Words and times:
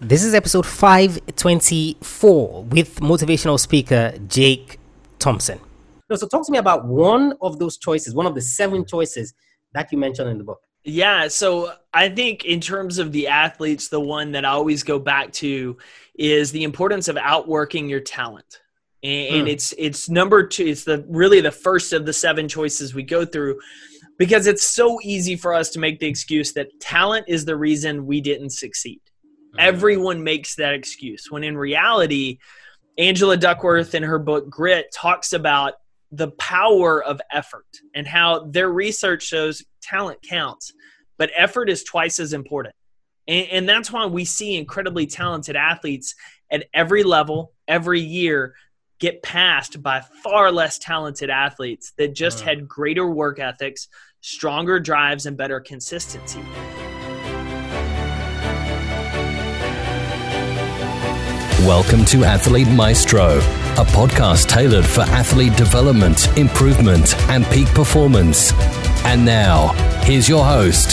This 0.00 0.22
is 0.22 0.32
episode 0.32 0.64
524 0.64 2.62
with 2.62 3.00
motivational 3.00 3.58
speaker 3.58 4.14
Jake 4.28 4.78
Thompson. 5.18 5.58
So, 6.14 6.28
talk 6.28 6.46
to 6.46 6.52
me 6.52 6.58
about 6.58 6.86
one 6.86 7.34
of 7.42 7.58
those 7.58 7.78
choices, 7.78 8.14
one 8.14 8.24
of 8.24 8.36
the 8.36 8.40
seven 8.40 8.86
choices 8.86 9.34
that 9.72 9.90
you 9.90 9.98
mentioned 9.98 10.30
in 10.30 10.38
the 10.38 10.44
book. 10.44 10.60
Yeah, 10.84 11.26
so 11.26 11.72
I 11.92 12.10
think 12.10 12.44
in 12.44 12.60
terms 12.60 12.98
of 12.98 13.10
the 13.10 13.26
athletes, 13.26 13.88
the 13.88 13.98
one 13.98 14.30
that 14.32 14.44
I 14.44 14.50
always 14.50 14.84
go 14.84 15.00
back 15.00 15.32
to 15.32 15.76
is 16.16 16.52
the 16.52 16.62
importance 16.62 17.08
of 17.08 17.16
outworking 17.16 17.88
your 17.88 17.98
talent. 17.98 18.60
And, 19.02 19.48
mm. 19.48 19.50
it's 19.50 19.74
it's 19.76 20.08
number 20.08 20.46
two. 20.46 20.66
It's 20.66 20.84
the 20.84 21.04
really 21.08 21.40
the 21.40 21.50
first 21.50 21.92
of 21.92 22.06
the 22.06 22.12
seven 22.12 22.46
choices 22.46 22.94
we 22.94 23.02
go 23.02 23.24
through 23.24 23.58
because 24.16 24.46
it's 24.46 24.64
so 24.64 25.00
easy 25.02 25.34
for 25.34 25.52
us 25.52 25.70
to 25.70 25.80
make 25.80 25.98
the 25.98 26.06
excuse 26.06 26.52
that 26.52 26.68
talent 26.78 27.24
is 27.26 27.44
the 27.44 27.56
reason 27.56 28.06
we 28.06 28.20
didn't 28.20 28.50
succeed 28.50 29.00
Uh-huh. 29.54 29.66
Everyone 29.66 30.22
makes 30.22 30.56
that 30.56 30.74
excuse 30.74 31.30
when 31.30 31.44
in 31.44 31.56
reality, 31.56 32.38
Angela 32.98 33.36
Duckworth 33.36 33.94
in 33.94 34.02
her 34.02 34.18
book 34.18 34.50
Grit 34.50 34.92
talks 34.92 35.32
about 35.32 35.74
the 36.10 36.30
power 36.32 37.02
of 37.02 37.20
effort 37.32 37.66
and 37.94 38.06
how 38.06 38.46
their 38.46 38.70
research 38.70 39.22
shows 39.22 39.62
talent 39.82 40.20
counts, 40.22 40.72
but 41.16 41.30
effort 41.36 41.68
is 41.68 41.84
twice 41.84 42.18
as 42.18 42.32
important. 42.32 42.74
And, 43.26 43.46
and, 43.50 43.68
that's 43.68 43.92
why 43.92 44.06
we 44.06 44.24
see 44.24 44.56
incredibly 44.56 45.06
talented 45.06 45.54
athletes 45.54 46.14
at 46.50 46.64
every 46.72 47.02
level, 47.02 47.52
every 47.68 48.00
year, 48.00 48.54
get 48.98 49.22
passed 49.22 49.82
by 49.82 50.00
far 50.24 50.50
less 50.50 50.78
talented 50.78 51.30
athletes 51.30 51.92
that 51.98 52.14
just 52.14 52.38
uh-huh. 52.38 52.50
had 52.50 52.68
greater 52.68 53.08
work 53.08 53.38
ethics, 53.38 53.88
stronger 54.22 54.80
drives, 54.80 55.26
and 55.26 55.36
better 55.36 55.60
consistency. 55.60 56.40
Welcome 61.66 62.04
to 62.04 62.22
Athlete 62.22 62.68
Maestro, 62.68 63.38
a 63.38 63.84
podcast 63.84 64.46
tailored 64.46 64.86
for 64.86 65.00
athlete 65.00 65.56
development, 65.56 66.28
improvement, 66.38 67.16
and 67.28 67.44
peak 67.46 67.66
performance. 67.74 68.52
And 69.04 69.24
now, 69.24 69.72
here's 70.04 70.28
your 70.28 70.44
host. 70.44 70.92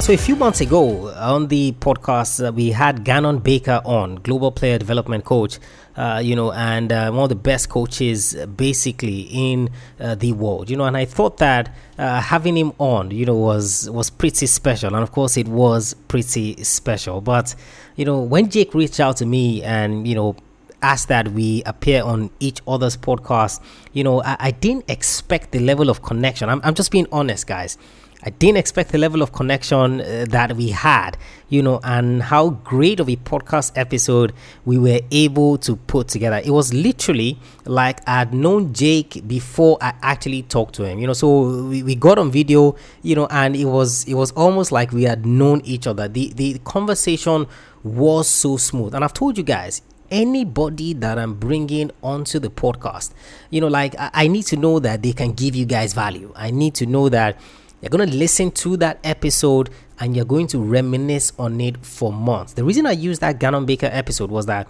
So, 0.00 0.12
a 0.12 0.16
few 0.16 0.36
months 0.36 0.60
ago 0.60 1.08
on 1.10 1.48
the 1.48 1.72
podcast, 1.72 2.46
uh, 2.46 2.52
we 2.52 2.70
had 2.70 3.04
Ganon 3.04 3.42
Baker 3.42 3.82
on, 3.84 4.14
global 4.16 4.52
player 4.52 4.78
development 4.78 5.24
coach 5.24 5.58
uh, 5.96 6.20
you 6.22 6.34
know, 6.34 6.52
and 6.52 6.92
uh, 6.92 7.10
one 7.10 7.24
of 7.24 7.28
the 7.28 7.34
best 7.34 7.68
coaches 7.68 8.34
basically 8.56 9.28
in 9.30 9.70
uh, 10.00 10.14
the 10.14 10.32
world, 10.32 10.70
you 10.70 10.76
know. 10.76 10.84
And 10.84 10.96
I 10.96 11.04
thought 11.04 11.38
that 11.38 11.74
uh, 11.98 12.20
having 12.20 12.56
him 12.56 12.72
on, 12.78 13.10
you 13.10 13.26
know, 13.26 13.36
was 13.36 13.90
was 13.90 14.10
pretty 14.10 14.46
special, 14.46 14.94
and 14.94 15.02
of 15.02 15.12
course, 15.12 15.36
it 15.36 15.48
was 15.48 15.94
pretty 16.08 16.62
special. 16.64 17.20
But 17.20 17.54
you 17.96 18.04
know, 18.04 18.20
when 18.20 18.50
Jake 18.50 18.74
reached 18.74 19.00
out 19.00 19.16
to 19.18 19.26
me 19.26 19.62
and 19.62 20.06
you 20.06 20.14
know 20.14 20.36
asked 20.82 21.08
that 21.08 21.28
we 21.28 21.62
appear 21.64 22.02
on 22.02 22.30
each 22.40 22.60
other's 22.66 22.96
podcast, 22.96 23.60
you 23.92 24.02
know, 24.02 24.22
I, 24.22 24.36
I 24.40 24.50
didn't 24.50 24.90
expect 24.90 25.52
the 25.52 25.60
level 25.60 25.88
of 25.88 26.02
connection. 26.02 26.48
I'm, 26.48 26.60
I'm 26.64 26.74
just 26.74 26.90
being 26.90 27.06
honest, 27.12 27.46
guys. 27.46 27.78
I 28.24 28.30
didn't 28.30 28.58
expect 28.58 28.92
the 28.92 28.98
level 28.98 29.20
of 29.20 29.32
connection 29.32 30.00
uh, 30.00 30.26
that 30.30 30.56
we 30.56 30.68
had, 30.68 31.16
you 31.48 31.60
know, 31.60 31.80
and 31.82 32.22
how 32.22 32.50
great 32.50 33.00
of 33.00 33.08
a 33.08 33.16
podcast 33.16 33.72
episode 33.74 34.32
we 34.64 34.78
were 34.78 35.00
able 35.10 35.58
to 35.58 35.74
put 35.74 36.06
together. 36.06 36.40
It 36.44 36.50
was 36.50 36.72
literally 36.72 37.38
like 37.64 38.06
I'd 38.08 38.32
known 38.32 38.72
Jake 38.72 39.26
before 39.26 39.76
I 39.80 39.94
actually 40.02 40.42
talked 40.42 40.76
to 40.76 40.84
him, 40.84 41.00
you 41.00 41.08
know. 41.08 41.14
So 41.14 41.66
we, 41.66 41.82
we 41.82 41.96
got 41.96 42.18
on 42.18 42.30
video, 42.30 42.76
you 43.02 43.16
know, 43.16 43.26
and 43.26 43.56
it 43.56 43.64
was 43.64 44.04
it 44.04 44.14
was 44.14 44.30
almost 44.32 44.70
like 44.70 44.92
we 44.92 45.02
had 45.02 45.26
known 45.26 45.60
each 45.64 45.88
other. 45.88 46.06
The 46.06 46.32
the 46.34 46.60
conversation 46.60 47.46
was 47.82 48.28
so 48.28 48.56
smooth, 48.56 48.94
and 48.94 49.02
I've 49.02 49.14
told 49.14 49.36
you 49.36 49.44
guys 49.44 49.82
anybody 50.12 50.92
that 50.92 51.18
I'm 51.18 51.34
bringing 51.34 51.90
onto 52.02 52.38
the 52.38 52.50
podcast, 52.50 53.12
you 53.50 53.60
know, 53.60 53.68
like 53.68 53.98
I, 53.98 54.10
I 54.12 54.28
need 54.28 54.44
to 54.44 54.56
know 54.56 54.78
that 54.78 55.02
they 55.02 55.12
can 55.12 55.32
give 55.32 55.56
you 55.56 55.64
guys 55.64 55.94
value. 55.94 56.32
I 56.36 56.50
need 56.50 56.74
to 56.76 56.86
know 56.86 57.08
that 57.08 57.40
you're 57.82 57.90
going 57.90 58.08
to 58.08 58.16
listen 58.16 58.50
to 58.52 58.76
that 58.78 59.00
episode 59.04 59.68
and 59.98 60.16
you're 60.16 60.24
going 60.24 60.46
to 60.48 60.58
reminisce 60.58 61.32
on 61.38 61.60
it 61.60 61.84
for 61.84 62.12
months. 62.12 62.54
The 62.54 62.64
reason 62.64 62.86
I 62.86 62.92
used 62.92 63.20
that 63.20 63.38
Ganon 63.38 63.66
Baker 63.66 63.90
episode 63.92 64.30
was 64.30 64.46
that 64.46 64.68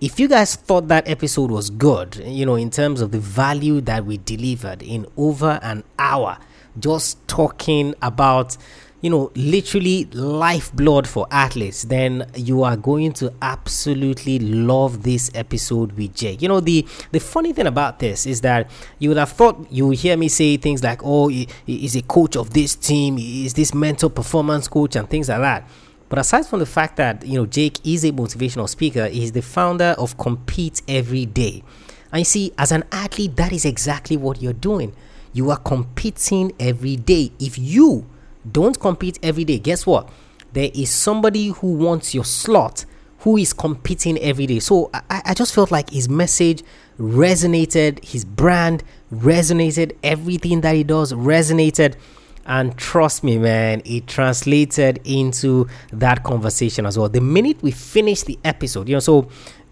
if 0.00 0.18
you 0.18 0.26
guys 0.28 0.56
thought 0.56 0.88
that 0.88 1.08
episode 1.08 1.50
was 1.50 1.70
good, 1.70 2.16
you 2.16 2.44
know, 2.44 2.56
in 2.56 2.70
terms 2.70 3.00
of 3.00 3.12
the 3.12 3.18
value 3.18 3.80
that 3.82 4.04
we 4.04 4.18
delivered 4.18 4.82
in 4.82 5.06
over 5.16 5.58
an 5.62 5.84
hour, 5.98 6.38
just 6.78 7.26
talking 7.28 7.94
about 8.02 8.56
you 9.02 9.10
know, 9.10 9.30
literally 9.34 10.06
lifeblood 10.12 11.06
for 11.06 11.26
athletes, 11.30 11.82
then 11.82 12.30
you 12.34 12.62
are 12.62 12.76
going 12.76 13.12
to 13.12 13.32
absolutely 13.42 14.38
love 14.38 15.02
this 15.02 15.30
episode 15.34 15.92
with 15.92 16.14
Jake. 16.14 16.40
You 16.40 16.48
know, 16.48 16.60
the 16.60 16.86
the 17.12 17.20
funny 17.20 17.52
thing 17.52 17.66
about 17.66 17.98
this 17.98 18.26
is 18.26 18.40
that 18.40 18.70
you 18.98 19.10
would 19.10 19.18
have 19.18 19.30
thought 19.32 19.66
you 19.70 19.88
would 19.88 19.98
hear 19.98 20.16
me 20.16 20.28
say 20.28 20.56
things 20.56 20.82
like, 20.82 21.00
"Oh, 21.04 21.28
he, 21.28 21.46
he's 21.66 21.94
a 21.94 22.02
coach 22.02 22.36
of 22.36 22.50
this 22.54 22.74
team, 22.74 23.18
is 23.18 23.54
this 23.54 23.74
mental 23.74 24.08
performance 24.08 24.66
coach," 24.66 24.96
and 24.96 25.08
things 25.08 25.28
like 25.28 25.40
that. 25.40 25.68
But 26.08 26.18
aside 26.18 26.46
from 26.46 26.60
the 26.60 26.66
fact 26.66 26.96
that 26.96 27.26
you 27.26 27.38
know 27.38 27.46
Jake 27.46 27.84
is 27.84 28.04
a 28.04 28.12
motivational 28.12 28.68
speaker, 28.68 29.08
he's 29.08 29.32
the 29.32 29.42
founder 29.42 29.94
of 29.98 30.16
Compete 30.16 30.80
Every 30.88 31.26
Day. 31.26 31.62
And 32.12 32.20
you 32.20 32.24
see, 32.24 32.52
as 32.56 32.72
an 32.72 32.84
athlete, 32.92 33.36
that 33.36 33.52
is 33.52 33.64
exactly 33.64 34.16
what 34.16 34.40
you're 34.40 34.52
doing. 34.52 34.94
You 35.32 35.50
are 35.50 35.58
competing 35.58 36.52
every 36.58 36.96
day. 36.96 37.32
If 37.38 37.58
you 37.58 38.06
don't 38.52 38.78
compete 38.78 39.18
every 39.22 39.44
day. 39.44 39.58
Guess 39.58 39.86
what? 39.86 40.08
There 40.52 40.70
is 40.74 40.90
somebody 40.90 41.48
who 41.48 41.74
wants 41.74 42.14
your 42.14 42.24
slot 42.24 42.84
who 43.20 43.36
is 43.36 43.52
competing 43.52 44.18
every 44.18 44.46
day. 44.46 44.60
So 44.60 44.90
I, 44.94 45.22
I 45.26 45.34
just 45.34 45.54
felt 45.54 45.70
like 45.70 45.90
his 45.90 46.08
message 46.08 46.62
resonated, 46.98 48.04
his 48.04 48.24
brand 48.24 48.84
resonated, 49.12 49.96
everything 50.02 50.60
that 50.60 50.74
he 50.76 50.84
does 50.84 51.12
resonated. 51.12 51.96
And 52.46 52.76
trust 52.76 53.24
me, 53.24 53.38
man, 53.38 53.82
it 53.84 54.06
translated 54.06 55.00
into 55.04 55.66
that 55.92 56.22
conversation 56.22 56.86
as 56.86 56.96
well. 56.96 57.08
The 57.08 57.20
minute 57.20 57.60
we 57.62 57.72
finished 57.72 58.26
the 58.26 58.38
episode, 58.44 58.88
you 58.88 58.94
know, 58.94 59.00
so 59.00 59.28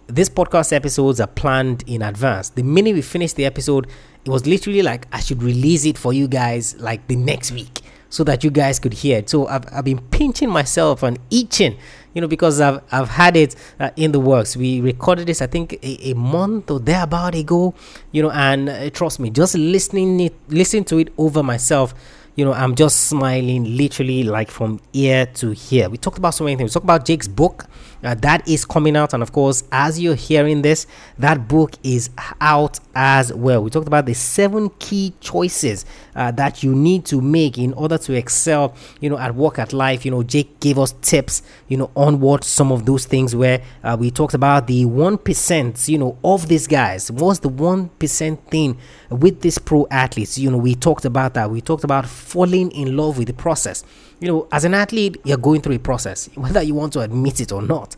this 0.08 0.28
podcast 0.28 0.72
episodes 0.72 1.20
are 1.20 1.28
planned 1.28 1.84
in 1.86 2.02
advance. 2.02 2.48
The 2.48 2.64
minute 2.64 2.94
we 2.94 3.02
finished 3.02 3.36
the 3.36 3.44
episode, 3.44 3.86
it 4.24 4.30
was 4.30 4.46
literally 4.46 4.82
like 4.82 5.06
I 5.12 5.20
should 5.20 5.42
release 5.42 5.86
it 5.86 5.96
for 5.96 6.12
you 6.12 6.26
guys 6.26 6.74
like 6.80 7.06
the 7.06 7.16
next 7.16 7.52
week 7.52 7.83
so 8.14 8.22
that 8.22 8.44
you 8.44 8.50
guys 8.50 8.78
could 8.78 8.92
hear 8.92 9.18
it. 9.18 9.28
So 9.28 9.48
I've, 9.48 9.64
I've 9.72 9.84
been 9.84 9.98
pinching 9.98 10.48
myself 10.48 11.02
and 11.02 11.18
itching, 11.32 11.76
you 12.14 12.20
know, 12.20 12.28
because 12.28 12.60
I've, 12.60 12.80
I've 12.92 13.08
had 13.08 13.36
it 13.36 13.56
uh, 13.80 13.90
in 13.96 14.12
the 14.12 14.20
works. 14.20 14.56
We 14.56 14.80
recorded 14.80 15.26
this, 15.26 15.42
I 15.42 15.48
think, 15.48 15.72
a, 15.82 16.10
a 16.10 16.14
month 16.14 16.70
or 16.70 16.78
thereabout 16.78 17.34
ago, 17.34 17.74
you 18.12 18.22
know, 18.22 18.30
and 18.30 18.68
uh, 18.68 18.90
trust 18.90 19.18
me, 19.18 19.30
just 19.30 19.56
listening 19.56 20.20
it, 20.20 20.34
listening 20.48 20.84
to 20.84 20.98
it 20.98 21.12
over 21.18 21.42
myself 21.42 21.92
you 22.36 22.44
know, 22.44 22.52
I'm 22.52 22.74
just 22.74 23.02
smiling 23.02 23.76
literally 23.76 24.24
like 24.24 24.50
from 24.50 24.80
ear 24.92 25.26
to 25.34 25.54
ear. 25.70 25.88
We 25.88 25.98
talked 25.98 26.18
about 26.18 26.34
so 26.34 26.42
many 26.42 26.56
things. 26.56 26.70
We 26.70 26.74
talked 26.74 26.84
about 26.84 27.04
Jake's 27.04 27.28
book 27.28 27.66
uh, 28.04 28.14
that 28.16 28.46
is 28.46 28.64
coming 28.64 28.96
out, 28.96 29.14
and 29.14 29.22
of 29.22 29.32
course, 29.32 29.64
as 29.72 29.98
you're 30.00 30.14
hearing 30.14 30.62
this, 30.62 30.86
that 31.18 31.48
book 31.48 31.72
is 31.82 32.10
out 32.40 32.78
as 32.94 33.32
well. 33.32 33.62
We 33.62 33.70
talked 33.70 33.86
about 33.86 34.06
the 34.06 34.14
seven 34.14 34.70
key 34.78 35.14
choices 35.20 35.84
uh, 36.14 36.30
that 36.32 36.62
you 36.62 36.74
need 36.74 37.04
to 37.06 37.20
make 37.20 37.58
in 37.58 37.72
order 37.74 37.98
to 37.98 38.14
excel, 38.14 38.74
you 39.00 39.10
know, 39.10 39.18
at 39.18 39.34
work, 39.34 39.58
at 39.58 39.72
life. 39.72 40.04
You 40.04 40.10
know, 40.10 40.22
Jake 40.22 40.60
gave 40.60 40.78
us 40.78 40.92
tips, 41.00 41.42
you 41.68 41.76
know, 41.76 41.90
on 41.96 42.20
what 42.20 42.44
some 42.44 42.70
of 42.70 42.86
those 42.86 43.06
things 43.06 43.34
were. 43.34 43.60
Uh, 43.82 43.96
we 43.98 44.10
talked 44.10 44.34
about 44.34 44.66
the 44.66 44.84
one 44.84 45.18
percent, 45.18 45.88
you 45.88 45.98
know, 45.98 46.18
of 46.22 46.48
these 46.48 46.66
guys. 46.66 47.10
What's 47.10 47.40
the 47.40 47.48
one 47.48 47.88
percent 47.88 48.50
thing 48.50 48.78
with 49.10 49.40
these 49.40 49.58
pro 49.58 49.86
athletes? 49.90 50.38
You 50.38 50.50
know, 50.50 50.58
we 50.58 50.74
talked 50.74 51.04
about 51.04 51.34
that. 51.34 51.50
We 51.50 51.60
talked 51.60 51.84
about 51.84 52.06
falling 52.06 52.70
in 52.72 52.96
love 52.96 53.18
with 53.18 53.28
the 53.28 53.34
process. 53.34 53.84
You 54.24 54.30
know, 54.30 54.48
as 54.50 54.64
an 54.64 54.72
athlete, 54.72 55.20
you're 55.24 55.36
going 55.36 55.60
through 55.60 55.74
a 55.74 55.78
process, 55.78 56.30
whether 56.34 56.62
you 56.62 56.74
want 56.74 56.94
to 56.94 57.00
admit 57.00 57.42
it 57.42 57.52
or 57.52 57.60
not. 57.60 57.94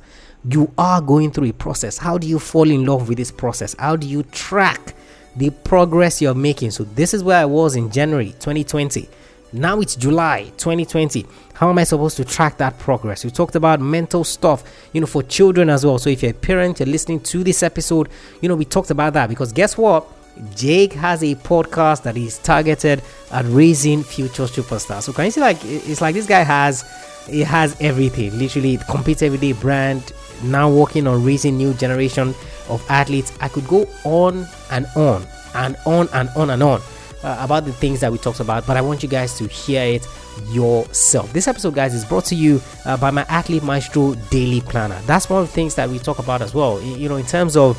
You 0.50 0.72
are 0.76 1.00
going 1.00 1.30
through 1.30 1.50
a 1.50 1.52
process. 1.52 1.98
How 1.98 2.18
do 2.18 2.26
you 2.26 2.40
fall 2.40 2.68
in 2.68 2.84
love 2.84 3.08
with 3.08 3.16
this 3.16 3.30
process? 3.30 3.76
How 3.78 3.94
do 3.94 4.08
you 4.08 4.24
track 4.24 4.96
the 5.36 5.50
progress 5.50 6.20
you're 6.20 6.34
making? 6.34 6.72
So, 6.72 6.82
this 6.82 7.14
is 7.14 7.22
where 7.22 7.38
I 7.38 7.44
was 7.44 7.76
in 7.76 7.92
January 7.92 8.32
2020. 8.40 9.08
Now 9.52 9.80
it's 9.80 9.94
July 9.94 10.50
2020. 10.56 11.24
How 11.54 11.70
am 11.70 11.78
I 11.78 11.84
supposed 11.84 12.16
to 12.16 12.24
track 12.24 12.58
that 12.58 12.76
progress? 12.80 13.24
We 13.24 13.30
talked 13.30 13.54
about 13.54 13.80
mental 13.80 14.24
stuff, 14.24 14.64
you 14.92 15.00
know, 15.00 15.06
for 15.06 15.22
children 15.22 15.70
as 15.70 15.86
well. 15.86 15.98
So 15.98 16.10
if 16.10 16.22
you're 16.22 16.32
a 16.32 16.34
parent, 16.34 16.80
you're 16.80 16.88
listening 16.88 17.20
to 17.20 17.44
this 17.44 17.62
episode, 17.62 18.08
you 18.40 18.48
know, 18.48 18.56
we 18.56 18.64
talked 18.64 18.90
about 18.90 19.12
that 19.12 19.28
because 19.28 19.52
guess 19.52 19.78
what? 19.78 20.08
Jake 20.54 20.92
has 20.92 21.22
a 21.22 21.34
podcast 21.36 22.02
that 22.02 22.16
is 22.16 22.38
targeted 22.38 23.02
at 23.30 23.44
raising 23.46 24.02
future 24.02 24.44
superstars. 24.44 25.02
So 25.02 25.12
can 25.12 25.26
you 25.26 25.30
see 25.30 25.40
like 25.40 25.58
it's 25.62 26.00
like 26.00 26.14
this 26.14 26.26
guy 26.26 26.42
has 26.42 26.84
he 27.28 27.40
has 27.42 27.76
everything, 27.80 28.38
literally 28.38 28.78
compete 28.88 29.22
everyday 29.22 29.52
brand, 29.52 30.12
now 30.44 30.70
working 30.70 31.06
on 31.06 31.24
raising 31.24 31.56
new 31.56 31.74
generation 31.74 32.34
of 32.68 32.84
athletes. 32.88 33.32
I 33.40 33.48
could 33.48 33.66
go 33.66 33.88
on 34.04 34.46
and 34.70 34.86
on 34.96 35.26
and 35.54 35.76
on 35.86 36.08
and 36.12 36.28
on 36.36 36.50
and 36.50 36.62
on 36.62 36.80
uh, 37.22 37.36
about 37.40 37.64
the 37.64 37.72
things 37.72 38.00
that 38.00 38.12
we 38.12 38.18
talked 38.18 38.40
about, 38.40 38.66
but 38.66 38.76
I 38.76 38.80
want 38.80 39.02
you 39.02 39.08
guys 39.08 39.36
to 39.38 39.48
hear 39.48 39.82
it 39.82 40.06
yourself. 40.50 41.32
This 41.32 41.48
episode, 41.48 41.74
guys, 41.74 41.94
is 41.94 42.04
brought 42.04 42.24
to 42.26 42.34
you 42.34 42.60
uh, 42.84 42.96
by 42.96 43.10
my 43.10 43.22
Athlete 43.22 43.62
Maestro 43.62 44.14
Daily 44.30 44.60
Planner. 44.60 45.00
That's 45.06 45.28
one 45.28 45.42
of 45.42 45.48
the 45.48 45.52
things 45.52 45.74
that 45.74 45.88
we 45.88 45.98
talk 45.98 46.18
about 46.18 46.42
as 46.42 46.54
well. 46.54 46.80
You 46.80 47.08
know, 47.08 47.16
in 47.16 47.26
terms 47.26 47.56
of 47.56 47.76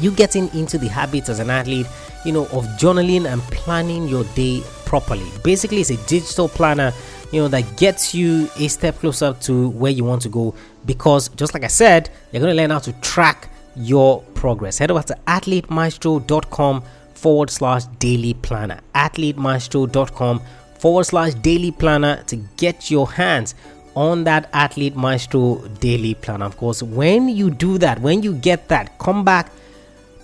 you 0.00 0.10
getting 0.10 0.52
into 0.54 0.78
the 0.78 0.88
habit 0.88 1.28
as 1.28 1.38
an 1.38 1.50
athlete, 1.50 1.86
you 2.24 2.32
know, 2.32 2.44
of 2.46 2.64
journaling 2.78 3.30
and 3.30 3.42
planning 3.42 4.08
your 4.08 4.24
day 4.34 4.62
properly. 4.84 5.26
Basically, 5.42 5.80
it's 5.80 5.90
a 5.90 5.96
digital 6.06 6.48
planner, 6.48 6.92
you 7.32 7.40
know, 7.40 7.48
that 7.48 7.76
gets 7.76 8.14
you 8.14 8.48
a 8.58 8.68
step 8.68 8.98
closer 8.98 9.34
to 9.40 9.68
where 9.70 9.92
you 9.92 10.04
want 10.04 10.22
to 10.22 10.28
go. 10.28 10.54
Because 10.86 11.28
just 11.30 11.54
like 11.54 11.64
I 11.64 11.68
said, 11.68 12.10
you're 12.32 12.40
going 12.40 12.54
to 12.54 12.60
learn 12.60 12.70
how 12.70 12.78
to 12.80 12.92
track 13.00 13.50
your 13.76 14.22
progress. 14.34 14.78
Head 14.78 14.90
over 14.90 15.02
to 15.02 15.18
athletemaestro.com 15.26 16.82
forward 17.14 17.50
slash 17.50 17.84
daily 17.98 18.34
planner. 18.34 18.80
Athletemaestro.com 18.94 20.40
forward 20.78 21.04
slash 21.04 21.34
daily 21.34 21.70
planner 21.70 22.22
to 22.24 22.36
get 22.56 22.90
your 22.90 23.10
hands 23.10 23.54
on 23.96 24.24
that 24.24 24.50
Athlete 24.52 24.96
Maestro 24.96 25.66
daily 25.80 26.14
planner. 26.14 26.44
Of 26.44 26.56
course, 26.56 26.82
when 26.82 27.28
you 27.28 27.50
do 27.50 27.78
that, 27.78 28.00
when 28.00 28.22
you 28.22 28.34
get 28.34 28.68
that, 28.68 28.98
come 28.98 29.24
back 29.24 29.50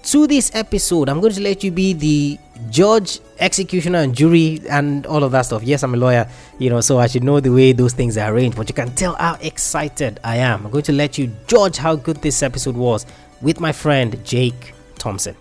to 0.05 0.27
this 0.27 0.51
episode. 0.55 1.09
I'm 1.09 1.21
going 1.21 1.33
to 1.33 1.41
let 1.41 1.63
you 1.63 1.71
be 1.71 1.93
the 1.93 2.39
judge, 2.71 3.21
executioner, 3.39 3.99
and 3.99 4.15
jury, 4.15 4.61
and 4.69 5.07
all 5.07 5.23
of 5.25 5.33
that 5.33 5.43
stuff. 5.43 5.63
Yes, 5.63 5.83
I'm 5.83 5.95
a 5.95 5.97
lawyer, 5.97 6.29
you 6.59 6.71
know, 6.71 6.81
so 6.81 6.99
I 6.99 7.07
should 7.07 7.25
know 7.25 7.41
the 7.41 7.51
way 7.51 7.73
those 7.73 7.93
things 7.93 8.17
are 8.17 8.33
arranged, 8.33 8.57
but 8.57 8.69
you 8.69 8.75
can 8.75 8.95
tell 8.95 9.15
how 9.15 9.37
excited 9.41 10.21
I 10.25 10.37
am. 10.37 10.67
I'm 10.67 10.71
going 10.73 10.85
to 10.85 10.93
let 10.93 11.19
you 11.19 11.31
judge 11.47 11.77
how 11.77 11.97
good 11.97 12.17
this 12.19 12.43
episode 12.43 12.77
was 12.77 13.07
with 13.41 13.61
my 13.61 13.73
friend 13.73 14.23
Jake 14.25 14.75
Thompson. 14.99 15.37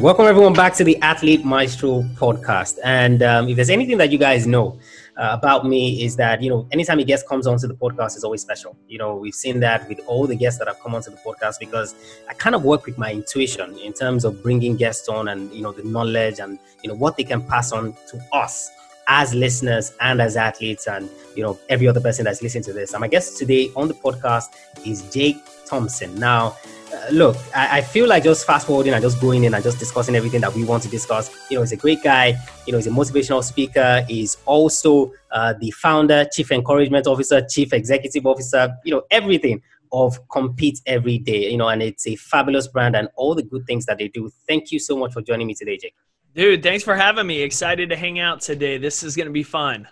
Welcome 0.00 0.26
everyone 0.26 0.52
back 0.52 0.74
to 0.74 0.84
the 0.84 1.00
Athlete 1.00 1.42
Maestro 1.42 2.02
podcast. 2.16 2.78
And 2.84 3.22
um, 3.22 3.48
if 3.48 3.56
there's 3.56 3.70
anything 3.70 3.96
that 3.96 4.12
you 4.12 4.18
guys 4.18 4.46
know 4.46 4.78
uh, 5.16 5.30
about 5.32 5.66
me 5.66 6.04
is 6.04 6.16
that 6.16 6.42
you 6.42 6.50
know 6.50 6.66
anytime 6.72 6.98
a 6.98 7.04
guest 7.04 7.28
comes 7.28 7.46
onto 7.46 7.66
the 7.66 7.74
podcast 7.74 8.16
is 8.16 8.24
always 8.24 8.42
special. 8.42 8.76
You 8.88 8.98
know 8.98 9.16
we've 9.16 9.34
seen 9.34 9.60
that 9.60 9.88
with 9.88 10.00
all 10.06 10.26
the 10.26 10.36
guests 10.36 10.58
that 10.58 10.68
have 10.68 10.80
come 10.80 10.94
onto 10.94 11.10
the 11.10 11.16
podcast 11.18 11.58
because 11.58 11.94
I 12.28 12.34
kind 12.34 12.54
of 12.54 12.64
work 12.64 12.86
with 12.86 12.98
my 12.98 13.12
intuition 13.12 13.76
in 13.78 13.92
terms 13.92 14.24
of 14.24 14.42
bringing 14.42 14.76
guests 14.76 15.08
on 15.08 15.28
and 15.28 15.52
you 15.52 15.62
know 15.62 15.72
the 15.72 15.84
knowledge 15.84 16.38
and 16.38 16.58
you 16.82 16.88
know 16.88 16.96
what 16.96 17.16
they 17.16 17.24
can 17.24 17.42
pass 17.42 17.72
on 17.72 17.94
to 18.08 18.20
us 18.32 18.70
as 19.08 19.32
listeners 19.34 19.92
and 20.00 20.20
as 20.20 20.36
athletes 20.36 20.88
and 20.88 21.08
you 21.34 21.42
know 21.42 21.58
every 21.68 21.86
other 21.88 22.00
person 22.00 22.24
that's 22.24 22.42
listening 22.42 22.64
to 22.64 22.72
this. 22.72 22.92
And 22.92 23.00
my 23.00 23.08
guest 23.08 23.38
today 23.38 23.70
on 23.76 23.88
the 23.88 23.94
podcast 23.94 24.54
is 24.84 25.02
Jake 25.10 25.38
Thompson. 25.66 26.14
Now, 26.16 26.56
uh, 26.92 27.06
look, 27.10 27.36
I, 27.54 27.78
I, 27.78 27.80
feel 27.80 28.06
like 28.08 28.22
just 28.22 28.46
fast 28.46 28.66
forwarding 28.66 28.92
and 28.92 29.02
just 29.02 29.20
going 29.20 29.44
in 29.44 29.54
and 29.54 29.62
just 29.62 29.78
discussing 29.78 30.14
everything 30.14 30.40
that 30.42 30.54
we 30.54 30.64
want 30.64 30.82
to 30.84 30.88
discuss. 30.88 31.30
You 31.50 31.56
know, 31.56 31.62
he's 31.62 31.72
a 31.72 31.76
great 31.76 32.02
guy. 32.02 32.34
You 32.66 32.72
know, 32.72 32.78
he's 32.78 32.86
a 32.86 32.90
motivational 32.90 33.42
speaker. 33.42 34.04
He's 34.08 34.36
also 34.44 35.12
uh, 35.32 35.54
the 35.60 35.70
founder, 35.72 36.26
chief 36.32 36.52
encouragement 36.52 37.06
officer, 37.06 37.44
chief 37.48 37.72
executive 37.72 38.26
officer. 38.26 38.72
You 38.84 38.94
know, 38.94 39.02
everything 39.10 39.62
of 39.92 40.18
compete 40.28 40.80
every 40.86 41.18
day. 41.18 41.50
You 41.50 41.56
know, 41.56 41.68
and 41.68 41.82
it's 41.82 42.06
a 42.06 42.16
fabulous 42.16 42.68
brand 42.68 42.94
and 42.94 43.08
all 43.16 43.34
the 43.34 43.42
good 43.42 43.66
things 43.66 43.86
that 43.86 43.98
they 43.98 44.08
do. 44.08 44.30
Thank 44.46 44.70
you 44.70 44.78
so 44.78 44.96
much 44.96 45.12
for 45.12 45.22
joining 45.22 45.46
me 45.46 45.54
today, 45.54 45.78
Jake. 45.78 45.94
Dude, 46.34 46.62
thanks 46.62 46.84
for 46.84 46.94
having 46.94 47.26
me. 47.26 47.40
Excited 47.40 47.88
to 47.88 47.96
hang 47.96 48.18
out 48.18 48.42
today. 48.42 48.78
This 48.78 49.02
is 49.02 49.16
going 49.16 49.26
to 49.26 49.32
be 49.32 49.42
fun. 49.42 49.88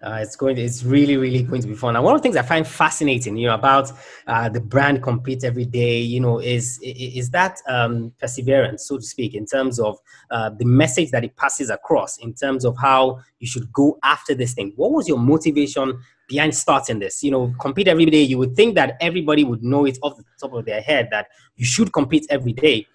Uh, 0.00 0.20
it's 0.22 0.36
going. 0.36 0.54
To, 0.54 0.62
it's 0.62 0.84
really, 0.84 1.16
really 1.16 1.42
going 1.42 1.60
to 1.60 1.66
be 1.66 1.74
fun. 1.74 1.96
And 1.96 2.04
one 2.04 2.14
of 2.14 2.20
the 2.20 2.22
things 2.22 2.36
I 2.36 2.42
find 2.42 2.64
fascinating, 2.64 3.36
you 3.36 3.48
know, 3.48 3.54
about 3.54 3.90
uh, 4.28 4.48
the 4.48 4.60
brand 4.60 5.02
compete 5.02 5.42
every 5.42 5.64
day, 5.64 5.98
you 5.98 6.20
know, 6.20 6.38
is 6.38 6.78
is 6.82 7.30
that 7.30 7.58
um, 7.66 8.12
perseverance, 8.20 8.86
so 8.86 8.98
to 8.98 9.02
speak, 9.02 9.34
in 9.34 9.44
terms 9.44 9.80
of 9.80 9.98
uh, 10.30 10.50
the 10.50 10.64
message 10.64 11.10
that 11.10 11.24
it 11.24 11.36
passes 11.36 11.68
across, 11.68 12.18
in 12.18 12.32
terms 12.32 12.64
of 12.64 12.76
how 12.78 13.18
you 13.40 13.48
should 13.48 13.72
go 13.72 13.98
after 14.04 14.34
this 14.34 14.54
thing. 14.54 14.72
What 14.76 14.92
was 14.92 15.08
your 15.08 15.18
motivation 15.18 15.98
behind 16.28 16.54
starting 16.54 17.00
this? 17.00 17.24
You 17.24 17.32
know, 17.32 17.54
compete 17.58 17.88
every 17.88 18.06
day. 18.06 18.22
You 18.22 18.38
would 18.38 18.54
think 18.54 18.76
that 18.76 18.96
everybody 19.00 19.42
would 19.42 19.64
know 19.64 19.84
it 19.84 19.98
off 20.02 20.16
the 20.16 20.24
top 20.40 20.52
of 20.52 20.64
their 20.64 20.80
head 20.80 21.08
that 21.10 21.26
you 21.56 21.64
should 21.64 21.92
compete 21.92 22.24
every 22.30 22.52
day. 22.52 22.86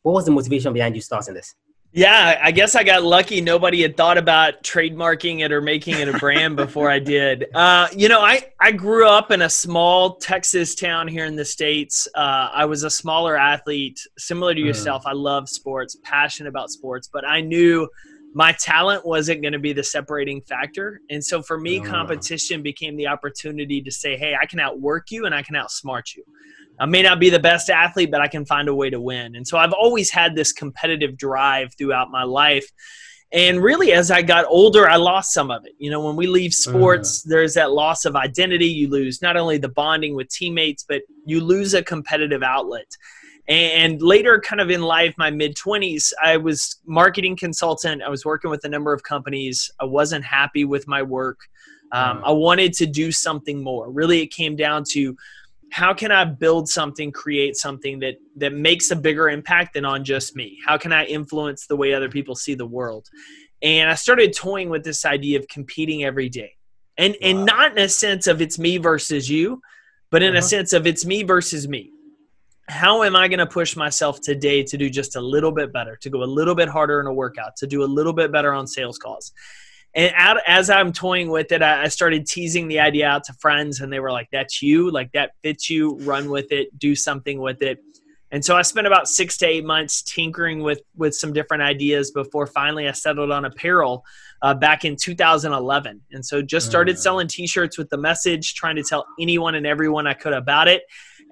What 0.00 0.12
was 0.12 0.24
the 0.24 0.30
motivation 0.30 0.72
behind 0.72 0.94
you 0.94 1.02
starting 1.02 1.34
this? 1.34 1.54
Yeah, 1.92 2.38
I 2.42 2.50
guess 2.50 2.74
I 2.74 2.84
got 2.84 3.02
lucky. 3.02 3.40
Nobody 3.40 3.80
had 3.80 3.96
thought 3.96 4.18
about 4.18 4.62
trademarking 4.62 5.40
it 5.40 5.50
or 5.50 5.62
making 5.62 5.94
it 5.94 6.08
a 6.08 6.18
brand 6.18 6.56
before 6.56 6.90
I 6.90 6.98
did. 6.98 7.46
Uh, 7.56 7.88
you 7.96 8.08
know, 8.08 8.20
I, 8.20 8.52
I 8.60 8.70
grew 8.70 9.08
up 9.08 9.30
in 9.30 9.42
a 9.42 9.48
small 9.48 10.16
Texas 10.16 10.74
town 10.74 11.08
here 11.08 11.24
in 11.24 11.36
the 11.36 11.44
States. 11.44 12.06
Uh, 12.14 12.50
I 12.52 12.66
was 12.66 12.82
a 12.82 12.90
smaller 12.90 13.36
athlete, 13.36 13.98
similar 14.18 14.54
to 14.54 14.60
mm. 14.60 14.66
yourself. 14.66 15.04
I 15.06 15.12
love 15.12 15.48
sports, 15.48 15.96
passionate 16.02 16.50
about 16.50 16.70
sports, 16.70 17.08
but 17.10 17.26
I 17.26 17.40
knew 17.40 17.88
my 18.34 18.52
talent 18.52 19.06
wasn't 19.06 19.40
going 19.40 19.54
to 19.54 19.58
be 19.58 19.72
the 19.72 19.82
separating 19.82 20.42
factor. 20.42 21.00
And 21.08 21.24
so 21.24 21.40
for 21.40 21.58
me, 21.58 21.80
mm. 21.80 21.86
competition 21.86 22.62
became 22.62 22.94
the 22.96 23.06
opportunity 23.06 23.80
to 23.80 23.90
say, 23.90 24.18
hey, 24.18 24.36
I 24.38 24.44
can 24.44 24.60
outwork 24.60 25.10
you 25.10 25.24
and 25.24 25.34
I 25.34 25.42
can 25.42 25.54
outsmart 25.54 26.14
you. 26.14 26.22
I 26.78 26.86
may 26.86 27.02
not 27.02 27.20
be 27.20 27.30
the 27.30 27.38
best 27.38 27.70
athlete, 27.70 28.10
but 28.10 28.20
I 28.20 28.28
can 28.28 28.44
find 28.44 28.68
a 28.68 28.74
way 28.74 28.90
to 28.90 29.00
win. 29.00 29.36
And 29.36 29.46
so 29.46 29.58
I've 29.58 29.72
always 29.72 30.10
had 30.10 30.34
this 30.34 30.52
competitive 30.52 31.16
drive 31.16 31.74
throughout 31.76 32.10
my 32.10 32.22
life. 32.22 32.70
And 33.32 33.62
really, 33.62 33.92
as 33.92 34.10
I 34.10 34.22
got 34.22 34.44
older, 34.48 34.88
I 34.88 34.96
lost 34.96 35.32
some 35.32 35.50
of 35.50 35.64
it. 35.66 35.72
You 35.78 35.90
know, 35.90 36.00
when 36.00 36.16
we 36.16 36.26
leave 36.26 36.54
sports, 36.54 37.24
uh. 37.26 37.30
there's 37.30 37.54
that 37.54 37.72
loss 37.72 38.04
of 38.04 38.14
identity. 38.14 38.66
You 38.66 38.88
lose 38.88 39.20
not 39.20 39.36
only 39.36 39.58
the 39.58 39.68
bonding 39.68 40.14
with 40.14 40.28
teammates, 40.28 40.84
but 40.88 41.02
you 41.24 41.40
lose 41.40 41.74
a 41.74 41.82
competitive 41.82 42.42
outlet. 42.42 42.86
And 43.48 44.02
later, 44.02 44.40
kind 44.40 44.60
of 44.60 44.70
in 44.70 44.82
life, 44.82 45.14
my 45.18 45.30
mid 45.30 45.56
20s, 45.56 46.12
I 46.22 46.36
was 46.36 46.80
marketing 46.84 47.36
consultant. 47.36 48.02
I 48.02 48.08
was 48.08 48.24
working 48.24 48.50
with 48.50 48.64
a 48.64 48.68
number 48.68 48.92
of 48.92 49.02
companies. 49.02 49.70
I 49.80 49.84
wasn't 49.84 50.24
happy 50.24 50.64
with 50.64 50.86
my 50.86 51.02
work. 51.02 51.38
Um. 51.92 52.22
I 52.24 52.32
wanted 52.32 52.72
to 52.74 52.86
do 52.86 53.12
something 53.12 53.62
more. 53.62 53.90
Really, 53.90 54.20
it 54.20 54.28
came 54.28 54.56
down 54.56 54.84
to 54.90 55.16
how 55.70 55.92
can 55.92 56.12
I 56.12 56.24
build 56.24 56.68
something, 56.68 57.12
create 57.12 57.56
something 57.56 57.98
that 58.00 58.16
that 58.36 58.52
makes 58.52 58.90
a 58.90 58.96
bigger 58.96 59.28
impact 59.28 59.74
than 59.74 59.84
on 59.84 60.04
just 60.04 60.36
me? 60.36 60.58
How 60.66 60.78
can 60.78 60.92
I 60.92 61.04
influence 61.04 61.66
the 61.66 61.76
way 61.76 61.94
other 61.94 62.08
people 62.08 62.34
see 62.34 62.54
the 62.54 62.66
world? 62.66 63.08
And 63.62 63.90
I 63.90 63.94
started 63.94 64.34
toying 64.34 64.68
with 64.68 64.84
this 64.84 65.04
idea 65.04 65.38
of 65.38 65.48
competing 65.48 66.04
every 66.04 66.28
day. 66.28 66.52
And 66.98 67.14
wow. 67.14 67.28
and 67.28 67.44
not 67.44 67.72
in 67.72 67.78
a 67.78 67.88
sense 67.88 68.26
of 68.26 68.40
it's 68.40 68.58
me 68.58 68.78
versus 68.78 69.28
you, 69.28 69.60
but 70.10 70.22
in 70.22 70.30
uh-huh. 70.30 70.38
a 70.38 70.42
sense 70.42 70.72
of 70.72 70.86
it's 70.86 71.04
me 71.04 71.22
versus 71.22 71.68
me. 71.68 71.90
How 72.68 73.04
am 73.04 73.14
I 73.14 73.28
going 73.28 73.38
to 73.38 73.46
push 73.46 73.76
myself 73.76 74.20
today 74.20 74.64
to 74.64 74.76
do 74.76 74.90
just 74.90 75.14
a 75.14 75.20
little 75.20 75.52
bit 75.52 75.72
better, 75.72 75.96
to 76.02 76.10
go 76.10 76.24
a 76.24 76.26
little 76.26 76.54
bit 76.54 76.68
harder 76.68 77.00
in 77.00 77.06
a 77.06 77.12
workout, 77.12 77.54
to 77.58 77.66
do 77.66 77.84
a 77.84 77.86
little 77.86 78.12
bit 78.12 78.32
better 78.32 78.52
on 78.52 78.66
sales 78.66 78.98
calls? 78.98 79.32
And 79.96 80.12
out, 80.14 80.36
as 80.46 80.68
I'm 80.68 80.92
toying 80.92 81.30
with 81.30 81.50
it, 81.50 81.62
I, 81.62 81.84
I 81.84 81.88
started 81.88 82.26
teasing 82.26 82.68
the 82.68 82.78
idea 82.78 83.08
out 83.08 83.24
to 83.24 83.32
friends, 83.32 83.80
and 83.80 83.92
they 83.92 83.98
were 83.98 84.12
like, 84.12 84.28
"That's 84.30 84.62
you, 84.62 84.90
like 84.90 85.10
that 85.12 85.32
fits 85.42 85.70
you. 85.70 85.96
Run 86.00 86.30
with 86.30 86.52
it, 86.52 86.78
do 86.78 86.94
something 86.94 87.40
with 87.40 87.62
it." 87.62 87.80
And 88.30 88.44
so 88.44 88.56
I 88.56 88.62
spent 88.62 88.86
about 88.86 89.08
six 89.08 89.38
to 89.38 89.46
eight 89.46 89.64
months 89.64 90.02
tinkering 90.02 90.60
with 90.62 90.82
with 90.96 91.14
some 91.14 91.32
different 91.32 91.62
ideas 91.62 92.10
before 92.10 92.46
finally 92.46 92.86
I 92.88 92.92
settled 92.92 93.30
on 93.30 93.46
apparel 93.46 94.04
uh, 94.42 94.52
back 94.52 94.84
in 94.84 94.96
2011. 94.96 96.02
And 96.12 96.24
so 96.24 96.42
just 96.42 96.66
started 96.66 96.96
mm. 96.96 96.98
selling 96.98 97.28
T-shirts 97.28 97.78
with 97.78 97.88
the 97.88 97.96
message, 97.96 98.54
trying 98.54 98.76
to 98.76 98.82
tell 98.82 99.06
anyone 99.18 99.54
and 99.54 99.66
everyone 99.66 100.06
I 100.06 100.14
could 100.14 100.34
about 100.34 100.68
it. 100.68 100.82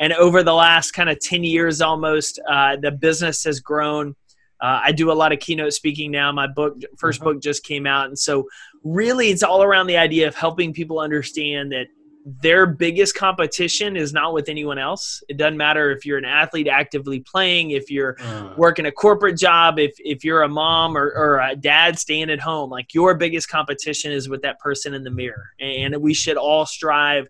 And 0.00 0.12
over 0.14 0.42
the 0.42 0.54
last 0.54 0.92
kind 0.92 1.08
of 1.08 1.20
10 1.20 1.44
years 1.44 1.80
almost, 1.80 2.40
uh, 2.48 2.76
the 2.76 2.90
business 2.90 3.44
has 3.44 3.60
grown 3.60 4.16
uh, 4.60 4.80
I 4.84 4.92
do 4.92 5.10
a 5.10 5.14
lot 5.14 5.32
of 5.32 5.40
keynote 5.40 5.72
speaking 5.72 6.10
now. 6.10 6.30
My 6.32 6.46
book, 6.46 6.78
1st 6.78 6.96
mm-hmm. 6.96 7.24
book, 7.24 7.42
just 7.42 7.64
came 7.64 7.86
out, 7.86 8.06
and 8.06 8.18
so 8.18 8.48
really, 8.82 9.28
it's 9.28 9.42
all 9.42 9.62
around 9.62 9.86
the 9.86 9.96
idea 9.96 10.28
of 10.28 10.34
helping 10.34 10.72
people 10.72 10.98
understand 11.00 11.72
that 11.72 11.86
their 12.24 12.64
biggest 12.64 13.14
competition 13.14 13.96
is 13.96 14.14
not 14.14 14.32
with 14.32 14.48
anyone 14.48 14.78
else. 14.78 15.22
It 15.28 15.36
doesn't 15.36 15.58
matter 15.58 15.90
if 15.90 16.06
you're 16.06 16.16
an 16.16 16.24
athlete 16.24 16.68
actively 16.68 17.20
playing, 17.20 17.72
if 17.72 17.90
you're 17.90 18.16
uh. 18.18 18.54
working 18.56 18.86
a 18.86 18.92
corporate 18.92 19.36
job, 19.36 19.78
if 19.78 19.94
if 19.98 20.24
you're 20.24 20.42
a 20.42 20.48
mom 20.48 20.96
or, 20.96 21.12
or 21.14 21.40
a 21.40 21.54
dad 21.54 21.98
staying 21.98 22.30
at 22.30 22.40
home. 22.40 22.70
Like 22.70 22.94
your 22.94 23.14
biggest 23.14 23.50
competition 23.50 24.10
is 24.10 24.28
with 24.28 24.40
that 24.42 24.58
person 24.58 24.94
in 24.94 25.04
the 25.04 25.10
mirror, 25.10 25.50
and 25.60 25.96
we 25.98 26.14
should 26.14 26.38
all 26.38 26.64
strive 26.64 27.28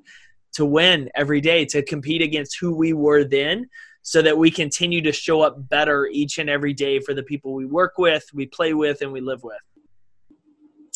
to 0.53 0.65
win 0.65 1.11
every 1.17 1.41
day 1.41 1.65
to 1.65 1.83
compete 1.83 2.23
against 2.23 2.59
who 2.61 2.77
we 2.77 2.93
were 2.93 3.25
then 3.25 3.69
so 4.05 4.21
that 4.21 4.37
we 4.37 4.51
continue 4.51 5.01
to 5.01 5.11
show 5.11 5.41
up 5.41 5.69
better 5.71 6.07
each 6.07 6.39
and 6.39 6.51
every 6.51 6.75
day 6.75 7.01
for 7.01 7.15
the 7.15 7.23
people 7.23 7.55
we 7.55 7.65
work 7.65 7.95
with, 7.97 8.27
we 8.35 8.45
play 8.47 8.75
with, 8.75 9.01
and 9.01 9.11
we 9.11 9.21
live 9.21 9.43
with. 9.43 9.57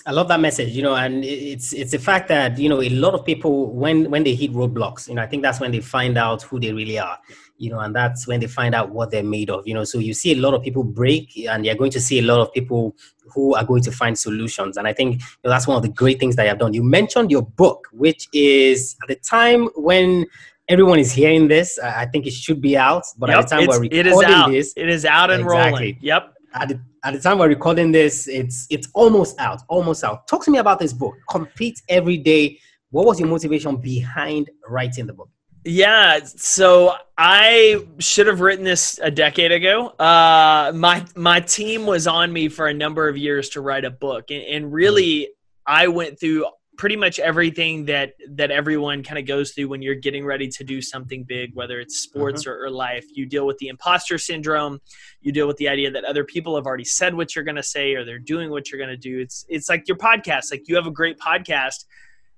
I 0.07 0.13
love 0.13 0.29
that 0.29 0.41
message, 0.41 0.71
you 0.77 0.83
know, 0.83 0.95
and 0.95 1.25
it's 1.25 1.73
it's 1.73 1.91
the 1.91 1.99
fact 1.99 2.29
that 2.29 2.59
you 2.59 2.69
know 2.69 2.81
a 2.81 2.89
lot 2.91 3.15
of 3.15 3.25
people 3.25 3.73
when 3.73 4.11
when 4.11 4.25
they 4.25 4.35
hit 4.35 4.53
roadblocks, 4.53 5.09
you 5.09 5.15
know, 5.15 5.23
I 5.23 5.27
think 5.27 5.43
that's 5.43 5.59
when 5.59 5.73
they 5.73 5.81
find 5.81 6.17
out 6.17 6.43
who 6.43 6.61
they 6.61 6.73
really 6.73 6.99
are, 6.99 7.19
you 7.57 7.71
know, 7.71 7.81
and 7.81 7.95
that's 7.95 8.27
when 8.27 8.41
they 8.41 8.47
find 8.47 8.75
out 8.75 8.91
what 8.91 9.11
they're 9.11 9.23
made 9.23 9.51
of, 9.51 9.67
you 9.67 9.75
know. 9.75 9.85
So 9.85 9.99
you 9.99 10.15
see 10.15 10.33
a 10.33 10.37
lot 10.37 10.55
of 10.55 10.63
people 10.63 10.85
break, 10.85 11.37
and 11.49 11.65
you're 11.65 11.75
going 11.75 11.91
to 11.93 12.01
see 12.01 12.19
a 12.19 12.23
lot 12.23 12.41
of 12.41 12.53
people 12.53 12.95
who 13.35 13.55
are 13.55 13.65
going 13.65 13.83
to 13.83 13.91
find 13.91 14.19
solutions, 14.19 14.77
and 14.77 14.87
I 14.87 14.93
think 14.93 15.21
you 15.21 15.27
know, 15.45 15.51
that's 15.51 15.67
one 15.67 15.77
of 15.77 15.83
the 15.83 15.89
great 15.89 16.21
things 16.21 16.37
that 16.37 16.43
you 16.43 16.51
have 16.51 16.59
done. 16.59 16.75
You 16.75 16.85
mentioned 16.85 17.31
your 17.31 17.43
book, 17.43 17.89
which 17.93 18.29
is 18.33 18.97
at 19.03 19.09
the 19.09 19.17
time 19.17 19.69
when 19.77 20.27
everyone 20.69 20.99
is 20.99 21.13
hearing 21.13 21.49
this. 21.49 21.79
I 21.79 22.07
think 22.07 22.27
it 22.27 22.33
should 22.33 22.61
be 22.61 22.77
out, 22.77 23.05
but 23.17 23.31
yep, 23.31 23.39
at 23.39 23.49
the 23.49 23.57
time 23.57 23.67
we're 23.67 23.81
recording 23.81 23.99
it 23.99 24.07
is 24.07 24.23
out. 24.23 24.51
this, 24.51 24.73
it 24.77 24.89
is 24.89 25.05
out 25.05 25.31
and 25.31 25.43
exactly. 25.43 25.81
rolling. 25.81 25.99
Yep. 26.01 26.35
at 26.55 26.69
the, 26.69 26.81
at 27.05 27.15
the 27.15 27.21
time 27.21 27.39
we're 27.39 27.49
recording 27.49 27.93
this, 27.93 28.29
it's 28.29 28.67
it's 28.71 28.89
almost 28.95 29.39
out, 29.41 29.63
almost 29.69 30.05
out. 30.05 30.27
Talk 30.27 30.45
to 30.45 30.51
me 30.51 30.59
about 30.59 30.79
this 30.79 30.93
book, 30.93 31.15
Compete 31.31 31.81
Every 31.89 32.19
Day. 32.19 32.59
What 32.91 33.07
was 33.07 33.21
your 33.21 33.29
motivation 33.29 33.77
behind 33.77 34.51
writing 34.69 35.07
the 35.07 35.13
book? 35.13 35.31
Yeah, 35.65 36.21
so 36.25 36.95
I 37.19 37.85
should 37.99 38.27
have 38.27 38.41
written 38.41 38.65
this 38.65 38.99
a 39.03 39.11
decade 39.11 39.53
ago. 39.53 39.89
Uh, 39.89 40.73
my 40.75 41.05
my 41.15 41.41
team 41.41 41.85
was 41.85 42.07
on 42.07 42.33
me 42.33 42.49
for 42.49 42.69
a 42.69 42.75
number 42.75 43.09
of 43.09 43.17
years 43.17 43.51
to 43.51 43.61
write 43.61 43.85
a 43.85 43.91
book, 43.91 44.31
and, 44.31 44.43
and 44.43 44.73
really, 44.73 45.29
I 45.67 45.89
went 45.89 46.19
through 46.19 46.47
pretty 46.79 46.97
much 46.97 47.19
everything 47.19 47.85
that 47.85 48.15
that 48.31 48.53
everyone 48.53 49.03
kind 49.03 49.19
of 49.19 49.27
goes 49.27 49.51
through 49.51 49.69
when 49.69 49.83
you're 49.83 49.97
getting 49.97 50.25
ready 50.25 50.49
to 50.49 50.63
do 50.63 50.81
something 50.81 51.25
big 51.25 51.55
whether 51.55 51.81
it's 51.81 51.99
sports 51.99 52.43
mm-hmm. 52.43 52.51
or, 52.53 52.67
or, 52.67 52.71
life. 52.71 53.05
You 53.13 53.27
deal 53.27 53.47
with 53.47 53.59
the 53.59 53.69
imposter 53.69 54.17
syndrome. 54.17 54.81
You 55.21 55.33
deal 55.33 55.49
with 55.49 55.57
the 55.57 55.69
idea 55.69 55.91
that 55.91 56.05
other 56.05 56.25
people 56.25 56.55
have 56.55 56.67
already 56.67 56.85
said 56.85 57.15
what 57.15 57.35
you're 57.35 57.45
going 57.45 57.57
to 57.57 57.63
say 57.63 57.95
or 57.95 58.05
they're 58.05 58.21
doing 58.21 58.51
what 58.51 58.71
you're 58.71 58.79
going 58.79 58.89
to 58.89 58.97
do. 58.97 59.19
It's 59.19 59.45
it's 59.49 59.69
like 59.69 59.89
your 59.89 59.97
podcast. 59.97 60.53
Like 60.53 60.69
you 60.69 60.77
have 60.77 60.87
a 60.87 60.93
great 60.93 61.19
podcast 61.19 61.85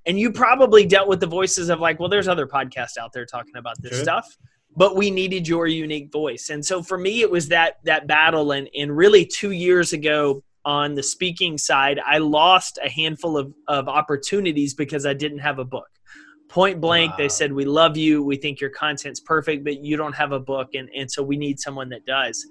and 0.06 0.18
you 0.18 0.32
probably 0.32 0.86
dealt 0.86 1.08
with 1.08 1.20
the 1.20 1.26
voices 1.26 1.68
of 1.68 1.78
like 1.78 2.00
well 2.00 2.08
there's 2.08 2.28
other 2.28 2.46
podcasts 2.46 2.96
out 2.98 3.12
there 3.12 3.26
talking 3.26 3.56
about 3.56 3.80
this 3.80 3.92
sure. 3.92 4.02
stuff 4.02 4.36
but 4.76 4.96
we 4.96 5.10
needed 5.10 5.48
your 5.48 5.66
unique 5.66 6.12
voice. 6.12 6.48
And 6.48 6.64
so 6.64 6.80
for 6.82 6.96
me 6.96 7.20
it 7.20 7.30
was 7.30 7.48
that 7.48 7.78
that 7.84 8.06
battle 8.06 8.52
and 8.52 8.68
and 8.74 8.96
really 8.96 9.26
2 9.26 9.50
years 9.50 9.92
ago 9.92 10.42
on 10.64 10.94
the 10.94 11.02
speaking 11.02 11.56
side, 11.58 12.00
I 12.04 12.18
lost 12.18 12.78
a 12.84 12.88
handful 12.88 13.36
of, 13.36 13.52
of 13.68 13.88
opportunities 13.88 14.74
because 14.74 15.06
I 15.06 15.14
didn't 15.14 15.38
have 15.38 15.58
a 15.58 15.64
book. 15.64 15.88
Point 16.48 16.80
blank, 16.80 17.12
wow. 17.12 17.16
they 17.16 17.28
said, 17.28 17.52
We 17.52 17.64
love 17.64 17.96
you. 17.96 18.22
We 18.22 18.36
think 18.36 18.60
your 18.60 18.70
content's 18.70 19.20
perfect, 19.20 19.64
but 19.64 19.84
you 19.84 19.96
don't 19.96 20.14
have 20.14 20.32
a 20.32 20.40
book. 20.40 20.74
And, 20.74 20.88
and 20.94 21.10
so 21.10 21.22
we 21.22 21.36
need 21.36 21.60
someone 21.60 21.88
that 21.90 22.04
does. 22.06 22.44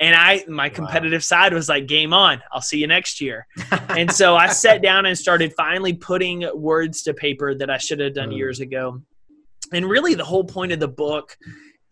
And 0.00 0.14
I, 0.14 0.44
my 0.48 0.68
competitive 0.68 1.20
wow. 1.20 1.42
side 1.42 1.54
was 1.54 1.68
like, 1.68 1.86
game 1.86 2.12
on. 2.12 2.42
I'll 2.52 2.60
see 2.60 2.78
you 2.78 2.86
next 2.86 3.20
year. 3.20 3.46
and 3.90 4.10
so 4.10 4.36
I 4.36 4.48
sat 4.48 4.82
down 4.82 5.06
and 5.06 5.16
started 5.16 5.54
finally 5.56 5.92
putting 5.92 6.48
words 6.54 7.02
to 7.04 7.14
paper 7.14 7.54
that 7.54 7.70
I 7.70 7.78
should 7.78 8.00
have 8.00 8.14
done 8.14 8.30
mm. 8.30 8.36
years 8.36 8.60
ago. 8.60 9.00
And 9.72 9.86
really, 9.86 10.14
the 10.14 10.24
whole 10.24 10.44
point 10.44 10.72
of 10.72 10.80
the 10.80 10.88
book 10.88 11.36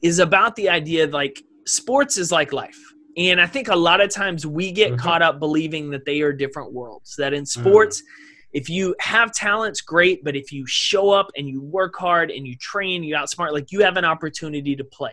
is 0.03 0.19
about 0.19 0.55
the 0.57 0.69
idea 0.69 1.07
like 1.07 1.43
sports 1.67 2.19
is 2.19 2.31
like 2.31 2.53
life 2.53 2.79
and 3.17 3.41
I 3.41 3.47
think 3.47 3.69
a 3.69 3.77
lot 3.77 4.01
of 4.01 4.11
times 4.11 4.47
we 4.47 4.73
get 4.73 4.91
mm-hmm. 4.91 4.99
caught 4.99 5.23
up 5.23 5.39
believing 5.39 5.91
that 5.91 6.05
they 6.05 6.21
are 6.23 6.33
different 6.33 6.73
worlds. 6.73 7.15
That 7.17 7.33
in 7.33 7.47
sports, 7.47 8.01
mm. 8.01 8.05
if 8.53 8.69
you 8.69 8.95
have 9.01 9.33
talents, 9.33 9.81
great, 9.81 10.25
but 10.25 10.35
if 10.35 10.53
you 10.53 10.67
show 10.67 11.11
up 11.11 11.31
and 11.37 11.49
you 11.49 11.63
work 11.63 11.95
hard 11.97 12.31
and 12.31 12.47
you 12.47 12.57
train, 12.57 13.05
you 13.05 13.15
outsmart, 13.15 13.53
like 13.53 13.71
you 13.71 13.81
have 13.81 13.97
an 13.97 14.05
opportunity 14.05 14.75
to 14.77 14.85
play. 14.85 15.13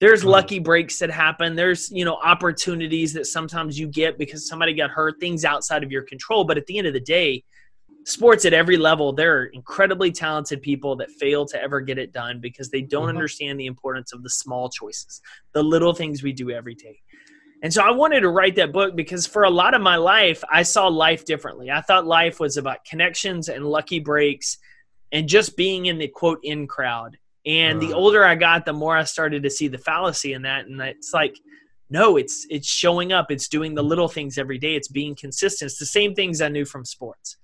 There's 0.00 0.22
mm. 0.22 0.28
lucky 0.28 0.58
breaks 0.58 0.98
that 0.98 1.10
happen. 1.10 1.54
There's, 1.54 1.90
you 1.90 2.04
know, 2.04 2.16
opportunities 2.16 3.12
that 3.12 3.26
sometimes 3.26 3.78
you 3.78 3.86
get 3.86 4.18
because 4.18 4.48
somebody 4.48 4.74
got 4.74 4.90
hurt, 4.90 5.20
things 5.20 5.44
outside 5.44 5.84
of 5.84 5.92
your 5.92 6.02
control. 6.02 6.44
But 6.44 6.58
at 6.58 6.66
the 6.66 6.78
end 6.78 6.88
of 6.88 6.94
the 6.94 7.00
day, 7.00 7.44
sports 8.04 8.44
at 8.44 8.52
every 8.52 8.76
level, 8.76 9.12
there 9.12 9.38
are 9.38 9.44
incredibly 9.46 10.10
talented 10.10 10.62
people 10.62 10.96
that 10.96 11.10
fail 11.12 11.46
to 11.46 11.62
ever 11.62 11.80
get 11.80 11.98
it 11.98 12.12
done 12.12 12.40
because 12.40 12.70
they 12.70 12.80
don't 12.80 13.02
mm-hmm. 13.02 13.10
understand 13.10 13.60
the 13.60 13.66
importance 13.66 14.12
of 14.12 14.22
the 14.22 14.30
small 14.30 14.68
choices, 14.68 15.20
the 15.52 15.62
little 15.62 15.92
things 15.92 16.22
we 16.22 16.32
do 16.32 16.50
every 16.50 16.74
day. 16.74 16.98
And 17.62 17.72
so 17.72 17.82
I 17.82 17.90
wanted 17.90 18.20
to 18.20 18.30
write 18.30 18.56
that 18.56 18.72
book 18.72 18.96
because 18.96 19.26
for 19.26 19.44
a 19.44 19.50
lot 19.50 19.74
of 19.74 19.82
my 19.82 19.96
life, 19.96 20.42
I 20.50 20.62
saw 20.62 20.86
life 20.86 21.24
differently. 21.24 21.70
I 21.70 21.82
thought 21.82 22.06
life 22.06 22.40
was 22.40 22.56
about 22.56 22.84
connections 22.84 23.48
and 23.48 23.66
lucky 23.66 24.00
breaks 24.00 24.56
and 25.12 25.28
just 25.28 25.56
being 25.56 25.86
in 25.86 25.98
the 25.98 26.08
quote 26.08 26.40
in 26.42 26.66
crowd. 26.66 27.18
And 27.46 27.80
the 27.80 27.92
older 27.92 28.24
I 28.24 28.34
got, 28.34 28.64
the 28.64 28.72
more 28.72 28.96
I 28.96 29.04
started 29.04 29.42
to 29.42 29.50
see 29.50 29.68
the 29.68 29.78
fallacy 29.78 30.34
in 30.34 30.42
that. 30.42 30.66
And 30.66 30.80
it's 30.80 31.12
like, 31.12 31.38
no, 31.88 32.16
it's 32.16 32.46
it's 32.48 32.68
showing 32.68 33.12
up. 33.12 33.30
It's 33.30 33.48
doing 33.48 33.74
the 33.74 33.82
little 33.82 34.08
things 34.08 34.38
every 34.38 34.58
day. 34.58 34.76
It's 34.76 34.88
being 34.88 35.14
consistent. 35.14 35.70
It's 35.70 35.78
the 35.78 35.86
same 35.86 36.14
things 36.14 36.40
I 36.40 36.48
knew 36.48 36.64
from 36.64 36.84
sports. 36.84 37.36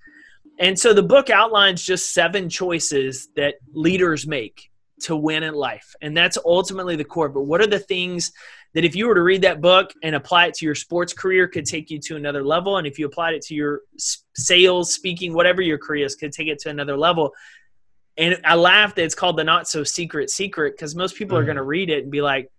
And 0.59 0.79
so 0.79 0.95
the 0.95 1.03
book 1.03 1.29
outlines 1.29 1.83
just 1.83 2.15
seven 2.15 2.49
choices 2.49 3.29
that 3.37 3.57
leaders 3.73 4.27
make 4.27 4.71
to 5.03 5.17
win 5.17 5.43
in 5.43 5.55
life. 5.55 5.95
And 6.01 6.17
that's 6.17 6.39
ultimately 6.45 6.97
the 6.97 7.05
core. 7.05 7.29
But 7.29 7.43
what 7.43 7.61
are 7.61 7.67
the 7.67 7.79
things 7.79 8.33
that 8.77 8.85
if 8.85 8.95
you 8.95 9.09
were 9.09 9.15
to 9.15 9.23
read 9.23 9.41
that 9.41 9.63
book 9.63 9.95
and 10.03 10.15
apply 10.15 10.49
it 10.49 10.55
to 10.55 10.67
your 10.67 10.75
sports 10.75 11.15
career 11.15 11.49
could 11.49 11.65
take 11.65 11.91
you 11.91 11.99
to 11.99 12.15
another 12.15 12.45
level 12.45 12.77
and 12.77 12.87
if 12.87 12.99
you 12.99 13.07
applied 13.07 13.33
it 13.33 13.41
to 13.41 13.55
your 13.55 13.81
sales 14.37 14.93
speaking 14.93 15.33
whatever 15.33 15.63
your 15.63 15.79
career 15.79 16.05
is 16.05 16.15
could 16.15 16.31
take 16.31 16.47
it 16.47 16.59
to 16.59 16.69
another 16.69 16.97
level 16.97 17.33
and 18.19 18.39
i 18.45 18.55
laugh 18.55 18.95
that 18.95 19.03
it's 19.03 19.15
called 19.15 19.39
the 19.39 19.45
not 19.45 19.67
so 19.67 19.83
secret 19.83 20.29
secret 20.29 20.75
because 20.75 20.95
most 20.95 21.17
people 21.17 21.39
mm. 21.39 21.41
are 21.41 21.45
going 21.45 21.57
to 21.57 21.63
read 21.63 21.89
it 21.89 22.03
and 22.03 22.13
be 22.13 22.21
like 22.21 22.53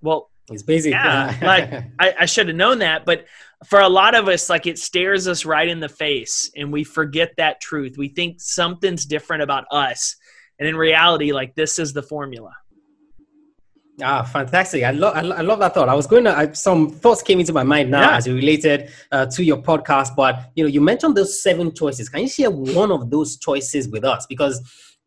well 0.00 0.30
it's 0.48 0.62
basic 0.62 0.92
yeah 0.92 1.36
like 1.42 1.72
i, 1.98 2.14
I 2.20 2.26
should 2.26 2.46
have 2.46 2.56
known 2.56 2.78
that 2.78 3.04
but 3.04 3.26
for 3.66 3.80
a 3.80 3.88
lot 3.88 4.14
of 4.14 4.28
us 4.28 4.48
like 4.48 4.66
it 4.68 4.78
stares 4.78 5.26
us 5.26 5.44
right 5.44 5.68
in 5.68 5.80
the 5.80 5.88
face 5.88 6.52
and 6.54 6.72
we 6.72 6.84
forget 6.84 7.32
that 7.38 7.60
truth 7.60 7.98
we 7.98 8.08
think 8.08 8.40
something's 8.40 9.06
different 9.06 9.42
about 9.42 9.64
us 9.72 10.14
and 10.58 10.68
in 10.68 10.76
reality 10.76 11.32
like 11.32 11.54
this 11.54 11.78
is 11.78 11.92
the 11.92 12.02
formula 12.02 12.50
Ah, 14.02 14.24
fantastic! 14.24 14.82
I 14.82 14.90
love 14.90 15.16
I, 15.16 15.20
lo- 15.20 15.36
I 15.36 15.40
love 15.42 15.60
that 15.60 15.72
thought. 15.72 15.88
I 15.88 15.94
was 15.94 16.08
going 16.08 16.24
to 16.24 16.36
I, 16.36 16.50
some 16.52 16.90
thoughts 16.90 17.22
came 17.22 17.38
into 17.38 17.52
my 17.52 17.62
mind 17.62 17.92
now 17.92 18.00
yeah. 18.00 18.16
as 18.16 18.26
it 18.26 18.32
related 18.32 18.90
uh, 19.12 19.26
to 19.26 19.44
your 19.44 19.58
podcast, 19.58 20.16
but 20.16 20.50
you 20.56 20.64
know, 20.64 20.68
you 20.68 20.80
mentioned 20.80 21.16
those 21.16 21.40
seven 21.40 21.72
choices. 21.72 22.08
Can 22.08 22.22
you 22.22 22.28
share 22.28 22.50
one 22.50 22.90
of 22.90 23.10
those 23.10 23.36
choices 23.38 23.88
with 23.88 24.04
us? 24.04 24.26
Because 24.26 24.60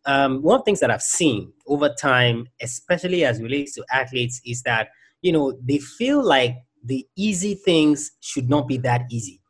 um, 0.05 0.41
one 0.41 0.55
of 0.55 0.61
the 0.61 0.65
things 0.65 0.79
that 0.79 0.89
I've 0.89 1.01
seen 1.01 1.51
over 1.65 1.89
time, 1.99 2.47
especially 2.61 3.25
as 3.25 3.41
relates 3.41 3.73
to 3.73 3.83
athletes, 3.91 4.39
is 4.45 4.61
that 4.61 4.87
you 5.21 5.33
know 5.33 5.59
they 5.61 5.79
feel 5.79 6.23
like 6.23 6.55
the 6.81 7.05
easy 7.17 7.55
things 7.55 8.11
should 8.21 8.49
not 8.49 8.69
be 8.69 8.77
that 8.77 9.01
easy. 9.11 9.41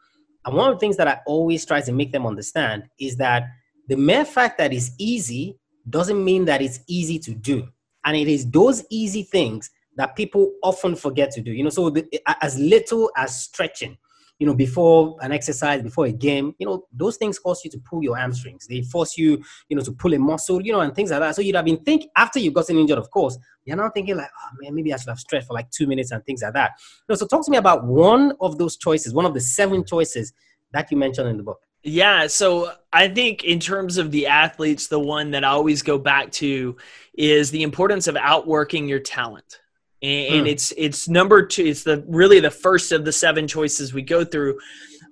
And 0.48 0.56
one 0.56 0.70
of 0.70 0.76
the 0.78 0.80
things 0.80 0.98
that 0.98 1.08
I 1.08 1.20
always 1.28 1.64
try 1.64 1.82
to 1.82 1.92
make 1.92 2.12
them 2.12 2.26
understand 2.26 2.86
is 3.00 3.18
that 3.18 3.44
the 3.88 3.98
mere 3.98 4.26
fact 4.26 4.58
that 4.58 4.74
it's 4.74 4.92
easy 4.98 5.60
doesn't 5.90 6.24
mean 6.24 6.46
that 6.46 6.62
it's 6.62 6.80
easy 6.88 7.20
to 7.20 7.34
do 7.34 7.68
and 8.06 8.16
it 8.16 8.28
is 8.28 8.50
those 8.50 8.84
easy 8.90 9.24
things 9.24 9.70
that 9.98 10.16
people 10.16 10.54
often 10.64 10.96
forget 10.96 11.32
to 11.32 11.42
do. 11.42 11.52
You 11.52 11.64
know, 11.64 11.70
so 11.70 11.90
the, 11.90 12.08
as 12.42 12.58
little 12.58 13.12
as 13.18 13.44
stretching, 13.44 13.98
you 14.40 14.46
know, 14.46 14.54
before 14.54 15.18
an 15.22 15.32
exercise, 15.32 15.82
before 15.82 16.06
a 16.06 16.12
game, 16.12 16.54
you 16.60 16.68
know, 16.68 16.86
those 16.94 17.18
things 17.18 17.40
cause 17.40 17.66
you 17.66 17.72
to 17.72 17.80
pull 17.80 18.04
your 18.04 18.16
hamstrings. 18.16 18.68
They 18.68 18.82
force 18.84 19.18
you, 19.18 19.44
you 19.68 19.76
know, 19.76 19.82
to 19.84 19.92
pull 19.92 20.14
a 20.14 20.20
muscle, 20.20 20.62
you 20.62 20.72
know, 20.72 20.82
and 20.82 20.94
things 20.94 21.10
like 21.10 21.20
that. 21.20 21.36
So 21.36 21.42
you'd 21.42 21.56
have 21.56 21.66
been 21.66 21.84
think 21.84 22.06
after 22.16 22.40
you've 22.40 22.54
gotten 22.54 22.78
injured, 22.78 23.00
of 23.00 23.10
course, 23.10 23.38
you're 23.66 23.76
now 23.76 23.90
thinking 23.90 24.16
like, 24.16 24.30
oh 24.30 24.56
man, 24.62 24.76
maybe 24.76 24.94
I 24.94 24.98
should 24.98 25.10
have 25.10 25.20
stretched 25.20 25.48
for 25.48 25.54
like 25.54 25.70
two 25.72 25.88
minutes 25.88 26.12
and 26.12 26.24
things 26.24 26.44
like 26.44 26.54
that. 26.54 26.74
You 27.10 27.14
know, 27.14 27.16
so 27.16 27.26
talk 27.26 27.44
to 27.46 27.52
me 27.52 27.58
about 27.58 27.86
one 27.86 28.34
of 28.40 28.60
those 28.60 28.78
choices, 28.78 29.14
one 29.14 29.26
of 29.26 29.34
the 29.34 29.42
seven 29.42 29.84
choices 29.84 30.32
that 30.72 30.92
you 30.92 30.98
mentioned 30.98 31.28
in 31.28 31.38
the 31.38 31.44
book. 31.44 31.60
Yeah, 31.88 32.28
so 32.28 32.74
I 32.92 33.08
think 33.08 33.46
in 33.46 33.62
terms 33.62 33.98
of 33.98 34.12
the 34.12 34.28
athletes, 34.28 34.88
the 34.88 35.00
one 35.00 35.32
that 35.32 35.46
I 35.46 35.48
always 35.48 35.82
go 35.82 35.98
back 35.98 36.34
to 36.34 36.76
is 37.18 37.50
the 37.50 37.64
importance 37.64 38.08
of 38.08 38.18
outworking 38.18 38.90
your 38.90 39.00
talent. 39.00 39.62
And, 40.02 40.46
mm. 40.46 40.50
it's 40.50 40.74
it's 40.76 41.08
number 41.08 41.46
two. 41.46 41.64
It's 41.64 41.84
the 41.84 42.04
really 42.10 42.42
the 42.42 42.52
first 42.52 42.92
of 42.92 43.06
the 43.06 43.14
seven 43.14 43.48
choices 43.48 43.94
we 43.94 44.02
go 44.02 44.26
through, 44.26 44.60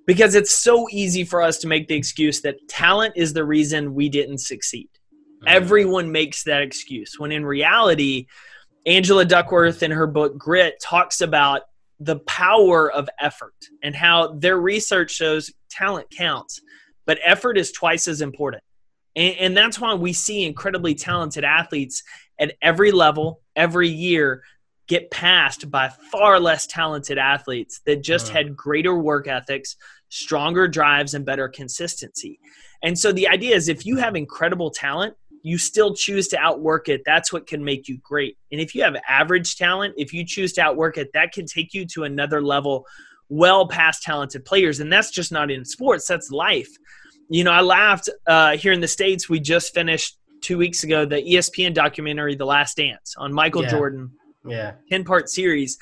because 0.06 0.34
it's 0.34 0.54
so 0.54 0.86
easy 0.90 1.24
for 1.24 1.40
us 1.40 1.56
to 1.60 1.66
make 1.66 1.88
the 1.88 1.96
excuse 1.96 2.42
that 2.42 2.68
talent 2.68 3.14
is 3.16 3.32
the 3.32 3.44
reason 3.44 3.94
we 3.94 4.10
didn't 4.10 4.38
succeed. 4.38 4.90
Mm. 5.44 5.48
Everyone 5.48 6.12
makes 6.12 6.44
that 6.44 6.60
excuse 6.60 7.18
when 7.18 7.32
in 7.32 7.46
reality, 7.46 8.26
Angela 8.84 9.24
Duckworth 9.24 9.82
in 9.82 9.92
her 9.92 10.06
book 10.06 10.36
Grit 10.36 10.78
talks 10.80 11.22
about 11.22 11.62
the 11.98 12.18
power 12.20 12.90
of 12.90 13.08
effort 13.20 13.54
and 13.82 13.94
how 13.94 14.34
their 14.34 14.58
research 14.58 15.10
shows 15.10 15.52
talent 15.70 16.08
counts 16.10 16.60
but 17.06 17.18
effort 17.24 17.56
is 17.56 17.72
twice 17.72 18.08
as 18.08 18.20
important. 18.20 18.62
And, 19.14 19.36
and 19.36 19.56
that's 19.56 19.80
why 19.80 19.94
we 19.94 20.12
see 20.12 20.44
incredibly 20.44 20.94
talented 20.94 21.44
athletes 21.44 22.02
at 22.38 22.54
every 22.60 22.92
level, 22.92 23.40
every 23.54 23.88
year, 23.88 24.42
get 24.88 25.10
passed 25.10 25.70
by 25.70 25.88
far 26.12 26.38
less 26.38 26.66
talented 26.66 27.18
athletes 27.18 27.80
that 27.86 28.02
just 28.02 28.28
had 28.28 28.56
greater 28.56 28.96
work 28.96 29.26
ethics, 29.26 29.76
stronger 30.10 30.68
drives, 30.68 31.14
and 31.14 31.24
better 31.24 31.48
consistency. 31.48 32.38
And 32.82 32.96
so 32.96 33.10
the 33.10 33.26
idea 33.26 33.56
is 33.56 33.68
if 33.68 33.86
you 33.86 33.96
have 33.96 34.14
incredible 34.14 34.70
talent, 34.70 35.14
you 35.46 35.58
still 35.58 35.94
choose 35.94 36.26
to 36.26 36.36
outwork 36.38 36.88
it. 36.88 37.02
That's 37.06 37.32
what 37.32 37.46
can 37.46 37.62
make 37.62 37.86
you 37.86 37.98
great. 37.98 38.36
And 38.50 38.60
if 38.60 38.74
you 38.74 38.82
have 38.82 38.96
average 39.08 39.54
talent, 39.54 39.94
if 39.96 40.12
you 40.12 40.24
choose 40.26 40.52
to 40.54 40.60
outwork 40.60 40.98
it, 40.98 41.12
that 41.14 41.30
can 41.30 41.46
take 41.46 41.72
you 41.72 41.86
to 41.94 42.02
another 42.02 42.42
level 42.42 42.84
well 43.28 43.68
past 43.68 44.02
talented 44.02 44.44
players. 44.44 44.80
And 44.80 44.92
that's 44.92 45.12
just 45.12 45.30
not 45.30 45.52
in 45.52 45.64
sports, 45.64 46.08
that's 46.08 46.32
life. 46.32 46.68
You 47.28 47.44
know, 47.44 47.52
I 47.52 47.60
laughed 47.60 48.08
uh, 48.26 48.56
here 48.56 48.72
in 48.72 48.80
the 48.80 48.88
States. 48.88 49.28
We 49.28 49.38
just 49.38 49.72
finished 49.72 50.18
two 50.40 50.58
weeks 50.58 50.82
ago 50.82 51.04
the 51.04 51.22
ESPN 51.22 51.74
documentary, 51.74 52.34
The 52.34 52.44
Last 52.44 52.76
Dance, 52.76 53.14
on 53.16 53.32
Michael 53.32 53.62
yeah. 53.62 53.70
Jordan. 53.70 54.10
Yeah. 54.44 54.72
10 54.90 55.04
part 55.04 55.28
series. 55.28 55.78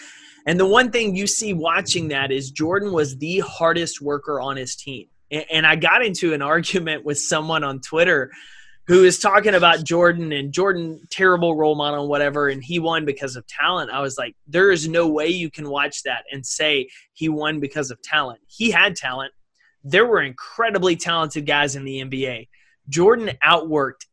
And 0.46 0.60
the 0.60 0.66
one 0.66 0.90
thing 0.90 1.16
you 1.16 1.26
see 1.26 1.54
watching 1.54 2.08
that 2.08 2.30
is 2.30 2.50
Jordan 2.50 2.92
was 2.92 3.16
the 3.16 3.38
hardest 3.38 4.02
worker 4.02 4.42
on 4.42 4.58
his 4.58 4.76
team. 4.76 5.06
And 5.30 5.66
I 5.66 5.76
got 5.76 6.04
into 6.04 6.34
an 6.34 6.42
argument 6.52 7.06
with 7.06 7.18
someone 7.18 7.64
on 7.64 7.80
Twitter 7.80 8.30
who 8.86 9.04
is 9.04 9.18
talking 9.18 9.54
about 9.54 9.84
Jordan 9.84 10.32
and 10.32 10.52
Jordan 10.52 11.00
terrible 11.10 11.56
role 11.56 11.74
model 11.74 12.00
and 12.00 12.08
whatever, 12.08 12.48
and 12.48 12.62
he 12.62 12.78
won 12.78 13.04
because 13.04 13.36
of 13.36 13.46
talent. 13.46 13.90
I 13.90 14.00
was 14.00 14.18
like, 14.18 14.36
there 14.46 14.70
is 14.70 14.86
no 14.86 15.08
way 15.08 15.28
you 15.28 15.50
can 15.50 15.68
watch 15.68 16.02
that 16.02 16.24
and 16.30 16.44
say 16.44 16.88
he 17.14 17.28
won 17.28 17.60
because 17.60 17.90
of 17.90 18.02
talent. 18.02 18.40
He 18.46 18.70
had 18.70 18.94
talent. 18.96 19.32
There 19.84 20.06
were 20.06 20.22
incredibly 20.22 20.96
talented 20.96 21.46
guys 21.46 21.76
in 21.76 21.84
the 21.84 22.02
NBA. 22.02 22.48
Jordan 22.88 23.30
outworked 23.42 24.06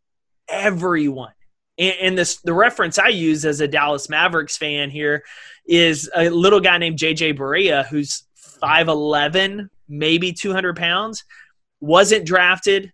everyone. 0.48 1.34
And, 1.78 1.96
and 2.01 2.18
this 2.18 2.38
the 2.42 2.54
reference 2.54 2.98
I 2.98 3.10
use 3.10 3.46
as 3.46 3.60
a 3.60 3.68
Dallas 3.68 4.10
Mavericks 4.10 4.58
fan 4.58 4.90
here 4.90 5.24
is 5.66 6.10
a 6.16 6.30
little 6.30 6.60
guy 6.60 6.78
named 6.78 6.98
JJ 6.98 7.38
Barea 7.38 7.86
who's 7.88 8.24
5'11, 8.62 9.70
maybe 9.90 10.32
200 10.32 10.78
pounds, 10.78 11.24
wasn't 11.80 12.25
drafted, 12.25 12.94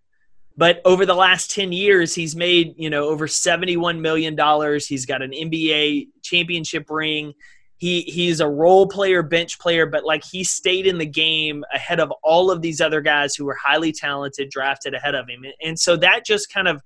but 0.57 0.81
over 0.85 1.05
the 1.05 1.13
last 1.13 1.51
10 1.51 1.71
years, 1.71 2.15
he's 2.15 2.35
made, 2.35 2.73
you 2.77 2.89
know, 2.89 3.07
over 3.07 3.27
$71 3.27 3.99
million. 3.99 4.35
He's 4.79 5.05
got 5.05 5.21
an 5.21 5.31
NBA 5.31 6.07
championship 6.23 6.89
ring. 6.89 7.33
He 7.79 8.01
he's 8.01 8.39
a 8.39 8.47
role 8.47 8.87
player, 8.87 9.21
bench 9.21 9.59
player, 9.59 9.85
but 9.85 10.03
like 10.03 10.23
he 10.23 10.43
stayed 10.43 10.87
in 10.87 10.97
the 10.97 11.05
game 11.05 11.63
ahead 11.71 11.99
of 11.99 12.11
all 12.23 12.49
of 12.49 12.63
these 12.63 12.81
other 12.81 13.01
guys 13.01 13.35
who 13.35 13.45
were 13.45 13.53
highly 13.53 13.91
talented, 13.91 14.49
drafted 14.49 14.95
ahead 14.95 15.13
of 15.13 15.29
him. 15.29 15.45
And 15.63 15.79
so 15.79 15.95
that 15.97 16.25
just 16.25 16.51
kind 16.51 16.67
of 16.67 16.81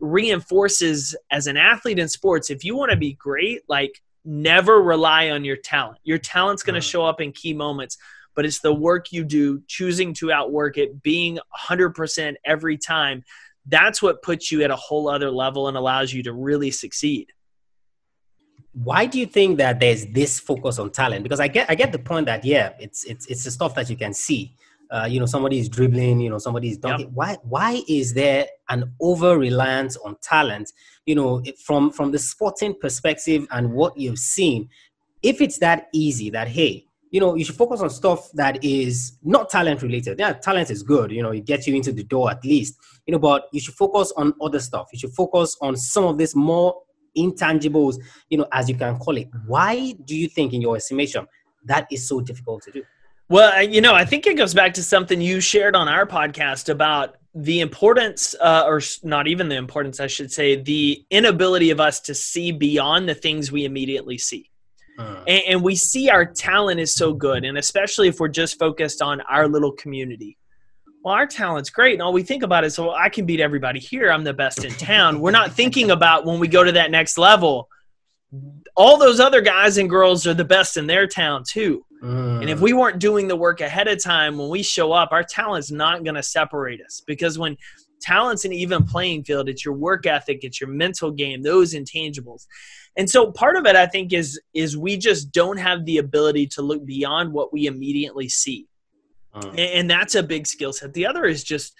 reinforces 0.00 1.14
as 1.30 1.46
an 1.46 1.58
athlete 1.58 1.98
in 1.98 2.08
sports, 2.08 2.48
if 2.48 2.64
you 2.64 2.74
want 2.74 2.90
to 2.90 2.96
be 2.96 3.12
great, 3.12 3.62
like 3.68 4.02
never 4.24 4.82
rely 4.82 5.28
on 5.28 5.44
your 5.44 5.56
talent. 5.56 5.98
Your 6.04 6.16
talent's 6.16 6.62
going 6.62 6.74
to 6.74 6.80
show 6.80 7.04
up 7.04 7.20
in 7.20 7.32
key 7.32 7.52
moments 7.52 7.98
but 8.34 8.44
it's 8.44 8.60
the 8.60 8.74
work 8.74 9.12
you 9.12 9.24
do, 9.24 9.62
choosing 9.66 10.14
to 10.14 10.32
outwork 10.32 10.76
it, 10.78 11.02
being 11.02 11.38
100% 11.68 12.34
every 12.44 12.76
time. 12.76 13.24
That's 13.66 14.02
what 14.02 14.22
puts 14.22 14.52
you 14.52 14.62
at 14.62 14.70
a 14.70 14.76
whole 14.76 15.08
other 15.08 15.30
level 15.30 15.68
and 15.68 15.76
allows 15.76 16.12
you 16.12 16.22
to 16.24 16.32
really 16.32 16.70
succeed. 16.70 17.32
Why 18.72 19.06
do 19.06 19.20
you 19.20 19.26
think 19.26 19.58
that 19.58 19.78
there's 19.78 20.06
this 20.06 20.40
focus 20.40 20.78
on 20.78 20.90
talent? 20.90 21.22
Because 21.22 21.38
I 21.38 21.46
get 21.46 21.70
I 21.70 21.76
get 21.76 21.92
the 21.92 21.98
point 21.98 22.26
that 22.26 22.44
yeah, 22.44 22.72
it's 22.80 23.04
it's 23.04 23.24
it's 23.26 23.44
the 23.44 23.52
stuff 23.52 23.74
that 23.76 23.88
you 23.88 23.96
can 23.96 24.12
see. 24.12 24.52
Uh, 24.90 25.06
you 25.06 25.18
know, 25.18 25.26
somebody 25.26 25.58
is 25.58 25.68
dribbling, 25.68 26.20
you 26.20 26.28
know, 26.28 26.38
somebody 26.38 26.70
is 26.70 26.78
dunking. 26.78 27.06
Yep. 27.06 27.14
Why 27.14 27.36
why 27.42 27.82
is 27.88 28.14
there 28.14 28.46
an 28.68 28.92
over 29.00 29.38
reliance 29.38 29.96
on 29.98 30.16
talent? 30.22 30.72
You 31.06 31.14
know, 31.14 31.42
from 31.64 31.92
from 31.92 32.10
the 32.10 32.18
sporting 32.18 32.74
perspective 32.74 33.46
and 33.52 33.72
what 33.72 33.96
you've 33.96 34.18
seen, 34.18 34.68
if 35.22 35.40
it's 35.40 35.58
that 35.58 35.88
easy 35.92 36.30
that 36.30 36.48
hey, 36.48 36.86
you 37.14 37.20
know, 37.20 37.36
you 37.36 37.44
should 37.44 37.54
focus 37.54 37.80
on 37.80 37.88
stuff 37.90 38.28
that 38.32 38.58
is 38.64 39.18
not 39.22 39.48
talent 39.48 39.82
related. 39.82 40.18
Yeah, 40.18 40.32
talent 40.32 40.68
is 40.72 40.82
good, 40.82 41.12
you 41.12 41.22
know, 41.22 41.30
it 41.30 41.44
gets 41.44 41.64
you 41.68 41.76
into 41.76 41.92
the 41.92 42.02
door 42.02 42.28
at 42.28 42.44
least, 42.44 42.74
you 43.06 43.12
know, 43.12 43.20
but 43.20 43.44
you 43.52 43.60
should 43.60 43.74
focus 43.74 44.12
on 44.16 44.34
other 44.40 44.58
stuff. 44.58 44.88
You 44.92 44.98
should 44.98 45.14
focus 45.14 45.56
on 45.62 45.76
some 45.76 46.06
of 46.06 46.18
this 46.18 46.34
more 46.34 46.82
intangibles, 47.16 48.00
you 48.30 48.38
know, 48.38 48.48
as 48.50 48.68
you 48.68 48.74
can 48.74 48.98
call 48.98 49.16
it. 49.16 49.28
Why 49.46 49.92
do 49.92 50.16
you 50.16 50.28
think, 50.28 50.54
in 50.54 50.60
your 50.60 50.74
estimation, 50.74 51.24
that 51.66 51.86
is 51.92 52.08
so 52.08 52.20
difficult 52.20 52.64
to 52.64 52.72
do? 52.72 52.82
Well, 53.28 53.62
you 53.62 53.80
know, 53.80 53.94
I 53.94 54.04
think 54.04 54.26
it 54.26 54.36
goes 54.36 54.52
back 54.52 54.74
to 54.74 54.82
something 54.82 55.20
you 55.20 55.40
shared 55.40 55.76
on 55.76 55.86
our 55.86 56.06
podcast 56.06 56.68
about 56.68 57.16
the 57.32 57.60
importance, 57.60 58.34
uh, 58.40 58.64
or 58.66 58.80
not 59.04 59.28
even 59.28 59.48
the 59.48 59.54
importance, 59.54 60.00
I 60.00 60.08
should 60.08 60.32
say, 60.32 60.56
the 60.60 61.06
inability 61.10 61.70
of 61.70 61.78
us 61.78 62.00
to 62.00 62.14
see 62.14 62.50
beyond 62.50 63.08
the 63.08 63.14
things 63.14 63.52
we 63.52 63.64
immediately 63.64 64.18
see. 64.18 64.50
Uh. 64.98 65.24
And, 65.26 65.42
and, 65.48 65.62
we 65.62 65.74
see 65.74 66.08
our 66.08 66.24
talent 66.24 66.80
is 66.80 66.94
so 66.94 67.12
good, 67.12 67.44
and 67.44 67.58
especially 67.58 68.08
if 68.08 68.20
we're 68.20 68.28
just 68.28 68.58
focused 68.58 69.02
on 69.02 69.20
our 69.22 69.48
little 69.48 69.72
community. 69.72 70.38
Well, 71.04 71.14
our 71.14 71.26
talent's 71.26 71.68
great, 71.68 71.94
and 71.94 72.02
all 72.02 72.12
we 72.12 72.22
think 72.22 72.42
about 72.42 72.64
is, 72.64 72.78
well, 72.78 72.92
I 72.92 73.08
can 73.08 73.26
beat 73.26 73.40
everybody 73.40 73.80
here. 73.80 74.10
I'm 74.10 74.24
the 74.24 74.32
best 74.32 74.64
in 74.64 74.72
town. 74.72 75.20
we're 75.20 75.32
not 75.32 75.52
thinking 75.52 75.90
about 75.90 76.24
when 76.24 76.38
we 76.38 76.48
go 76.48 76.64
to 76.64 76.72
that 76.72 76.90
next 76.90 77.18
level. 77.18 77.68
All 78.76 78.96
those 78.96 79.20
other 79.20 79.40
guys 79.40 79.78
and 79.78 79.88
girls 79.90 80.26
are 80.26 80.34
the 80.34 80.44
best 80.44 80.76
in 80.76 80.86
their 80.86 81.06
town 81.06 81.44
too. 81.46 81.84
Uh. 82.02 82.40
And 82.40 82.50
if 82.50 82.60
we 82.60 82.72
weren't 82.72 82.98
doing 82.98 83.28
the 83.28 83.36
work 83.36 83.60
ahead 83.60 83.88
of 83.88 84.02
time, 84.02 84.38
when 84.38 84.48
we 84.48 84.62
show 84.62 84.92
up, 84.92 85.10
our 85.12 85.24
talent's 85.24 85.70
not 85.70 86.04
going 86.04 86.16
to 86.16 86.22
separate 86.22 86.80
us 86.80 87.02
because 87.06 87.38
when 87.38 87.56
talent's 88.04 88.44
an 88.44 88.52
even 88.52 88.84
playing 88.84 89.24
field, 89.24 89.48
it's 89.48 89.64
your 89.64 89.74
work 89.74 90.06
ethic, 90.06 90.40
it's 90.42 90.60
your 90.60 90.70
mental 90.70 91.10
game, 91.10 91.42
those 91.42 91.74
intangibles. 91.74 92.46
And 92.96 93.08
so 93.08 93.32
part 93.32 93.56
of 93.56 93.66
it 93.66 93.76
I 93.76 93.86
think 93.86 94.12
is 94.12 94.40
is 94.52 94.76
we 94.76 94.96
just 94.96 95.32
don't 95.32 95.56
have 95.56 95.84
the 95.84 95.98
ability 95.98 96.46
to 96.48 96.62
look 96.62 96.84
beyond 96.84 97.32
what 97.32 97.52
we 97.52 97.66
immediately 97.66 98.28
see. 98.28 98.66
Uh. 99.32 99.48
And 99.58 99.90
that's 99.90 100.14
a 100.14 100.22
big 100.22 100.46
skill 100.46 100.72
set. 100.72 100.92
The 100.92 101.06
other 101.06 101.24
is 101.24 101.42
just 101.42 101.74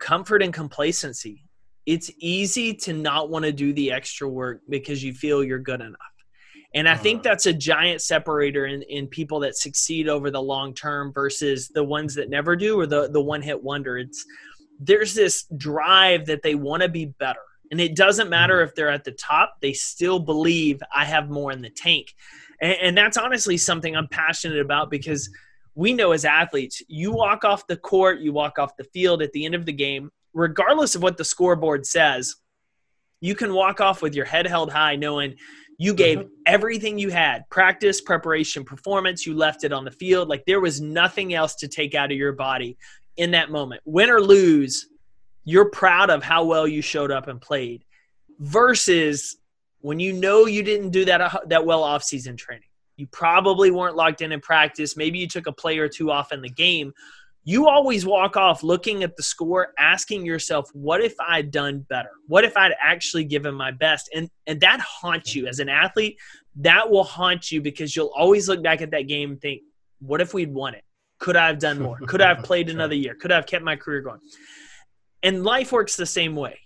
comfort 0.00 0.42
and 0.42 0.52
complacency. 0.52 1.44
It's 1.86 2.10
easy 2.18 2.74
to 2.74 2.92
not 2.92 3.30
want 3.30 3.44
to 3.44 3.52
do 3.52 3.72
the 3.72 3.90
extra 3.92 4.28
work 4.28 4.60
because 4.68 5.02
you 5.02 5.12
feel 5.12 5.42
you're 5.42 5.58
good 5.58 5.80
enough. 5.80 5.98
And 6.74 6.88
I 6.88 6.96
think 6.96 7.20
uh-huh. 7.20 7.30
that's 7.30 7.46
a 7.46 7.52
giant 7.52 8.00
separator 8.00 8.66
in, 8.66 8.82
in 8.82 9.06
people 9.06 9.40
that 9.40 9.56
succeed 9.56 10.08
over 10.08 10.30
the 10.30 10.42
long 10.42 10.74
term 10.74 11.12
versus 11.12 11.68
the 11.68 11.84
ones 11.84 12.14
that 12.16 12.30
never 12.30 12.56
do 12.56 12.78
or 12.78 12.86
the, 12.86 13.08
the 13.08 13.20
one 13.20 13.42
hit 13.42 13.62
wonder. 13.62 13.98
It's 13.98 14.24
there's 14.80 15.14
this 15.14 15.44
drive 15.56 16.26
that 16.26 16.42
they 16.42 16.54
want 16.54 16.82
to 16.82 16.88
be 16.88 17.06
better 17.06 17.40
and 17.70 17.80
it 17.80 17.96
doesn't 17.96 18.28
matter 18.28 18.58
mm-hmm. 18.58 18.68
if 18.68 18.74
they're 18.74 18.90
at 18.90 19.04
the 19.04 19.12
top, 19.12 19.56
they 19.60 19.72
still 19.72 20.18
believe 20.18 20.80
I 20.94 21.04
have 21.04 21.30
more 21.30 21.52
in 21.52 21.62
the 21.62 21.70
tank. 21.70 22.14
And, 22.60 22.76
and 22.80 22.96
that's 22.96 23.16
honestly 23.16 23.56
something 23.56 23.96
I'm 23.96 24.08
passionate 24.08 24.60
about 24.60 24.90
because 24.90 25.30
we 25.74 25.92
know 25.92 26.12
as 26.12 26.24
athletes, 26.24 26.82
you 26.88 27.10
walk 27.10 27.44
off 27.44 27.66
the 27.66 27.76
court, 27.76 28.20
you 28.20 28.32
walk 28.32 28.58
off 28.58 28.76
the 28.76 28.84
field 28.84 29.22
at 29.22 29.32
the 29.32 29.44
end 29.44 29.54
of 29.54 29.66
the 29.66 29.72
game, 29.72 30.10
regardless 30.32 30.94
of 30.94 31.02
what 31.02 31.16
the 31.16 31.24
scoreboard 31.24 31.84
says, 31.84 32.36
you 33.20 33.34
can 33.34 33.52
walk 33.54 33.80
off 33.80 34.02
with 34.02 34.14
your 34.14 34.26
head 34.26 34.46
held 34.46 34.70
high 34.70 34.94
knowing 34.96 35.34
you 35.76 35.94
gave 35.94 36.18
mm-hmm. 36.18 36.28
everything 36.46 36.98
you 36.98 37.10
had 37.10 37.42
practice, 37.50 38.00
preparation, 38.00 38.62
performance. 38.64 39.26
You 39.26 39.34
left 39.34 39.64
it 39.64 39.72
on 39.72 39.84
the 39.84 39.90
field. 39.90 40.28
Like 40.28 40.44
there 40.46 40.60
was 40.60 40.80
nothing 40.80 41.34
else 41.34 41.56
to 41.56 41.66
take 41.66 41.96
out 41.96 42.12
of 42.12 42.18
your 42.18 42.32
body 42.32 42.76
in 43.16 43.32
that 43.32 43.50
moment. 43.50 43.82
Win 43.84 44.10
or 44.10 44.20
lose, 44.20 44.88
you're 45.44 45.70
proud 45.70 46.10
of 46.10 46.22
how 46.22 46.44
well 46.44 46.66
you 46.66 46.82
showed 46.82 47.10
up 47.10 47.28
and 47.28 47.40
played 47.40 47.84
versus 48.38 49.36
when 49.80 50.00
you 50.00 50.12
know 50.12 50.46
you 50.46 50.62
didn't 50.62 50.90
do 50.90 51.04
that 51.04 51.20
uh, 51.20 51.40
that 51.46 51.64
well 51.64 51.82
off 51.82 52.02
season 52.02 52.36
training. 52.36 52.68
You 52.96 53.06
probably 53.08 53.70
weren't 53.70 53.96
locked 53.96 54.22
in 54.22 54.32
in 54.32 54.40
practice. 54.40 54.96
Maybe 54.96 55.18
you 55.18 55.26
took 55.26 55.46
a 55.46 55.52
play 55.52 55.78
or 55.78 55.88
two 55.88 56.10
off 56.10 56.32
in 56.32 56.40
the 56.40 56.48
game. 56.48 56.92
You 57.46 57.68
always 57.68 58.06
walk 58.06 58.36
off 58.38 58.62
looking 58.62 59.02
at 59.02 59.16
the 59.16 59.22
score 59.22 59.74
asking 59.78 60.24
yourself 60.24 60.70
what 60.72 61.02
if 61.02 61.14
i'd 61.20 61.50
done 61.50 61.80
better? 61.90 62.10
What 62.26 62.44
if 62.44 62.56
i'd 62.56 62.72
actually 62.82 63.24
given 63.24 63.54
my 63.54 63.70
best? 63.70 64.08
And 64.14 64.30
and 64.46 64.60
that 64.60 64.80
haunts 64.80 65.34
you. 65.34 65.46
As 65.46 65.58
an 65.58 65.68
athlete 65.68 66.18
that 66.56 66.88
will 66.88 67.04
haunt 67.04 67.50
you 67.50 67.60
because 67.60 67.94
you'll 67.94 68.12
always 68.16 68.48
look 68.48 68.62
back 68.62 68.80
at 68.80 68.90
that 68.92 69.08
game 69.08 69.32
and 69.32 69.40
think 69.40 69.62
what 70.00 70.20
if 70.20 70.34
we'd 70.34 70.52
won 70.52 70.74
it 70.74 70.84
could 71.24 71.36
i 71.36 71.46
have 71.46 71.58
done 71.58 71.78
more 71.80 71.98
could 72.10 72.20
i 72.20 72.28
have 72.28 72.44
played 72.50 72.68
another 72.70 72.94
year 72.94 73.14
could 73.14 73.32
i 73.32 73.36
have 73.36 73.46
kept 73.46 73.64
my 73.64 73.76
career 73.76 74.00
going 74.00 74.20
and 75.24 75.42
life 75.42 75.72
works 75.72 75.96
the 75.96 76.06
same 76.06 76.36
way. 76.36 76.60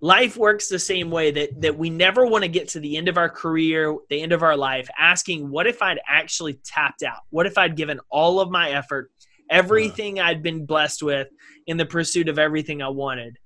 Life 0.00 0.36
works 0.36 0.68
the 0.68 0.80
same 0.80 1.12
way 1.12 1.30
that 1.30 1.60
that 1.60 1.78
we 1.78 1.88
never 1.88 2.26
want 2.26 2.42
to 2.42 2.48
get 2.48 2.68
to 2.70 2.80
the 2.80 2.96
end 2.96 3.08
of 3.08 3.16
our 3.16 3.30
career, 3.30 3.96
the 4.10 4.20
end 4.20 4.32
of 4.32 4.42
our 4.42 4.56
life, 4.56 4.90
asking, 4.98 5.48
what 5.48 5.68
if 5.68 5.80
I'd 5.80 6.00
actually 6.08 6.54
tapped 6.64 7.04
out? 7.04 7.20
What 7.30 7.46
if 7.46 7.56
I'd 7.56 7.76
given 7.76 8.00
all 8.10 8.40
of 8.40 8.50
my 8.50 8.70
effort, 8.70 9.12
everything 9.48 10.18
I'd 10.18 10.42
been 10.42 10.66
blessed 10.66 11.04
with 11.04 11.28
in 11.68 11.76
the 11.76 11.86
pursuit 11.86 12.28
of 12.28 12.40
everything 12.40 12.82
I 12.82 12.88
wanted? 12.88 13.38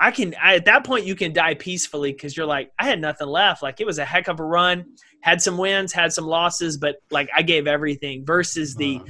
I 0.00 0.10
can 0.10 0.34
I, 0.42 0.56
at 0.56 0.64
that 0.64 0.84
point 0.84 1.06
you 1.06 1.14
can 1.14 1.32
die 1.32 1.54
peacefully 1.54 2.12
because 2.12 2.36
you're 2.36 2.46
like 2.46 2.72
I 2.76 2.86
had 2.86 3.00
nothing 3.00 3.28
left. 3.28 3.62
Like 3.62 3.80
it 3.80 3.86
was 3.86 4.00
a 4.00 4.04
heck 4.04 4.26
of 4.26 4.40
a 4.40 4.44
run, 4.44 4.86
had 5.20 5.40
some 5.40 5.56
wins, 5.56 5.92
had 5.92 6.12
some 6.12 6.26
losses, 6.26 6.76
but 6.76 6.96
like 7.12 7.30
I 7.32 7.42
gave 7.42 7.68
everything. 7.68 8.26
Versus 8.26 8.74
the 8.74 9.00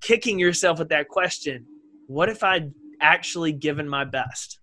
kicking 0.00 0.38
yourself 0.38 0.78
with 0.78 0.88
that 0.90 1.08
question: 1.08 1.66
What 2.06 2.28
if 2.28 2.42
I'd 2.42 2.72
actually 3.00 3.52
given 3.52 3.88
my 3.88 4.04
best. 4.04 4.58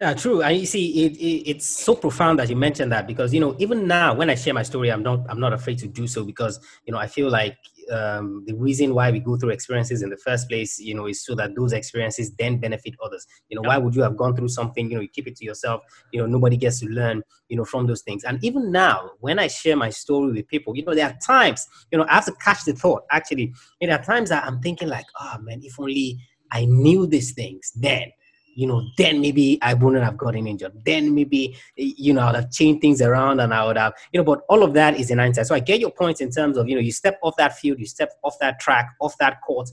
Yeah, 0.00 0.12
true. 0.14 0.42
And 0.42 0.58
you 0.58 0.66
see, 0.66 1.04
it, 1.06 1.12
it, 1.16 1.50
it's 1.50 1.66
so 1.66 1.94
profound 1.94 2.38
that 2.38 2.50
you 2.50 2.56
mentioned 2.56 2.90
that 2.92 3.06
because 3.06 3.32
you 3.32 3.40
know, 3.40 3.54
even 3.58 3.86
now 3.86 4.12
when 4.12 4.28
I 4.28 4.34
share 4.34 4.52
my 4.52 4.64
story, 4.64 4.90
I'm 4.90 5.02
not 5.02 5.20
I'm 5.28 5.38
not 5.40 5.52
afraid 5.52 5.78
to 5.78 5.86
do 5.86 6.06
so 6.06 6.24
because 6.24 6.58
you 6.84 6.92
know 6.92 6.98
I 6.98 7.06
feel 7.06 7.30
like 7.30 7.56
um, 7.90 8.44
the 8.46 8.54
reason 8.54 8.94
why 8.94 9.10
we 9.10 9.20
go 9.20 9.36
through 9.36 9.50
experiences 9.50 10.02
in 10.02 10.10
the 10.10 10.16
first 10.16 10.48
place, 10.48 10.78
you 10.78 10.94
know, 10.94 11.06
is 11.06 11.24
so 11.24 11.34
that 11.34 11.54
those 11.54 11.72
experiences 11.72 12.32
then 12.38 12.58
benefit 12.58 12.94
others. 13.04 13.26
You 13.48 13.56
know, 13.56 13.62
yep. 13.62 13.68
why 13.68 13.78
would 13.78 13.94
you 13.94 14.02
have 14.02 14.16
gone 14.16 14.34
through 14.36 14.48
something? 14.48 14.90
You 14.90 14.96
know, 14.96 15.02
you 15.02 15.08
keep 15.08 15.26
it 15.26 15.36
to 15.36 15.44
yourself. 15.44 15.82
You 16.12 16.20
know, 16.20 16.26
nobody 16.26 16.56
gets 16.56 16.80
to 16.80 16.86
learn. 16.86 17.22
You 17.48 17.56
know, 17.56 17.64
from 17.64 17.86
those 17.86 18.02
things. 18.02 18.24
And 18.24 18.42
even 18.42 18.72
now, 18.72 19.10
when 19.20 19.38
I 19.38 19.48
share 19.48 19.76
my 19.76 19.90
story 19.90 20.32
with 20.32 20.48
people, 20.48 20.76
you 20.76 20.84
know, 20.84 20.94
there 20.94 21.06
are 21.06 21.16
times, 21.24 21.66
you 21.92 21.98
know, 21.98 22.06
I 22.08 22.14
have 22.14 22.24
to 22.26 22.32
catch 22.32 22.64
the 22.64 22.72
thought. 22.72 23.02
Actually, 23.10 23.52
you 23.80 23.86
know, 23.86 23.94
there 23.94 24.00
are 24.00 24.04
times 24.04 24.30
that 24.30 24.44
I'm 24.44 24.60
thinking 24.60 24.88
like, 24.88 25.06
oh 25.20 25.36
man, 25.40 25.60
if 25.62 25.78
only 25.78 26.18
I 26.50 26.64
knew 26.64 27.06
these 27.06 27.32
things 27.32 27.72
then, 27.76 28.10
you 28.54 28.66
know, 28.66 28.82
then 28.96 29.20
maybe 29.20 29.58
I 29.62 29.74
wouldn't 29.74 30.04
have 30.04 30.16
gotten 30.16 30.46
injured. 30.46 30.72
Then 30.84 31.14
maybe, 31.14 31.56
you 31.76 32.12
know, 32.12 32.22
I'd 32.22 32.34
have 32.34 32.50
changed 32.50 32.80
things 32.80 33.02
around 33.02 33.40
and 33.40 33.52
I 33.52 33.64
would 33.66 33.76
have, 33.76 33.94
you 34.12 34.18
know, 34.18 34.24
but 34.24 34.42
all 34.48 34.62
of 34.62 34.74
that 34.74 34.98
is 34.98 35.10
in 35.10 35.18
hindsight. 35.18 35.46
So 35.46 35.54
I 35.54 35.60
get 35.60 35.80
your 35.80 35.90
point 35.90 36.20
in 36.20 36.30
terms 36.30 36.56
of, 36.56 36.68
you 36.68 36.74
know, 36.74 36.80
you 36.80 36.92
step 36.92 37.18
off 37.22 37.36
that 37.36 37.58
field, 37.58 37.78
you 37.78 37.86
step 37.86 38.12
off 38.22 38.38
that 38.40 38.60
track, 38.60 38.94
off 39.00 39.16
that 39.18 39.40
court, 39.42 39.70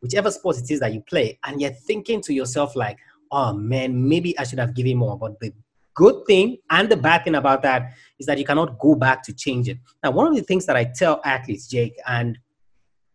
whichever 0.00 0.30
sport 0.30 0.58
it 0.58 0.70
is 0.70 0.80
that 0.80 0.92
you 0.92 1.00
play, 1.00 1.38
and 1.44 1.60
you're 1.60 1.70
thinking 1.70 2.20
to 2.22 2.34
yourself, 2.34 2.76
like, 2.76 2.98
oh 3.30 3.52
man, 3.52 4.08
maybe 4.08 4.38
I 4.38 4.44
should 4.44 4.58
have 4.58 4.74
given 4.74 4.98
more. 4.98 5.18
But 5.18 5.40
the 5.40 5.52
good 5.94 6.26
thing 6.26 6.58
and 6.70 6.88
the 6.88 6.96
bad 6.96 7.24
thing 7.24 7.36
about 7.36 7.62
that 7.62 7.92
is 8.18 8.26
that 8.26 8.38
you 8.38 8.44
cannot 8.44 8.78
go 8.78 8.94
back 8.94 9.22
to 9.22 9.32
change 9.32 9.68
it. 9.68 9.78
Now, 10.02 10.10
one 10.10 10.26
of 10.26 10.34
the 10.34 10.42
things 10.42 10.66
that 10.66 10.76
I 10.76 10.84
tell 10.84 11.20
athletes, 11.24 11.68
Jake, 11.68 11.96
and 12.06 12.38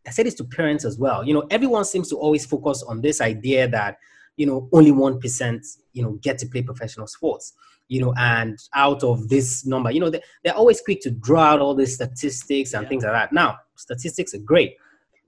I 0.08 0.12
say 0.12 0.24
this 0.24 0.34
to 0.36 0.44
parents 0.44 0.86
as 0.86 0.98
well, 0.98 1.26
you 1.26 1.34
know, 1.34 1.46
everyone 1.52 1.86
seems 1.86 2.10
to 2.10 2.16
always 2.16 2.46
focus 2.46 2.84
on 2.84 3.02
this 3.02 3.22
idea 3.22 3.68
that, 3.68 3.98
you 4.40 4.46
know, 4.46 4.70
only 4.72 4.92
1%, 4.92 5.78
you 5.94 6.02
know, 6.02 6.14
get 6.22 6.38
to 6.40 6.48
play 6.48 6.62
professional 6.62 7.08
sports 7.08 7.54
you 7.90 8.00
know, 8.00 8.14
and 8.18 8.58
out 8.76 9.04
of 9.04 9.28
this 9.30 9.66
number, 9.66 9.92
you 9.92 10.00
know, 10.00 10.12
they, 10.12 10.22
they're 10.44 10.54
always 10.54 10.80
quick 10.80 11.02
to 11.02 11.10
draw 11.10 11.42
out 11.42 11.60
all 11.60 11.74
these 11.74 11.96
statistics 11.96 12.74
and 12.74 12.84
yeah. 12.84 12.90
things 12.90 13.04
like 13.04 13.14
that. 13.14 13.34
Now, 13.34 13.58
statistics 13.76 14.34
are 14.36 14.40
great. 14.40 14.76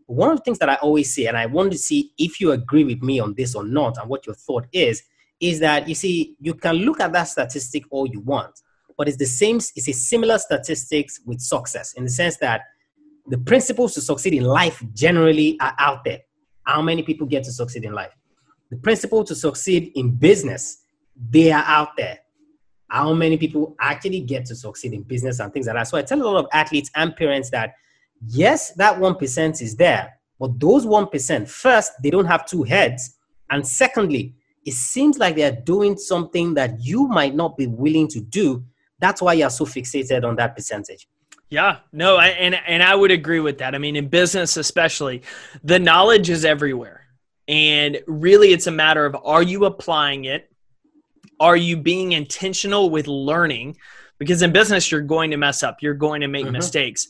One 0.06 0.30
of 0.30 0.38
the 0.38 0.44
things 0.44 0.60
that 0.60 0.70
I 0.70 0.76
always 0.76 1.14
say, 1.14 1.26
and 1.26 1.36
I 1.36 1.48
want 1.48 1.72
to 1.72 1.78
see 1.78 2.12
if 2.20 2.40
you 2.40 2.52
agree 2.52 2.84
with 2.84 3.02
me 3.02 3.20
on 3.20 3.34
this 3.34 3.56
or 3.56 3.64
not, 3.64 3.98
and 3.98 4.08
what 4.08 4.28
your 4.28 4.36
thought 4.36 4.68
is, 4.72 5.02
is 5.40 5.60
that 5.60 5.90
you 5.90 5.96
see, 5.96 6.36
you 6.40 6.54
can 6.54 6.76
look 6.76 7.00
at 7.00 7.12
that 7.14 7.24
statistic 7.24 7.84
all 7.90 8.08
you 8.08 8.20
want, 8.20 8.52
but 8.96 9.08
it's 9.08 9.18
the 9.18 9.26
same, 9.26 9.58
it's 9.58 9.88
a 9.88 9.94
similar 9.94 10.38
statistics 10.38 11.20
with 11.26 11.42
success 11.42 11.94
in 11.94 12.04
the 12.04 12.12
sense 12.12 12.38
that 12.38 12.62
the 13.26 13.40
principles 13.40 13.96
to 13.96 14.02
succeed 14.02 14.36
in 14.36 14.44
life 14.44 14.84
generally 14.94 15.58
are 15.60 15.74
out 15.80 16.04
there. 16.04 16.20
How 16.64 16.84
many 16.84 17.02
people 17.02 17.26
get 17.26 17.44
to 17.46 17.52
succeed 17.52 17.86
in 17.86 17.94
life? 17.94 18.16
The 18.72 18.78
principle 18.78 19.24
to 19.26 19.36
succeed 19.36 19.92
in 19.96 20.16
business, 20.16 20.84
they 21.30 21.52
are 21.52 21.64
out 21.66 21.96
there 21.98 22.20
how 22.92 23.14
many 23.14 23.38
people 23.38 23.74
actually 23.80 24.20
get 24.20 24.46
to 24.46 24.54
succeed 24.54 24.92
in 24.94 25.02
business 25.04 25.40
and 25.40 25.52
things 25.54 25.66
like 25.66 25.76
that. 25.78 25.88
So 25.88 25.98
I 25.98 26.02
tell 26.02 26.22
a 26.22 26.28
lot 26.28 26.36
of 26.36 26.48
athletes 26.52 26.92
and 26.96 27.16
parents 27.16 27.50
that 27.52 27.76
yes, 28.28 28.72
that 28.74 29.00
1% 29.00 29.62
is 29.62 29.76
there, 29.78 30.20
but 30.40 30.60
those 30.60 30.86
1%, 30.86 31.48
first, 31.48 31.94
they 32.04 32.10
don't 32.10 32.26
have 32.26 32.46
two 32.46 32.64
heads. 32.64 33.18
And 33.50 33.66
secondly, 33.66 34.36
it 34.66 34.74
seems 34.74 35.18
like 35.18 35.38
they're 35.38 35.52
doing 35.52 35.98
something 35.98 36.54
that 36.56 36.82
you 36.82 37.08
might 37.08 37.34
not 37.34 37.58
be 37.58 37.68
willing 37.68 38.08
to 38.10 38.20
do. 38.20 38.64
That's 39.00 39.22
why 39.22 39.34
you're 39.34 39.50
so 39.50 39.66
fixated 39.66 40.24
on 40.24 40.36
that 40.36 40.56
percentage. 40.56 41.08
Yeah, 41.50 41.80
no, 41.92 42.16
I, 42.16 42.28
and 42.28 42.56
and 42.66 42.82
I 42.82 42.96
would 42.96 43.12
agree 43.12 43.42
with 43.42 43.58
that. 43.58 43.76
I 43.76 43.78
mean, 43.78 43.98
in 43.98 44.08
business 44.08 44.56
especially, 44.56 45.22
the 45.66 45.80
knowledge 45.80 46.30
is 46.30 46.46
everywhere, 46.46 47.01
and 47.48 48.00
really, 48.08 48.54
it's 48.54 48.68
a 48.68 48.72
matter 48.72 49.06
of 49.06 49.16
are 49.24 49.44
you 49.44 49.66
applying 49.66 50.26
it 50.26 50.52
are 51.42 51.58
you 51.58 51.76
being 51.76 52.12
intentional 52.12 52.92
with 52.92 53.08
learning? 53.08 53.76
Because 54.20 54.44
in 54.44 54.54
business, 54.54 54.92
you're 54.92 55.02
going 55.02 55.32
to 55.32 55.38
mess 55.38 55.64
up, 55.64 55.78
you're 55.82 55.96
going 55.96 56.22
to 56.22 56.28
make 56.28 56.46
mm-hmm. 56.46 56.54
mistakes. 56.54 57.08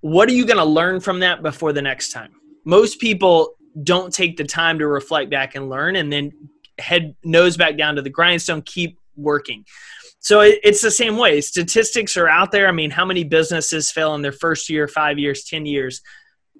What 0.00 0.28
are 0.28 0.32
you 0.32 0.46
going 0.46 0.58
to 0.58 0.64
learn 0.64 1.00
from 1.00 1.18
that 1.20 1.42
before 1.42 1.72
the 1.72 1.82
next 1.82 2.12
time? 2.12 2.32
Most 2.64 3.00
people 3.00 3.56
don't 3.82 4.14
take 4.14 4.36
the 4.36 4.44
time 4.44 4.78
to 4.78 4.86
reflect 4.86 5.30
back 5.30 5.56
and 5.56 5.68
learn 5.68 5.96
and 5.96 6.12
then 6.12 6.30
head 6.78 7.16
nose 7.24 7.56
back 7.56 7.76
down 7.76 7.96
to 7.96 8.02
the 8.02 8.10
grindstone, 8.10 8.62
keep 8.62 8.98
working. 9.16 9.64
So 10.20 10.40
it's 10.40 10.80
the 10.80 10.90
same 10.92 11.16
way. 11.16 11.40
Statistics 11.40 12.16
are 12.16 12.28
out 12.28 12.52
there. 12.52 12.68
I 12.68 12.72
mean, 12.72 12.92
how 12.92 13.04
many 13.04 13.24
businesses 13.24 13.90
fail 13.90 14.14
in 14.14 14.22
their 14.22 14.30
first 14.30 14.70
year, 14.70 14.86
five 14.86 15.18
years, 15.18 15.42
10 15.42 15.66
years? 15.66 16.00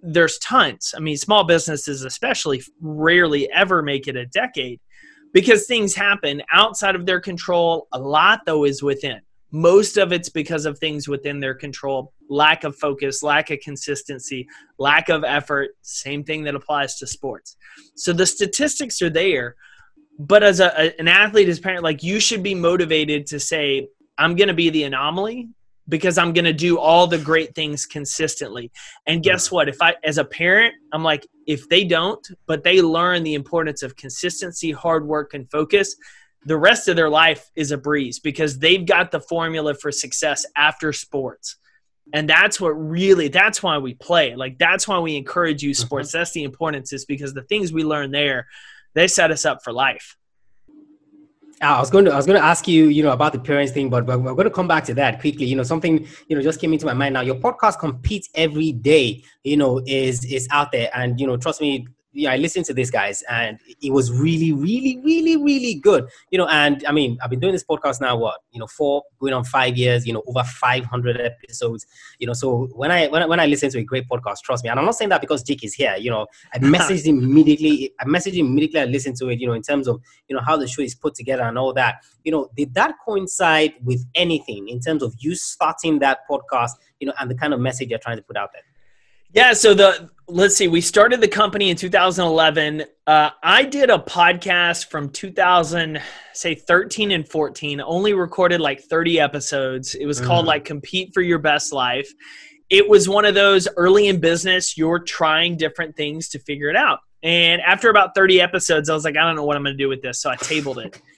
There's 0.03 0.39
tons. 0.39 0.95
I 0.97 1.01
mean, 1.01 1.17
small 1.17 1.45
businesses, 1.45 2.05
especially, 2.05 2.63
rarely 2.81 3.51
ever 3.53 3.83
make 3.83 4.09
it 4.09 4.17
a 4.17 4.27
decade 4.27 4.81
because 5.33 5.67
things 5.67 5.95
happen 5.95 6.43
outside 6.53 6.95
of 6.95 7.07
their 7.07 7.21
control. 7.21 7.89
A 7.93 7.99
lot, 7.99 8.41
though, 8.45 8.65
is 8.65 8.83
within. 8.83 9.21
Most 9.53 9.99
of 9.99 10.13
it's 10.13 10.29
because 10.29 10.65
of 10.65 10.79
things 10.79 11.09
within 11.09 11.39
their 11.39 11.55
control 11.55 12.13
lack 12.29 12.65
of 12.65 12.75
focus, 12.77 13.23
lack 13.23 13.51
of 13.51 13.61
consistency, 13.61 14.49
lack 14.79 15.09
of 15.09 15.25
effort. 15.25 15.71
Same 15.83 16.25
thing 16.25 16.43
that 16.45 16.55
applies 16.55 16.97
to 16.97 17.07
sports. 17.07 17.57
So 17.95 18.13
the 18.13 18.27
statistics 18.27 19.03
are 19.03 19.11
there. 19.11 19.57
But 20.19 20.43
as 20.43 20.61
a, 20.61 20.99
an 20.99 21.09
athlete, 21.09 21.49
as 21.49 21.61
parent, 21.61 21.83
like 21.83 22.03
you 22.03 22.19
should 22.19 22.43
be 22.43 22.55
motivated 22.55 23.27
to 23.27 23.41
say, 23.41 23.89
I'm 24.19 24.37
going 24.37 24.49
to 24.49 24.55
be 24.55 24.71
the 24.71 24.85
anomaly 24.85 25.49
because 25.93 26.17
I'm 26.17 26.33
going 26.33 26.47
to 26.47 26.55
do 26.55 26.79
all 26.79 27.07
the 27.07 27.19
great 27.19 27.55
things 27.55 27.85
consistently. 27.85 28.73
And 29.07 29.23
guess 29.23 29.53
what? 29.53 29.69
If 29.69 29.83
I, 29.83 29.95
as 30.03 30.17
a 30.17 30.25
parent, 30.25 30.75
I'm 30.91 31.05
like, 31.05 31.27
if 31.47 31.69
they 31.69 31.85
don't, 31.85 32.27
but 32.47 32.65
they 32.65 32.81
learn 32.81 33.25
the 33.25 33.35
importance 33.35 33.83
of 33.83 33.95
consistency, 33.95 34.71
hard 34.71 35.07
work, 35.07 35.35
and 35.35 35.51
focus, 35.51 35.95
the 36.47 36.57
rest 36.57 36.89
of 36.89 36.97
their 36.97 37.11
life 37.11 37.51
is 37.57 37.73
a 37.73 37.77
breeze 37.77 38.19
because 38.19 38.59
they've 38.59 38.87
got 38.87 39.11
the 39.11 39.21
formula 39.21 39.75
for 39.75 39.93
success 39.93 40.47
after 40.57 40.95
sports. 40.95 41.57
And 42.15 42.27
that's 42.27 42.59
what 42.59 42.71
really, 42.71 43.29
that's 43.29 43.63
why 43.63 43.77
we 43.77 43.93
play. 43.93 44.35
Like, 44.35 44.57
that's 44.57 44.89
why 44.89 44.99
we 44.99 45.15
encourage 45.19 45.63
you 45.63 45.75
sports. 45.75 46.09
Mm-hmm. 46.09 46.19
That's 46.19 46.33
the 46.33 46.45
importance, 46.45 46.95
is 46.95 47.05
because 47.05 47.35
the 47.35 47.43
things 47.43 47.71
we 47.71 47.85
learn 47.85 48.13
there, 48.13 48.47
they 48.95 49.09
set 49.09 49.31
us 49.31 49.45
up 49.45 49.63
for 49.63 49.75
life. 49.75 50.17
I 51.61 51.79
was 51.79 51.91
going 51.91 52.05
to 52.07 52.13
I 52.13 52.17
was 52.17 52.27
going 52.27 52.39
to 52.39 52.45
ask 52.45 52.67
you, 52.67 52.87
you 52.87 53.03
know, 53.03 53.13
about 53.13 53.33
the 53.33 53.39
parents 53.39 53.73
thing, 53.73 53.91
but, 53.91 54.07
we're 54.07 54.19
going 54.19 54.45
to 54.45 54.51
come 54.51 54.69
back 54.69 54.85
to 54.85 54.95
that 54.95 55.21
quickly. 55.21 55.47
You 55.47 55.57
know, 55.57 55.63
something 55.63 56.07
you 56.29 56.37
know 56.37 56.43
just 56.43 56.61
came 56.61 56.73
into 56.73 56.87
my 56.87 56.95
mind 56.95 57.15
now. 57.15 57.21
Your 57.21 57.37
podcast 57.37 57.79
competes 57.79 58.29
every 58.35 58.73
day. 58.73 59.23
You 59.45 59.57
know, 59.57 59.81
is 59.87 60.25
is 60.25 60.49
out 60.51 60.73
there, 60.73 60.91
and 60.95 61.21
you 61.21 61.27
know, 61.27 61.37
trust 61.37 61.61
me, 61.61 61.87
yeah, 62.15 62.33
I 62.33 62.37
listened 62.37 62.67
to 62.67 62.75
this 62.75 62.91
guys, 62.91 63.23
and 63.31 63.59
it 63.81 63.93
was 63.93 64.13
really, 64.13 64.53
really, 64.53 65.01
really, 65.03 65.37
really 65.37 65.75
good. 65.75 66.09
You 66.31 66.39
know, 66.39 66.47
and 66.49 66.85
I 66.87 66.93
mean, 66.93 67.19
I've 67.23 67.31
been 67.31 67.41
doing 67.41 67.53
this 67.53 67.65
podcast 67.65 68.01
now, 68.01 68.17
what 68.17 68.41
you 68.51 68.61
know, 68.61 68.67
four 68.67 69.03
going 69.19 69.33
on 69.33 69.45
five 69.45 69.77
years. 69.77 70.07
You 70.07 70.13
know, 70.13 70.23
over 70.27 70.45
five 70.45 70.85
hundred 70.85 71.21
episodes. 71.21 71.87
You 72.19 72.27
know, 72.27 72.35
so 72.35 72.69
when 72.75 72.91
I 72.91 73.09
when 73.09 73.23
I, 73.23 73.27
when 73.27 73.41
I 73.41 73.47
listen 73.47 73.71
to 73.71 73.79
a 73.79 73.85
great 73.85 74.09
podcast, 74.09 74.41
trust 74.45 74.63
me, 74.63 74.71
and 74.71 74.79
I'm 74.79 74.85
not 74.85 74.97
saying 74.97 75.09
that 75.09 75.21
because 75.21 75.43
Jake 75.43 75.65
is 75.65 75.75
here. 75.75 75.97
You 75.99 76.11
know, 76.11 76.27
I 76.53 76.59
messaged 76.61 77.07
him 77.07 77.19
immediately. 77.19 77.93
I 77.99 78.05
messaged 78.05 78.35
him 78.35 78.47
immediately. 78.47 78.81
I 78.81 78.85
listened 78.85 79.17
to 79.17 79.29
it. 79.29 79.41
You 79.41 79.47
know, 79.47 79.55
in 79.55 79.63
terms 79.63 79.89
of 79.89 80.01
you 80.29 80.37
know 80.37 80.43
how 80.43 80.57
the 80.57 80.67
show 80.67 80.83
is 80.83 80.95
put 80.95 81.15
together 81.15 81.45
and 81.45 81.57
all 81.57 81.73
that. 81.75 81.97
You 82.25 82.33
know, 82.33 82.51
did 82.57 82.75
that 82.75 82.95
coincide 83.05 83.73
with 83.83 84.05
anything 84.15 84.69
in 84.69 84.81
terms 84.81 85.03
of 85.03 85.15
you 85.19 85.35
starting 85.35 85.99
that 86.01 86.21
podcast? 86.31 86.73
You 87.01 87.07
know, 87.09 87.15
and 87.19 87.31
the 87.31 87.35
kind 87.35 87.55
of 87.55 87.61
message 87.61 87.89
you're 87.89 87.99
trying 87.99 88.19
to 88.19 88.23
put 88.23 88.37
out 88.37 88.51
there. 88.53 88.63
Yeah, 89.35 89.55
so 89.55 89.73
the 89.73 90.11
let's 90.29 90.57
see, 90.57 90.69
we 90.69 90.83
started 90.83 91.23
the 91.23 91.29
company 91.29 91.71
in 91.71 91.77
2011. 91.77 92.85
Uh, 93.07 93.31
I 93.43 93.65
did 93.65 93.89
a 93.89 93.99
podcast 93.99 94.91
from 94.91 95.09
2000, 95.09 96.01
say 96.35 96.55
13 96.55 97.13
and 97.13 97.27
14. 97.27 97.81
Only 97.81 98.13
recorded 98.13 98.61
like 98.61 98.83
30 98.83 99.21
episodes. 99.21 99.95
It 99.95 100.05
was 100.05 100.21
mm. 100.21 100.27
called 100.27 100.45
like 100.45 100.67
"Compete 100.67 101.15
for 101.15 101.23
Your 101.23 101.39
Best 101.39 101.73
Life." 101.73 102.11
It 102.69 102.87
was 102.87 103.09
one 103.09 103.25
of 103.25 103.35
those 103.35 103.69
early 103.77 104.09
in 104.09 104.21
business. 104.21 104.77
You're 104.77 104.99
trying 104.99 105.57
different 105.57 105.97
things 105.97 106.29
to 106.31 106.39
figure 106.39 106.69
it 106.69 106.77
out. 106.77 107.01
And 107.23 107.63
after 107.63 107.89
about 107.89 108.15
30 108.15 108.41
episodes, 108.41 108.91
I 108.91 108.95
was 108.95 109.05
like, 109.05 109.17
I 109.17 109.21
don't 109.21 109.37
know 109.37 109.45
what 109.45 109.57
I'm 109.57 109.63
going 109.63 109.77
to 109.77 109.83
do 109.83 109.89
with 109.89 110.03
this, 110.03 110.21
so 110.21 110.31
I 110.31 110.37
tabled 110.37 110.79
it. 110.79 111.01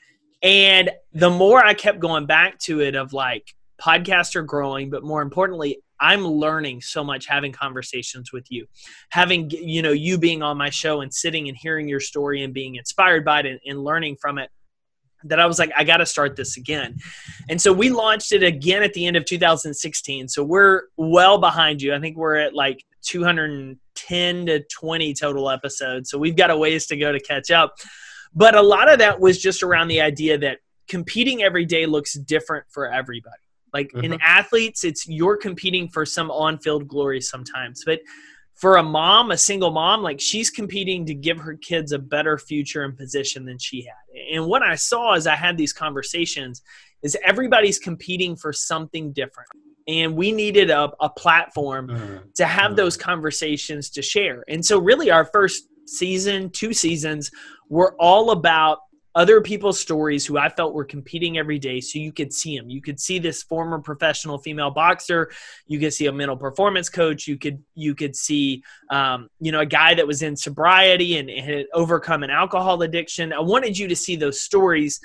And 0.43 0.91
the 1.15 1.31
more 1.31 1.65
I 1.65 1.73
kept 1.73 2.01
going 2.01 2.27
back 2.27 2.59
to 2.65 2.83
it, 2.83 2.95
of 2.95 3.15
like 3.15 3.55
podcasts 3.81 4.37
are 4.37 4.43
growing, 4.43 4.91
but 4.91 5.03
more 5.03 5.23
importantly, 5.23 5.79
I'm 6.05 6.27
learning 6.27 6.83
so 6.83 7.03
much 7.03 7.25
having 7.25 7.51
conversations 7.51 8.31
with 8.31 8.51
you, 8.51 8.67
having 9.09 9.49
you 9.49 9.81
know 9.81 9.93
you 9.93 10.19
being 10.19 10.43
on 10.43 10.59
my 10.59 10.69
show 10.69 11.01
and 11.01 11.13
sitting 11.13 11.49
and 11.49 11.57
hearing 11.57 11.89
your 11.89 12.01
story 12.01 12.43
and 12.43 12.53
being 12.53 12.75
inspired 12.75 13.25
by 13.25 13.41
it 13.41 13.47
and, 13.47 13.61
and 13.65 13.83
learning 13.83 14.17
from 14.21 14.37
it. 14.37 14.51
That 15.27 15.41
I 15.41 15.47
was 15.47 15.59
like, 15.59 15.71
I 15.75 15.85
got 15.85 15.97
to 15.99 16.07
start 16.07 16.37
this 16.37 16.59
again, 16.59 16.99
and 17.49 17.59
so 17.59 17.73
we 17.73 17.89
launched 17.89 18.33
it 18.33 18.43
again 18.43 18.83
at 18.83 18.93
the 18.93 19.07
end 19.07 19.17
of 19.17 19.25
2016. 19.25 20.29
So 20.29 20.45
we're 20.45 20.83
well 20.99 21.39
behind 21.39 21.81
you. 21.81 21.95
I 21.95 22.01
think 22.01 22.19
we're 22.19 22.37
at 22.37 22.55
like 22.55 22.85
210 23.07 24.47
to 24.47 24.63
20 24.63 25.15
total 25.15 25.49
episodes. 25.49 26.11
So 26.11 26.19
we've 26.19 26.37
got 26.37 26.51
a 26.51 26.57
ways 26.57 26.87
to 26.89 26.99
go 26.99 27.13
to 27.13 27.21
catch 27.21 27.51
up. 27.51 27.77
But 28.35 28.55
a 28.55 28.61
lot 28.61 28.93
of 28.93 28.99
that 28.99 29.19
was 29.19 29.41
just 29.41 29.63
around 29.63 29.89
the 29.89 30.03
idea 30.03 30.37
that 30.37 30.59
competing 30.89 31.43
every 31.43 31.65
day 31.65 31.87
looks 31.87 32.13
different 32.13 32.67
for 32.69 32.93
everybody 32.93 33.44
like 33.75 33.89
mm-hmm. 33.89 34.13
in 34.13 34.21
athletes, 34.23 34.85
it's 34.85 35.07
you're 35.07 35.37
competing 35.37 35.89
for 35.89 36.07
some 36.07 36.31
on 36.31 36.59
field 36.59 36.89
glory 36.89 37.21
sometimes. 37.21 37.83
But 37.85 38.01
for 38.55 38.77
a 38.77 38.83
mom, 38.83 39.33
a 39.33 39.37
single 39.37 39.73
mom, 39.73 40.03
like 40.03 40.21
she's 40.21 40.49
competing 40.49 41.05
to 41.07 41.15
give 41.15 41.39
her 41.39 41.57
kids 41.57 41.93
a 41.93 41.99
better 41.99 42.39
future 42.39 42.85
and 42.85 42.97
position 42.97 43.45
than 43.45 43.59
she 43.59 43.83
had. 43.83 44.23
And 44.33 44.47
what 44.47 44.63
I 44.63 44.77
saw 44.77 45.15
as 45.15 45.27
I 45.27 45.35
had 45.35 45.59
these 45.59 45.73
conversations 45.73 46.63
is 47.03 47.19
everybody's 47.25 47.79
competing 47.79 48.37
for 48.37 48.53
something 48.53 49.13
different. 49.13 49.51
And 49.87 50.17
we 50.17 50.33
needed 50.33 50.71
a, 50.71 50.93
a 51.01 51.11
platform 51.11 51.89
mm-hmm. 51.89 52.17
to 52.37 52.47
have 52.47 52.69
mm-hmm. 52.69 52.77
those 52.77 52.97
conversations 52.97 53.91
to 53.91 54.03
share. 54.03 54.45
And 54.49 54.65
so, 54.65 54.79
really, 54.79 55.11
our 55.11 55.27
first 55.27 55.69
season, 55.87 56.49
two 56.49 56.73
seasons, 56.73 57.31
were 57.69 57.95
all 57.99 58.31
about 58.31 58.79
other 59.15 59.41
people's 59.41 59.79
stories 59.79 60.27
who 60.27 60.39
I 60.39 60.49
felt 60.49 60.75
were 60.75 60.85
competing 60.85 61.39
every 61.39 61.59
day 61.59 61.81
so 61.81 61.99
you 61.99 62.13
could 62.13 62.33
see 62.33 62.57
them. 62.59 62.69
You 62.69 62.83
could 62.83 62.99
see 62.99 63.19
this 63.19 63.43
former 63.43 63.79
professional 63.79 64.39
female 64.39 64.71
boxer, 64.71 65.31
you 65.67 65.79
could 65.79 65.95
see 65.95 66.07
a 66.07 66.13
mental 66.13 66.37
performance 66.37 66.89
coach, 66.89 67.29
you 67.29 67.39
could 67.39 67.63
you 67.75 67.95
could 67.95 68.17
see 68.17 68.63
um, 68.91 69.29
you 69.41 69.53
know 69.53 69.61
a 69.61 69.67
guy 69.67 69.95
that 69.95 70.07
was 70.07 70.23
in 70.23 70.37
sobriety 70.37 71.17
and, 71.19 71.31
and 71.31 71.49
had 71.49 71.67
overcome 71.73 72.23
an 72.23 72.31
alcohol 72.31 72.83
addiction. 72.83 73.33
I 73.33 73.41
wanted 73.41 73.79
you 73.79 73.89
to 73.89 73.97
see 73.97 74.17
those 74.17 74.41
stories 74.41 75.01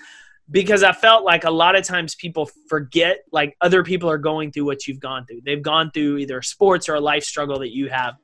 because 0.51 0.81
I 0.81 0.93
felt 0.93 1.23
like 1.23 1.43
a 1.43 1.51
lot 1.51 1.75
of 1.75 1.83
times 1.83 2.15
people 2.15 2.49
forget 2.67 3.19
like 3.31 3.55
other 3.61 3.83
people 3.83 4.09
are 4.09 4.17
going 4.17 4.51
through 4.51 4.65
what 4.65 4.87
you've 4.87 4.99
gone 4.99 5.25
through. 5.25 5.41
They've 5.45 5.61
gone 5.61 5.91
through 5.91 6.17
either 6.17 6.41
sports 6.41 6.89
or 6.89 6.95
a 6.95 6.99
life 7.01 7.23
struggle 7.23 7.59
that 7.59 7.73
you 7.73 7.89
have. 7.89 8.15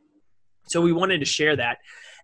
So 0.67 0.81
we 0.81 0.91
wanted 0.91 1.19
to 1.19 1.25
share 1.25 1.55
that. 1.55 1.77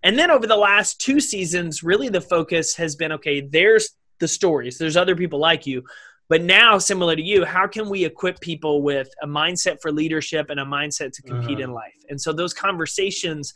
And 0.04 0.18
then 0.18 0.32
over 0.32 0.48
the 0.48 0.58
last 0.58 1.00
two 1.00 1.20
seasons, 1.20 1.84
really 1.84 2.10
the 2.10 2.22
focus 2.22 2.76
has 2.76 2.96
been 2.96 3.12
okay, 3.14 3.42
there's 3.42 3.90
the 4.20 4.28
stories, 4.28 4.78
there's 4.78 4.98
other 4.98 5.16
people 5.16 5.40
like 5.40 5.66
you. 5.66 5.84
But 6.30 6.44
now, 6.44 6.78
similar 6.78 7.16
to 7.18 7.22
you, 7.22 7.44
how 7.44 7.68
can 7.68 7.90
we 7.90 8.06
equip 8.06 8.40
people 8.40 8.84
with 8.84 9.10
a 9.22 9.28
mindset 9.28 9.82
for 9.82 9.92
leadership 9.92 10.50
and 10.50 10.62
a 10.62 10.66
mindset 10.66 11.12
to 11.14 11.22
compete 11.24 11.58
uh-huh. 11.58 11.64
in 11.64 11.72
life? 11.74 12.06
And 12.10 12.22
so 12.22 12.32
those 12.32 12.54
conversations 12.54 13.54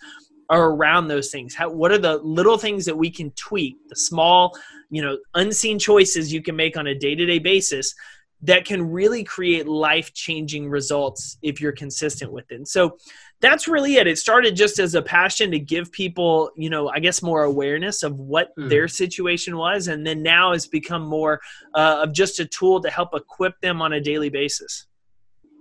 are 0.50 0.72
around 0.72 1.08
those 1.08 1.32
things. 1.32 1.56
How, 1.56 1.70
what 1.70 1.92
are 1.92 1.98
the 1.98 2.18
little 2.18 2.58
things 2.58 2.86
that 2.86 2.98
we 2.98 3.10
can 3.10 3.32
tweak, 3.32 3.78
the 3.88 3.96
small, 3.96 4.58
you 4.90 5.02
know, 5.02 5.18
unseen 5.36 5.80
choices 5.80 6.34
you 6.34 6.42
can 6.42 6.56
make 6.56 6.76
on 6.76 6.88
a 6.88 6.94
day 6.94 7.16
to 7.16 7.26
day 7.26 7.40
basis 7.40 7.96
that 8.42 8.66
can 8.66 8.92
really 8.92 9.24
create 9.24 9.68
life 9.68 10.14
changing 10.14 10.70
results 10.70 11.38
if 11.42 11.62
you're 11.62 11.72
consistent 11.72 12.32
with 12.32 12.52
it. 12.52 12.56
And 12.56 12.68
so 12.68 12.98
that's 13.42 13.68
really 13.68 13.96
it. 13.96 14.08
It 14.08 14.18
started 14.18 14.56
just 14.56 14.80
as 14.80 14.96
a 14.96 15.02
passion 15.02 15.52
to 15.52 15.60
give 15.60 15.92
people, 15.92 16.52
you 16.56 16.70
know, 16.70 16.90
I 16.90 17.00
guess 17.00 17.22
more 17.22 17.44
awareness 17.44 18.02
of 18.02 18.18
what 18.18 18.56
mm. 18.58 18.70
their 18.70 18.88
situation 18.88 19.58
was. 19.58 19.88
And 19.88 20.06
then 20.06 20.24
now 20.24 20.54
it's 20.54 20.68
become 20.68 21.06
more 21.06 21.42
uh, 21.74 22.02
of 22.04 22.14
just 22.14 22.40
a 22.40 22.46
tool 22.46 22.82
to 22.82 22.90
help 22.90 23.14
equip 23.14 23.60
them 23.62 23.82
on 23.82 23.94
a 23.94 24.02
daily 24.02 24.30
basis. 24.30 24.88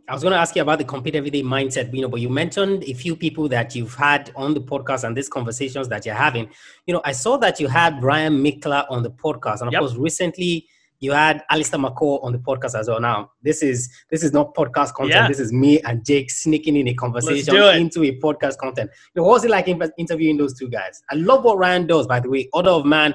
I 0.06 0.12
was 0.12 0.22
going 0.22 0.32
to 0.32 0.38
ask 0.38 0.54
you 0.54 0.60
about 0.60 0.78
the 0.78 0.84
compete 0.84 1.16
everyday 1.16 1.42
mindset, 1.42 1.92
you 1.94 2.02
know, 2.02 2.08
but 2.08 2.20
you 2.20 2.28
mentioned 2.28 2.84
a 2.84 2.92
few 2.92 3.16
people 3.16 3.48
that 3.48 3.74
you've 3.74 3.94
had 3.94 4.30
on 4.36 4.52
the 4.52 4.60
podcast 4.60 5.04
and 5.04 5.16
these 5.16 5.30
conversations 5.30 5.88
that 5.88 6.04
you're 6.04 6.14
having. 6.14 6.50
You 6.86 6.92
know, 6.92 7.00
I 7.06 7.12
saw 7.12 7.38
that 7.38 7.58
you 7.58 7.68
had 7.68 8.02
Ryan 8.02 8.42
Michler 8.44 8.84
on 8.90 9.02
the 9.02 9.10
podcast, 9.10 9.60
and 9.60 9.68
of 9.68 9.72
yep. 9.72 9.80
course, 9.80 9.94
recently 9.94 10.68
you 11.00 11.12
had 11.12 11.42
Alistair 11.50 11.78
McCaw 11.78 12.22
on 12.24 12.32
the 12.32 12.38
podcast 12.38 12.78
as 12.78 12.88
well. 12.88 13.00
Now, 13.00 13.32
this 13.42 13.62
is 13.62 13.90
this 14.10 14.22
is 14.22 14.32
not 14.32 14.54
podcast 14.54 14.94
content. 14.94 15.22
Yeah. 15.22 15.28
This 15.28 15.40
is 15.40 15.52
me 15.52 15.80
and 15.80 16.04
Jake 16.04 16.30
sneaking 16.30 16.76
in 16.76 16.88
a 16.88 16.94
conversation 16.94 17.54
into 17.76 18.02
a 18.04 18.18
podcast 18.18 18.58
content. 18.58 18.90
You 19.14 19.20
know, 19.20 19.28
what 19.28 19.34
was 19.34 19.44
it 19.44 19.50
like 19.50 19.68
interviewing 19.68 20.36
those 20.36 20.58
two 20.58 20.68
guys? 20.68 21.02
I 21.10 21.16
love 21.16 21.44
what 21.44 21.58
Ryan 21.58 21.86
does, 21.86 22.06
by 22.06 22.20
the 22.20 22.30
way. 22.30 22.48
Order 22.52 22.70
of 22.70 22.86
Man. 22.86 23.14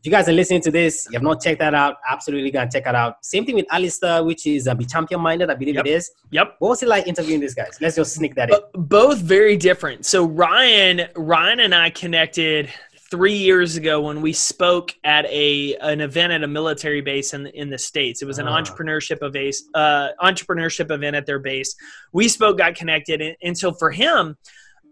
If 0.00 0.06
you 0.06 0.12
guys 0.12 0.28
are 0.28 0.32
listening 0.32 0.60
to 0.60 0.70
this, 0.70 1.08
you 1.10 1.16
have 1.16 1.24
not 1.24 1.42
checked 1.42 1.58
that 1.58 1.74
out, 1.74 1.96
absolutely 2.08 2.52
gonna 2.52 2.70
check 2.70 2.86
it 2.86 2.94
out. 2.94 3.16
Same 3.24 3.44
thing 3.44 3.56
with 3.56 3.66
Alistair, 3.68 4.22
which 4.22 4.46
is 4.46 4.68
uh, 4.68 4.74
Be 4.76 4.84
Champion 4.84 5.20
Minded, 5.20 5.50
I 5.50 5.54
believe 5.54 5.74
yep. 5.74 5.86
it 5.86 5.90
is. 5.90 6.12
Yep. 6.30 6.54
What 6.60 6.68
was 6.68 6.82
it 6.84 6.88
like 6.88 7.08
interviewing 7.08 7.40
these 7.40 7.54
guys? 7.54 7.76
Let's 7.80 7.96
just 7.96 8.14
sneak 8.14 8.36
that 8.36 8.48
in. 8.48 8.58
both 8.74 9.18
very 9.18 9.56
different. 9.56 10.06
So 10.06 10.24
Ryan, 10.24 11.08
Ryan 11.16 11.58
and 11.58 11.74
I 11.74 11.90
connected 11.90 12.70
three 13.10 13.36
years 13.36 13.76
ago 13.76 14.02
when 14.02 14.20
we 14.20 14.32
spoke 14.32 14.94
at 15.04 15.24
a 15.26 15.74
an 15.76 16.00
event 16.00 16.32
at 16.32 16.42
a 16.42 16.48
military 16.48 17.00
base 17.00 17.34
in 17.34 17.46
in 17.48 17.70
the 17.70 17.78
states. 17.78 18.22
It 18.22 18.26
was 18.26 18.38
an 18.38 18.48
uh. 18.48 18.56
entrepreneurship 18.56 19.22
event, 19.22 19.56
uh, 19.74 20.08
entrepreneurship 20.20 20.90
event 20.90 21.16
at 21.16 21.26
their 21.26 21.38
base. 21.38 21.74
We 22.12 22.28
spoke, 22.28 22.58
got 22.58 22.74
connected, 22.74 23.20
and, 23.20 23.36
and 23.42 23.56
so 23.56 23.72
for 23.72 23.90
him, 23.90 24.36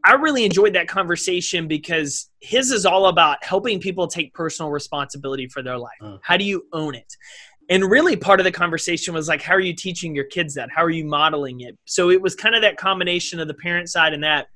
I 0.04 0.14
really 0.14 0.44
enjoyed 0.44 0.74
that 0.74 0.88
conversation 0.88 1.68
because 1.68 2.30
his 2.40 2.70
is 2.70 2.86
all 2.86 3.06
about 3.06 3.42
helping 3.44 3.80
people 3.80 4.06
take 4.06 4.32
personal 4.34 4.70
responsibility 4.70 5.48
for 5.48 5.62
their 5.62 5.78
life. 5.78 5.98
Uh. 6.00 6.18
How 6.22 6.36
do 6.36 6.44
you 6.44 6.66
own 6.72 6.94
it? 6.94 7.16
And 7.68 7.84
really, 7.84 8.16
part 8.16 8.38
of 8.38 8.44
the 8.44 8.52
conversation 8.52 9.12
was 9.12 9.26
like, 9.26 9.42
how 9.42 9.54
are 9.54 9.60
you 9.60 9.74
teaching 9.74 10.14
your 10.14 10.26
kids 10.26 10.54
that? 10.54 10.70
How 10.70 10.84
are 10.84 10.90
you 10.90 11.04
modeling 11.04 11.62
it? 11.62 11.76
So 11.84 12.10
it 12.10 12.22
was 12.22 12.36
kind 12.36 12.54
of 12.54 12.62
that 12.62 12.76
combination 12.76 13.40
of 13.40 13.48
the 13.48 13.54
parent 13.54 13.88
side 13.88 14.12
and 14.12 14.22
that 14.22 14.46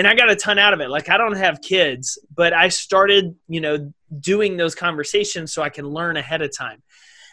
and 0.00 0.08
I 0.08 0.14
got 0.14 0.30
a 0.30 0.34
ton 0.34 0.58
out 0.58 0.72
of 0.72 0.80
it. 0.80 0.88
Like 0.88 1.10
I 1.10 1.18
don't 1.18 1.36
have 1.36 1.60
kids, 1.60 2.18
but 2.34 2.54
I 2.54 2.70
started, 2.70 3.36
you 3.48 3.60
know, 3.60 3.92
doing 4.18 4.56
those 4.56 4.74
conversations 4.74 5.52
so 5.52 5.60
I 5.60 5.68
can 5.68 5.86
learn 5.86 6.16
ahead 6.16 6.40
of 6.40 6.56
time. 6.56 6.82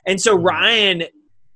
And 0.06 0.20
so 0.20 0.36
mm-hmm. 0.36 0.46
Ryan 0.46 1.04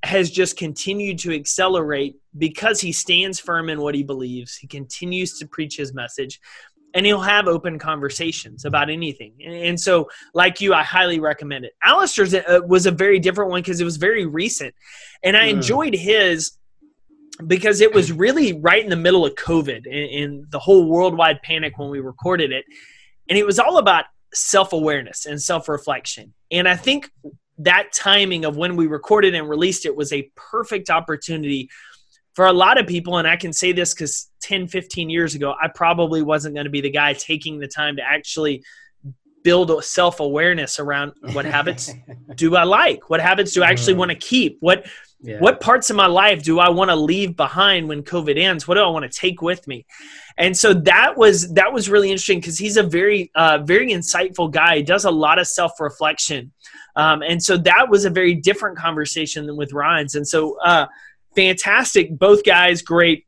has 0.04 0.32
just 0.32 0.56
continued 0.56 1.20
to 1.20 1.36
accelerate 1.36 2.16
because 2.38 2.80
he 2.80 2.94
stands 2.94 3.42
firm 3.42 3.68
in 3.68 3.82
what 3.82 3.94
he 3.94 4.04
believes. 4.04 4.56
He 4.56 4.68
continues 4.68 5.38
to 5.40 5.48
preach 5.48 5.76
his 5.76 5.94
message 5.94 6.40
and 6.94 7.06
he'll 7.06 7.20
have 7.20 7.46
open 7.46 7.78
conversations 7.78 8.64
about 8.64 8.90
anything. 8.90 9.34
And, 9.46 9.78
so, 9.78 10.10
like 10.34 10.62
you, 10.62 10.74
I 10.74 10.84
highly 10.84 11.20
recommend 11.20 11.66
it. 11.66 11.74
Alistair's 11.84 12.34
uh, 12.34 12.62
was 12.66 12.86
a 12.86 12.92
very 12.92 13.20
different 13.20 13.52
one 13.52 13.62
because 13.62 13.82
it 13.82 13.86
was 13.86 13.98
very 13.98 14.26
recent. 14.26 14.74
And 15.24 15.36
I 15.36 15.48
mm. 15.48 15.56
enjoyed 15.56 15.94
his 15.94 16.54
because 17.48 17.82
it 17.82 17.94
was 17.94 18.12
really 18.12 18.60
right 18.60 18.84
in 18.84 18.90
the 18.90 18.96
middle 18.96 19.26
of 19.26 19.36
COVID 19.36 19.86
and, 19.90 20.46
the 20.52 20.60
whole 20.60 20.86
worldwide 20.86 21.42
panic 21.42 21.78
when 21.78 21.90
we 21.90 22.00
recorded 22.00 22.52
it. 22.52 22.66
And 23.30 23.38
it 23.38 23.46
was 23.46 23.60
all 23.60 23.78
about 23.78 24.06
self 24.34 24.74
awareness 24.74 25.26
and 25.26 25.42
self 25.42 25.70
reflection. 25.70 26.34
And 26.52 26.68
I 26.68 26.76
think 26.76 27.10
that 27.60 27.92
timing 27.94 28.46
of 28.46 28.58
when 28.58 28.76
we 28.76 28.88
recorded 28.88 29.36
and 29.36 29.48
released 29.48 29.86
it 29.86 29.96
was 29.96 30.12
a 30.12 30.30
perfect 30.36 30.90
opportunity 30.90 31.70
for 32.34 32.48
a 32.48 32.54
lot 32.54 32.80
of 32.80 32.88
people. 32.88 33.18
And 33.18 33.28
I 33.28 33.36
can 33.36 33.54
say 33.54 33.72
this 33.72 33.94
because 33.94 34.30
10, 34.42 34.68
15 34.68 35.10
years 35.10 35.36
ago, 35.36 35.54
I 35.62 35.68
probably 35.68 36.22
wasn't 36.22 36.56
going 36.56 36.66
to 36.66 36.72
be 36.72 36.82
the 36.82 36.90
guy 36.90 37.14
taking 37.14 37.60
the 37.60 37.68
time 37.68 37.98
to 37.98 38.04
actually 38.04 38.64
build 39.44 39.84
self 39.84 40.20
awareness 40.20 40.80
around 40.80 41.14
what 41.34 41.46
habits 41.46 41.92
do 42.36 42.56
I 42.56 42.64
like? 42.64 43.10
What 43.10 43.22
habits 43.22 43.54
do 43.54 43.64
I 43.64 43.68
actually 43.68 43.96
want 43.96 44.12
to 44.12 44.16
keep? 44.16 44.58
What 44.60 44.86
yeah. 45.24 45.40
What 45.40 45.62
parts 45.62 45.92
of 45.92 45.96
my 45.96 46.08
life 46.08 46.42
do 46.42 46.60
I 46.60 46.70
want 46.70 46.90
to 46.90 46.96
leave 46.96 47.36
behind 47.36 47.88
when 47.88 48.02
COVID 48.02 48.40
ends? 48.40 48.68
What 48.68 48.76
do 48.76 48.82
I 48.82 48.88
want 48.88 49.10
to 49.10 49.20
take 49.20 49.42
with 49.42 49.68
me? 49.68 49.86
And 50.38 50.58
so 50.58 50.74
that 50.74 51.16
was 51.16 51.54
that 51.54 51.72
was 51.72 51.90
really 51.90 52.10
interesting 52.10 52.40
because 52.40 52.58
he's 52.58 52.78
a 52.78 52.84
very 52.84 53.32
uh, 53.36 53.60
very 53.60 53.92
insightful 53.92 54.52
guy. 54.52 54.78
He 54.78 54.84
does 54.84 55.06
a 55.06 55.12
lot 55.12 55.38
of 55.38 55.48
self 55.48 55.80
reflection, 55.80 56.52
um, 56.96 57.22
and 57.22 57.42
so 57.42 57.56
that 57.58 57.90
was 57.90 58.06
a 58.06 58.10
very 58.10 58.34
different 58.34 58.78
conversation 58.78 59.46
than 59.46 59.58
with 59.58 59.74
Ryan's. 59.74 60.16
And 60.16 60.28
so 60.28 60.58
uh, 60.60 60.88
fantastic, 61.36 62.18
both 62.18 62.44
guys, 62.44 62.82
great. 62.82 63.26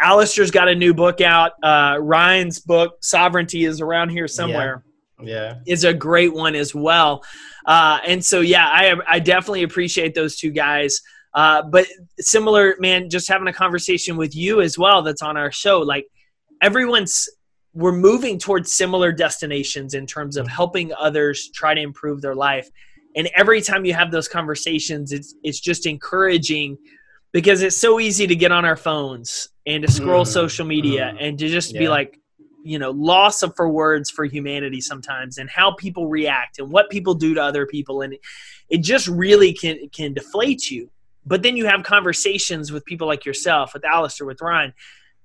Alistair's 0.00 0.50
got 0.50 0.68
a 0.68 0.74
new 0.74 0.94
book 0.94 1.20
out. 1.20 1.52
Uh, 1.62 1.98
Ryan's 2.00 2.60
book, 2.60 2.98
Sovereignty, 3.02 3.64
is 3.64 3.80
around 3.80 4.10
here 4.10 4.28
somewhere. 4.28 4.84
Yeah, 5.20 5.26
yeah. 5.26 5.54
is 5.66 5.84
a 5.84 5.92
great 5.92 6.32
one 6.32 6.54
as 6.54 6.74
well. 6.74 7.24
Uh, 7.70 8.00
and 8.04 8.24
so, 8.24 8.40
yeah, 8.40 8.66
I, 8.66 8.96
I 9.06 9.20
definitely 9.20 9.62
appreciate 9.62 10.12
those 10.12 10.36
two 10.36 10.50
guys. 10.50 11.00
Uh, 11.32 11.62
but 11.62 11.86
similar, 12.18 12.74
man, 12.80 13.08
just 13.08 13.28
having 13.28 13.46
a 13.46 13.52
conversation 13.52 14.16
with 14.16 14.34
you 14.34 14.60
as 14.60 14.76
well 14.76 15.02
that's 15.02 15.22
on 15.22 15.36
our 15.36 15.52
show. 15.52 15.78
Like 15.78 16.08
everyone's, 16.60 17.28
we're 17.72 17.92
moving 17.92 18.40
towards 18.40 18.74
similar 18.74 19.12
destinations 19.12 19.94
in 19.94 20.04
terms 20.04 20.36
of 20.36 20.48
helping 20.48 20.92
others 20.98 21.48
try 21.54 21.72
to 21.72 21.80
improve 21.80 22.20
their 22.20 22.34
life. 22.34 22.68
And 23.14 23.30
every 23.36 23.60
time 23.60 23.84
you 23.84 23.94
have 23.94 24.10
those 24.10 24.26
conversations, 24.26 25.12
it's, 25.12 25.36
it's 25.44 25.60
just 25.60 25.86
encouraging 25.86 26.76
because 27.30 27.62
it's 27.62 27.76
so 27.76 28.00
easy 28.00 28.26
to 28.26 28.34
get 28.34 28.50
on 28.50 28.64
our 28.64 28.76
phones 28.76 29.48
and 29.64 29.84
to 29.84 29.92
scroll 29.92 30.24
mm, 30.24 30.32
social 30.32 30.66
media 30.66 31.12
mm, 31.14 31.24
and 31.24 31.38
to 31.38 31.48
just 31.48 31.72
yeah. 31.72 31.78
be 31.78 31.88
like, 31.88 32.19
you 32.62 32.78
know 32.78 32.90
loss 32.90 33.42
of 33.42 33.54
for 33.56 33.68
words 33.68 34.10
for 34.10 34.24
humanity 34.24 34.80
sometimes 34.80 35.38
and 35.38 35.48
how 35.50 35.72
people 35.72 36.08
react 36.08 36.58
and 36.58 36.70
what 36.70 36.90
people 36.90 37.14
do 37.14 37.34
to 37.34 37.42
other 37.42 37.66
people 37.66 38.02
and 38.02 38.16
it 38.68 38.82
just 38.82 39.08
really 39.08 39.52
can 39.52 39.88
can 39.92 40.14
deflate 40.14 40.70
you. 40.70 40.90
But 41.26 41.42
then 41.42 41.56
you 41.56 41.66
have 41.66 41.82
conversations 41.82 42.72
with 42.72 42.84
people 42.84 43.06
like 43.06 43.26
yourself 43.26 43.74
with 43.74 43.84
Alistair 43.84 44.26
with 44.26 44.40
Ryan 44.40 44.72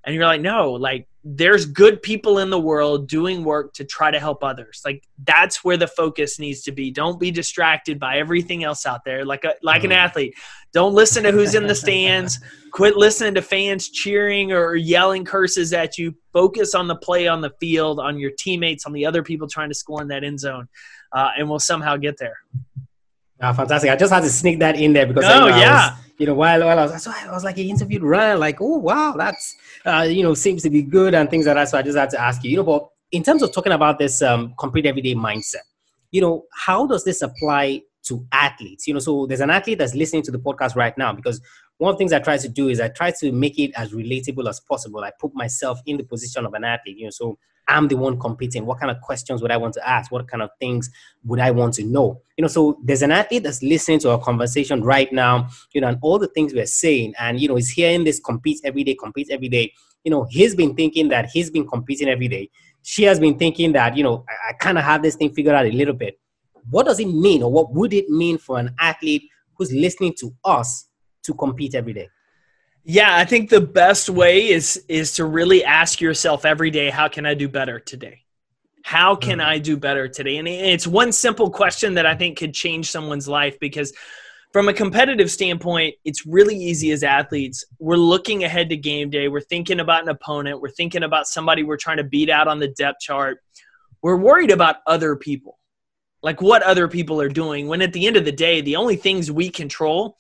and 0.06 0.16
you're 0.16 0.26
like 0.26 0.42
no 0.42 0.72
like 0.72 1.08
there's 1.28 1.66
good 1.66 2.04
people 2.04 2.38
in 2.38 2.52
the 2.52 2.60
world 2.60 3.08
doing 3.08 3.44
work 3.44 3.74
to 3.74 3.84
try 3.84 4.12
to 4.12 4.20
help 4.20 4.44
others. 4.44 4.84
Like 4.86 5.04
that's 5.24 5.64
where 5.64 5.76
the 5.76 5.88
focus 5.88 6.38
needs 6.38 6.62
to 6.62 6.72
be. 6.72 6.92
Don't 6.92 7.20
be 7.20 7.32
distracted 7.32 8.00
by 8.00 8.20
everything 8.20 8.64
else 8.64 8.86
out 8.86 9.04
there. 9.04 9.26
Like 9.26 9.44
a 9.44 9.56
like 9.64 9.84
an 9.84 9.90
mm-hmm. 9.90 10.06
athlete. 10.06 10.36
Don't 10.72 10.94
listen 10.94 11.24
to 11.24 11.32
who's 11.32 11.56
in 11.56 11.66
the 11.66 11.74
stands. 11.74 12.40
Quit 12.72 12.96
listening 12.96 13.34
to 13.36 13.42
fans 13.42 13.90
cheering 13.90 14.52
or 14.52 14.76
yelling 14.76 15.26
curses 15.26 15.74
at 15.74 15.98
you. 15.98 16.14
Focus 16.32 16.76
on 16.76 16.88
the 16.88 16.96
play 16.96 17.28
on 17.28 17.42
the 17.42 17.52
field 17.60 18.00
on 18.00 18.20
your 18.20 18.32
teammates 18.38 18.86
on 18.86 18.94
the 18.94 19.08
other 19.08 19.24
people 19.24 19.48
trying 19.48 19.70
to 19.70 19.76
score 19.76 20.04
in 20.04 20.10
that 20.10 20.24
end 20.24 20.40
zone 20.40 20.68
uh, 21.12 21.30
and 21.38 21.50
we'll 21.50 21.60
somehow 21.60 21.98
get 21.98 22.18
there. 22.18 22.38
Ah, 23.42 23.52
fantastic! 23.52 23.90
I 23.90 23.96
just 23.96 24.14
had 24.14 24.22
to 24.22 24.30
sneak 24.30 24.60
that 24.60 24.80
in 24.80 24.94
there 24.94 25.08
because 25.08 25.26
oh 25.26 25.48
yeah, 25.48 25.92
was, 25.92 26.05
you 26.18 26.26
know, 26.26 26.34
while 26.34 26.62
while 26.62 26.80
I 26.80 26.86
was, 26.86 27.04
so 27.04 27.12
I 27.12 27.32
was 27.32 27.44
like, 27.44 27.58
he 27.58 27.70
interviewed 27.70 28.04
Ryan, 28.04 28.40
like, 28.40 28.62
oh 28.62 28.78
wow, 28.78 29.16
that's 29.18 29.56
uh, 29.86 30.08
you 30.10 30.24
know, 30.24 30.34
seems 30.34 30.64
to 30.64 30.70
be 30.70 30.82
good 30.82 31.14
and 31.14 31.30
things 31.30 31.46
like 31.46 31.56
that. 31.56 31.70
So 31.70 31.78
I 31.78 31.82
just 31.82 31.98
had 31.98 32.10
to 32.12 32.22
ask 32.22 32.44
you, 32.44 32.52
you 32.52 32.58
know, 32.58 32.64
but 32.64 32.88
in 33.12 33.24
terms 33.24 33.42
of 33.42 33.54
talking 33.54 33.74
about 33.74 34.00
this 34.00 34.22
um, 34.22 34.54
compete 34.58 34.86
everyday 34.86 35.16
mindset, 35.16 35.66
you 36.12 36.22
know, 36.22 36.46
how 36.54 36.88
does 36.88 37.04
this 37.04 37.22
apply 37.22 37.82
to 38.04 38.26
athletes? 38.32 38.88
You 38.88 38.94
know, 38.94 39.00
so 39.00 39.26
there's 39.26 39.42
an 39.42 39.50
athlete 39.50 39.80
that's 39.80 39.96
listening 39.96 40.24
to 40.24 40.32
the 40.32 40.40
podcast 40.40 40.76
right 40.76 40.98
now 40.98 41.14
because 41.14 41.42
one 41.78 41.92
of 41.92 41.96
the 41.96 42.00
things 42.00 42.14
I 42.14 42.20
try 42.20 42.38
to 42.38 42.48
do 42.48 42.70
is 42.70 42.80
I 42.80 42.88
try 42.88 43.12
to 43.20 43.32
make 43.32 43.60
it 43.60 43.72
as 43.76 43.92
relatable 43.92 44.48
as 44.48 44.62
possible. 44.62 45.02
I 45.02 45.12
put 45.20 45.34
myself 45.34 45.80
in 45.86 45.98
the 45.98 46.04
position 46.04 46.46
of 46.46 46.54
an 46.54 46.64
athlete, 46.64 46.98
you 46.98 47.06
know, 47.06 47.12
so 47.12 47.38
I'm 47.68 47.88
the 47.88 47.98
one 47.98 48.20
competing. 48.20 48.66
What 48.66 48.80
kind 48.80 48.92
of 48.92 49.02
questions 49.02 49.42
would 49.42 49.52
I 49.52 49.58
want 49.58 49.74
to 49.76 49.88
ask? 49.88 50.12
What 50.12 50.28
kind 50.28 50.44
of 50.44 50.50
things 50.60 50.90
would 51.24 51.40
I 51.40 51.52
want 51.52 51.74
to 51.76 51.84
know? 51.84 52.22
You 52.38 52.44
know, 52.44 52.48
so 52.48 52.80
there's 52.84 53.02
an 53.02 53.12
athlete 53.12 53.44
that's 53.44 53.64
listening 53.64 54.00
to 54.00 54.12
our 54.12 54.20
conversation 54.20 54.84
right 54.84 55.12
now, 55.12 55.50
you 55.74 55.82
know, 55.82 55.88
and 55.88 55.98
all 56.02 56.20
the 56.20 56.28
things 56.28 56.54
we're 56.54 56.66
saying, 56.66 57.14
and 57.20 57.40
you 57.40 57.48
know, 57.48 57.58
is 57.58 57.70
hearing 57.70 58.04
this 58.04 58.20
compete 58.20 58.60
every 58.64 58.84
day, 58.84 58.96
compete 58.96 59.30
every 59.32 59.50
day. 59.50 59.74
You 60.04 60.12
know, 60.12 60.28
he's 60.30 60.54
been 60.56 60.76
thinking 60.76 61.10
that 61.10 61.30
he's 61.30 61.50
been 61.50 61.68
competing 61.68 62.08
every 62.08 62.28
day. 62.28 62.50
She 62.84 63.04
has 63.04 63.20
been 63.20 63.38
thinking 63.38 63.72
that, 63.72 63.98
you 63.98 64.04
know, 64.04 64.24
I, 64.30 64.50
I 64.50 64.54
kind 64.54 64.78
of 64.78 64.84
have 64.84 65.02
this 65.02 65.16
thing 65.16 65.34
figured 65.34 65.56
out 65.56 65.66
a 65.66 65.72
little 65.72 65.96
bit. 65.96 66.20
What 66.70 66.86
does 66.86 67.00
it 67.00 67.08
mean, 67.08 67.42
or 67.44 67.52
what 67.52 67.74
would 67.74 67.94
it 67.94 68.10
mean 68.10 68.38
for 68.38 68.60
an 68.60 68.76
athlete 68.80 69.24
who's 69.56 69.72
listening 69.72 70.14
to 70.20 70.34
us 70.44 70.88
to 71.24 71.34
compete 71.34 71.74
every 71.74 71.94
day? 71.94 72.10
Yeah, 72.88 73.18
I 73.18 73.26
think 73.26 73.50
the 73.50 73.62
best 73.62 74.10
way 74.10 74.50
is 74.50 74.84
is 74.88 75.14
to 75.14 75.26
really 75.26 75.64
ask 75.64 76.00
yourself 76.00 76.46
every 76.46 76.70
day, 76.70 76.92
how 76.92 77.08
can 77.08 77.26
I 77.26 77.34
do 77.34 77.50
better 77.50 77.80
today? 77.80 78.22
How 78.84 79.16
can 79.16 79.40
mm. 79.40 79.44
I 79.46 79.58
do 79.58 79.76
better 79.76 80.08
today? 80.08 80.38
And 80.38 80.48
it's 80.48 80.86
one 80.86 81.12
simple 81.12 81.50
question 81.50 81.96
that 81.96 82.06
I 82.06 82.14
think 82.14 82.38
could 82.38 82.54
change 82.54 82.92
someone's 82.92 83.28
life 83.28 83.60
because 83.60 83.92
from 84.54 84.70
a 84.70 84.74
competitive 84.74 85.32
standpoint, 85.32 85.96
it's 86.06 86.28
really 86.28 86.56
easy 86.56 86.92
as 86.92 87.04
athletes. 87.04 87.66
We're 87.80 87.96
looking 87.96 88.44
ahead 88.44 88.70
to 88.70 88.78
game 88.78 89.10
day. 89.10 89.30
We're 89.30 89.42
thinking 89.42 89.80
about 89.80 90.04
an 90.04 90.10
opponent. 90.10 90.62
We're 90.62 90.70
thinking 90.70 91.02
about 91.02 91.28
somebody 91.28 91.64
we're 91.64 91.78
trying 91.78 91.98
to 91.98 92.04
beat 92.04 92.30
out 92.30 92.48
on 92.48 92.60
the 92.60 92.68
depth 92.68 93.00
chart. 93.00 93.40
We're 94.04 94.16
worried 94.16 94.52
about 94.52 94.78
other 94.86 95.16
people, 95.16 95.58
like 96.22 96.40
what 96.40 96.62
other 96.62 96.88
people 96.88 97.20
are 97.20 97.30
doing. 97.30 97.68
When 97.68 97.82
at 97.82 97.94
the 97.94 98.06
end 98.06 98.16
of 98.16 98.26
the 98.26 98.32
day, 98.32 98.62
the 98.62 98.76
only 98.76 98.96
things 98.96 99.32
we 99.32 99.50
control 99.50 100.18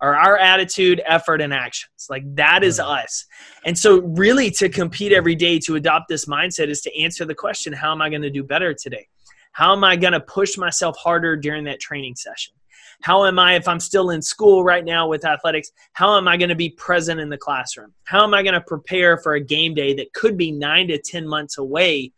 are 0.00 0.14
our 0.14 0.36
attitude, 0.38 1.02
effort, 1.04 1.40
and 1.40 1.52
actions. 1.52 2.06
Like 2.08 2.22
that 2.36 2.62
is 2.62 2.78
us. 2.78 3.26
And 3.64 3.76
so, 3.76 4.00
really, 4.00 4.50
to 4.52 4.68
compete 4.68 5.12
every 5.12 5.34
day, 5.34 5.58
to 5.60 5.76
adopt 5.76 6.08
this 6.08 6.26
mindset 6.26 6.68
is 6.68 6.80
to 6.82 7.00
answer 7.00 7.24
the 7.24 7.34
question 7.34 7.72
how 7.72 7.92
am 7.92 8.02
I 8.02 8.08
going 8.08 8.22
to 8.22 8.30
do 8.30 8.42
better 8.42 8.74
today? 8.74 9.08
How 9.52 9.72
am 9.72 9.82
I 9.82 9.96
going 9.96 10.12
to 10.12 10.20
push 10.20 10.56
myself 10.56 10.96
harder 10.96 11.36
during 11.36 11.64
that 11.64 11.80
training 11.80 12.14
session? 12.16 12.54
How 13.02 13.26
am 13.26 13.38
I, 13.38 13.54
if 13.54 13.68
I'm 13.68 13.80
still 13.80 14.10
in 14.10 14.22
school 14.22 14.64
right 14.64 14.84
now 14.84 15.06
with 15.06 15.24
athletics, 15.24 15.70
how 15.92 16.16
am 16.16 16.26
I 16.26 16.36
going 16.36 16.48
to 16.48 16.56
be 16.56 16.70
present 16.70 17.20
in 17.20 17.28
the 17.28 17.38
classroom? 17.38 17.94
How 18.04 18.24
am 18.24 18.34
I 18.34 18.42
going 18.42 18.54
to 18.54 18.60
prepare 18.60 19.18
for 19.18 19.34
a 19.34 19.40
game 19.40 19.74
day 19.74 19.94
that 19.94 20.12
could 20.12 20.36
be 20.36 20.50
nine 20.50 20.88
to 20.88 20.98
10 20.98 21.26
months 21.26 21.58
away 21.58 22.12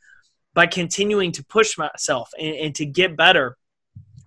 by 0.54 0.66
continuing 0.66 1.32
to 1.32 1.44
push 1.44 1.76
myself 1.76 2.30
and, 2.38 2.54
and 2.56 2.74
to 2.76 2.86
get 2.86 3.16
better? 3.16 3.58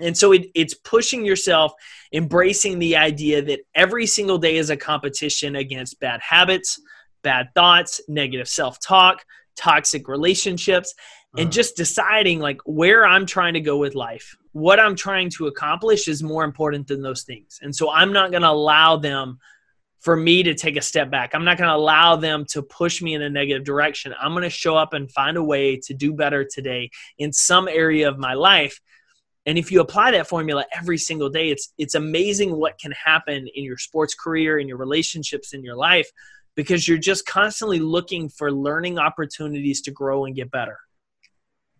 And 0.04 0.18
so 0.18 0.32
it, 0.34 0.48
it's 0.54 0.74
pushing 0.74 1.26
yourself, 1.26 1.74
embracing 2.12 2.80
the 2.80 2.98
idea 2.98 3.42
that 3.42 3.62
every 3.74 4.06
single 4.06 4.38
day 4.38 4.58
is 4.58 4.70
a 4.70 4.78
competition 4.78 5.56
against 5.56 6.00
bad 6.00 6.22
habits, 6.22 6.80
bad 7.22 7.50
thoughts, 7.56 8.02
negative 8.08 8.48
self 8.48 8.80
talk, 8.80 9.24
toxic 9.56 10.08
relationships, 10.08 10.94
and 11.38 11.46
uh-huh. 11.46 11.52
just 11.52 11.76
deciding 11.76 12.40
like 12.40 12.62
where 12.66 13.06
I'm 13.06 13.26
trying 13.26 13.54
to 13.54 13.62
go 13.62 13.78
with 13.78 13.96
life 13.96 14.36
what 14.54 14.80
I'm 14.80 14.96
trying 14.96 15.30
to 15.32 15.48
accomplish 15.48 16.08
is 16.08 16.24
more 16.24 16.44
important 16.44 16.88
than 16.88 17.02
those 17.02 17.24
things. 17.24 17.60
And 17.62 17.76
so 17.76 17.92
I'm 17.92 18.14
not 18.14 18.32
going 18.32 18.44
to 18.44 18.50
allow 18.50 18.98
them 18.98 19.40
for 20.00 20.16
me 20.16 20.44
to 20.44 20.54
take 20.54 20.78
a 20.78 20.82
step 20.82 21.10
back. 21.10 21.32
I'm 21.34 21.44
not 21.44 21.58
going 21.58 21.70
to 21.70 21.76
allow 21.76 22.16
them 22.16 22.46
to 22.50 22.62
push 22.62 23.02
me 23.02 23.16
in 23.16 23.22
a 23.22 23.30
negative 23.30 23.64
direction. 23.64 24.14
I'm 24.20 24.34
going 24.34 24.44
to 24.44 24.50
show 24.50 24.78
up 24.78 24.94
and 24.94 25.12
find 25.12 25.38
a 25.38 25.44
way 25.44 25.78
to 25.78 25.94
do 25.94 26.14
better 26.14 26.46
today 26.46 26.92
in 27.18 27.34
some 27.34 27.68
area 27.68 28.08
of 28.08 28.18
my 28.18 28.36
life. 28.36 28.80
And 29.46 29.58
if 29.58 29.72
you 29.72 29.82
apply 29.82 30.12
that 30.12 30.28
formula 30.28 30.66
every 30.78 30.98
single 30.98 31.30
day, 31.30 31.50
it's 31.50 31.74
it's 31.78 31.96
amazing 31.96 32.56
what 32.56 32.80
can 32.80 32.94
happen 32.94 33.48
in 33.56 33.64
your 33.64 33.78
sports 33.78 34.16
career, 34.16 34.60
in 34.60 34.68
your 34.68 34.78
relationships, 34.78 35.54
in 35.54 35.64
your 35.64 35.76
life 35.76 36.10
because 36.56 36.88
you're 36.88 36.98
just 36.98 37.26
constantly 37.26 37.80
looking 37.80 38.30
for 38.30 38.52
learning 38.52 39.00
opportunities 39.00 39.82
to 39.82 39.92
grow 39.92 40.26
and 40.26 40.36
get 40.36 40.52
better. 40.52 40.78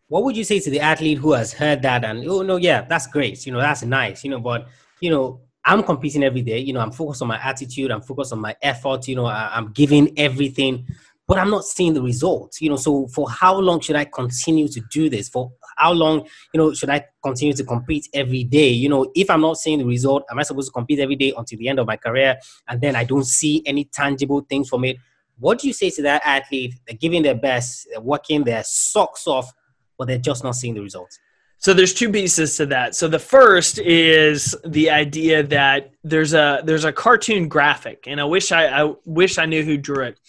What 0.08 0.24
would 0.24 0.38
you 0.38 0.44
say 0.44 0.60
to 0.60 0.70
the 0.70 0.80
athlete 0.80 1.18
who 1.18 1.34
has 1.34 1.54
heard 1.54 1.82
that 1.84 2.04
and 2.04 2.28
oh 2.28 2.44
no 2.44 2.58
yeah 2.58 2.82
that's 2.82 3.08
great 3.08 3.46
you 3.48 3.52
know 3.52 3.60
that's 3.60 3.84
nice 3.84 4.24
you 4.24 4.30
know 4.30 4.40
but 4.40 4.68
you 5.00 5.10
know 5.10 5.42
i'm 5.66 5.82
competing 5.82 6.24
every 6.24 6.44
day 6.44 6.60
you 6.60 6.72
know 6.72 6.82
i'm 6.82 6.92
focused 6.92 7.24
on 7.24 7.28
my 7.28 7.40
attitude 7.42 7.90
i'm 7.90 8.02
focused 8.02 8.32
on 8.32 8.40
my 8.40 8.56
effort 8.62 9.08
you 9.08 9.16
know 9.16 9.26
I, 9.26 9.58
am 9.58 9.72
giving 9.72 10.14
everything 10.20 10.86
but 11.28 11.38
i'm 11.38 11.50
not 11.50 11.64
seeing 11.64 11.94
the 11.94 12.02
results 12.02 12.62
you 12.62 12.70
know 12.70 12.76
so 12.76 13.08
for 13.08 13.30
how 13.30 13.58
long 13.58 13.80
should 13.80 13.96
i 13.96 14.06
continue 14.06 14.68
to 14.68 14.82
do 14.92 15.10
this 15.10 15.30
for 15.30 15.52
how 15.78 15.92
long 15.92 16.26
you 16.54 16.58
know 16.58 16.74
should 16.74 16.90
i 16.90 17.04
continue 17.24 17.54
to 17.54 17.64
compete 17.64 18.08
every 18.14 18.44
day 18.44 18.70
you 18.70 18.90
know 18.90 19.10
if 19.16 19.30
i'm 19.30 19.42
not 19.42 19.58
seeing 19.58 19.80
the 19.80 19.86
result 19.86 20.24
am 20.30 20.40
i 20.40 20.44
supposed 20.44 20.68
to 20.68 20.74
compete 20.74 21.00
every 21.00 21.16
day 21.16 21.34
until 21.38 21.58
the 21.60 21.68
end 21.68 21.80
of 21.80 21.88
my 21.88 21.98
career 21.98 22.38
and 22.68 22.82
then 22.82 22.96
i 22.96 23.04
don't 23.04 23.26
see 23.26 23.64
any 23.66 23.86
tangible 23.86 24.42
things 24.50 24.70
from 24.70 24.84
it 24.84 24.98
what 25.40 25.60
do 25.60 25.68
you 25.68 25.74
say 25.74 25.90
to 25.90 26.02
that 26.02 26.22
athlete 26.26 26.76
they're 26.88 26.98
giving 26.98 27.24
their 27.24 27.36
best 27.36 27.88
they're 27.92 28.02
working 28.02 28.44
their 28.44 28.64
socks 28.64 29.28
off 29.28 29.52
but 29.98 30.08
they're 30.08 30.18
just 30.18 30.44
not 30.44 30.56
seeing 30.56 30.74
the 30.74 30.82
results. 30.82 31.20
So 31.58 31.74
there's 31.74 31.94
two 31.94 32.12
pieces 32.12 32.58
to 32.58 32.66
that. 32.68 32.94
So 32.94 33.08
the 33.08 33.20
first 33.20 33.80
is 33.80 34.56
the 34.66 34.90
idea 34.90 35.44
that 35.44 35.92
there's 36.04 36.34
a 36.34 36.62
there's 36.66 36.84
a 36.84 36.92
cartoon 36.92 37.48
graphic, 37.48 38.04
and 38.06 38.20
I 38.20 38.26
wish 38.26 38.52
I, 38.52 38.84
I 38.84 38.94
wish 39.06 39.38
I 39.38 39.46
knew 39.46 39.64
who 39.64 39.78
drew 39.78 40.04
it. 40.04 40.20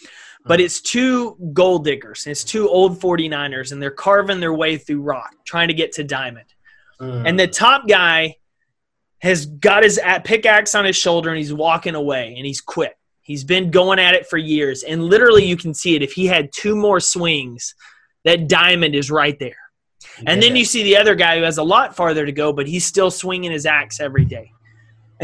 But 0.46 0.60
it's 0.60 0.80
two 0.80 1.36
gold 1.54 1.84
diggers. 1.84 2.26
It's 2.26 2.44
two 2.44 2.68
old 2.68 3.00
49ers, 3.00 3.72
and 3.72 3.80
they're 3.80 3.90
carving 3.90 4.40
their 4.40 4.52
way 4.52 4.76
through 4.76 5.00
rock, 5.00 5.32
trying 5.46 5.68
to 5.68 5.74
get 5.74 5.92
to 5.92 6.04
diamond. 6.04 6.46
Mm. 7.00 7.28
And 7.28 7.40
the 7.40 7.48
top 7.48 7.88
guy 7.88 8.36
has 9.20 9.46
got 9.46 9.84
his 9.84 9.98
pickaxe 10.24 10.74
on 10.74 10.84
his 10.84 10.96
shoulder, 10.96 11.30
and 11.30 11.38
he's 11.38 11.54
walking 11.54 11.94
away, 11.94 12.34
and 12.36 12.44
he's 12.44 12.60
quit. 12.60 12.94
He's 13.22 13.42
been 13.42 13.70
going 13.70 13.98
at 13.98 14.14
it 14.14 14.26
for 14.26 14.36
years, 14.36 14.82
and 14.82 15.02
literally 15.02 15.46
you 15.46 15.56
can 15.56 15.72
see 15.72 15.96
it. 15.96 16.02
If 16.02 16.12
he 16.12 16.26
had 16.26 16.52
two 16.52 16.76
more 16.76 17.00
swings, 17.00 17.74
that 18.24 18.48
diamond 18.48 18.94
is 18.94 19.10
right 19.10 19.38
there. 19.38 19.56
And 20.26 20.42
then 20.42 20.56
you 20.56 20.64
see 20.66 20.82
the 20.82 20.98
other 20.98 21.14
guy 21.14 21.38
who 21.38 21.44
has 21.44 21.56
a 21.56 21.62
lot 21.62 21.96
farther 21.96 22.26
to 22.26 22.32
go, 22.32 22.52
but 22.52 22.66
he's 22.66 22.84
still 22.84 23.10
swinging 23.10 23.50
his 23.50 23.64
axe 23.64 23.98
every 23.98 24.26
day. 24.26 24.52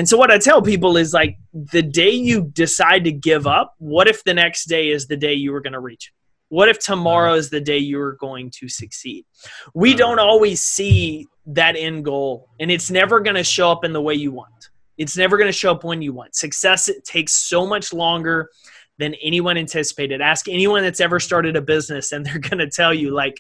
And 0.01 0.09
so, 0.09 0.17
what 0.17 0.31
I 0.31 0.39
tell 0.39 0.63
people 0.63 0.97
is 0.97 1.13
like 1.13 1.37
the 1.53 1.83
day 1.83 2.09
you 2.09 2.51
decide 2.55 3.05
to 3.05 3.13
give 3.13 3.47
up, 3.47 3.75
what 3.77 4.09
if 4.09 4.25
the 4.25 4.33
next 4.33 4.65
day 4.65 4.89
is 4.89 5.07
the 5.07 5.17
day 5.19 5.35
you 5.35 5.53
were 5.53 5.61
going 5.61 5.75
to 5.75 5.81
reach? 5.81 6.11
What 6.49 6.71
if 6.71 6.79
tomorrow 6.79 7.35
is 7.35 7.51
the 7.51 7.61
day 7.61 7.77
you 7.77 8.01
are 8.01 8.15
going 8.15 8.51
to 8.61 8.67
succeed? 8.67 9.27
We 9.75 9.93
don't 9.93 10.19
always 10.19 10.63
see 10.63 11.27
that 11.49 11.77
end 11.77 12.07
goal, 12.07 12.49
and 12.59 12.71
it's 12.71 12.91
never 12.91 13.21
going 13.21 13.37
to 13.37 13.45
show 13.45 13.71
up 13.71 13.85
in 13.85 13.93
the 13.93 14.01
way 14.01 14.15
you 14.15 14.33
want. 14.33 14.71
It's 14.97 15.19
never 15.19 15.37
going 15.37 15.49
to 15.49 15.53
show 15.53 15.73
up 15.73 15.85
when 15.85 16.01
you 16.01 16.15
want. 16.15 16.35
Success 16.35 16.89
it 16.89 17.05
takes 17.05 17.35
so 17.35 17.67
much 17.67 17.93
longer 17.93 18.49
than 18.97 19.13
anyone 19.17 19.59
anticipated. 19.59 20.23
Ask 20.23 20.49
anyone 20.49 20.83
that's 20.83 21.01
ever 21.03 21.21
started 21.21 21.57
a 21.57 21.61
business, 21.61 22.13
and 22.13 22.25
they're 22.25 22.39
going 22.39 22.57
to 22.61 22.71
tell 22.71 22.95
you, 22.95 23.11
like, 23.11 23.37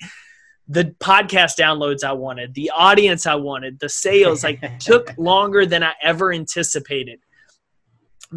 the 0.70 0.94
podcast 1.00 1.58
downloads 1.58 2.04
I 2.04 2.12
wanted, 2.12 2.54
the 2.54 2.70
audience 2.70 3.26
I 3.26 3.34
wanted, 3.34 3.80
the 3.80 3.88
sales, 3.88 4.44
like, 4.44 4.78
took 4.78 5.12
longer 5.18 5.66
than 5.66 5.82
I 5.82 5.94
ever 6.00 6.32
anticipated 6.32 7.18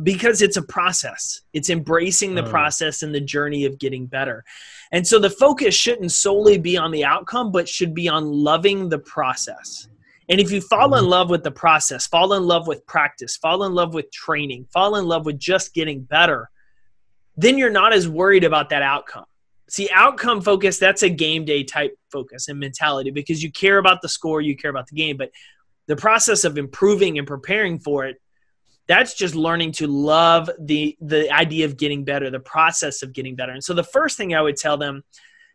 because 0.02 0.42
it's 0.42 0.58
a 0.58 0.64
process. 0.64 1.42
It's 1.54 1.70
embracing 1.70 2.34
the 2.34 2.44
oh. 2.44 2.50
process 2.50 3.04
and 3.04 3.14
the 3.14 3.22
journey 3.22 3.66
of 3.66 3.78
getting 3.78 4.08
better. 4.08 4.44
And 4.92 5.06
so 5.06 5.20
the 5.20 5.30
focus 5.30 5.76
shouldn't 5.76 6.12
solely 6.12 6.58
be 6.58 6.76
on 6.76 6.90
the 6.90 7.06
outcome, 7.06 7.52
but 7.52 7.70
should 7.70 7.94
be 7.94 8.10
on 8.10 8.26
loving 8.32 8.90
the 8.90 8.98
process. 8.98 9.88
And 10.28 10.42
if 10.42 10.52
you 10.52 10.60
fall 10.60 10.96
in 10.96 11.02
mm-hmm. 11.02 11.12
love 11.12 11.30
with 11.30 11.44
the 11.44 11.52
process, 11.52 12.08
fall 12.08 12.34
in 12.34 12.48
love 12.48 12.66
with 12.66 12.84
practice, 12.88 13.38
fall 13.38 13.64
in 13.66 13.76
love 13.76 13.94
with 13.94 14.12
training, 14.12 14.66
fall 14.74 14.96
in 14.96 15.06
love 15.06 15.28
with 15.28 15.38
just 15.38 15.76
getting 15.76 16.02
better, 16.02 16.50
then 17.38 17.60
you're 17.60 17.70
not 17.70 17.94
as 17.94 18.10
worried 18.10 18.44
about 18.44 18.70
that 18.70 18.82
outcome. 18.82 19.26
See, 19.70 19.90
outcome 19.94 20.42
focus, 20.42 20.78
that's 20.78 21.04
a 21.04 21.10
game 21.10 21.46
day 21.46 21.64
type 21.64 21.98
focus 22.12 22.48
and 22.48 22.60
mentality 22.60 23.12
because 23.12 23.42
you 23.42 23.52
care 23.52 23.78
about 23.78 24.02
the 24.02 24.10
score, 24.10 24.42
you 24.42 24.56
care 24.56 24.70
about 24.70 24.88
the 24.88 24.96
game. 24.96 25.18
But 25.18 25.32
the 25.88 25.96
process 25.96 26.44
of 26.44 26.58
improving 26.58 27.18
and 27.18 27.28
preparing 27.28 27.80
for 27.80 28.06
it, 28.06 28.18
that's 28.88 29.14
just 29.14 29.36
learning 29.36 29.72
to 29.74 29.88
love 29.88 30.50
the 30.60 30.98
the 31.00 31.32
idea 31.32 31.66
of 31.66 31.78
getting 31.78 32.04
better, 32.04 32.30
the 32.30 32.40
process 32.40 33.02
of 33.02 33.14
getting 33.14 33.36
better. 33.36 33.54
And 33.54 33.64
so 33.64 33.74
the 33.74 33.84
first 33.84 34.18
thing 34.18 34.36
I 34.36 34.42
would 34.42 34.58
tell 34.58 34.78
them 34.78 35.04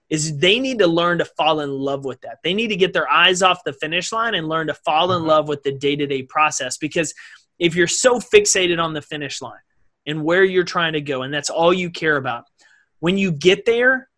is 0.08 0.38
they 0.38 0.58
need 0.58 0.78
to 0.78 0.86
learn 0.86 1.18
to 1.18 1.26
fall 1.26 1.60
in 1.60 1.70
love 1.70 2.06
with 2.06 2.18
that. 2.22 2.38
They 2.42 2.54
need 2.54 2.68
to 2.68 2.76
get 2.76 2.94
their 2.94 3.10
eyes 3.10 3.42
off 3.42 3.62
the 3.64 3.74
finish 3.74 4.10
line 4.10 4.34
and 4.34 4.48
learn 4.48 4.68
to 4.68 4.74
fall 4.74 5.12
in 5.12 5.18
mm-hmm. 5.18 5.28
love 5.28 5.48
with 5.48 5.62
the 5.62 5.72
day-to-day 5.72 6.22
process 6.22 6.78
because 6.78 7.12
if 7.58 7.74
you're 7.74 7.86
so 7.86 8.18
fixated 8.18 8.82
on 8.82 8.94
the 8.94 9.02
finish 9.02 9.42
line, 9.42 9.60
and 10.08 10.24
where 10.24 10.42
you're 10.42 10.64
trying 10.64 10.94
to 10.94 11.02
go, 11.02 11.22
and 11.22 11.32
that's 11.32 11.50
all 11.50 11.72
you 11.72 11.90
care 11.90 12.16
about. 12.16 12.44
When 13.00 13.18
you 13.18 13.32
get 13.32 13.64
there, 13.64 14.08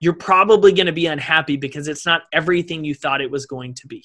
you're 0.00 0.14
probably 0.14 0.72
going 0.72 0.86
to 0.86 0.92
be 0.92 1.06
unhappy 1.06 1.56
because 1.56 1.88
it's 1.88 2.06
not 2.06 2.22
everything 2.32 2.84
you 2.84 2.94
thought 2.94 3.20
it 3.20 3.30
was 3.30 3.46
going 3.46 3.74
to 3.74 3.86
be. 3.86 4.04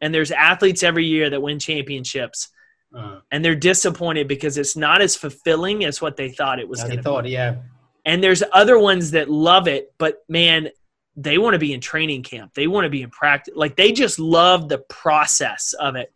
And 0.00 0.14
there's 0.14 0.30
athletes 0.30 0.82
every 0.82 1.06
year 1.06 1.30
that 1.30 1.40
win 1.40 1.58
championships, 1.58 2.48
uh, 2.94 3.20
and 3.30 3.44
they're 3.44 3.56
disappointed 3.56 4.28
because 4.28 4.58
it's 4.58 4.76
not 4.76 5.00
as 5.00 5.16
fulfilling 5.16 5.84
as 5.84 6.00
what 6.00 6.16
they 6.16 6.30
thought 6.30 6.60
it 6.60 6.68
was. 6.68 6.86
They 6.86 6.98
thought, 6.98 7.24
be. 7.24 7.30
yeah. 7.30 7.56
And 8.04 8.22
there's 8.22 8.42
other 8.52 8.78
ones 8.78 9.12
that 9.12 9.28
love 9.28 9.66
it, 9.66 9.92
but 9.98 10.18
man, 10.28 10.68
they 11.16 11.38
want 11.38 11.54
to 11.54 11.58
be 11.58 11.72
in 11.72 11.80
training 11.80 12.22
camp. 12.22 12.52
They 12.54 12.66
want 12.66 12.84
to 12.84 12.90
be 12.90 13.02
in 13.02 13.10
practice. 13.10 13.54
Like 13.56 13.74
they 13.74 13.92
just 13.92 14.18
love 14.18 14.68
the 14.68 14.78
process 14.78 15.72
of 15.72 15.96
it. 15.96 16.12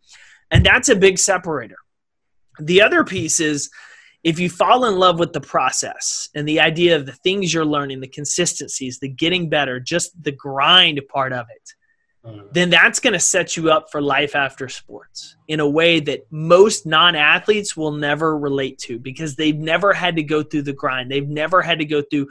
And 0.51 0.65
that's 0.65 0.89
a 0.89 0.95
big 0.95 1.17
separator. 1.17 1.77
The 2.59 2.81
other 2.81 3.03
piece 3.03 3.39
is 3.39 3.71
if 4.23 4.39
you 4.39 4.49
fall 4.49 4.85
in 4.85 4.97
love 4.97 5.17
with 5.17 5.33
the 5.33 5.41
process 5.41 6.29
and 6.35 6.47
the 6.47 6.59
idea 6.59 6.95
of 6.95 7.05
the 7.05 7.11
things 7.11 7.53
you're 7.53 7.65
learning, 7.65 8.01
the 8.01 8.07
consistencies, 8.07 8.99
the 8.99 9.09
getting 9.09 9.49
better, 9.49 9.79
just 9.79 10.21
the 10.23 10.31
grind 10.31 11.01
part 11.09 11.33
of 11.33 11.47
it, 11.49 12.29
mm. 12.29 12.53
then 12.53 12.69
that's 12.69 12.99
going 12.99 13.13
to 13.13 13.19
set 13.19 13.57
you 13.57 13.71
up 13.71 13.87
for 13.91 13.99
life 13.99 14.35
after 14.35 14.69
sports 14.69 15.35
in 15.47 15.59
a 15.59 15.67
way 15.67 15.99
that 15.99 16.27
most 16.29 16.85
non 16.85 17.15
athletes 17.15 17.75
will 17.75 17.91
never 17.91 18.37
relate 18.37 18.77
to 18.77 18.99
because 18.99 19.35
they've 19.35 19.57
never 19.57 19.91
had 19.91 20.15
to 20.15 20.23
go 20.23 20.43
through 20.43 20.63
the 20.63 20.73
grind. 20.73 21.09
They've 21.09 21.27
never 21.27 21.63
had 21.63 21.79
to 21.79 21.85
go 21.85 22.03
through 22.03 22.27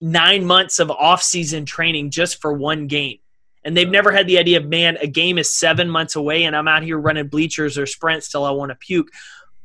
nine 0.00 0.44
months 0.44 0.80
of 0.80 0.90
off 0.90 1.22
season 1.22 1.64
training 1.64 2.10
just 2.10 2.40
for 2.40 2.52
one 2.52 2.88
game. 2.88 3.18
And 3.62 3.76
they've 3.76 3.90
never 3.90 4.10
had 4.10 4.26
the 4.26 4.38
idea 4.38 4.58
of, 4.58 4.66
man, 4.66 4.96
a 5.02 5.06
game 5.06 5.36
is 5.36 5.54
seven 5.54 5.88
months 5.88 6.16
away 6.16 6.44
and 6.44 6.56
I'm 6.56 6.66
out 6.66 6.82
here 6.82 6.98
running 6.98 7.28
bleachers 7.28 7.76
or 7.76 7.84
sprints 7.84 8.30
till 8.30 8.44
I 8.44 8.50
want 8.50 8.70
to 8.70 8.74
puke 8.74 9.10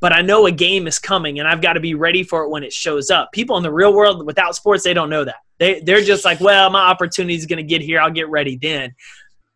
but 0.00 0.12
I 0.12 0.22
know 0.22 0.46
a 0.46 0.52
game 0.52 0.86
is 0.86 0.98
coming 0.98 1.38
and 1.38 1.48
I've 1.48 1.62
got 1.62 1.74
to 1.74 1.80
be 1.80 1.94
ready 1.94 2.22
for 2.22 2.42
it 2.44 2.50
when 2.50 2.62
it 2.62 2.72
shows 2.72 3.10
up. 3.10 3.32
People 3.32 3.56
in 3.56 3.62
the 3.62 3.72
real 3.72 3.94
world 3.94 4.26
without 4.26 4.54
sports, 4.54 4.84
they 4.84 4.94
don't 4.94 5.10
know 5.10 5.24
that. 5.24 5.36
They, 5.58 5.80
they're 5.80 6.02
just 6.02 6.24
like, 6.24 6.40
well, 6.40 6.68
my 6.70 6.80
opportunity 6.80 7.34
is 7.34 7.46
going 7.46 7.58
to 7.58 7.62
get 7.62 7.80
here. 7.80 8.00
I'll 8.00 8.10
get 8.10 8.28
ready 8.28 8.56
then. 8.56 8.94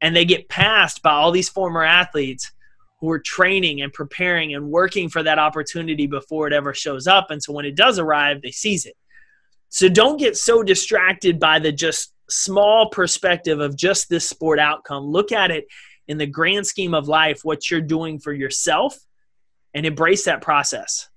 And 0.01 0.17
they 0.17 0.25
get 0.25 0.49
passed 0.49 1.03
by 1.03 1.11
all 1.11 1.31
these 1.31 1.51
former 1.51 1.85
athletes 1.85 2.51
who 3.01 3.11
are 3.11 3.19
training 3.19 3.83
and 3.83 3.93
preparing 3.93 4.55
and 4.55 4.71
working 4.71 5.11
for 5.11 5.23
that 5.23 5.39
opportunity 5.39 6.07
before 6.07 6.47
it 6.47 6.55
ever 6.55 6.73
shows 6.73 7.07
up. 7.07 7.31
And 7.31 7.43
so 7.43 7.53
when 7.53 7.67
it 7.67 7.77
does 7.77 7.99
arrive, 7.99 8.41
they 8.41 8.51
seize 8.51 8.87
it. 8.87 8.97
So 9.69 9.89
don't 9.89 10.17
get 10.17 10.37
so 10.37 10.63
distracted 10.63 11.39
by 11.39 11.59
the 11.59 11.71
just 11.71 12.15
small 12.31 12.89
perspective 12.89 13.61
of 13.61 13.77
just 13.77 14.09
this 14.09 14.29
sport 14.29 14.59
outcome. 14.59 15.05
Look 15.05 15.33
at 15.33 15.51
it 15.51 15.67
in 16.09 16.17
the 16.19 16.27
grand 16.27 16.67
scheme 16.67 16.95
of 16.95 17.09
life, 17.09 17.41
what 17.45 17.71
you're 17.71 17.81
doing 17.81 18.19
for 18.19 18.33
yourself 18.33 18.99
and 19.75 19.87
embrace 19.87 20.25
that 20.25 20.41
process. 20.43 21.09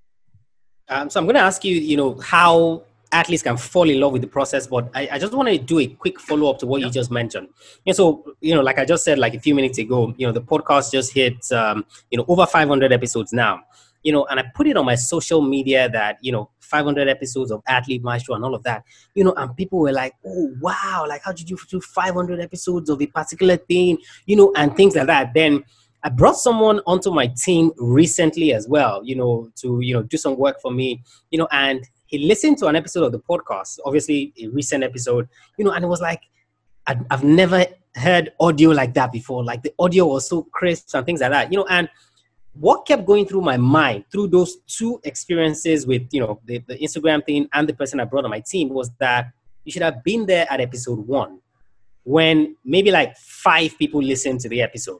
Um, 0.90 1.10
so 1.10 1.20
I'm 1.20 1.26
going 1.26 1.36
to 1.36 1.42
ask 1.42 1.64
you, 1.64 1.76
you 1.76 1.98
know, 1.98 2.20
how 2.20 2.84
athletes 3.12 3.44
can 3.44 3.58
fall 3.58 3.90
in 3.90 4.00
love 4.00 4.12
with 4.12 4.22
the 4.22 4.28
process, 4.28 4.68
but 4.68 4.90
I, 4.94 5.08
I 5.14 5.20
just 5.20 5.34
want 5.34 5.48
to 5.50 5.58
do 5.58 5.80
a 5.80 5.88
quick 5.88 6.20
follow 6.20 6.50
up 6.50 6.60
to 6.60 6.68
what 6.68 6.82
yep. 6.82 6.88
you 6.88 6.94
just 6.94 7.12
mentioned. 7.12 7.48
And 7.86 7.96
so, 7.96 8.36
you 8.42 8.54
know, 8.56 8.62
like 8.62 8.80
I 8.80 8.86
just 8.86 9.04
said, 9.06 9.20
like 9.20 9.34
a 9.36 9.40
few 9.40 9.56
minutes 9.56 9.78
ago, 9.78 10.14
you 10.18 10.26
know, 10.26 10.34
the 10.34 10.42
podcast 10.42 10.92
just 10.92 11.14
hit, 11.14 11.52
um, 11.52 11.86
you 12.10 12.18
know, 12.18 12.26
over 12.28 12.46
500 12.46 12.92
episodes 12.92 13.32
now. 13.32 13.62
You 14.04 14.12
know, 14.12 14.26
and 14.26 14.38
I 14.38 14.44
put 14.54 14.68
it 14.68 14.76
on 14.76 14.86
my 14.86 14.96
social 14.96 15.42
media 15.42 15.88
that 15.88 16.18
you 16.20 16.34
know 16.34 16.50
500 16.60 17.08
episodes 17.08 17.52
of 17.52 17.64
Athlete 17.66 18.04
Maestro 18.04 18.36
and 18.36 18.44
all 18.44 18.54
of 18.54 18.62
that. 18.64 18.84
You 19.16 19.24
know, 19.24 19.34
and 19.38 19.56
people 19.56 19.80
were 19.80 19.94
like, 19.94 20.14
"Oh 20.26 20.54
wow! 20.60 21.06
Like, 21.08 21.22
how 21.24 21.32
did 21.32 21.50
you 21.50 21.58
do 21.70 21.80
500 21.80 22.42
episodes 22.42 22.90
of 22.90 23.02
a 23.02 23.06
particular 23.06 23.56
thing?" 23.56 23.98
You 24.26 24.36
know, 24.36 24.52
and 24.58 24.76
things 24.76 24.98
like 24.98 25.08
that. 25.08 25.34
Then 25.34 25.64
I 26.04 26.10
brought 26.10 26.36
someone 26.36 26.82
onto 26.86 27.12
my 27.12 27.28
team 27.28 27.72
recently 27.78 28.54
as 28.54 28.68
well, 28.68 29.02
you 29.04 29.16
know, 29.16 29.50
to 29.58 29.80
you 29.82 29.94
know 29.94 30.04
do 30.04 30.18
some 30.18 30.38
work 30.38 30.62
for 30.62 30.72
me, 30.72 31.04
you 31.32 31.40
know, 31.40 31.48
and 31.52 31.88
he 32.08 32.20
listened 32.20 32.58
to 32.60 32.68
an 32.68 32.76
episode 32.76 33.04
of 33.06 33.12
the 33.12 33.20
podcast, 33.20 33.80
obviously 33.86 34.34
a 34.40 34.48
recent 34.48 34.84
episode, 34.84 35.28
you 35.58 35.66
know, 35.66 35.72
and 35.72 35.84
it 35.84 35.88
was 35.88 36.02
like 36.02 36.22
I've 36.86 37.24
never 37.24 37.66
heard 37.96 38.34
audio 38.40 38.72
like 38.72 38.94
that 38.96 39.12
before. 39.12 39.44
Like 39.44 39.64
the 39.64 39.74
audio 39.80 40.08
was 40.08 40.28
so 40.28 40.44
crisp 40.44 40.94
and 40.94 41.06
things 41.06 41.22
like 41.22 41.32
that, 41.32 41.52
you 41.52 41.58
know, 41.58 41.66
and 41.70 41.90
what 42.54 42.86
kept 42.86 43.06
going 43.06 43.26
through 43.26 43.42
my 43.42 43.58
mind 43.58 44.06
through 44.12 44.28
those 44.28 44.58
two 44.68 45.00
experiences 45.04 45.88
with 45.88 46.08
you 46.12 46.20
know 46.20 46.40
the, 46.46 46.60
the 46.68 46.78
instagram 46.78 47.26
thing 47.26 47.48
and 47.54 47.68
the 47.68 47.74
person 47.74 48.00
i 48.00 48.06
brought 48.06 48.26
on 48.26 48.30
my 48.30 48.40
team 48.40 48.70
was 48.70 48.92
that 49.00 49.32
you 49.64 49.72
should 49.72 49.82
have 49.82 50.04
been 50.04 50.26
there 50.26 50.46
at 50.52 50.62
episode 50.62 51.00
one 51.08 51.40
when 52.04 52.56
maybe 52.64 52.92
like 52.92 53.18
five 53.18 53.76
people 53.80 54.02
listened 54.02 54.40
to 54.40 54.50
the 54.50 54.62
episode 54.62 55.00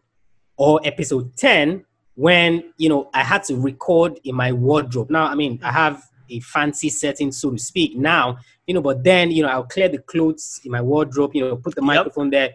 or 0.58 0.80
episode 0.84 1.36
10 1.38 1.86
when 2.16 2.72
you 2.78 2.90
know 2.90 3.10
i 3.14 3.24
had 3.24 3.44
to 3.44 3.56
record 3.56 4.20
in 4.24 4.36
my 4.36 4.52
wardrobe 4.52 5.10
now 5.10 5.26
i 5.26 5.36
mean 5.36 5.60
i 5.64 5.72
have 5.72 6.04
a 6.30 6.40
fancy 6.42 6.90
setting 6.90 7.32
so 7.32 7.52
to 7.52 7.58
speak 7.58 7.98
now 7.98 8.38
you 8.68 8.74
know 8.74 8.82
but 8.82 9.04
then 9.04 9.32
you 9.32 9.42
know 9.42 9.50
i'll 9.50 9.64
clear 9.64 9.90
the 9.90 9.98
clothes 9.98 10.62
in 10.64 10.72
my 10.72 10.82
wardrobe 10.82 11.32
you 11.34 11.42
know 11.42 11.56
put 11.56 11.76
the 11.76 11.82
microphone 11.82 12.30
there 12.30 12.52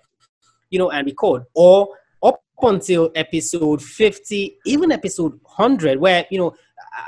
you 0.70 0.78
know 0.78 0.90
and 0.90 1.06
record 1.06 1.42
or 1.54 1.88
up 2.22 2.40
until 2.62 3.10
episode 3.14 3.82
50 3.82 4.58
even 4.64 4.92
episode 4.92 5.32
100 5.42 5.98
where 5.98 6.24
you 6.30 6.38
know 6.38 6.54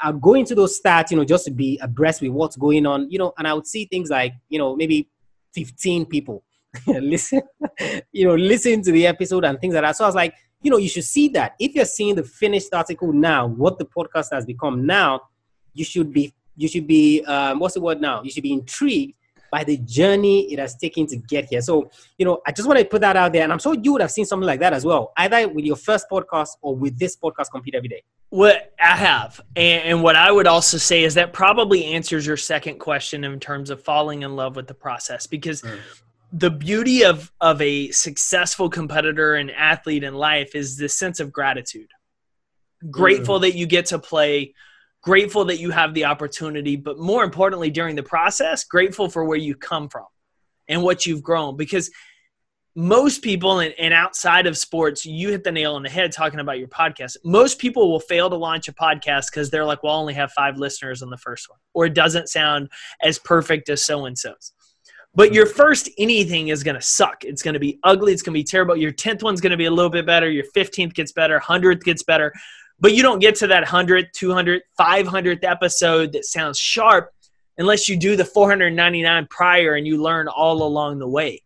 i'll 0.02 0.12
go 0.12 0.34
into 0.34 0.54
those 0.54 0.80
stats 0.80 1.10
you 1.10 1.16
know 1.16 1.24
just 1.24 1.44
to 1.44 1.50
be 1.50 1.78
abreast 1.82 2.20
with 2.20 2.30
what's 2.32 2.56
going 2.56 2.84
on 2.84 3.10
you 3.10 3.18
know 3.18 3.32
and 3.38 3.46
i 3.46 3.54
would 3.54 3.66
see 3.66 3.84
things 3.86 4.10
like 4.10 4.32
you 4.48 4.58
know 4.58 4.76
maybe 4.76 5.08
15 5.54 6.06
people 6.06 6.44
listen 6.86 7.42
you 8.12 8.26
know 8.26 8.34
listen 8.34 8.82
to 8.82 8.92
the 8.92 9.06
episode 9.06 9.44
and 9.44 9.60
things 9.60 9.74
like 9.74 9.82
that 9.82 9.96
so 9.96 10.04
i 10.04 10.08
was 10.08 10.14
like 10.14 10.34
you 10.62 10.70
know, 10.70 10.76
you 10.76 10.88
should 10.88 11.04
see 11.04 11.28
that. 11.28 11.54
If 11.58 11.74
you're 11.74 11.84
seeing 11.84 12.14
the 12.14 12.22
finished 12.22 12.72
article 12.72 13.12
now, 13.12 13.46
what 13.46 13.78
the 13.78 13.84
podcast 13.84 14.28
has 14.32 14.44
become 14.44 14.86
now, 14.86 15.22
you 15.72 15.84
should 15.84 16.12
be 16.12 16.34
you 16.56 16.68
should 16.68 16.86
be 16.86 17.24
um, 17.24 17.58
what's 17.58 17.74
the 17.74 17.80
word 17.80 18.00
now? 18.00 18.22
You 18.22 18.30
should 18.30 18.42
be 18.42 18.52
intrigued 18.52 19.14
by 19.50 19.64
the 19.64 19.78
journey 19.78 20.52
it 20.52 20.58
has 20.58 20.76
taken 20.76 21.06
to 21.06 21.16
get 21.16 21.46
here. 21.46 21.60
So, 21.60 21.90
you 22.18 22.24
know, 22.24 22.40
I 22.46 22.52
just 22.52 22.68
want 22.68 22.78
to 22.78 22.84
put 22.84 23.00
that 23.00 23.16
out 23.16 23.32
there, 23.32 23.42
and 23.42 23.52
I'm 23.52 23.58
sure 23.58 23.74
you 23.74 23.92
would 23.92 24.00
have 24.00 24.10
seen 24.10 24.24
something 24.24 24.46
like 24.46 24.60
that 24.60 24.72
as 24.72 24.84
well, 24.84 25.12
either 25.16 25.48
with 25.48 25.64
your 25.64 25.76
first 25.76 26.06
podcast 26.10 26.50
or 26.62 26.76
with 26.76 26.98
this 26.98 27.16
podcast, 27.16 27.50
Compete 27.50 27.74
Every 27.74 27.88
Day. 27.88 28.02
What 28.28 28.72
I 28.80 28.96
have, 28.96 29.40
and, 29.56 29.82
and 29.84 30.02
what 30.02 30.14
I 30.14 30.30
would 30.30 30.46
also 30.46 30.78
say 30.78 31.02
is 31.02 31.14
that 31.14 31.32
probably 31.32 31.84
answers 31.84 32.26
your 32.26 32.36
second 32.36 32.78
question 32.78 33.24
in 33.24 33.40
terms 33.40 33.70
of 33.70 33.82
falling 33.82 34.22
in 34.22 34.36
love 34.36 34.54
with 34.54 34.68
the 34.68 34.74
process, 34.74 35.26
because 35.26 35.62
mm 35.62 35.78
the 36.32 36.50
beauty 36.50 37.04
of 37.04 37.32
of 37.40 37.60
a 37.60 37.90
successful 37.90 38.70
competitor 38.70 39.34
and 39.34 39.50
athlete 39.50 40.04
in 40.04 40.14
life 40.14 40.54
is 40.54 40.76
this 40.76 40.96
sense 40.96 41.20
of 41.20 41.32
gratitude. 41.32 41.90
Grateful 42.90 43.38
mm. 43.38 43.42
that 43.42 43.54
you 43.54 43.66
get 43.66 43.86
to 43.86 43.98
play 43.98 44.54
grateful 45.02 45.46
that 45.46 45.58
you 45.58 45.70
have 45.70 45.94
the 45.94 46.04
opportunity 46.04 46.76
but 46.76 46.98
more 46.98 47.24
importantly 47.24 47.70
during 47.70 47.96
the 47.96 48.02
process 48.02 48.64
grateful 48.64 49.08
for 49.08 49.24
where 49.24 49.38
you 49.38 49.54
come 49.54 49.88
from 49.88 50.04
and 50.68 50.82
what 50.82 51.06
you've 51.06 51.22
grown. 51.22 51.56
Because 51.56 51.90
most 52.76 53.22
people 53.22 53.58
and, 53.58 53.74
and 53.78 53.92
outside 53.92 54.46
of 54.46 54.56
sports 54.56 55.04
you 55.04 55.30
hit 55.30 55.42
the 55.42 55.50
nail 55.50 55.74
on 55.74 55.82
the 55.82 55.90
head 55.90 56.12
talking 56.12 56.38
about 56.38 56.58
your 56.58 56.68
podcast. 56.68 57.16
Most 57.24 57.58
people 57.58 57.90
will 57.90 58.00
fail 58.00 58.30
to 58.30 58.36
launch 58.36 58.68
a 58.68 58.72
podcast 58.72 59.26
because 59.32 59.50
they're 59.50 59.64
like 59.64 59.82
well 59.82 59.94
I 59.94 59.98
only 59.98 60.14
have 60.14 60.30
five 60.32 60.58
listeners 60.58 61.02
on 61.02 61.10
the 61.10 61.18
first 61.18 61.50
one 61.50 61.58
or 61.74 61.86
it 61.86 61.94
doesn't 61.94 62.28
sound 62.28 62.68
as 63.02 63.18
perfect 63.18 63.68
as 63.68 63.84
so 63.84 64.04
and 64.04 64.16
so's 64.16 64.52
but 65.14 65.32
your 65.32 65.46
first 65.46 65.90
anything 65.98 66.48
is 66.48 66.62
going 66.62 66.76
to 66.76 66.82
suck. 66.82 67.24
It's 67.24 67.42
going 67.42 67.54
to 67.54 67.60
be 67.60 67.78
ugly. 67.82 68.12
It's 68.12 68.22
going 68.22 68.34
to 68.34 68.38
be 68.38 68.44
terrible. 68.44 68.76
Your 68.76 68.92
10th 68.92 69.22
one's 69.22 69.40
going 69.40 69.50
to 69.50 69.56
be 69.56 69.64
a 69.64 69.70
little 69.70 69.90
bit 69.90 70.06
better. 70.06 70.30
Your 70.30 70.44
15th 70.56 70.94
gets 70.94 71.12
better. 71.12 71.38
100th 71.40 71.82
gets 71.82 72.02
better. 72.02 72.32
But 72.78 72.94
you 72.94 73.02
don't 73.02 73.18
get 73.18 73.34
to 73.36 73.46
that 73.48 73.66
100th, 73.66 74.08
200th, 74.16 74.60
500th 74.78 75.44
episode 75.44 76.12
that 76.12 76.24
sounds 76.24 76.58
sharp 76.58 77.10
unless 77.58 77.88
you 77.88 77.96
do 77.96 78.16
the 78.16 78.24
499 78.24 79.26
prior 79.28 79.74
and 79.74 79.86
you 79.86 80.02
learn 80.02 80.28
all 80.28 80.62
along 80.62 80.98
the 80.98 81.08
way. 81.08 81.42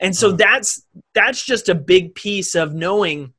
And 0.00 0.16
so 0.16 0.28
uh-huh. 0.28 0.36
that's 0.38 0.84
that's 1.14 1.44
just 1.44 1.68
a 1.68 1.74
big 1.74 2.14
piece 2.14 2.56
of 2.56 2.74
knowing 2.74 3.32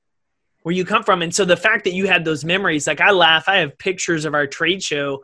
where 0.61 0.73
you 0.73 0.85
come 0.85 1.03
from. 1.03 1.21
And 1.21 1.35
so 1.35 1.43
the 1.43 1.57
fact 1.57 1.83
that 1.83 1.93
you 1.93 2.07
had 2.07 2.23
those 2.23 2.45
memories, 2.45 2.87
like 2.87 3.01
I 3.01 3.11
laugh, 3.11 3.49
I 3.49 3.57
have 3.57 3.77
pictures 3.77 4.23
of 4.23 4.33
our 4.33 4.47
trade 4.47 4.81
show 4.81 5.21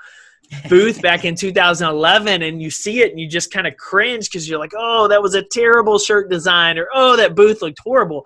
booth 0.68 1.02
back 1.02 1.26
in 1.26 1.36
2011 1.36 2.41
and 2.41 2.62
you 2.62 2.70
see 2.70 3.02
it 3.02 3.12
and 3.12 3.20
you 3.20 3.28
just 3.28 3.52
kind 3.52 3.68
of 3.68 3.78
cringe 3.78 4.30
because 4.30 4.50
you're 4.50 4.60
like, 4.60 4.74
oh, 4.78 5.08
that 5.08 5.22
was 5.22 5.36
a 5.36 5.43
terrible 5.43 6.00
shirt 6.00 6.30
design 6.30 6.78
or 6.78 6.88
oh, 6.93 7.16
that 7.16 7.36
booth 7.36 7.62
looked 7.62 7.80
horrible. 7.80 8.26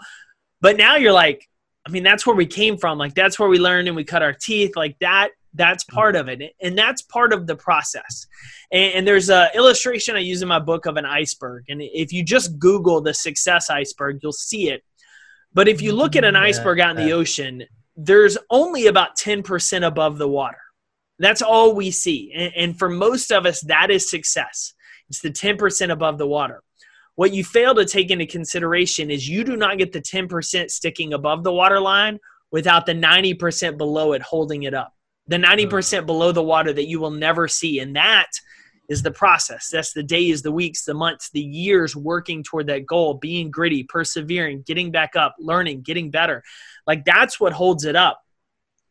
But 0.62 0.78
now 0.78 0.96
you're 0.96 1.14
like, 1.14 1.48
I 1.86 1.92
mean, 1.92 2.04
that's 2.04 2.26
where 2.26 2.36
we 2.36 2.46
came 2.46 2.78
from. 2.78 2.98
Like 2.98 3.14
that's 3.14 3.38
where 3.38 3.50
we 3.50 3.60
learned 3.60 3.88
and 3.88 3.96
we 3.96 4.04
cut 4.04 4.22
our 4.22 4.34
teeth. 4.34 4.76
Like 4.76 4.98
that, 5.00 5.32
that's 5.54 5.84
part 5.84 6.16
of 6.16 6.30
it. 6.30 6.42
And 6.62 6.78
that's 6.78 7.02
part 7.02 7.34
of 7.34 7.46
the 7.46 7.56
process. 7.56 8.26
And, 8.72 8.94
and 8.94 9.08
there's 9.08 9.30
a 9.30 9.50
illustration 9.54 10.16
I 10.16 10.20
use 10.20 10.42
in 10.42 10.48
my 10.48 10.60
book 10.60 10.86
of 10.86 10.98
an 10.98 11.06
iceberg. 11.06 11.66
And 11.68 11.82
if 11.82 12.14
you 12.14 12.24
just 12.24 12.58
Google 12.58 13.02
the 13.02 13.14
success 13.14 13.70
iceberg, 13.70 14.20
you'll 14.24 14.32
see 14.32 14.70
it. 14.70 14.84
But 15.54 15.68
if 15.68 15.82
you 15.82 15.92
look 15.92 16.16
at 16.16 16.24
an 16.24 16.36
iceberg 16.36 16.80
out 16.80 16.98
in 16.98 17.06
the 17.06 17.14
ocean, 17.14 17.64
there's 17.96 18.38
only 18.50 18.88
about 18.88 19.18
10% 19.18 19.86
above 19.86 20.18
the 20.18 20.28
water. 20.28 20.58
That's 21.24 21.42
all 21.42 21.74
we 21.74 21.90
see. 21.90 22.34
And, 22.36 22.54
and 22.54 22.78
for 22.78 22.90
most 22.90 23.32
of 23.32 23.46
us, 23.46 23.62
that 23.62 23.90
is 23.90 24.10
success. 24.10 24.74
It's 25.08 25.22
the 25.22 25.32
10% 25.32 25.90
above 25.90 26.18
the 26.18 26.28
water. 26.28 26.62
What 27.16 27.34
you 27.34 27.46
fail 27.46 27.74
to 27.76 27.86
take 27.86 28.12
into 28.12 28.26
consideration 28.26 29.10
is 29.10 29.30
you 29.30 29.46
do 29.46 29.56
not 29.56 29.78
get 29.78 29.94
the 29.94 30.02
10% 30.02 30.70
sticking 30.70 31.14
above 31.14 31.44
the 31.44 31.54
water 31.54 31.80
line 31.80 32.20
without 32.52 32.86
the 32.86 32.94
90% 32.94 33.78
below 33.78 34.12
it 34.12 34.22
holding 34.22 34.64
it 34.64 34.74
up. 34.74 34.94
The 35.28 35.38
90% 35.38 35.70
mm. 35.70 36.06
below 36.06 36.34
the 36.34 36.44
water 36.44 36.74
that 36.74 36.88
you 36.88 37.00
will 37.00 37.12
never 37.12 37.48
see. 37.48 37.80
And 37.80 37.96
that 37.96 38.28
is 38.90 39.02
the 39.02 39.12
process. 39.12 39.70
That's 39.72 39.94
the 39.94 40.04
days, 40.04 40.42
the 40.42 40.52
weeks, 40.52 40.84
the 40.84 40.94
months, 40.94 41.30
the 41.32 41.42
years 41.42 41.96
working 41.96 42.44
toward 42.44 42.68
that 42.68 42.86
goal, 42.86 43.14
being 43.14 43.50
gritty, 43.50 43.84
persevering, 43.84 44.64
getting 44.68 44.92
back 44.92 45.16
up, 45.16 45.36
learning, 45.40 45.84
getting 45.84 46.12
better. 46.12 46.44
Like 46.86 47.06
that's 47.06 47.40
what 47.40 47.54
holds 47.54 47.86
it 47.86 47.96
up. 47.96 48.20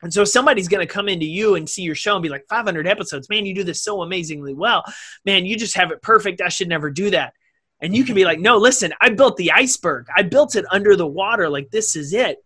And 0.02 0.12
so 0.12 0.24
somebody's 0.24 0.68
going 0.68 0.86
to 0.86 0.92
come 0.92 1.08
into 1.08 1.26
you 1.26 1.54
and 1.54 1.68
see 1.68 1.82
your 1.82 1.94
show 1.94 2.16
and 2.16 2.22
be 2.22 2.28
like, 2.28 2.44
500 2.48 2.86
episodes, 2.86 3.28
man, 3.28 3.46
you 3.46 3.54
do 3.54 3.64
this 3.64 3.82
so 3.82 4.02
amazingly 4.02 4.52
well. 4.52 4.84
Man, 5.24 5.46
you 5.46 5.56
just 5.56 5.76
have 5.76 5.92
it 5.92 6.02
perfect. 6.02 6.40
I 6.40 6.48
should 6.48 6.68
never 6.68 6.90
do 6.90 7.10
that. 7.10 7.34
And 7.80 7.96
you 7.96 8.04
can 8.04 8.14
be 8.14 8.24
like, 8.24 8.38
no, 8.38 8.58
listen, 8.58 8.92
I 9.00 9.10
built 9.10 9.36
the 9.36 9.52
iceberg. 9.52 10.06
I 10.16 10.22
built 10.22 10.56
it 10.56 10.64
under 10.70 10.96
the 10.96 11.06
water. 11.06 11.48
Like, 11.48 11.70
this 11.70 11.96
is 11.96 12.12
it. 12.12 12.38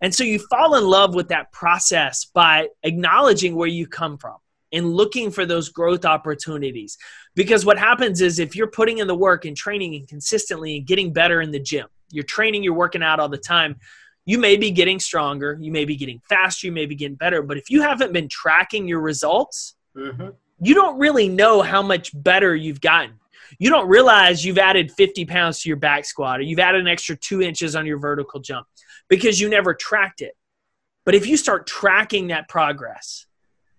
And 0.00 0.12
so 0.12 0.24
you 0.24 0.40
fall 0.50 0.74
in 0.74 0.84
love 0.84 1.14
with 1.14 1.28
that 1.28 1.52
process 1.52 2.24
by 2.24 2.68
acknowledging 2.82 3.54
where 3.54 3.68
you 3.68 3.86
come 3.86 4.18
from 4.18 4.36
and 4.72 4.94
looking 4.94 5.30
for 5.30 5.46
those 5.46 5.68
growth 5.68 6.04
opportunities. 6.04 6.98
Because 7.36 7.64
what 7.64 7.78
happens 7.78 8.20
is 8.20 8.38
if 8.38 8.56
you're 8.56 8.66
putting 8.66 8.98
in 8.98 9.06
the 9.06 9.14
work 9.14 9.44
and 9.44 9.56
training 9.56 9.94
and 9.94 10.08
consistently 10.08 10.78
and 10.78 10.86
getting 10.86 11.12
better 11.12 11.40
in 11.40 11.52
the 11.52 11.60
gym, 11.60 11.86
you're 12.10 12.24
training, 12.24 12.64
you're 12.64 12.74
working 12.74 13.02
out 13.02 13.20
all 13.20 13.28
the 13.28 13.38
time 13.38 13.76
you 14.24 14.38
may 14.38 14.56
be 14.56 14.70
getting 14.70 15.00
stronger, 15.00 15.58
you 15.60 15.72
may 15.72 15.84
be 15.84 15.96
getting 15.96 16.20
faster, 16.28 16.66
you 16.66 16.72
may 16.72 16.86
be 16.86 16.94
getting 16.94 17.16
better, 17.16 17.42
but 17.42 17.56
if 17.56 17.70
you 17.70 17.82
haven't 17.82 18.12
been 18.12 18.28
tracking 18.28 18.86
your 18.86 19.00
results, 19.00 19.74
mm-hmm. 19.96 20.28
you 20.60 20.74
don't 20.74 20.98
really 20.98 21.28
know 21.28 21.62
how 21.62 21.82
much 21.82 22.10
better 22.14 22.54
you've 22.54 22.80
gotten. 22.80 23.18
You 23.58 23.68
don't 23.68 23.88
realize 23.88 24.44
you've 24.44 24.58
added 24.58 24.92
50 24.92 25.24
pounds 25.26 25.60
to 25.60 25.68
your 25.68 25.76
back 25.76 26.04
squat 26.04 26.40
or 26.40 26.42
you've 26.42 26.58
added 26.58 26.80
an 26.80 26.88
extra 26.88 27.16
two 27.16 27.42
inches 27.42 27.76
on 27.76 27.84
your 27.84 27.98
vertical 27.98 28.40
jump 28.40 28.66
because 29.08 29.40
you 29.40 29.48
never 29.48 29.74
tracked 29.74 30.22
it. 30.22 30.36
But 31.04 31.14
if 31.14 31.26
you 31.26 31.36
start 31.36 31.66
tracking 31.66 32.28
that 32.28 32.48
progress, 32.48 33.26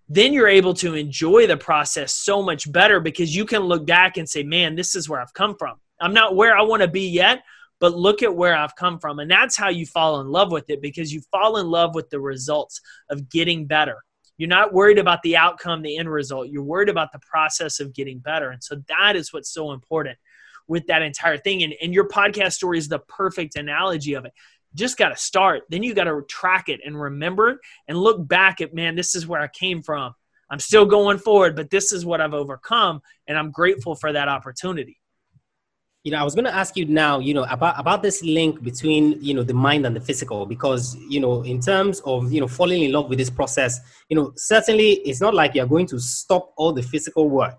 then 0.09 0.33
you're 0.33 0.49
able 0.49 0.73
to 0.75 0.93
enjoy 0.93 1.47
the 1.47 1.57
process 1.57 2.13
so 2.13 2.41
much 2.41 2.71
better 2.71 2.99
because 2.99 3.35
you 3.35 3.45
can 3.45 3.61
look 3.61 3.85
back 3.85 4.17
and 4.17 4.29
say, 4.29 4.43
man, 4.43 4.75
this 4.75 4.95
is 4.95 5.09
where 5.09 5.21
I've 5.21 5.33
come 5.33 5.55
from. 5.55 5.77
I'm 5.99 6.13
not 6.13 6.35
where 6.35 6.55
I 6.55 6.61
want 6.63 6.81
to 6.81 6.87
be 6.87 7.09
yet, 7.09 7.43
but 7.83 7.97
look 7.97 8.23
at 8.23 8.33
where 8.33 8.55
I've 8.55 8.77
come 8.77 8.97
from. 8.97 9.19
And 9.19 9.29
that's 9.29 9.57
how 9.57 9.67
you 9.67 9.85
fall 9.85 10.21
in 10.21 10.29
love 10.29 10.53
with 10.53 10.69
it 10.69 10.81
because 10.81 11.11
you 11.11 11.19
fall 11.29 11.57
in 11.57 11.67
love 11.67 11.95
with 11.95 12.09
the 12.09 12.19
results 12.21 12.79
of 13.09 13.27
getting 13.29 13.65
better. 13.65 13.97
You're 14.37 14.47
not 14.47 14.71
worried 14.71 14.99
about 14.99 15.21
the 15.21 15.35
outcome, 15.35 15.81
the 15.81 15.97
end 15.97 16.09
result. 16.09 16.47
You're 16.47 16.63
worried 16.63 16.87
about 16.87 17.11
the 17.11 17.19
process 17.19 17.81
of 17.81 17.93
getting 17.93 18.19
better. 18.19 18.51
And 18.51 18.63
so 18.63 18.81
that 18.87 19.17
is 19.17 19.33
what's 19.33 19.53
so 19.53 19.73
important 19.73 20.17
with 20.65 20.87
that 20.87 21.01
entire 21.01 21.37
thing. 21.37 21.61
And, 21.63 21.73
and 21.81 21.93
your 21.93 22.07
podcast 22.07 22.53
story 22.53 22.77
is 22.77 22.87
the 22.87 22.99
perfect 22.99 23.57
analogy 23.57 24.13
of 24.13 24.23
it 24.23 24.31
just 24.73 24.97
got 24.97 25.09
to 25.09 25.17
start. 25.17 25.63
Then 25.67 25.83
you 25.83 25.93
got 25.93 26.05
to 26.05 26.21
track 26.29 26.69
it 26.69 26.79
and 26.85 26.97
remember 26.97 27.49
it 27.49 27.57
and 27.89 27.97
look 27.97 28.25
back 28.25 28.61
at, 28.61 28.73
man, 28.73 28.95
this 28.95 29.13
is 29.13 29.27
where 29.27 29.41
I 29.41 29.49
came 29.49 29.81
from. 29.81 30.15
I'm 30.49 30.59
still 30.59 30.85
going 30.85 31.17
forward, 31.17 31.57
but 31.57 31.69
this 31.69 31.91
is 31.91 32.05
what 32.05 32.21
I've 32.21 32.33
overcome. 32.33 33.01
And 33.27 33.37
I'm 33.37 33.51
grateful 33.51 33.93
for 33.93 34.13
that 34.13 34.29
opportunity. 34.29 35.01
You 36.03 36.11
know, 36.11 36.17
I 36.17 36.23
was 36.23 36.35
going 36.35 36.43
to 36.43 36.53
ask 36.53 36.75
you 36.75 36.85
now, 36.85 37.19
you 37.19 37.33
know, 37.33 37.45
about, 37.49 37.79
about 37.79 38.03
this 38.03 38.21
link 38.23 38.61
between, 38.61 39.17
you 39.21 39.33
know, 39.33 39.41
the 39.41 39.53
mind 39.53 39.85
and 39.85 39.95
the 39.95 40.01
physical, 40.01 40.45
because, 40.45 40.97
you 41.07 41.21
know, 41.21 41.43
in 41.43 41.61
terms 41.61 42.01
of, 42.01 42.33
you 42.33 42.41
know, 42.41 42.47
falling 42.47 42.83
in 42.83 42.91
love 42.91 43.07
with 43.07 43.19
this 43.19 43.29
process, 43.29 43.79
you 44.09 44.17
know, 44.17 44.33
certainly 44.35 44.95
it's 45.05 45.21
not 45.21 45.33
like 45.33 45.55
you're 45.55 45.65
going 45.65 45.87
to 45.87 45.99
stop 45.99 46.51
all 46.57 46.73
the 46.73 46.83
physical 46.83 47.29
work 47.29 47.57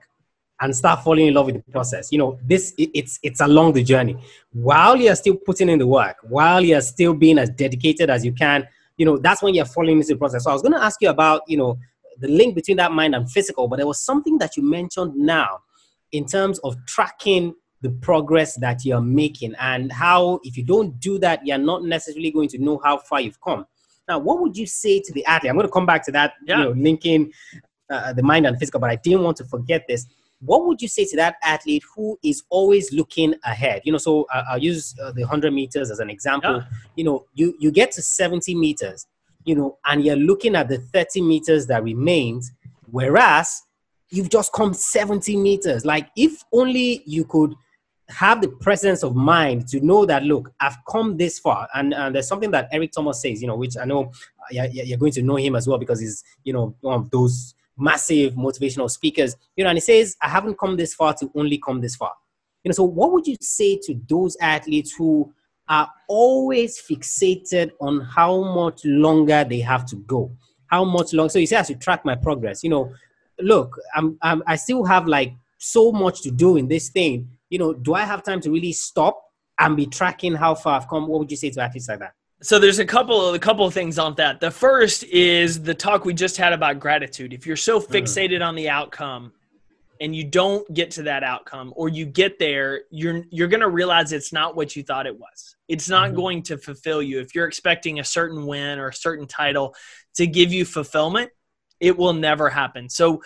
and 0.60 0.76
start 0.76 1.02
falling 1.02 1.26
in 1.26 1.32
love 1.32 1.46
with 1.46 1.54
the 1.54 1.72
process. 1.72 2.12
You 2.12 2.18
know, 2.18 2.38
this 2.44 2.74
it's 2.76 3.18
it's 3.22 3.40
along 3.40 3.72
the 3.72 3.82
journey. 3.82 4.16
While 4.52 4.96
you're 4.96 5.16
still 5.16 5.36
putting 5.36 5.70
in 5.70 5.78
the 5.78 5.86
work, 5.86 6.16
while 6.22 6.62
you're 6.62 6.82
still 6.82 7.14
being 7.14 7.38
as 7.38 7.48
dedicated 7.48 8.10
as 8.10 8.26
you 8.26 8.32
can, 8.32 8.68
you 8.98 9.06
know, 9.06 9.16
that's 9.16 9.42
when 9.42 9.54
you're 9.54 9.64
falling 9.64 9.96
into 9.96 10.08
the 10.08 10.16
process. 10.16 10.44
So 10.44 10.50
I 10.50 10.52
was 10.52 10.62
going 10.62 10.74
to 10.74 10.82
ask 10.82 11.00
you 11.00 11.08
about, 11.08 11.42
you 11.48 11.56
know, 11.56 11.78
the 12.18 12.28
link 12.28 12.54
between 12.54 12.76
that 12.76 12.92
mind 12.92 13.14
and 13.14 13.28
physical, 13.30 13.68
but 13.68 13.76
there 13.76 13.86
was 13.86 14.00
something 14.00 14.36
that 14.38 14.54
you 14.56 14.62
mentioned 14.62 15.16
now 15.16 15.60
in 16.12 16.26
terms 16.26 16.58
of 16.60 16.76
tracking 16.86 17.54
the 17.84 17.90
progress 17.90 18.56
that 18.56 18.84
you're 18.84 19.00
making 19.00 19.54
and 19.60 19.92
how 19.92 20.40
if 20.42 20.56
you 20.56 20.64
don't 20.64 20.98
do 20.98 21.18
that, 21.18 21.46
you're 21.46 21.58
not 21.58 21.84
necessarily 21.84 22.30
going 22.30 22.48
to 22.48 22.58
know 22.58 22.80
how 22.82 22.96
far 22.96 23.20
you've 23.20 23.40
come. 23.42 23.66
Now, 24.08 24.18
what 24.18 24.40
would 24.40 24.56
you 24.56 24.66
say 24.66 25.00
to 25.00 25.12
the 25.12 25.24
athlete? 25.26 25.50
I'm 25.50 25.56
going 25.56 25.66
to 25.66 25.72
come 25.72 25.86
back 25.86 26.04
to 26.06 26.12
that, 26.12 26.32
yeah. 26.46 26.58
you 26.58 26.64
know, 26.64 26.70
linking 26.70 27.32
uh, 27.90 28.14
the 28.14 28.22
mind 28.22 28.46
and 28.46 28.58
physical, 28.58 28.80
but 28.80 28.88
I 28.88 28.96
didn't 28.96 29.22
want 29.22 29.36
to 29.36 29.44
forget 29.44 29.84
this 29.86 30.06
what 30.40 30.66
would 30.66 30.82
you 30.82 30.88
say 30.88 31.04
to 31.06 31.16
that 31.16 31.36
athlete 31.42 31.82
who 31.94 32.18
is 32.22 32.42
always 32.50 32.92
looking 32.92 33.34
ahead 33.44 33.80
you 33.84 33.92
know 33.92 33.98
so 33.98 34.26
uh, 34.34 34.42
i'll 34.50 34.58
use 34.58 34.94
uh, 35.02 35.12
the 35.12 35.22
100 35.22 35.52
meters 35.52 35.90
as 35.90 36.00
an 36.00 36.10
example 36.10 36.56
yeah. 36.56 36.62
you 36.96 37.04
know 37.04 37.24
you 37.34 37.54
you 37.58 37.70
get 37.70 37.90
to 37.92 38.02
70 38.02 38.54
meters 38.54 39.06
you 39.44 39.54
know 39.54 39.78
and 39.86 40.04
you're 40.04 40.16
looking 40.16 40.54
at 40.54 40.68
the 40.68 40.78
30 40.78 41.22
meters 41.22 41.66
that 41.66 41.82
remains 41.82 42.52
whereas 42.90 43.62
you've 44.10 44.28
just 44.28 44.52
come 44.52 44.74
70 44.74 45.36
meters 45.36 45.84
like 45.84 46.08
if 46.16 46.44
only 46.52 47.02
you 47.06 47.24
could 47.24 47.54
have 48.10 48.40
the 48.42 48.48
presence 48.48 49.02
of 49.02 49.16
mind 49.16 49.66
to 49.66 49.80
know 49.80 50.04
that 50.04 50.24
look 50.24 50.52
i've 50.60 50.76
come 50.90 51.16
this 51.16 51.38
far 51.38 51.66
and, 51.74 51.94
and 51.94 52.14
there's 52.14 52.28
something 52.28 52.50
that 52.50 52.68
eric 52.70 52.92
thomas 52.92 53.22
says 53.22 53.40
you 53.40 53.48
know 53.48 53.56
which 53.56 53.76
i 53.78 53.84
know 53.84 54.12
uh, 54.58 54.68
you're, 54.70 54.98
going 54.98 55.10
to 55.10 55.22
know 55.22 55.36
him 55.36 55.56
as 55.56 55.66
well 55.66 55.78
because 55.78 56.00
he's 56.00 56.22
you 56.44 56.52
know 56.52 56.74
one 56.82 57.00
of 57.00 57.10
those 57.10 57.54
massive 57.76 58.34
motivational 58.34 58.90
speakers, 58.90 59.36
you 59.56 59.64
know, 59.64 59.70
and 59.70 59.76
he 59.76 59.80
says, 59.80 60.16
I 60.20 60.28
haven't 60.28 60.58
come 60.58 60.76
this 60.76 60.94
far 60.94 61.14
to 61.14 61.30
only 61.34 61.58
come 61.58 61.80
this 61.80 61.96
far. 61.96 62.12
You 62.62 62.70
know, 62.70 62.74
so 62.74 62.84
what 62.84 63.12
would 63.12 63.26
you 63.26 63.36
say 63.40 63.78
to 63.84 64.00
those 64.08 64.36
athletes 64.40 64.92
who 64.92 65.32
are 65.68 65.90
always 66.08 66.80
fixated 66.80 67.70
on 67.80 68.00
how 68.00 68.42
much 68.54 68.84
longer 68.84 69.44
they 69.44 69.60
have 69.60 69.86
to 69.86 69.96
go? 69.96 70.30
How 70.66 70.84
much 70.84 71.12
longer? 71.12 71.30
So 71.30 71.38
you 71.38 71.46
say, 71.46 71.56
I 71.56 71.62
should 71.62 71.80
track 71.80 72.04
my 72.04 72.14
progress. 72.14 72.64
You 72.64 72.70
know, 72.70 72.94
look, 73.38 73.78
I'm, 73.94 74.18
I'm 74.22 74.42
I 74.46 74.56
still 74.56 74.84
have 74.84 75.06
like 75.06 75.32
so 75.58 75.92
much 75.92 76.22
to 76.22 76.30
do 76.30 76.56
in 76.56 76.68
this 76.68 76.88
thing. 76.88 77.28
You 77.54 77.58
know, 77.60 77.72
do 77.72 77.94
I 77.94 78.04
have 78.12 78.24
time 78.24 78.40
to 78.40 78.50
really 78.50 78.72
stop 78.72 79.16
and 79.60 79.76
be 79.76 79.86
tracking 79.86 80.34
how 80.34 80.56
far 80.56 80.80
I've 80.80 80.88
come? 80.88 81.06
What 81.06 81.20
would 81.20 81.30
you 81.30 81.36
say 81.36 81.50
to 81.50 81.60
athletes 81.60 81.88
like 81.88 82.00
that? 82.00 82.14
So 82.42 82.58
there's 82.58 82.80
a 82.80 82.84
couple 82.84 83.28
of 83.28 83.32
a 83.32 83.38
couple 83.38 83.64
of 83.64 83.72
things 83.72 83.96
on 83.96 84.16
that. 84.16 84.40
The 84.40 84.50
first 84.50 85.04
is 85.04 85.62
the 85.62 85.72
talk 85.72 86.04
we 86.04 86.14
just 86.14 86.36
had 86.36 86.52
about 86.52 86.80
gratitude. 86.80 87.32
If 87.32 87.46
you're 87.46 87.64
so 87.70 87.78
mm-hmm. 87.78 87.94
fixated 87.94 88.40
mm. 88.40 88.48
on 88.48 88.56
the 88.56 88.68
outcome 88.68 89.32
and 90.00 90.16
you 90.16 90.24
don't 90.24 90.64
get 90.74 90.90
to 90.96 91.04
that 91.04 91.22
outcome 91.22 91.72
or 91.76 91.88
you 91.88 92.06
get 92.06 92.40
there, 92.40 92.82
you're 92.90 93.22
you're 93.30 93.48
going 93.54 93.60
to 93.68 93.68
realize 93.68 94.12
it's 94.12 94.32
not 94.32 94.56
what 94.56 94.74
you 94.74 94.82
thought 94.82 95.06
it 95.06 95.16
was. 95.16 95.54
It's 95.68 95.88
not 95.88 96.08
mm-hmm. 96.08 96.16
going 96.16 96.42
to 96.42 96.58
fulfill 96.58 97.02
you. 97.02 97.20
If 97.20 97.36
you're 97.36 97.46
expecting 97.46 98.00
a 98.00 98.04
certain 98.04 98.46
win 98.46 98.80
or 98.80 98.88
a 98.88 98.94
certain 98.94 99.28
title 99.28 99.76
to 100.16 100.26
give 100.26 100.52
you 100.52 100.64
fulfillment, 100.64 101.30
it 101.78 101.96
will 101.96 102.14
never 102.14 102.50
happen. 102.50 102.88
So 102.90 103.22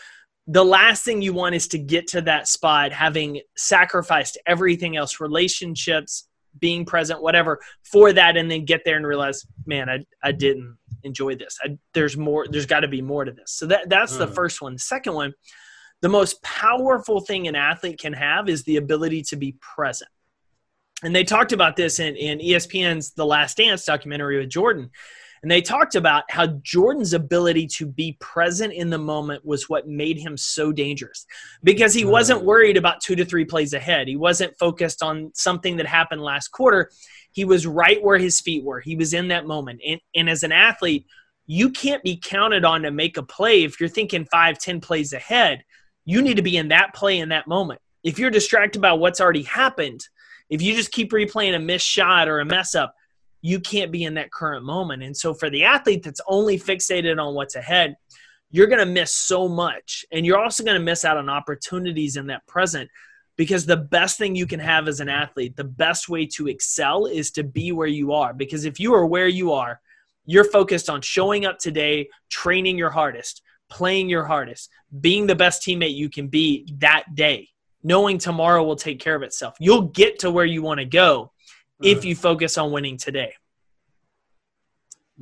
the 0.50 0.64
last 0.64 1.04
thing 1.04 1.20
you 1.20 1.34
want 1.34 1.54
is 1.54 1.68
to 1.68 1.78
get 1.78 2.06
to 2.08 2.22
that 2.22 2.48
spot 2.48 2.90
having 2.90 3.40
sacrificed 3.56 4.38
everything 4.46 4.96
else 4.96 5.20
relationships 5.20 6.26
being 6.58 6.86
present, 6.86 7.22
whatever, 7.22 7.60
for 7.84 8.12
that, 8.14 8.36
and 8.36 8.50
then 8.50 8.64
get 8.64 8.80
there 8.84 8.96
and 8.96 9.06
realize, 9.06 9.46
man, 9.66 9.90
I, 9.90 10.04
I 10.24 10.32
didn't 10.32 10.76
enjoy 11.04 11.36
this. 11.36 11.58
I, 11.62 11.76
there's 11.92 12.16
more. 12.16 12.46
There's 12.48 12.66
got 12.66 12.80
to 12.80 12.88
be 12.88 13.02
more 13.02 13.26
to 13.26 13.30
this. 13.30 13.52
So 13.52 13.66
that 13.66 13.90
that's 13.90 14.14
mm. 14.14 14.18
the 14.18 14.26
first 14.26 14.62
one. 14.62 14.72
The 14.72 14.78
second 14.78 15.12
one, 15.12 15.34
the 16.00 16.08
most 16.08 16.42
powerful 16.42 17.20
thing 17.20 17.46
an 17.46 17.54
athlete 17.54 18.00
can 18.00 18.14
have 18.14 18.48
is 18.48 18.64
the 18.64 18.76
ability 18.76 19.22
to 19.24 19.36
be 19.36 19.54
present. 19.60 20.10
And 21.02 21.14
they 21.14 21.24
talked 21.24 21.52
about 21.52 21.76
this 21.76 22.00
in, 22.00 22.16
in 22.16 22.38
ESPN's 22.38 23.12
The 23.12 23.26
Last 23.26 23.58
Dance 23.58 23.84
documentary 23.84 24.38
with 24.38 24.48
Jordan. 24.48 24.90
And 25.42 25.50
they 25.50 25.60
talked 25.62 25.94
about 25.94 26.24
how 26.30 26.46
Jordan's 26.62 27.12
ability 27.12 27.66
to 27.68 27.86
be 27.86 28.16
present 28.20 28.72
in 28.72 28.90
the 28.90 28.98
moment 28.98 29.44
was 29.44 29.68
what 29.68 29.88
made 29.88 30.18
him 30.18 30.36
so 30.36 30.72
dangerous 30.72 31.26
because 31.62 31.94
he 31.94 32.04
wasn't 32.04 32.42
mm. 32.42 32.44
worried 32.44 32.76
about 32.76 33.00
two 33.00 33.16
to 33.16 33.24
three 33.24 33.44
plays 33.44 33.72
ahead. 33.72 34.08
He 34.08 34.16
wasn't 34.16 34.58
focused 34.58 35.02
on 35.02 35.30
something 35.34 35.76
that 35.76 35.86
happened 35.86 36.22
last 36.22 36.48
quarter. 36.48 36.90
He 37.32 37.44
was 37.44 37.66
right 37.66 38.02
where 38.02 38.18
his 38.18 38.40
feet 38.40 38.64
were. 38.64 38.80
He 38.80 38.96
was 38.96 39.14
in 39.14 39.28
that 39.28 39.46
moment. 39.46 39.80
And, 39.86 40.00
and 40.14 40.28
as 40.28 40.42
an 40.42 40.52
athlete, 40.52 41.06
you 41.46 41.70
can't 41.70 42.02
be 42.02 42.20
counted 42.22 42.64
on 42.64 42.82
to 42.82 42.90
make 42.90 43.16
a 43.16 43.22
play 43.22 43.64
if 43.64 43.80
you're 43.80 43.88
thinking 43.88 44.26
five, 44.26 44.58
ten 44.58 44.80
plays 44.80 45.12
ahead. 45.12 45.62
You 46.04 46.22
need 46.22 46.36
to 46.36 46.42
be 46.42 46.56
in 46.56 46.68
that 46.68 46.94
play 46.94 47.18
in 47.18 47.30
that 47.30 47.46
moment. 47.46 47.80
If 48.04 48.18
you're 48.18 48.30
distracted 48.30 48.80
by 48.80 48.92
what's 48.92 49.20
already 49.20 49.42
happened, 49.42 50.00
if 50.50 50.62
you 50.62 50.74
just 50.74 50.92
keep 50.92 51.10
replaying 51.10 51.54
a 51.54 51.58
missed 51.58 51.86
shot 51.86 52.28
or 52.28 52.40
a 52.40 52.44
mess 52.44 52.74
up, 52.74 52.94
you 53.40 53.60
can't 53.60 53.92
be 53.92 54.04
in 54.04 54.14
that 54.14 54.32
current 54.32 54.64
moment. 54.64 55.02
And 55.02 55.16
so 55.16 55.34
for 55.34 55.50
the 55.50 55.64
athlete 55.64 56.02
that's 56.02 56.20
only 56.26 56.58
fixated 56.58 57.22
on 57.22 57.34
what's 57.34 57.56
ahead, 57.56 57.96
you're 58.50 58.66
going 58.66 58.80
to 58.80 58.86
miss 58.86 59.12
so 59.12 59.48
much. 59.48 60.04
And 60.10 60.24
you're 60.24 60.38
also 60.38 60.64
going 60.64 60.78
to 60.78 60.84
miss 60.84 61.04
out 61.04 61.16
on 61.16 61.28
opportunities 61.28 62.16
in 62.16 62.26
that 62.28 62.46
present 62.46 62.90
because 63.36 63.66
the 63.66 63.76
best 63.76 64.18
thing 64.18 64.34
you 64.34 64.46
can 64.46 64.60
have 64.60 64.88
as 64.88 65.00
an 65.00 65.08
athlete, 65.08 65.56
the 65.56 65.64
best 65.64 66.08
way 66.08 66.26
to 66.26 66.48
excel 66.48 67.06
is 67.06 67.30
to 67.32 67.44
be 67.44 67.72
where 67.72 67.86
you 67.86 68.12
are. 68.12 68.34
Because 68.34 68.64
if 68.64 68.80
you 68.80 68.94
are 68.94 69.06
where 69.06 69.28
you 69.28 69.52
are, 69.52 69.80
you're 70.26 70.44
focused 70.44 70.90
on 70.90 71.00
showing 71.00 71.46
up 71.46 71.58
today, 71.58 72.08
training 72.30 72.76
your 72.76 72.90
hardest, 72.90 73.42
playing 73.70 74.08
your 74.08 74.24
hardest, 74.24 74.70
being 75.00 75.26
the 75.26 75.34
best 75.34 75.62
teammate 75.62 75.94
you 75.94 76.10
can 76.10 76.28
be 76.28 76.66
that 76.78 77.14
day, 77.14 77.48
knowing 77.82 78.18
tomorrow 78.18 78.64
will 78.64 78.76
take 78.76 78.98
care 78.98 79.14
of 79.14 79.22
itself. 79.22 79.54
You'll 79.60 79.82
get 79.82 80.18
to 80.20 80.30
where 80.30 80.44
you 80.44 80.62
want 80.62 80.80
to 80.80 80.84
go 80.84 81.32
if 81.82 82.04
you 82.04 82.16
focus 82.16 82.58
on 82.58 82.72
winning 82.72 82.96
today? 82.96 83.34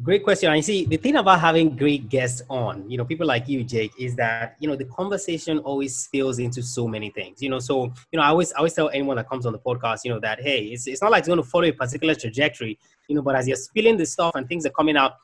Great 0.02 0.22
question. 0.24 0.50
I 0.50 0.61
see 0.61 0.84
the 0.84 0.98
thing 0.98 1.16
about 1.16 1.40
having 1.40 1.74
great 1.74 2.11
guests 2.11 2.42
on, 2.50 2.88
you 2.90 2.98
know, 2.98 3.04
people 3.07 3.26
like 3.26 3.48
you, 3.48 3.64
Jake, 3.64 3.92
is 3.98 4.14
that 4.16 4.57
you 4.61 4.68
know 4.68 4.76
the 4.76 4.84
conversation 4.84 5.59
always 5.61 5.96
spills 5.96 6.38
into 6.38 6.62
so 6.62 6.86
many 6.86 7.09
things. 7.09 7.40
You 7.40 7.48
know, 7.48 7.59
so 7.59 7.84
you 8.12 8.18
know, 8.18 8.22
I 8.22 8.28
always 8.28 8.52
I 8.52 8.59
always 8.59 8.74
tell 8.74 8.90
anyone 8.90 9.16
that 9.16 9.26
comes 9.26 9.46
on 9.46 9.54
the 9.54 9.59
podcast, 9.59 10.00
you 10.04 10.11
know, 10.11 10.20
that 10.20 10.42
hey, 10.42 10.64
it's 10.64 10.86
it's 10.86 11.00
not 11.00 11.11
like 11.11 11.20
it's 11.20 11.28
going 11.28 11.42
to 11.42 11.48
follow 11.48 11.64
a 11.64 11.72
particular 11.72 12.14
trajectory, 12.14 12.78
you 13.09 13.16
know, 13.16 13.22
but 13.22 13.36
as 13.36 13.48
you're 13.48 13.57
spilling 13.57 13.96
the 13.96 14.04
stuff 14.04 14.34
and 14.34 14.46
things 14.46 14.66
are 14.66 14.70
coming 14.70 14.98
out, 14.98 15.14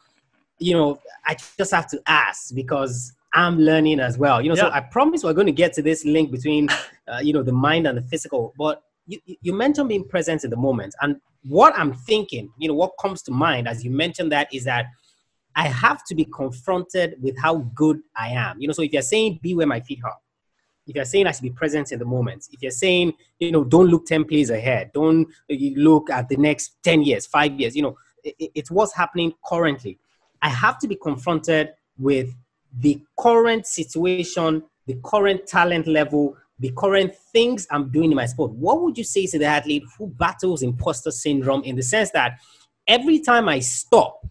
you 0.58 0.72
know, 0.72 0.98
I 1.26 1.36
just 1.58 1.72
have 1.72 1.86
to 1.88 2.00
ask 2.06 2.54
because 2.54 3.12
I'm 3.34 3.58
learning 3.58 4.00
as 4.00 4.16
well. 4.16 4.40
You 4.40 4.48
know, 4.48 4.56
yeah. 4.56 4.62
so 4.62 4.70
I 4.70 4.80
promise 4.80 5.22
we're 5.22 5.32
going 5.34 5.46
to 5.48 5.52
get 5.52 5.72
to 5.74 5.82
this 5.82 6.04
link 6.04 6.30
between, 6.30 6.68
uh, 7.08 7.20
you 7.22 7.32
know, 7.32 7.42
the 7.42 7.52
mind 7.52 7.86
and 7.86 7.98
the 7.98 8.02
physical, 8.02 8.54
but 8.56 8.82
you, 9.06 9.18
you 9.26 9.52
mentioned 9.52 9.88
being 9.88 10.08
present 10.08 10.44
in 10.44 10.50
the 10.50 10.56
moment. 10.56 10.94
And 11.00 11.16
what 11.44 11.76
I'm 11.76 11.94
thinking, 11.94 12.52
you 12.58 12.68
know, 12.68 12.74
what 12.74 12.92
comes 13.00 13.22
to 13.22 13.32
mind 13.32 13.68
as 13.68 13.84
you 13.84 13.90
mentioned 13.90 14.32
that 14.32 14.52
is 14.52 14.64
that 14.64 14.86
I 15.54 15.68
have 15.68 16.04
to 16.04 16.14
be 16.14 16.24
confronted 16.24 17.16
with 17.20 17.38
how 17.38 17.58
good 17.74 18.00
I 18.16 18.28
am. 18.28 18.60
You 18.60 18.68
know, 18.68 18.72
so 18.72 18.82
if 18.82 18.92
you're 18.92 19.02
saying 19.02 19.40
be 19.42 19.54
where 19.54 19.66
my 19.66 19.80
feet 19.80 20.00
are, 20.04 20.16
if 20.86 20.96
you're 20.96 21.04
saying 21.04 21.26
I 21.26 21.32
should 21.32 21.42
be 21.42 21.50
present 21.50 21.92
in 21.92 21.98
the 21.98 22.04
moment, 22.04 22.48
if 22.50 22.62
you're 22.62 22.70
saying, 22.70 23.12
you 23.38 23.52
know, 23.52 23.64
don't 23.64 23.88
look 23.88 24.06
10 24.06 24.24
plays 24.24 24.50
ahead, 24.50 24.92
don't 24.92 25.28
look 25.48 26.10
at 26.10 26.28
the 26.28 26.36
next 26.36 26.76
10 26.82 27.02
years, 27.02 27.26
five 27.26 27.58
years, 27.58 27.76
you 27.76 27.82
know, 27.82 27.96
it, 28.24 28.50
it's 28.54 28.70
what's 28.70 28.94
happening 28.94 29.32
currently. 29.46 29.98
I 30.40 30.48
have 30.48 30.78
to 30.80 30.88
be 30.88 30.96
confronted 30.96 31.70
with 31.98 32.34
the 32.78 33.00
current 33.18 33.66
situation, 33.66 34.62
the 34.86 34.98
current 35.04 35.46
talent 35.46 35.86
level, 35.86 36.36
the 36.62 36.72
current 36.76 37.14
things 37.32 37.66
I'm 37.70 37.90
doing 37.90 38.12
in 38.12 38.16
my 38.16 38.26
sport, 38.26 38.52
what 38.52 38.80
would 38.82 38.96
you 38.96 39.02
say 39.02 39.26
to 39.26 39.38
the 39.38 39.46
athlete 39.46 39.82
who 39.98 40.06
battles 40.06 40.62
imposter 40.62 41.10
syndrome 41.10 41.62
in 41.64 41.74
the 41.74 41.82
sense 41.82 42.10
that 42.12 42.38
every 42.86 43.18
time 43.18 43.48
I 43.48 43.58
stop 43.58 44.24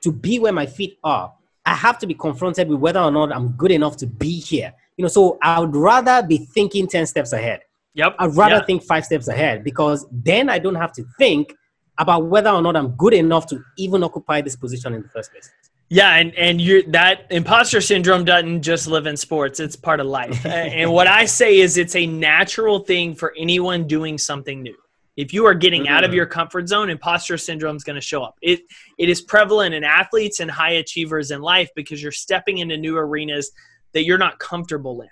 to 0.00 0.10
be 0.10 0.38
where 0.38 0.54
my 0.54 0.64
feet 0.64 0.98
are, 1.04 1.32
I 1.66 1.74
have 1.74 1.98
to 1.98 2.06
be 2.06 2.14
confronted 2.14 2.68
with 2.68 2.80
whether 2.80 3.00
or 3.00 3.10
not 3.10 3.30
I'm 3.30 3.48
good 3.52 3.72
enough 3.72 3.98
to 3.98 4.06
be 4.06 4.40
here. 4.40 4.72
You 4.96 5.02
know, 5.02 5.08
so 5.08 5.36
I 5.42 5.60
would 5.60 5.76
rather 5.76 6.26
be 6.26 6.38
thinking 6.38 6.86
10 6.86 7.06
steps 7.06 7.34
ahead. 7.34 7.60
Yep. 7.92 8.16
I'd 8.18 8.34
rather 8.34 8.56
yeah. 8.56 8.64
think 8.64 8.82
five 8.82 9.04
steps 9.04 9.28
ahead 9.28 9.62
because 9.62 10.06
then 10.10 10.48
I 10.48 10.58
don't 10.58 10.76
have 10.76 10.92
to 10.92 11.04
think 11.18 11.54
about 11.98 12.26
whether 12.26 12.50
or 12.50 12.62
not 12.62 12.76
I'm 12.76 12.90
good 12.92 13.14
enough 13.14 13.46
to 13.48 13.62
even 13.76 14.02
occupy 14.02 14.40
this 14.40 14.56
position 14.56 14.94
in 14.94 15.02
the 15.02 15.08
first 15.08 15.32
place. 15.32 15.50
Yeah, 15.88 16.16
and 16.16 16.34
and 16.34 16.60
you 16.60 16.82
that 16.90 17.26
imposter 17.30 17.80
syndrome 17.80 18.24
doesn't 18.24 18.62
just 18.62 18.88
live 18.88 19.06
in 19.06 19.16
sports; 19.16 19.60
it's 19.60 19.76
part 19.76 20.00
of 20.00 20.06
life. 20.06 20.44
and 20.46 20.90
what 20.90 21.06
I 21.06 21.26
say 21.26 21.60
is, 21.60 21.76
it's 21.76 21.94
a 21.94 22.06
natural 22.06 22.80
thing 22.80 23.14
for 23.14 23.32
anyone 23.38 23.86
doing 23.86 24.18
something 24.18 24.62
new. 24.62 24.76
If 25.16 25.32
you 25.32 25.46
are 25.46 25.54
getting 25.54 25.84
mm-hmm. 25.84 25.92
out 25.92 26.02
of 26.02 26.08
mm-hmm. 26.08 26.16
your 26.16 26.26
comfort 26.26 26.68
zone, 26.68 26.90
imposter 26.90 27.38
syndrome 27.38 27.76
is 27.76 27.84
going 27.84 27.94
to 27.94 28.00
show 28.00 28.22
up. 28.22 28.34
It 28.42 28.62
it 28.98 29.08
is 29.08 29.22
prevalent 29.22 29.74
in 29.74 29.84
athletes 29.84 30.40
and 30.40 30.50
high 30.50 30.72
achievers 30.72 31.30
in 31.30 31.40
life 31.40 31.70
because 31.76 32.02
you're 32.02 32.12
stepping 32.12 32.58
into 32.58 32.76
new 32.76 32.96
arenas 32.96 33.52
that 33.94 34.04
you're 34.04 34.18
not 34.18 34.40
comfortable 34.40 35.00
in. 35.02 35.08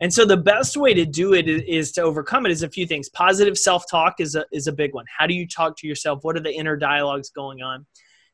And 0.00 0.12
so 0.12 0.26
the 0.26 0.36
best 0.36 0.76
way 0.76 0.92
to 0.92 1.06
do 1.06 1.32
it 1.32 1.48
is 1.48 1.92
to 1.92 2.02
overcome 2.02 2.44
it 2.44 2.52
is 2.52 2.62
a 2.62 2.68
few 2.68 2.86
things. 2.86 3.08
Positive 3.08 3.56
self-talk 3.56 4.16
is 4.20 4.34
a 4.34 4.44
is 4.52 4.66
a 4.66 4.72
big 4.72 4.92
one. 4.92 5.06
How 5.16 5.26
do 5.26 5.34
you 5.34 5.46
talk 5.46 5.76
to 5.78 5.86
yourself? 5.86 6.22
What 6.22 6.36
are 6.36 6.40
the 6.40 6.52
inner 6.52 6.76
dialogues 6.76 7.30
going 7.30 7.62
on? 7.62 7.86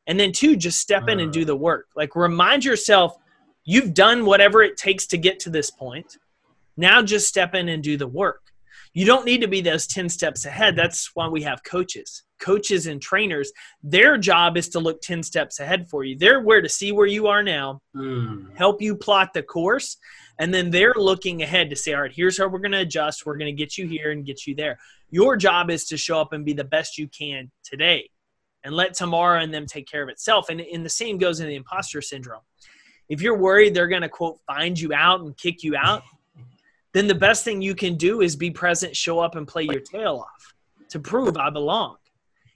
And 0.07 0.19
then 0.19 0.33
two, 0.33 0.57
just 0.57 0.79
step 0.79 1.07
in 1.07 1.21
and 1.21 1.31
do 1.31 1.45
the 1.45 1.55
work. 1.55 1.87
Like 1.95 2.15
remind 2.15 2.65
yourself 2.65 3.15
you've 3.63 3.93
done 3.93 4.25
whatever 4.25 4.61
it 4.61 4.75
takes 4.75 5.07
to 5.07 5.17
get 5.17 5.39
to 5.39 5.49
this 5.49 5.71
point. 5.71 6.17
Now 6.75 7.01
just 7.01 7.27
step 7.27 7.55
in 7.55 7.69
and 7.69 7.81
do 7.81 7.95
the 7.97 8.07
work. 8.07 8.41
You 8.93 9.05
don't 9.05 9.25
need 9.25 9.41
to 9.41 9.47
be 9.47 9.61
those 9.61 9.87
10 9.87 10.07
steps 10.09 10.45
ahead. 10.45 10.75
That's 10.75 11.11
why 11.15 11.27
we 11.27 11.41
have 11.43 11.63
coaches. 11.63 12.23
Coaches 12.39 12.85
and 12.85 13.01
trainers, 13.01 13.51
their 13.81 14.17
job 14.17 14.55
is 14.55 14.69
to 14.69 14.79
look 14.79 15.01
10 15.01 15.23
steps 15.23 15.59
ahead 15.59 15.89
for 15.89 16.03
you. 16.03 16.17
They're 16.17 16.41
where 16.41 16.61
to 16.61 16.69
see 16.69 16.91
where 16.91 17.07
you 17.07 17.27
are 17.27 17.41
now, 17.41 17.81
mm. 17.95 18.55
help 18.55 18.81
you 18.81 18.95
plot 18.95 19.33
the 19.33 19.41
course, 19.41 19.97
and 20.39 20.53
then 20.53 20.71
they're 20.71 20.95
looking 20.95 21.43
ahead 21.43 21.69
to 21.69 21.75
say, 21.75 21.93
all 21.93 22.01
right, 22.01 22.11
here's 22.11 22.37
how 22.37 22.47
we're 22.47 22.59
going 22.59 22.71
to 22.71 22.79
adjust. 22.79 23.25
We're 23.25 23.37
going 23.37 23.55
to 23.55 23.57
get 23.57 23.77
you 23.77 23.87
here 23.87 24.11
and 24.11 24.25
get 24.25 24.47
you 24.47 24.55
there. 24.55 24.79
Your 25.11 25.37
job 25.37 25.69
is 25.69 25.85
to 25.85 25.97
show 25.97 26.19
up 26.19 26.33
and 26.33 26.43
be 26.43 26.53
the 26.53 26.63
best 26.63 26.97
you 26.97 27.07
can 27.07 27.51
today 27.63 28.09
and 28.63 28.73
let 28.73 28.93
tomorrow 28.93 29.41
and 29.41 29.53
them 29.53 29.65
take 29.65 29.87
care 29.87 30.01
of 30.01 30.09
itself. 30.09 30.49
And, 30.49 30.59
and 30.59 30.85
the 30.85 30.89
same 30.89 31.17
goes 31.17 31.39
in 31.39 31.47
the 31.47 31.55
imposter 31.55 32.01
syndrome. 32.01 32.41
If 33.09 33.21
you're 33.21 33.37
worried 33.37 33.73
they're 33.73 33.87
going 33.87 34.01
to, 34.01 34.09
quote, 34.09 34.39
find 34.47 34.79
you 34.79 34.93
out 34.93 35.21
and 35.21 35.37
kick 35.37 35.63
you 35.63 35.75
out, 35.75 36.03
then 36.93 37.07
the 37.07 37.15
best 37.15 37.43
thing 37.43 37.61
you 37.61 37.75
can 37.75 37.95
do 37.95 38.21
is 38.21 38.35
be 38.35 38.51
present, 38.51 38.95
show 38.95 39.19
up, 39.19 39.35
and 39.35 39.47
play 39.47 39.63
your 39.63 39.81
tail 39.81 40.25
off 40.27 40.53
to 40.89 40.99
prove 40.99 41.37
I 41.37 41.49
belong. 41.49 41.97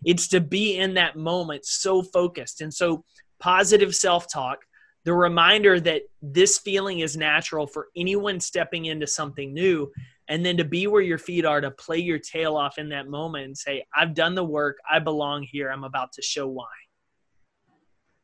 It's 0.06 0.28
to 0.30 0.40
be 0.40 0.78
in 0.78 0.94
that 0.94 1.16
moment 1.16 1.66
so 1.66 2.04
focused. 2.04 2.62
And 2.62 2.74
so, 2.74 3.04
positive 3.40 3.96
self 3.96 4.32
talk, 4.32 4.60
the 5.08 5.14
reminder 5.14 5.80
that 5.80 6.02
this 6.22 6.58
feeling 6.58 7.00
is 7.00 7.16
natural 7.16 7.66
for 7.66 7.88
anyone 7.96 8.42
stepping 8.42 8.88
into 8.88 9.08
something 9.08 9.54
new 9.54 9.90
and 10.28 10.46
then 10.46 10.58
to 10.58 10.66
be 10.66 10.86
where 10.86 11.02
your 11.02 11.18
feet 11.18 11.46
are 11.46 11.62
to 11.62 11.72
play 11.72 11.98
your 11.98 12.20
tail 12.20 12.58
off 12.58 12.78
in 12.78 12.90
that 12.90 13.08
moment 13.08 13.46
and 13.46 13.58
say 13.58 13.86
i've 13.96 14.14
done 14.14 14.36
the 14.36 14.44
work. 14.44 14.76
I 14.92 15.00
belong 15.00 15.44
here. 15.50 15.72
I'm 15.72 15.86
about 15.86 16.12
to 16.12 16.22
show 16.22 16.50
why 16.50 16.66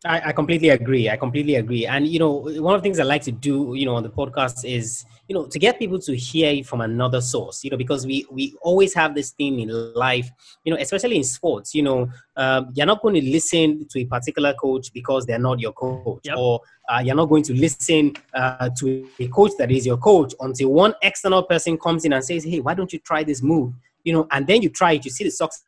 I, 0.06 0.30
I, 0.30 0.32
completely 0.34 0.70
agree. 0.70 1.10
I 1.10 1.16
completely 1.16 1.56
agree. 1.56 1.86
And 1.86 2.08
you 2.08 2.20
know, 2.20 2.32
one 2.32 2.76
of 2.76 2.82
the 2.82 2.84
things 2.84 3.00
I 3.00 3.04
like 3.04 3.22
to 3.24 3.32
do, 3.32 3.74
you 3.76 3.86
know, 3.86 3.96
on 3.96 4.04
the 4.04 4.10
podcast 4.10 4.66
is, 4.66 5.06
you 5.30 5.36
know, 5.36 5.46
to 5.46 5.58
get 5.58 5.80
people 5.80 5.98
to 6.00 6.16
hear 6.16 6.62
from 6.64 6.82
another 6.82 7.22
source. 7.22 7.64
You 7.64 7.72
know, 7.72 7.78
because 7.78 8.06
we 8.06 8.26
we 8.30 8.56
always 8.62 8.94
have 8.96 9.16
this 9.16 9.32
thing 9.32 9.62
in 9.62 9.70
life, 9.94 10.30
you 10.66 10.74
know, 10.74 10.80
especially 10.80 11.18
in 11.18 11.24
sports. 11.24 11.74
You 11.74 11.84
know, 11.84 12.10
um, 12.36 12.72
you're 12.74 12.86
not 12.86 13.02
going 13.02 13.16
to 13.16 13.22
listen 13.22 13.88
to 13.90 14.00
a 14.00 14.06
particular 14.06 14.54
coach 14.54 14.92
because 14.94 15.26
they're 15.26 15.40
not 15.40 15.60
your 15.60 15.74
coach, 15.74 16.22
yep. 16.24 16.38
or 16.38 16.60
uh, 16.90 17.02
you're 17.04 17.16
not 17.16 17.30
going 17.30 17.44
to 17.44 17.54
listen 17.54 18.14
uh, 18.34 18.70
to 18.80 19.08
a 19.20 19.28
coach 19.30 19.52
that 19.58 19.72
is 19.72 19.86
your 19.86 19.98
coach 19.98 20.34
until 20.42 20.74
one 20.74 20.94
external 21.02 21.44
person 21.44 21.78
comes 21.78 22.04
in 22.04 22.12
and 22.12 22.26
says, 22.26 22.44
"Hey, 22.44 22.60
why 22.60 22.74
don't 22.74 22.92
you 22.92 23.00
try 23.00 23.24
this 23.24 23.42
move?" 23.42 23.74
You 24.04 24.14
know, 24.14 24.28
and 24.32 24.46
then 24.46 24.62
you 24.62 24.70
try 24.70 24.94
it, 24.94 25.06
you 25.06 25.12
see 25.12 25.24
the 25.24 25.32
success 25.32 25.64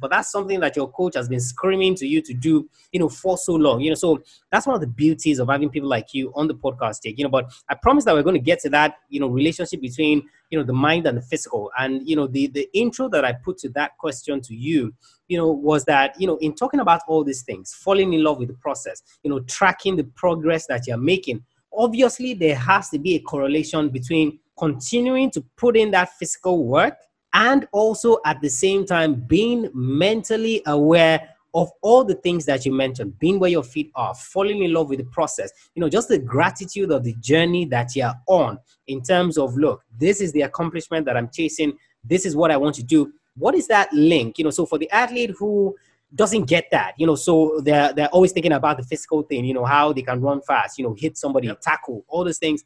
but 0.00 0.10
that's 0.10 0.30
something 0.30 0.60
that 0.60 0.76
your 0.76 0.90
coach 0.90 1.14
has 1.14 1.28
been 1.28 1.40
screaming 1.40 1.94
to 1.96 2.06
you 2.06 2.22
to 2.22 2.34
do, 2.34 2.68
you 2.92 3.00
know, 3.00 3.08
for 3.08 3.36
so 3.36 3.54
long. 3.54 3.80
You 3.80 3.90
know, 3.90 3.94
so 3.94 4.22
that's 4.50 4.66
one 4.66 4.74
of 4.74 4.80
the 4.80 4.86
beauties 4.86 5.38
of 5.38 5.48
having 5.48 5.70
people 5.70 5.88
like 5.88 6.14
you 6.14 6.32
on 6.34 6.48
the 6.48 6.54
podcast, 6.54 7.02
Jake, 7.02 7.18
you 7.18 7.24
know, 7.24 7.30
but 7.30 7.52
I 7.68 7.74
promise 7.74 8.04
that 8.04 8.14
we're 8.14 8.22
going 8.22 8.34
to 8.34 8.40
get 8.40 8.60
to 8.60 8.70
that, 8.70 8.96
you 9.08 9.20
know, 9.20 9.28
relationship 9.28 9.80
between, 9.80 10.22
you 10.50 10.58
know, 10.58 10.64
the 10.64 10.72
mind 10.72 11.06
and 11.06 11.18
the 11.18 11.22
physical. 11.22 11.70
And, 11.78 12.06
you 12.08 12.16
know, 12.16 12.26
the, 12.26 12.46
the 12.48 12.68
intro 12.72 13.08
that 13.08 13.24
I 13.24 13.32
put 13.32 13.58
to 13.58 13.68
that 13.70 13.96
question 13.98 14.40
to 14.42 14.54
you, 14.54 14.94
you 15.28 15.36
know, 15.36 15.50
was 15.50 15.84
that, 15.86 16.14
you 16.20 16.26
know, 16.26 16.36
in 16.38 16.54
talking 16.54 16.80
about 16.80 17.00
all 17.08 17.24
these 17.24 17.42
things, 17.42 17.72
falling 17.74 18.12
in 18.12 18.22
love 18.22 18.38
with 18.38 18.48
the 18.48 18.54
process, 18.54 19.02
you 19.22 19.30
know, 19.30 19.40
tracking 19.40 19.96
the 19.96 20.04
progress 20.04 20.66
that 20.66 20.86
you're 20.86 20.96
making, 20.96 21.42
obviously 21.72 22.34
there 22.34 22.56
has 22.56 22.90
to 22.90 22.98
be 22.98 23.14
a 23.14 23.20
correlation 23.20 23.88
between 23.88 24.38
continuing 24.58 25.30
to 25.30 25.40
put 25.56 25.76
in 25.76 25.90
that 25.90 26.10
physical 26.18 26.66
work 26.66 26.94
and 27.34 27.66
also 27.72 28.18
at 28.24 28.40
the 28.40 28.48
same 28.48 28.84
time 28.84 29.14
being 29.14 29.70
mentally 29.74 30.62
aware 30.66 31.28
of 31.54 31.70
all 31.82 32.02
the 32.02 32.14
things 32.14 32.46
that 32.46 32.64
you 32.64 32.72
mentioned, 32.72 33.18
being 33.18 33.38
where 33.38 33.50
your 33.50 33.62
feet 33.62 33.90
are, 33.94 34.14
falling 34.14 34.62
in 34.62 34.72
love 34.72 34.88
with 34.88 34.98
the 34.98 35.04
process, 35.04 35.52
you 35.74 35.80
know, 35.80 35.88
just 35.88 36.08
the 36.08 36.18
gratitude 36.18 36.90
of 36.90 37.04
the 37.04 37.14
journey 37.20 37.66
that 37.66 37.94
you're 37.94 38.14
on 38.26 38.58
in 38.86 39.02
terms 39.02 39.36
of, 39.36 39.54
look, 39.56 39.82
this 39.98 40.20
is 40.20 40.32
the 40.32 40.42
accomplishment 40.42 41.04
that 41.04 41.16
I'm 41.16 41.28
chasing. 41.30 41.76
This 42.04 42.24
is 42.24 42.34
what 42.34 42.50
I 42.50 42.56
want 42.56 42.74
to 42.76 42.82
do. 42.82 43.12
What 43.36 43.54
is 43.54 43.66
that 43.68 43.92
link? 43.92 44.38
You 44.38 44.44
know, 44.44 44.50
so 44.50 44.64
for 44.64 44.78
the 44.78 44.90
athlete 44.90 45.34
who 45.38 45.76
doesn't 46.14 46.44
get 46.44 46.68
that, 46.70 46.94
you 46.98 47.06
know, 47.06 47.14
so 47.14 47.60
they're, 47.62 47.92
they're 47.92 48.08
always 48.08 48.32
thinking 48.32 48.52
about 48.52 48.78
the 48.78 48.82
physical 48.82 49.22
thing, 49.22 49.44
you 49.44 49.54
know, 49.54 49.64
how 49.64 49.92
they 49.92 50.02
can 50.02 50.20
run 50.20 50.40
fast, 50.42 50.78
you 50.78 50.84
know, 50.84 50.94
hit 50.96 51.18
somebody, 51.18 51.48
yep. 51.48 51.60
tackle, 51.60 52.04
all 52.08 52.24
those 52.24 52.38
things. 52.38 52.64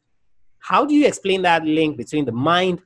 How 0.61 0.85
do 0.85 0.95
you 0.95 1.07
explain 1.07 1.43
that 1.43 1.65
link 1.65 1.97
between 1.97 2.25
the 2.25 2.33
mind 2.33 2.83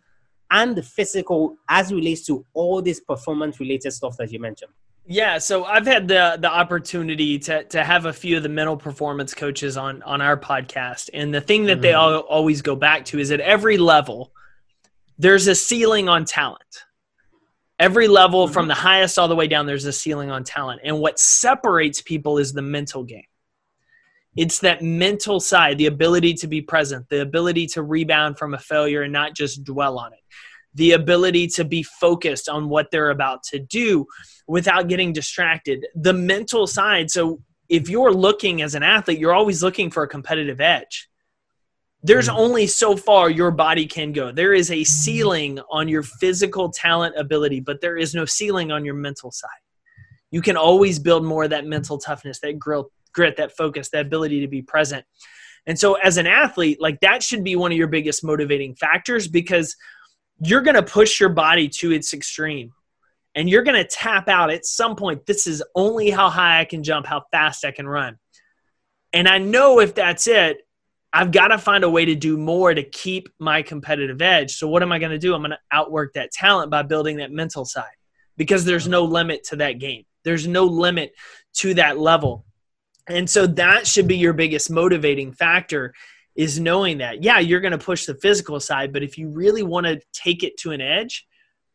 and 0.50 0.76
the 0.76 0.82
physical 0.82 1.56
as 1.68 1.92
relates 1.92 2.26
to 2.26 2.44
all 2.54 2.82
this 2.82 3.00
performance 3.00 3.60
related 3.60 3.92
stuff 3.92 4.16
that 4.18 4.32
you 4.32 4.40
mentioned? 4.40 4.72
Yeah, 5.06 5.38
so 5.38 5.64
I've 5.64 5.86
had 5.86 6.06
the 6.06 6.38
the 6.40 6.50
opportunity 6.50 7.38
to 7.40 7.64
to 7.64 7.82
have 7.82 8.04
a 8.06 8.12
few 8.12 8.36
of 8.36 8.42
the 8.42 8.48
mental 8.48 8.76
performance 8.76 9.34
coaches 9.34 9.76
on 9.76 10.02
on 10.02 10.20
our 10.20 10.36
podcast, 10.36 11.10
and 11.12 11.34
the 11.34 11.40
thing 11.40 11.64
that 11.64 11.74
mm-hmm. 11.74 11.82
they 11.82 11.92
all, 11.94 12.18
always 12.18 12.62
go 12.62 12.76
back 12.76 13.06
to 13.06 13.18
is 13.18 13.32
at 13.32 13.40
every 13.40 13.76
level, 13.76 14.32
there's 15.18 15.48
a 15.48 15.54
ceiling 15.54 16.08
on 16.08 16.24
talent. 16.24 16.84
Every 17.78 18.08
level, 18.08 18.44
mm-hmm. 18.44 18.52
from 18.52 18.68
the 18.68 18.74
highest 18.74 19.18
all 19.18 19.26
the 19.26 19.34
way 19.34 19.48
down, 19.48 19.66
there's 19.66 19.86
a 19.86 19.92
ceiling 19.92 20.30
on 20.30 20.44
talent, 20.44 20.82
and 20.84 21.00
what 21.00 21.18
separates 21.18 22.00
people 22.02 22.38
is 22.38 22.52
the 22.52 22.62
mental 22.62 23.02
game. 23.02 23.24
It's 24.36 24.60
that 24.60 24.82
mental 24.82 25.40
side, 25.40 25.78
the 25.78 25.86
ability 25.86 26.34
to 26.34 26.46
be 26.46 26.62
present, 26.62 27.08
the 27.08 27.20
ability 27.22 27.66
to 27.68 27.82
rebound 27.82 28.38
from 28.38 28.54
a 28.54 28.58
failure 28.58 29.02
and 29.02 29.12
not 29.12 29.34
just 29.34 29.64
dwell 29.64 29.98
on 29.98 30.12
it, 30.12 30.20
the 30.74 30.92
ability 30.92 31.48
to 31.48 31.64
be 31.64 31.82
focused 31.82 32.48
on 32.48 32.68
what 32.68 32.90
they're 32.90 33.10
about 33.10 33.42
to 33.44 33.58
do 33.58 34.06
without 34.46 34.88
getting 34.88 35.12
distracted, 35.12 35.86
the 35.94 36.12
mental 36.12 36.66
side. 36.66 37.10
So, 37.10 37.40
if 37.68 37.88
you're 37.88 38.12
looking 38.12 38.62
as 38.62 38.74
an 38.74 38.82
athlete, 38.82 39.20
you're 39.20 39.32
always 39.32 39.62
looking 39.62 39.90
for 39.90 40.02
a 40.02 40.08
competitive 40.08 40.60
edge. 40.60 41.08
There's 42.02 42.28
mm. 42.28 42.34
only 42.34 42.66
so 42.66 42.96
far 42.96 43.30
your 43.30 43.50
body 43.50 43.86
can 43.86 44.12
go. 44.12 44.32
There 44.32 44.54
is 44.54 44.70
a 44.70 44.84
ceiling 44.84 45.60
on 45.70 45.86
your 45.86 46.02
physical 46.02 46.70
talent 46.70 47.14
ability, 47.16 47.60
but 47.60 47.80
there 47.80 47.96
is 47.96 48.14
no 48.14 48.24
ceiling 48.24 48.72
on 48.72 48.84
your 48.84 48.94
mental 48.94 49.30
side. 49.30 49.50
You 50.30 50.42
can 50.42 50.56
always 50.56 50.98
build 50.98 51.24
more 51.24 51.44
of 51.44 51.50
that 51.50 51.66
mental 51.66 51.98
toughness, 51.98 52.40
that 52.40 52.58
growth, 52.58 52.88
grit, 53.12 53.36
that 53.36 53.56
focus, 53.56 53.90
that 53.90 54.06
ability 54.06 54.40
to 54.40 54.48
be 54.48 54.62
present. 54.62 55.04
And 55.66 55.78
so, 55.78 55.94
as 55.94 56.16
an 56.16 56.26
athlete, 56.26 56.80
like 56.80 57.00
that 57.00 57.22
should 57.22 57.44
be 57.44 57.56
one 57.56 57.72
of 57.72 57.78
your 57.78 57.88
biggest 57.88 58.24
motivating 58.24 58.74
factors 58.74 59.28
because 59.28 59.76
you're 60.40 60.62
going 60.62 60.76
to 60.76 60.82
push 60.82 61.20
your 61.20 61.28
body 61.28 61.68
to 61.68 61.92
its 61.92 62.14
extreme 62.14 62.72
and 63.34 63.48
you're 63.48 63.62
going 63.62 63.82
to 63.82 63.88
tap 63.88 64.28
out 64.28 64.50
at 64.50 64.64
some 64.64 64.96
point. 64.96 65.26
This 65.26 65.46
is 65.46 65.62
only 65.74 66.10
how 66.10 66.30
high 66.30 66.60
I 66.60 66.64
can 66.64 66.82
jump, 66.82 67.06
how 67.06 67.22
fast 67.30 67.64
I 67.64 67.70
can 67.70 67.86
run. 67.86 68.18
And 69.12 69.28
I 69.28 69.38
know 69.38 69.80
if 69.80 69.94
that's 69.94 70.26
it, 70.26 70.58
I've 71.12 71.32
got 71.32 71.48
to 71.48 71.58
find 71.58 71.82
a 71.82 71.90
way 71.90 72.04
to 72.04 72.14
do 72.14 72.36
more 72.36 72.72
to 72.72 72.82
keep 72.82 73.28
my 73.38 73.62
competitive 73.62 74.22
edge. 74.22 74.52
So, 74.52 74.68
what 74.68 74.82
am 74.82 74.92
I 74.92 74.98
going 74.98 75.10
to 75.10 75.18
do? 75.18 75.34
I'm 75.34 75.40
going 75.40 75.50
to 75.50 75.58
outwork 75.72 76.14
that 76.14 76.30
talent 76.30 76.70
by 76.70 76.82
building 76.82 77.16
that 77.16 77.32
mental 77.32 77.64
side 77.64 77.84
because 78.36 78.64
there's 78.64 78.86
no 78.86 79.04
limit 79.04 79.44
to 79.44 79.56
that 79.56 79.78
game, 79.78 80.04
there's 80.24 80.46
no 80.46 80.64
limit 80.64 81.12
to 81.54 81.74
that 81.74 81.98
level. 81.98 82.44
And 83.08 83.28
so 83.28 83.46
that 83.46 83.86
should 83.86 84.06
be 84.06 84.16
your 84.16 84.32
biggest 84.32 84.70
motivating 84.70 85.32
factor 85.32 85.94
is 86.36 86.60
knowing 86.60 86.98
that, 86.98 87.22
yeah, 87.22 87.38
you're 87.38 87.60
going 87.60 87.72
to 87.72 87.78
push 87.78 88.06
the 88.06 88.14
physical 88.14 88.60
side, 88.60 88.92
but 88.92 89.02
if 89.02 89.18
you 89.18 89.28
really 89.28 89.62
want 89.62 89.86
to 89.86 90.00
take 90.12 90.42
it 90.42 90.56
to 90.58 90.70
an 90.70 90.80
edge, 90.80 91.26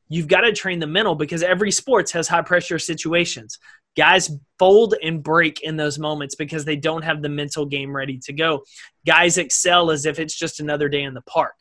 you've 0.08 0.28
got 0.28 0.42
to 0.42 0.54
train 0.54 0.80
the 0.80 0.88
mental 0.88 1.16
because 1.16 1.44
every 1.44 1.72
sports 1.72 2.12
has 2.12 2.28
high 2.28 2.42
pressure 2.42 2.80
situations. 2.80 3.60
Guys 3.98 4.32
fold 4.60 4.96
and 5.04 5.24
break 5.24 5.62
in 5.62 5.78
those 5.78 5.98
moments 5.98 6.36
because 6.36 6.66
they 6.66 6.76
don't 6.76 7.04
have 7.04 7.22
the 7.22 7.30
mental 7.30 7.66
game 7.66 7.96
ready 7.96 8.18
to 8.20 8.34
go. 8.34 8.64
Guys 9.06 9.38
excel 9.38 9.90
as 9.90 10.06
if 10.06 10.20
it's 10.20 10.38
just 10.38 10.60
another 10.60 10.90
day 10.90 11.04
in 11.04 11.14
the 11.14 11.22
park. 11.22 11.56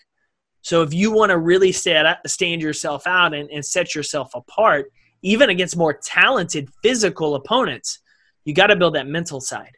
So 0.63 0.83
if 0.83 0.95
you 0.95 1.13
want 1.13 1.31
to 1.31 1.39
really 1.39 1.73
stand, 1.73 2.63
yourself 2.63 3.07
out 3.07 3.35
and, 3.35 3.51
and 3.51 3.65
set 3.65 3.95
yourself 3.95 4.35
apart, 4.35 4.91
even 5.23 5.51
against 5.51 5.77
more 5.77 5.93
talented 5.93 6.71
physical 6.83 7.35
opponents, 7.35 8.01
you 8.45 8.55
got 8.55 8.69
to 8.69 8.77
build 8.77 8.95
that 8.95 9.07
mental 9.07 9.41
side. 9.41 9.77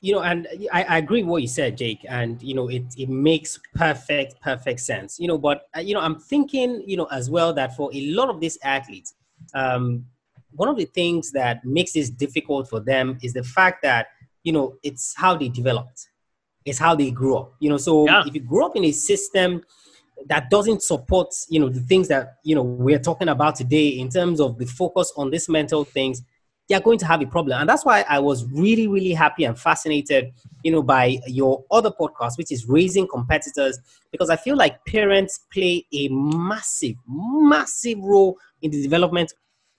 you 0.00 0.12
know, 0.12 0.20
and 0.20 0.48
I, 0.72 0.82
I, 0.82 0.98
agree 0.98 1.22
with 1.22 1.30
what 1.30 1.42
you 1.42 1.48
said, 1.48 1.76
Jake, 1.78 2.04
and 2.08 2.42
you 2.42 2.54
know, 2.54 2.68
it 2.68 2.82
it 2.98 3.08
makes 3.08 3.60
perfect 3.76 4.40
perfect 4.40 4.80
sense. 4.80 5.20
You 5.20 5.28
know, 5.28 5.38
but 5.38 5.68
uh, 5.76 5.80
you 5.80 5.94
know, 5.94 6.00
I'm 6.00 6.18
thinking, 6.18 6.82
you 6.86 6.96
know, 6.96 7.06
as 7.12 7.30
well 7.30 7.52
that 7.52 7.76
for 7.76 7.88
a 7.94 8.00
lot 8.10 8.28
of 8.28 8.40
these 8.40 8.58
athletes, 8.64 9.14
um, 9.54 10.04
one 10.50 10.68
of 10.68 10.76
the 10.76 10.86
things 10.86 11.30
that 11.32 11.64
makes 11.64 11.92
this 11.92 12.10
difficult 12.10 12.68
for 12.68 12.80
them 12.80 13.16
is 13.22 13.32
the 13.32 13.44
fact 13.44 13.82
that 13.82 14.08
you 14.42 14.52
know 14.52 14.74
it's 14.82 15.14
how 15.16 15.36
they 15.36 15.48
developed, 15.48 16.08
it's 16.64 16.80
how 16.80 16.96
they 16.96 17.12
grew 17.12 17.36
up. 17.36 17.54
You 17.60 17.70
know, 17.70 17.76
so 17.76 18.04
yeah. 18.06 18.24
if 18.26 18.34
you 18.34 18.40
grew 18.40 18.66
up 18.66 18.74
in 18.74 18.84
a 18.84 18.92
system 18.92 19.62
that 20.26 20.50
doesn't 20.50 20.82
support, 20.82 21.32
you 21.48 21.60
know, 21.60 21.68
the 21.68 21.80
things 21.80 22.08
that 22.08 22.38
you 22.42 22.56
know 22.56 22.62
we're 22.62 22.98
talking 22.98 23.28
about 23.28 23.54
today 23.54 23.86
in 23.86 24.08
terms 24.08 24.40
of 24.40 24.58
the 24.58 24.66
focus 24.66 25.12
on 25.16 25.30
these 25.30 25.48
mental 25.48 25.84
things 25.84 26.22
they're 26.68 26.80
going 26.80 26.98
to 26.98 27.06
have 27.06 27.20
a 27.20 27.26
problem. 27.26 27.60
And 27.60 27.68
that's 27.68 27.84
why 27.84 28.04
I 28.08 28.18
was 28.18 28.44
really, 28.52 28.86
really 28.88 29.12
happy 29.12 29.44
and 29.44 29.58
fascinated, 29.58 30.32
you 30.62 30.72
know, 30.72 30.82
by 30.82 31.18
your 31.26 31.64
other 31.70 31.90
podcast, 31.90 32.38
which 32.38 32.52
is 32.52 32.66
Raising 32.66 33.06
Competitors, 33.08 33.78
because 34.10 34.30
I 34.30 34.36
feel 34.36 34.56
like 34.56 34.84
parents 34.86 35.40
play 35.52 35.86
a 35.92 36.08
massive, 36.08 36.94
massive 37.06 37.98
role 37.98 38.38
in 38.62 38.70
the 38.70 38.82
development 38.82 39.32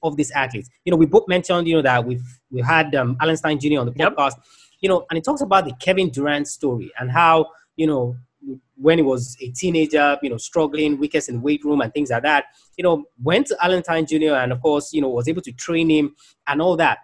of 0.04 0.18
these 0.18 0.32
athletes. 0.32 0.70
You 0.86 0.92
know, 0.92 0.98
we 0.98 1.06
both 1.06 1.28
mentioned, 1.28 1.68
you 1.68 1.76
know, 1.76 1.82
that 1.82 2.06
we've 2.06 2.40
we 2.52 2.62
had 2.62 2.94
um, 2.96 3.18
Alan 3.22 3.38
Stein 3.38 3.60
Jr. 3.60 3.80
on 3.80 3.86
the 3.86 3.94
podcast, 3.94 4.36
yep. 4.36 4.44
you 4.82 4.90
know, 4.90 5.06
and 5.10 5.18
it 5.18 5.24
talks 5.24 5.42
about 5.42 5.66
the 5.66 5.74
Kevin 5.80 6.10
Durant 6.10 6.48
story 6.48 6.92
and 7.00 7.10
how, 7.10 7.48
you 7.78 7.88
know, 7.88 8.16
when 8.76 8.98
he 8.98 9.04
was 9.04 9.38
a 9.42 9.50
teenager, 9.50 10.18
you 10.22 10.30
know, 10.30 10.38
struggling, 10.38 10.98
weakest 10.98 11.30
in 11.30 11.42
weight 11.42 11.64
room 11.64 11.82
and 11.82 11.94
things 11.94 12.10
like 12.10 12.24
that, 12.24 12.46
you 12.78 12.84
know, 12.84 13.06
went 13.22 13.48
to 13.48 13.82
Stein 13.84 14.06
Jr. 14.06 14.36
and 14.36 14.52
of 14.52 14.62
course, 14.62 14.94
you 14.94 15.02
know, 15.02 15.10
was 15.10 15.28
able 15.28 15.42
to 15.42 15.52
train 15.52 15.90
him 15.90 16.16
and 16.48 16.62
all 16.62 16.76
that. 16.78 17.00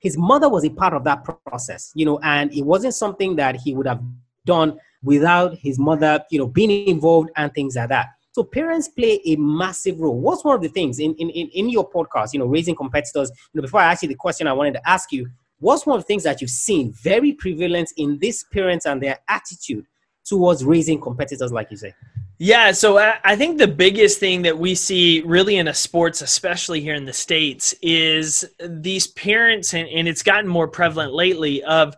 His 0.00 0.18
mother 0.18 0.48
was 0.48 0.64
a 0.64 0.70
part 0.70 0.92
of 0.92 1.04
that 1.04 1.24
process, 1.46 1.92
you 1.94 2.04
know, 2.04 2.18
and 2.22 2.52
it 2.52 2.62
wasn't 2.62 2.94
something 2.94 3.36
that 3.36 3.56
he 3.56 3.74
would 3.74 3.86
have 3.86 4.02
done 4.44 4.78
without 5.02 5.56
his 5.56 5.78
mother, 5.78 6.22
you 6.30 6.38
know, 6.38 6.46
being 6.46 6.88
involved 6.88 7.30
and 7.36 7.52
things 7.54 7.76
like 7.76 7.88
that. 7.88 8.08
So 8.32 8.42
parents 8.42 8.88
play 8.88 9.20
a 9.26 9.36
massive 9.36 10.00
role. 10.00 10.18
What's 10.18 10.44
one 10.44 10.56
of 10.56 10.62
the 10.62 10.68
things 10.68 10.98
in, 10.98 11.14
in, 11.14 11.30
in 11.30 11.70
your 11.70 11.88
podcast, 11.88 12.32
you 12.32 12.40
know, 12.40 12.46
raising 12.46 12.74
competitors, 12.74 13.30
you 13.52 13.60
know, 13.60 13.62
before 13.62 13.80
I 13.80 13.92
ask 13.92 14.02
you 14.02 14.08
the 14.08 14.16
question 14.16 14.48
I 14.48 14.52
wanted 14.52 14.74
to 14.74 14.88
ask 14.88 15.12
you, 15.12 15.28
what's 15.60 15.86
one 15.86 15.96
of 15.96 16.02
the 16.02 16.06
things 16.06 16.24
that 16.24 16.40
you've 16.40 16.50
seen 16.50 16.92
very 16.92 17.32
prevalent 17.32 17.92
in 17.96 18.18
these 18.18 18.44
parents 18.52 18.86
and 18.86 19.00
their 19.00 19.20
attitude 19.28 19.86
towards 20.24 20.64
raising 20.64 21.00
competitors, 21.00 21.52
like 21.52 21.70
you 21.70 21.76
say? 21.76 21.94
Yeah, 22.38 22.72
so 22.72 22.98
I 22.98 23.36
think 23.36 23.58
the 23.58 23.68
biggest 23.68 24.18
thing 24.18 24.42
that 24.42 24.58
we 24.58 24.74
see 24.74 25.22
really 25.24 25.56
in 25.56 25.68
a 25.68 25.74
sports, 25.74 26.20
especially 26.20 26.80
here 26.80 26.94
in 26.94 27.04
the 27.04 27.12
States, 27.12 27.74
is 27.80 28.44
these 28.58 29.06
parents, 29.06 29.72
and, 29.72 29.88
and 29.88 30.08
it's 30.08 30.22
gotten 30.24 30.48
more 30.48 30.66
prevalent 30.66 31.12
lately, 31.12 31.62
of 31.62 31.94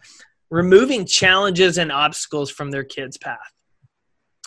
removing 0.50 1.06
challenges 1.06 1.78
and 1.78 1.90
obstacles 1.90 2.50
from 2.50 2.70
their 2.70 2.84
kids' 2.84 3.16
path. 3.16 3.38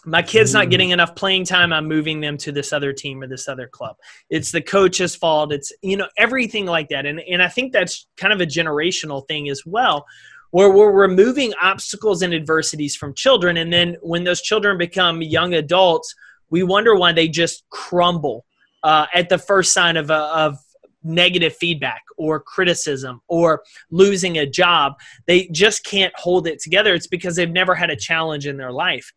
My 0.06 0.22
kid's 0.22 0.54
not 0.54 0.68
mm. 0.68 0.72
getting 0.72 0.92
enough 0.92 1.16
playing 1.16 1.46
time. 1.46 1.74
I'm 1.74 1.88
moving 1.88 2.22
them 2.22 2.38
to 2.38 2.54
this 2.54 2.72
other 2.72 2.94
team 2.94 3.22
or 3.22 3.28
this 3.28 3.50
other 3.50 3.68
club. 3.68 3.98
It's 4.30 4.52
the 4.52 4.62
coach's 4.62 5.16
fault. 5.16 5.52
It's, 5.52 5.74
you 5.82 5.98
know, 5.98 6.08
everything 6.18 6.68
like 6.68 6.88
that. 6.90 7.06
And, 7.06 7.20
and 7.20 7.42
I 7.44 7.50
think 7.50 7.74
that's 7.74 8.08
kind 8.16 8.32
of 8.32 8.40
a 8.40 8.46
generational 8.46 9.28
thing 9.28 9.50
as 9.50 9.64
well, 9.66 10.06
where 10.52 10.72
we're 10.72 10.92
removing 10.92 11.54
obstacles 11.62 12.22
and 12.22 12.34
adversities 12.34 12.96
from 12.96 13.14
children. 13.14 13.58
And 13.58 13.72
then 13.72 13.98
when 14.02 14.24
those 14.24 14.42
children 14.42 14.78
become 14.78 15.22
young 15.22 15.54
adults, 15.54 16.14
we 16.50 16.64
wonder 16.64 16.96
why 16.96 17.12
they 17.12 17.28
just 17.28 17.64
crumble 17.70 18.46
uh, 18.84 19.06
at 19.14 19.30
the 19.30 19.38
first 19.38 19.74
sign 19.74 19.98
of, 19.98 20.10
a, 20.10 20.16
of 20.16 20.58
negative 21.04 21.56
feedback 21.56 22.02
or 22.18 22.40
criticism 22.40 23.22
or 23.28 23.62
losing 23.92 24.38
a 24.38 24.46
job. 24.46 24.94
They 25.28 25.48
just 25.48 25.84
can't 25.86 26.14
hold 26.18 26.48
it 26.48 26.60
together. 26.60 26.94
It's 26.94 27.08
because 27.08 27.36
they've 27.36 27.50
never 27.50 27.76
had 27.76 27.90
a 27.90 27.96
challenge 27.96 28.48
in 28.48 28.58
their 28.58 28.72
life. 28.72 29.12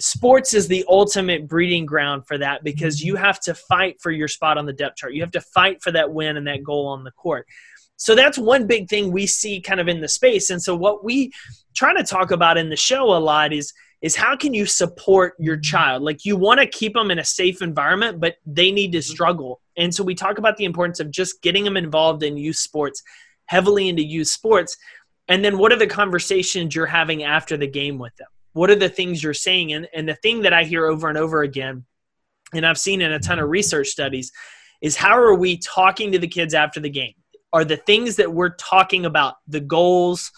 Sports 0.00 0.54
is 0.54 0.68
the 0.68 0.84
ultimate 0.88 1.46
breeding 1.46 1.86
ground 1.86 2.26
for 2.26 2.38
that 2.38 2.64
because 2.64 3.02
you 3.02 3.14
have 3.16 3.38
to 3.40 3.54
fight 3.54 4.00
for 4.00 4.10
your 4.10 4.26
spot 4.26 4.58
on 4.58 4.66
the 4.66 4.72
depth 4.72 4.96
chart. 4.96 5.12
You 5.12 5.22
have 5.22 5.30
to 5.32 5.40
fight 5.40 5.82
for 5.82 5.92
that 5.92 6.12
win 6.12 6.36
and 6.36 6.46
that 6.46 6.64
goal 6.64 6.86
on 6.86 7.04
the 7.04 7.10
court. 7.12 7.46
So 8.02 8.16
that's 8.16 8.36
one 8.36 8.66
big 8.66 8.88
thing 8.88 9.12
we 9.12 9.26
see 9.26 9.60
kind 9.60 9.78
of 9.78 9.86
in 9.86 10.00
the 10.00 10.08
space. 10.08 10.50
And 10.50 10.60
so 10.60 10.74
what 10.74 11.04
we 11.04 11.30
try 11.72 11.94
to 11.94 12.02
talk 12.02 12.32
about 12.32 12.58
in 12.58 12.68
the 12.68 12.74
show 12.74 13.16
a 13.16 13.18
lot 13.18 13.52
is 13.52 13.72
is 14.00 14.16
how 14.16 14.36
can 14.36 14.52
you 14.52 14.66
support 14.66 15.34
your 15.38 15.56
child? 15.56 16.02
Like 16.02 16.24
you 16.24 16.36
want 16.36 16.58
to 16.58 16.66
keep 16.66 16.94
them 16.94 17.12
in 17.12 17.20
a 17.20 17.24
safe 17.24 17.62
environment, 17.62 18.18
but 18.18 18.38
they 18.44 18.72
need 18.72 18.90
to 18.90 18.98
mm-hmm. 18.98 19.12
struggle. 19.12 19.60
And 19.76 19.94
so 19.94 20.02
we 20.02 20.16
talk 20.16 20.38
about 20.38 20.56
the 20.56 20.64
importance 20.64 20.98
of 20.98 21.12
just 21.12 21.40
getting 21.42 21.62
them 21.62 21.76
involved 21.76 22.24
in 22.24 22.36
youth 22.36 22.56
sports, 22.56 23.04
heavily 23.46 23.88
into 23.88 24.02
youth 24.02 24.26
sports. 24.26 24.76
And 25.28 25.44
then 25.44 25.56
what 25.56 25.70
are 25.70 25.78
the 25.78 25.86
conversations 25.86 26.74
you're 26.74 26.86
having 26.86 27.22
after 27.22 27.56
the 27.56 27.68
game 27.68 27.98
with 27.98 28.16
them? 28.16 28.26
What 28.54 28.68
are 28.68 28.74
the 28.74 28.88
things 28.88 29.22
you're 29.22 29.32
saying? 29.32 29.74
And, 29.74 29.86
and 29.94 30.08
the 30.08 30.16
thing 30.16 30.42
that 30.42 30.52
I 30.52 30.64
hear 30.64 30.86
over 30.86 31.08
and 31.08 31.16
over 31.16 31.42
again, 31.42 31.84
and 32.52 32.66
I've 32.66 32.78
seen 32.78 33.00
in 33.00 33.12
a 33.12 33.20
ton 33.20 33.38
of 33.38 33.48
research 33.48 33.86
studies, 33.86 34.32
is 34.80 34.96
how 34.96 35.16
are 35.16 35.36
we 35.36 35.58
talking 35.58 36.10
to 36.10 36.18
the 36.18 36.26
kids 36.26 36.52
after 36.52 36.80
the 36.80 36.90
game? 36.90 37.14
Are 37.52 37.64
the 37.64 37.76
things 37.76 38.16
that 38.16 38.32
we're 38.32 38.50
talking 38.50 39.04
about 39.04 39.36
the 39.46 39.60
goals, 39.60 40.32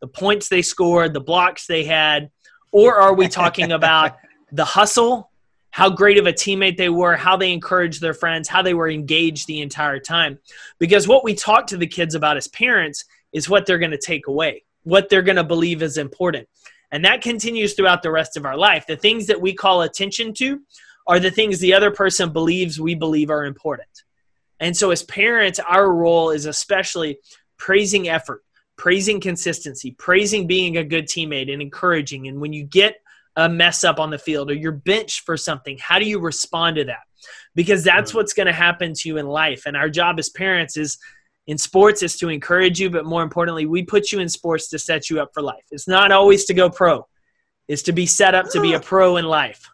the 0.00 0.06
points 0.06 0.48
they 0.48 0.62
scored, 0.62 1.12
the 1.12 1.20
blocks 1.20 1.66
they 1.66 1.84
had, 1.84 2.30
or 2.72 2.96
are 2.96 3.14
we 3.14 3.28
talking 3.28 3.72
about 3.80 4.16
the 4.52 4.64
hustle, 4.64 5.30
how 5.70 5.90
great 5.90 6.18
of 6.18 6.26
a 6.26 6.32
teammate 6.32 6.76
they 6.76 6.88
were, 6.88 7.16
how 7.16 7.36
they 7.36 7.52
encouraged 7.52 8.00
their 8.00 8.14
friends, 8.14 8.48
how 8.48 8.62
they 8.62 8.74
were 8.74 8.88
engaged 8.88 9.46
the 9.46 9.60
entire 9.60 9.98
time? 9.98 10.38
Because 10.78 11.08
what 11.08 11.24
we 11.24 11.34
talk 11.34 11.66
to 11.68 11.76
the 11.76 11.86
kids 11.86 12.14
about 12.14 12.36
as 12.36 12.48
parents 12.48 13.04
is 13.32 13.48
what 13.48 13.66
they're 13.66 13.78
going 13.78 13.90
to 13.90 13.98
take 13.98 14.26
away, 14.26 14.64
what 14.84 15.08
they're 15.08 15.22
going 15.22 15.36
to 15.36 15.44
believe 15.44 15.82
is 15.82 15.98
important. 15.98 16.48
And 16.90 17.04
that 17.04 17.22
continues 17.22 17.74
throughout 17.74 18.02
the 18.02 18.12
rest 18.12 18.36
of 18.36 18.46
our 18.46 18.56
life. 18.56 18.86
The 18.86 18.96
things 18.96 19.26
that 19.26 19.40
we 19.40 19.52
call 19.52 19.82
attention 19.82 20.32
to 20.34 20.60
are 21.06 21.18
the 21.18 21.30
things 21.30 21.58
the 21.58 21.74
other 21.74 21.90
person 21.90 22.32
believes 22.32 22.80
we 22.80 22.94
believe 22.94 23.30
are 23.30 23.44
important. 23.44 23.88
And 24.60 24.76
so, 24.76 24.90
as 24.90 25.02
parents, 25.02 25.58
our 25.58 25.92
role 25.92 26.30
is 26.30 26.46
especially 26.46 27.18
praising 27.58 28.08
effort, 28.08 28.42
praising 28.76 29.20
consistency, 29.20 29.92
praising 29.98 30.46
being 30.46 30.76
a 30.76 30.84
good 30.84 31.06
teammate, 31.06 31.52
and 31.52 31.60
encouraging. 31.60 32.28
And 32.28 32.40
when 32.40 32.52
you 32.52 32.64
get 32.64 32.96
a 33.36 33.48
mess 33.48 33.84
up 33.84 33.98
on 33.98 34.10
the 34.10 34.18
field 34.18 34.50
or 34.50 34.54
you're 34.54 34.72
benched 34.72 35.22
for 35.22 35.36
something, 35.36 35.76
how 35.78 35.98
do 35.98 36.04
you 36.04 36.20
respond 36.20 36.76
to 36.76 36.84
that? 36.84 37.02
Because 37.54 37.82
that's 37.82 38.12
mm. 38.12 38.16
what's 38.16 38.32
going 38.32 38.46
to 38.46 38.52
happen 38.52 38.94
to 38.94 39.08
you 39.08 39.16
in 39.16 39.26
life. 39.26 39.64
And 39.66 39.76
our 39.76 39.88
job 39.88 40.18
as 40.18 40.28
parents 40.28 40.76
is 40.76 40.98
in 41.46 41.58
sports 41.58 42.02
is 42.02 42.16
to 42.18 42.28
encourage 42.28 42.80
you, 42.80 42.90
but 42.90 43.04
more 43.04 43.22
importantly, 43.22 43.66
we 43.66 43.82
put 43.82 44.12
you 44.12 44.20
in 44.20 44.28
sports 44.28 44.68
to 44.68 44.78
set 44.78 45.10
you 45.10 45.20
up 45.20 45.30
for 45.34 45.42
life. 45.42 45.64
It's 45.70 45.88
not 45.88 46.10
always 46.10 46.46
to 46.46 46.54
go 46.54 46.70
pro, 46.70 47.06
it's 47.68 47.82
to 47.82 47.92
be 47.92 48.06
set 48.06 48.34
up 48.34 48.50
to 48.50 48.60
be 48.60 48.74
a 48.74 48.80
pro 48.80 49.16
in 49.16 49.24
life. 49.24 49.70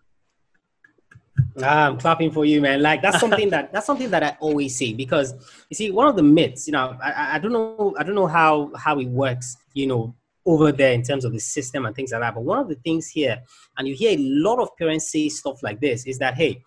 I'm 1.65 1.99
clapping 1.99 2.31
for 2.31 2.45
you, 2.45 2.61
man. 2.61 2.83
Like 2.83 3.03
that's 3.03 3.21
something 3.21 3.51
that 3.51 3.73
that's 3.73 3.87
something 3.87 4.11
that 4.11 4.23
I 4.23 4.37
always 4.41 4.77
say 4.77 4.93
because 4.93 5.35
you 5.69 5.75
see, 5.75 5.91
one 5.91 6.07
of 6.07 6.17
the 6.17 6.23
myths, 6.23 6.67
you 6.67 6.73
know, 6.73 6.97
I, 7.03 7.37
I 7.37 7.39
don't 7.39 7.53
know, 7.53 7.95
I 7.99 8.03
don't 8.03 8.15
know 8.15 8.27
how 8.27 8.71
how 8.77 8.99
it 8.99 9.09
works, 9.09 9.57
you 9.75 9.87
know, 9.87 10.15
over 10.47 10.73
there 10.73 10.93
in 10.93 11.03
terms 11.03 11.25
of 11.25 11.33
the 11.33 11.39
system 11.41 11.87
and 11.87 11.95
things 11.95 12.13
like 12.13 12.21
that. 12.21 12.35
But 12.35 12.43
one 12.43 12.59
of 12.59 12.69
the 12.69 12.77
things 12.77 13.09
here, 13.09 13.43
and 13.77 13.87
you 13.87 13.95
hear 13.95 14.19
a 14.19 14.23
lot 14.23 14.59
of 14.59 14.77
parents 14.77 15.11
say 15.11 15.29
stuff 15.29 15.63
like 15.63 15.81
this, 15.81 16.07
is 16.07 16.19
that 16.19 16.35
hey, 16.35 16.63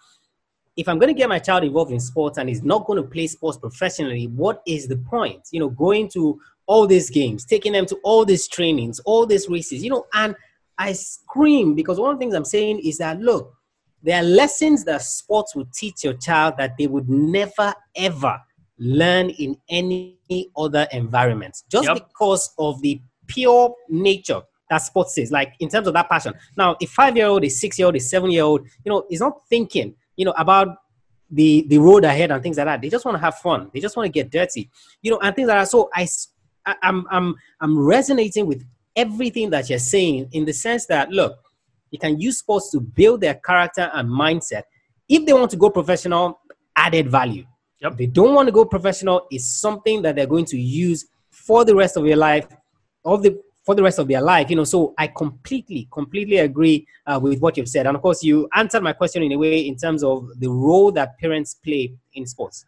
if 0.76 0.88
I'm 0.88 0.98
going 0.98 1.14
to 1.14 1.18
get 1.18 1.30
my 1.30 1.40
child 1.40 1.64
involved 1.64 1.92
in 1.92 2.00
sports 2.00 2.38
and 2.38 2.50
he's 2.50 2.64
not 2.64 2.86
going 2.86 3.02
to 3.02 3.08
play 3.08 3.28
sports 3.28 3.58
professionally, 3.58 4.26
what 4.28 4.62
is 4.66 4.88
the 4.88 4.98
point? 4.98 5.48
You 5.52 5.60
know, 5.60 5.70
going 5.70 6.10
to 6.10 6.40
all 6.66 6.88
these 6.88 7.10
games, 7.10 7.46
taking 7.46 7.74
them 7.74 7.86
to 7.88 7.96
all 8.04 8.26
these 8.26 8.48
trainings, 8.48 9.00
all 9.02 9.26
these 9.26 9.50
races, 9.50 9.84
you 9.84 9.90
know, 9.90 10.06
and 10.14 10.36
I 10.78 10.94
scream 10.94 11.76
because 11.76 12.00
one 12.00 12.12
of 12.12 12.18
the 12.18 12.20
things 12.20 12.34
I'm 12.34 12.46
saying 12.46 12.80
is 12.80 12.98
that 12.98 13.20
look 13.20 13.54
there 14.04 14.20
are 14.20 14.26
lessons 14.26 14.84
that 14.84 15.02
sports 15.02 15.56
will 15.56 15.68
teach 15.74 16.04
your 16.04 16.14
child 16.14 16.56
that 16.58 16.78
they 16.78 16.88
would 16.88 17.10
never 17.10 17.74
ever 17.96 18.40
learn 18.78 19.30
in 19.30 19.56
any 19.70 20.20
other 20.58 20.88
environment. 20.92 21.64
Just 21.70 21.88
yep. 21.88 21.98
because 21.98 22.54
of 22.60 22.82
the 22.82 23.02
pure 23.28 23.74
nature 23.90 24.42
that 24.70 24.78
sports 24.78 25.18
is 25.18 25.32
like 25.32 25.54
in 25.60 25.70
terms 25.70 25.88
of 25.88 25.94
that 25.94 26.10
passion. 26.10 26.34
Now 26.58 26.76
a 26.82 26.86
five-year-old 26.86 27.44
a 27.44 27.50
six-year-old 27.50 27.96
a 27.96 28.00
seven-year-old 28.00 28.68
you 28.84 28.92
know 28.92 29.06
is 29.10 29.22
not 29.22 29.48
thinking 29.48 29.96
you 30.18 30.26
know 30.26 30.34
about 30.38 30.76
the 31.32 31.66
the 31.70 31.78
road 31.78 32.04
ahead 32.04 32.32
and 32.32 32.44
things 32.44 32.58
like 32.58 32.66
that. 32.66 32.82
They 32.82 32.90
just 32.90 33.06
want 33.06 33.16
to 33.16 33.22
have 33.22 33.36
fun. 33.36 33.72
They 33.74 33.80
just 33.80 33.96
want 33.96 34.06
to 34.08 34.12
get 34.12 34.30
dirty 34.30 34.70
you 35.02 35.12
know 35.12 35.20
and 35.20 35.36
things 35.36 35.48
like 35.48 35.58
that. 35.58 35.70
So 35.70 35.90
i 35.94 36.08
i'm 36.82 37.06
i'm 37.10 37.36
i'm 37.62 37.78
resonating 37.78 38.46
with 38.46 38.66
everything 38.96 39.50
that 39.50 39.70
you're 39.70 39.80
saying 39.80 40.30
in 40.32 40.46
the 40.46 40.54
sense 40.54 40.86
that 40.88 41.10
look 41.10 41.38
they 41.94 41.98
can 42.00 42.20
use 42.20 42.40
sports 42.40 42.72
to 42.72 42.80
build 42.80 43.22
their 43.22 43.36
character 43.36 43.92
and 43.94 44.10
mindset. 44.10 44.64
If 45.08 45.28
they 45.28 45.34
want 45.34 45.52
to 45.52 45.58
go 45.58 45.70
professional, 45.70 46.40
added 46.76 47.08
value. 47.08 47.46
Yep. 47.82 47.92
If 47.92 47.98
they 48.00 48.06
don't 48.08 48.34
want 48.34 48.48
to 48.48 48.52
go 48.52 48.66
professional, 48.66 49.28
it's 49.30 49.46
something 49.46 50.02
that 50.02 50.16
they're 50.16 50.26
going 50.26 50.46
to 50.46 50.58
use 50.58 51.06
for 51.30 51.64
the 51.64 51.76
rest 51.76 51.96
of 51.96 52.04
their 52.04 52.18
life, 52.18 52.48
of 53.06 53.22
the 53.22 53.40
for 53.64 53.76
the 53.76 53.84
rest 53.84 54.00
of 54.00 54.08
their 54.08 54.22
life. 54.22 54.50
You 54.50 54.56
know, 54.56 54.64
so 54.64 54.96
I 54.98 55.06
completely, 55.06 55.88
completely 55.94 56.38
agree 56.38 56.88
uh, 57.06 57.20
with 57.22 57.40
what 57.40 57.58
you've 57.58 57.70
said. 57.70 57.86
And 57.86 57.96
of 57.96 58.02
course, 58.02 58.24
you 58.24 58.50
answered 58.56 58.82
my 58.82 58.94
question 58.94 59.22
in 59.22 59.32
a 59.32 59.38
way 59.38 59.60
in 59.60 59.76
terms 59.78 60.04
of 60.04 60.28
the 60.40 60.50
role 60.50 60.92
that 60.94 61.20
parents 61.20 61.54
play 61.54 61.94
in 62.16 62.26
sports. 62.26 62.66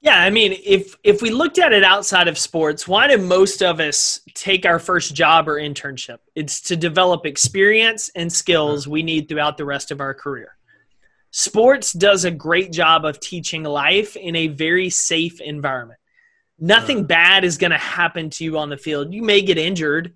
Yeah, 0.00 0.20
I 0.20 0.30
mean, 0.30 0.56
if 0.64 0.94
if 1.02 1.22
we 1.22 1.30
looked 1.30 1.58
at 1.58 1.72
it 1.72 1.82
outside 1.82 2.28
of 2.28 2.38
sports, 2.38 2.86
why 2.86 3.08
do 3.08 3.18
most 3.18 3.62
of 3.62 3.80
us 3.80 4.20
take 4.32 4.64
our 4.64 4.78
first 4.78 5.14
job 5.14 5.48
or 5.48 5.54
internship? 5.56 6.18
It's 6.36 6.60
to 6.62 6.76
develop 6.76 7.26
experience 7.26 8.08
and 8.14 8.32
skills 8.32 8.86
we 8.86 9.02
need 9.02 9.28
throughout 9.28 9.56
the 9.56 9.64
rest 9.64 9.90
of 9.90 10.00
our 10.00 10.14
career. 10.14 10.56
Sports 11.30 11.92
does 11.92 12.24
a 12.24 12.30
great 12.30 12.72
job 12.72 13.04
of 13.04 13.18
teaching 13.18 13.64
life 13.64 14.16
in 14.16 14.36
a 14.36 14.46
very 14.46 14.88
safe 14.88 15.40
environment. 15.40 16.00
Nothing 16.60 17.04
bad 17.04 17.44
is 17.44 17.58
going 17.58 17.70
to 17.70 17.78
happen 17.78 18.30
to 18.30 18.44
you 18.44 18.58
on 18.58 18.70
the 18.70 18.76
field. 18.76 19.12
You 19.12 19.22
may 19.22 19.42
get 19.42 19.58
injured, 19.58 20.14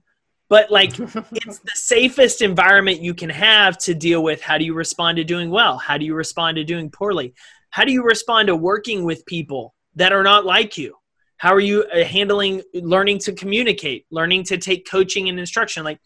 but 0.48 0.70
like 0.70 0.98
it's 0.98 1.58
the 1.58 1.72
safest 1.74 2.40
environment 2.40 3.02
you 3.02 3.14
can 3.14 3.30
have 3.30 3.78
to 3.78 3.94
deal 3.94 4.22
with 4.22 4.40
how 4.40 4.58
do 4.58 4.64
you 4.64 4.74
respond 4.74 5.16
to 5.16 5.24
doing 5.24 5.50
well? 5.50 5.76
How 5.76 5.98
do 5.98 6.04
you 6.04 6.14
respond 6.14 6.56
to 6.56 6.64
doing 6.64 6.90
poorly? 6.90 7.34
How 7.72 7.84
do 7.84 7.92
you 7.92 8.04
respond 8.04 8.48
to 8.48 8.54
working 8.54 9.02
with 9.02 9.24
people 9.24 9.74
that 9.94 10.12
are 10.12 10.22
not 10.22 10.44
like 10.44 10.76
you? 10.76 10.94
How 11.38 11.54
are 11.54 11.60
you 11.60 11.84
uh, 11.84 12.04
handling 12.04 12.62
learning 12.74 13.18
to 13.20 13.32
communicate, 13.32 14.04
learning 14.10 14.44
to 14.44 14.58
take 14.58 14.88
coaching 14.88 15.30
and 15.30 15.40
instruction? 15.40 15.82
Like 15.82 15.98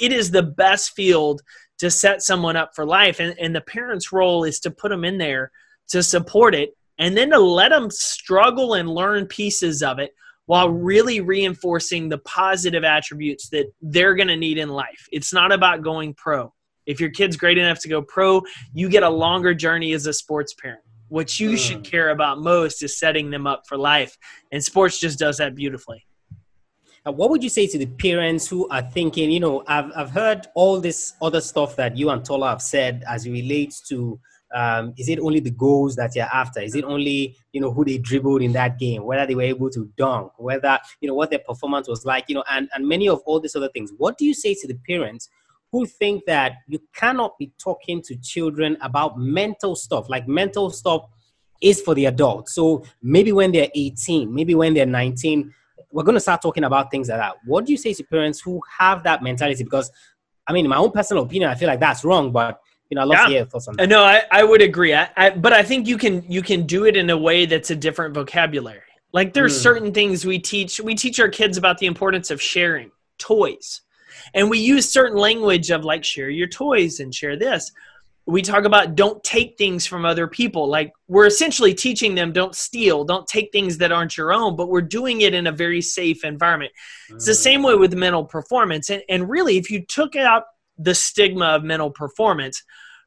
it 0.00 0.12
is 0.12 0.32
the 0.32 0.42
best 0.42 0.94
field 0.96 1.40
to 1.78 1.92
set 1.92 2.22
someone 2.22 2.56
up 2.56 2.72
for 2.74 2.84
life. 2.84 3.20
And, 3.20 3.38
and 3.38 3.54
the 3.54 3.60
parent's 3.60 4.12
role 4.12 4.42
is 4.42 4.58
to 4.60 4.72
put 4.72 4.88
them 4.88 5.04
in 5.04 5.16
there 5.16 5.52
to 5.90 6.02
support 6.02 6.56
it 6.56 6.70
and 6.98 7.16
then 7.16 7.30
to 7.30 7.38
let 7.38 7.68
them 7.68 7.88
struggle 7.88 8.74
and 8.74 8.90
learn 8.90 9.26
pieces 9.26 9.80
of 9.80 10.00
it 10.00 10.10
while 10.46 10.70
really 10.70 11.20
reinforcing 11.20 12.08
the 12.08 12.18
positive 12.18 12.82
attributes 12.82 13.48
that 13.50 13.66
they're 13.80 14.16
going 14.16 14.26
to 14.28 14.36
need 14.36 14.58
in 14.58 14.68
life. 14.68 15.06
It's 15.12 15.32
not 15.32 15.52
about 15.52 15.82
going 15.82 16.14
pro. 16.14 16.52
If 16.84 16.98
your 17.00 17.10
kid's 17.10 17.36
great 17.36 17.58
enough 17.58 17.78
to 17.82 17.88
go 17.88 18.02
pro, 18.02 18.42
you 18.74 18.88
get 18.88 19.04
a 19.04 19.08
longer 19.08 19.54
journey 19.54 19.92
as 19.92 20.06
a 20.06 20.12
sports 20.12 20.52
parent. 20.52 20.82
What 21.12 21.38
you 21.38 21.50
mm. 21.50 21.58
should 21.58 21.84
care 21.84 22.08
about 22.08 22.40
most 22.40 22.82
is 22.82 22.98
setting 22.98 23.28
them 23.28 23.46
up 23.46 23.64
for 23.68 23.76
life. 23.76 24.16
And 24.50 24.64
sports 24.64 24.98
just 24.98 25.18
does 25.18 25.36
that 25.36 25.54
beautifully. 25.54 26.06
Uh, 27.06 27.12
what 27.12 27.28
would 27.28 27.44
you 27.44 27.50
say 27.50 27.66
to 27.66 27.76
the 27.76 27.84
parents 27.84 28.48
who 28.48 28.66
are 28.70 28.80
thinking, 28.80 29.30
you 29.30 29.38
know, 29.38 29.62
I've, 29.66 29.92
I've 29.94 30.10
heard 30.10 30.46
all 30.54 30.80
this 30.80 31.12
other 31.20 31.42
stuff 31.42 31.76
that 31.76 31.98
you 31.98 32.08
and 32.08 32.24
Tola 32.24 32.48
have 32.48 32.62
said 32.62 33.04
as 33.06 33.26
it 33.26 33.30
relates 33.30 33.86
to 33.88 34.18
um, 34.54 34.94
is 34.96 35.10
it 35.10 35.18
only 35.18 35.40
the 35.40 35.50
goals 35.50 35.96
that 35.96 36.16
you're 36.16 36.24
after? 36.32 36.60
Is 36.60 36.74
it 36.74 36.84
only 36.84 37.36
you 37.52 37.60
know 37.60 37.72
who 37.72 37.84
they 37.84 37.98
dribbled 37.98 38.40
in 38.40 38.52
that 38.52 38.78
game, 38.78 39.04
whether 39.04 39.26
they 39.26 39.34
were 39.34 39.42
able 39.42 39.70
to 39.70 39.90
dunk, 39.96 40.32
whether 40.38 40.78
you 41.00 41.08
know 41.08 41.14
what 41.14 41.30
their 41.30 41.38
performance 41.38 41.88
was 41.88 42.04
like, 42.04 42.26
you 42.28 42.34
know, 42.34 42.44
and 42.50 42.68
and 42.74 42.86
many 42.86 43.08
of 43.08 43.20
all 43.24 43.40
these 43.40 43.56
other 43.56 43.70
things. 43.70 43.92
What 43.96 44.18
do 44.18 44.26
you 44.26 44.34
say 44.34 44.54
to 44.54 44.68
the 44.68 44.78
parents 44.86 45.30
who 45.72 45.86
think 45.86 46.24
that 46.26 46.52
you 46.68 46.78
cannot 46.94 47.36
be 47.38 47.50
talking 47.58 48.02
to 48.02 48.14
children 48.16 48.76
about 48.82 49.18
mental 49.18 49.74
stuff. 49.74 50.08
Like 50.10 50.28
mental 50.28 50.70
stuff 50.70 51.06
is 51.62 51.80
for 51.80 51.94
the 51.94 52.04
adults. 52.04 52.54
So 52.54 52.84
maybe 53.02 53.32
when 53.32 53.52
they're 53.52 53.70
18, 53.74 54.32
maybe 54.32 54.54
when 54.54 54.74
they're 54.74 54.84
19, 54.84 55.52
we're 55.90 56.02
going 56.02 56.14
to 56.14 56.20
start 56.20 56.42
talking 56.42 56.64
about 56.64 56.90
things 56.90 57.08
like 57.08 57.18
that. 57.18 57.36
What 57.46 57.64
do 57.64 57.72
you 57.72 57.78
say 57.78 57.94
to 57.94 58.04
parents 58.04 58.40
who 58.40 58.60
have 58.78 59.02
that 59.04 59.22
mentality? 59.22 59.64
Because, 59.64 59.90
I 60.46 60.52
mean, 60.52 60.66
in 60.66 60.68
my 60.68 60.76
own 60.76 60.90
personal 60.90 61.24
opinion, 61.24 61.50
I 61.50 61.54
feel 61.54 61.68
like 61.68 61.80
that's 61.80 62.04
wrong, 62.04 62.32
but 62.32 62.60
you 62.90 62.96
know, 62.96 63.02
I 63.02 63.04
love 63.04 63.16
yeah. 63.16 63.24
to 63.24 63.28
hear 63.30 63.38
your 63.38 63.46
thoughts 63.46 63.68
on 63.68 63.76
that. 63.76 63.88
No, 63.88 64.02
I, 64.02 64.22
I 64.30 64.44
would 64.44 64.60
agree. 64.60 64.94
I, 64.94 65.08
I, 65.16 65.30
but 65.30 65.54
I 65.54 65.62
think 65.62 65.86
you 65.86 65.96
can 65.96 66.22
you 66.30 66.42
can 66.42 66.66
do 66.66 66.84
it 66.84 66.94
in 66.94 67.08
a 67.08 67.16
way 67.16 67.46
that's 67.46 67.70
a 67.70 67.76
different 67.76 68.12
vocabulary. 68.14 68.80
Like 69.14 69.32
there's 69.32 69.58
mm. 69.58 69.62
certain 69.62 69.94
things 69.94 70.26
we 70.26 70.38
teach. 70.38 70.78
We 70.78 70.94
teach 70.94 71.18
our 71.18 71.30
kids 71.30 71.56
about 71.56 71.78
the 71.78 71.86
importance 71.86 72.30
of 72.30 72.42
sharing 72.42 72.90
toys 73.16 73.80
and 74.34 74.50
we 74.50 74.58
use 74.58 74.90
certain 74.90 75.18
language 75.18 75.70
of 75.70 75.84
like 75.84 76.04
share 76.04 76.30
your 76.30 76.48
toys 76.48 77.00
and 77.00 77.14
share 77.14 77.36
this. 77.36 77.72
We 78.24 78.40
talk 78.40 78.64
about 78.64 78.94
don't 78.94 79.22
take 79.24 79.58
things 79.58 79.84
from 79.84 80.04
other 80.04 80.28
people. 80.28 80.68
Like 80.68 80.92
we're 81.08 81.26
essentially 81.26 81.74
teaching 81.74 82.14
them 82.14 82.32
don't 82.32 82.54
steal 82.54 83.04
don't 83.04 83.26
take 83.26 83.50
things 83.50 83.78
that 83.78 83.92
aren't 83.92 84.16
your 84.16 84.32
own 84.32 84.54
but 84.54 84.68
we're 84.68 84.80
doing 84.80 85.22
it 85.22 85.34
in 85.34 85.46
a 85.46 85.52
very 85.52 85.82
safe 85.82 86.24
environment. 86.24 86.72
It's 87.10 87.26
the 87.26 87.32
mm. 87.32 87.36
same 87.36 87.62
way 87.62 87.74
with 87.74 87.94
mental 87.94 88.24
performance. 88.24 88.90
And, 88.90 89.02
and 89.08 89.28
really 89.28 89.56
if 89.56 89.70
you 89.70 89.84
took 89.84 90.14
out 90.14 90.44
the 90.78 90.94
stigma 90.94 91.46
of 91.46 91.64
mental 91.64 91.90
performance 91.90 92.62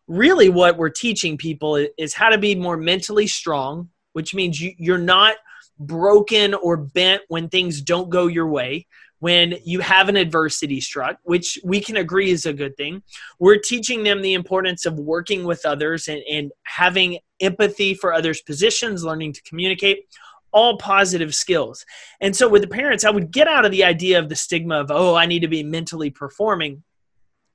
really 0.08 0.50
what 0.50 0.78
we're 0.78 0.90
teaching 0.90 1.36
people 1.36 1.84
is, 1.98 2.14
how 2.14 2.30
to 2.30 2.38
be 2.38 2.56
more 2.56 2.78
mentally 2.78 3.28
strong 3.28 3.90
which 4.14 4.34
means 4.34 4.62
you, 4.62 4.74
you're 4.78 4.98
not 4.98 5.36
broken 5.78 6.54
or 6.54 6.78
bent 6.78 7.22
when 7.28 7.50
things 7.50 7.82
don't 7.82 8.10
go 8.10 8.28
your 8.28 8.48
way 8.48 8.88
when 9.20 9.56
you 9.64 9.80
have 9.80 10.10
an 10.10 10.18
adversity 10.18 10.82
struck, 10.82 11.18
which 11.24 11.58
we 11.64 11.80
can 11.80 11.98
agree 11.98 12.32
is 12.32 12.46
a 12.46 12.54
good 12.54 12.76
thing. 12.78 13.02
We're 13.40 13.60
teaching 13.60 14.04
them 14.04 14.22
the 14.22 14.34
importance 14.34 14.86
of 14.86 15.00
working 15.00 15.46
with 15.46 15.66
others 15.66 16.08
and, 16.08 16.22
and 16.30 16.52
having 16.64 17.20
empathy 17.40 17.94
for 17.94 18.14
others' 18.14 18.42
positions, 18.42 19.04
learning 19.04 19.34
to 19.34 19.42
communicate, 19.44 20.06
all 20.52 20.78
positive 20.78 21.36
skills. 21.36 21.86
And 22.22 22.36
so 22.36 22.48
with 22.48 22.62
the 22.62 22.68
parents, 22.68 23.04
I 23.04 23.10
would 23.10 23.32
get 23.32 23.48
out 23.48 23.66
of 23.66 23.72
the 23.72 23.84
idea 23.84 24.20
of 24.20 24.30
the 24.30 24.36
stigma 24.36 24.80
of, 24.80 24.92
oh, 24.92 25.16
I 25.16 25.26
need 25.26 25.42
to 25.42 25.48
be 25.48 25.64
mentally 25.64 26.10
performing. 26.10 26.84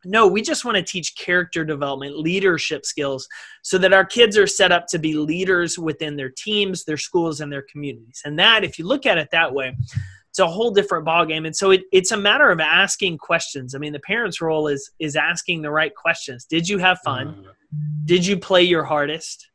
No, 0.05 0.27
we 0.27 0.41
just 0.41 0.65
want 0.65 0.77
to 0.77 0.83
teach 0.83 1.15
character 1.15 1.65
development, 1.65 2.19
leadership 2.19 2.87
skills, 2.87 3.29
so 3.63 3.77
that 3.79 3.93
our 3.93 4.05
kids 4.05 4.37
are 4.39 4.47
set 4.47 4.73
up 4.73 4.87
to 4.89 4.99
be 4.99 5.15
leaders 5.15 5.79
within 5.79 6.17
their 6.17 6.31
teams, 6.31 6.85
their 6.85 6.97
schools, 6.97 7.41
and 7.41 7.53
their 7.53 7.65
communities. 7.71 8.23
And 8.25 8.39
that, 8.39 8.65
if 8.65 8.79
you 8.79 8.87
look 8.87 9.05
at 9.05 9.19
it 9.19 9.29
that 9.33 9.53
way, 9.53 9.77
it's 10.31 10.39
a 10.39 10.47
whole 10.47 10.71
different 10.71 11.05
ballgame. 11.05 11.45
And 11.45 11.57
so 11.57 11.73
it, 11.73 11.83
it's 11.93 12.13
a 12.13 12.17
matter 12.17 12.51
of 12.51 12.61
asking 12.61 13.19
questions. 13.19 13.75
I 13.75 13.79
mean, 13.79 13.93
the 13.93 14.01
parent's 14.01 14.41
role 14.41 14.69
is 14.69 14.91
is 15.01 15.17
asking 15.17 15.63
the 15.63 15.71
right 15.71 15.95
questions. 15.95 16.45
Did 16.45 16.69
you 16.69 16.79
have 16.79 17.01
fun? 17.05 17.29
Mm-hmm. 17.29 17.51
Did 18.05 18.25
you 18.25 18.37
play 18.37 18.63
your 18.63 18.85
hardest? 18.85 19.49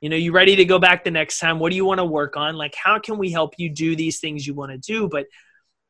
You 0.00 0.08
know, 0.08 0.16
you 0.16 0.32
ready 0.32 0.56
to 0.56 0.64
go 0.64 0.78
back 0.78 1.04
the 1.04 1.10
next 1.10 1.38
time? 1.38 1.58
What 1.58 1.70
do 1.70 1.76
you 1.76 1.84
want 1.84 1.98
to 1.98 2.04
work 2.04 2.36
on? 2.36 2.56
Like, 2.56 2.74
how 2.74 2.98
can 2.98 3.18
we 3.18 3.30
help 3.30 3.54
you 3.58 3.68
do 3.68 3.94
these 3.94 4.20
things 4.20 4.46
you 4.46 4.54
want 4.54 4.72
to 4.72 4.78
do? 4.78 5.08
But 5.08 5.26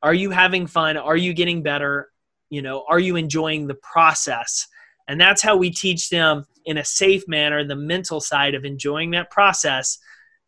are 0.02 0.12
you 0.12 0.30
having 0.30 0.66
fun? 0.66 0.96
Are 0.96 1.16
you 1.16 1.32
getting 1.32 1.62
better? 1.62 2.10
You 2.50 2.62
know, 2.62 2.84
are 2.88 2.98
you 2.98 3.16
enjoying 3.16 3.68
the 3.68 3.76
process? 3.76 4.66
And 5.08 5.20
that's 5.20 5.40
how 5.40 5.56
we 5.56 5.70
teach 5.70 6.10
them 6.10 6.44
in 6.64 6.78
a 6.78 6.84
safe 6.84 7.26
manner 7.28 7.64
the 7.64 7.76
mental 7.76 8.20
side 8.20 8.54
of 8.54 8.64
enjoying 8.64 9.12
that 9.12 9.30
process 9.30 9.98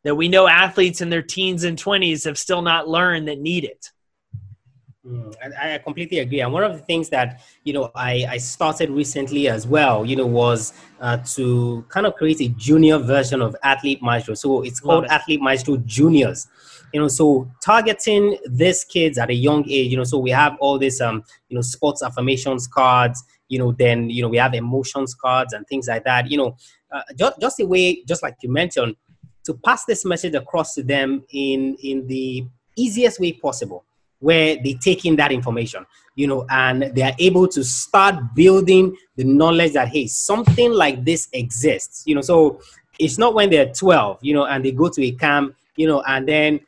that 0.04 0.14
we 0.14 0.28
know 0.28 0.46
athletes 0.46 1.00
in 1.00 1.10
their 1.10 1.22
teens 1.22 1.64
and 1.64 1.76
20s 1.76 2.24
have 2.24 2.38
still 2.38 2.62
not 2.62 2.88
learned 2.88 3.26
that 3.28 3.40
need 3.40 3.64
it. 3.64 3.90
Mm, 5.06 5.34
I, 5.60 5.74
I 5.74 5.78
completely 5.78 6.20
agree. 6.20 6.40
And 6.40 6.50
one 6.50 6.64
of 6.64 6.72
the 6.72 6.78
things 6.78 7.10
that 7.10 7.42
you 7.64 7.74
know 7.74 7.90
I, 7.94 8.26
I 8.28 8.36
started 8.38 8.88
recently 8.88 9.48
as 9.48 9.66
well, 9.66 10.06
you 10.06 10.16
know, 10.16 10.26
was 10.26 10.72
uh, 11.00 11.18
to 11.34 11.84
kind 11.90 12.06
of 12.06 12.14
create 12.14 12.40
a 12.40 12.48
junior 12.48 12.96
version 12.98 13.42
of 13.42 13.54
Athlete 13.62 14.00
Maestro. 14.00 14.34
So 14.34 14.62
it's 14.62 14.80
called 14.80 15.04
it. 15.04 15.10
Athlete 15.10 15.42
Maestro 15.42 15.76
Juniors. 15.78 16.46
You 16.94 17.00
know, 17.00 17.08
so 17.08 17.50
targeting 17.62 18.38
these 18.48 18.84
kids 18.84 19.18
at 19.18 19.28
a 19.28 19.34
young 19.34 19.68
age. 19.68 19.90
You 19.90 19.98
know, 19.98 20.04
so 20.04 20.16
we 20.16 20.30
have 20.30 20.56
all 20.58 20.78
these 20.78 21.02
um 21.02 21.22
you 21.48 21.54
know 21.54 21.62
sports 21.62 22.02
affirmations 22.02 22.66
cards. 22.66 23.22
You 23.48 23.58
know, 23.58 23.72
then 23.72 24.08
you 24.08 24.22
know 24.22 24.30
we 24.30 24.38
have 24.38 24.54
emotions 24.54 25.14
cards 25.14 25.52
and 25.52 25.66
things 25.66 25.86
like 25.86 26.04
that. 26.04 26.30
You 26.30 26.38
know, 26.38 26.56
uh, 26.90 27.02
just 27.14 27.40
just 27.42 27.60
a 27.60 27.66
way, 27.66 28.02
just 28.04 28.22
like 28.22 28.36
you 28.42 28.50
mentioned, 28.50 28.96
to 29.44 29.54
pass 29.54 29.84
this 29.84 30.04
message 30.04 30.34
across 30.34 30.74
to 30.74 30.82
them 30.82 31.24
in 31.30 31.76
in 31.82 32.06
the 32.06 32.44
easiest 32.76 33.20
way 33.20 33.32
possible 33.32 33.84
where 34.20 34.56
they 34.62 34.74
take 34.74 35.04
in 35.04 35.16
that 35.16 35.32
information 35.32 35.84
you 36.14 36.26
know 36.26 36.46
and 36.50 36.82
they 36.94 37.02
are 37.02 37.14
able 37.18 37.46
to 37.46 37.62
start 37.62 38.14
building 38.34 38.96
the 39.16 39.24
knowledge 39.24 39.72
that 39.72 39.88
hey 39.88 40.06
something 40.06 40.72
like 40.72 41.04
this 41.04 41.28
exists 41.32 42.02
you 42.06 42.14
know 42.14 42.20
so 42.20 42.60
it's 42.98 43.18
not 43.18 43.34
when 43.34 43.50
they're 43.50 43.72
12 43.72 44.18
you 44.22 44.34
know 44.34 44.44
and 44.46 44.64
they 44.64 44.72
go 44.72 44.88
to 44.88 45.02
a 45.02 45.12
camp 45.12 45.54
you 45.76 45.86
know 45.86 46.02
and 46.06 46.28
then 46.28 46.60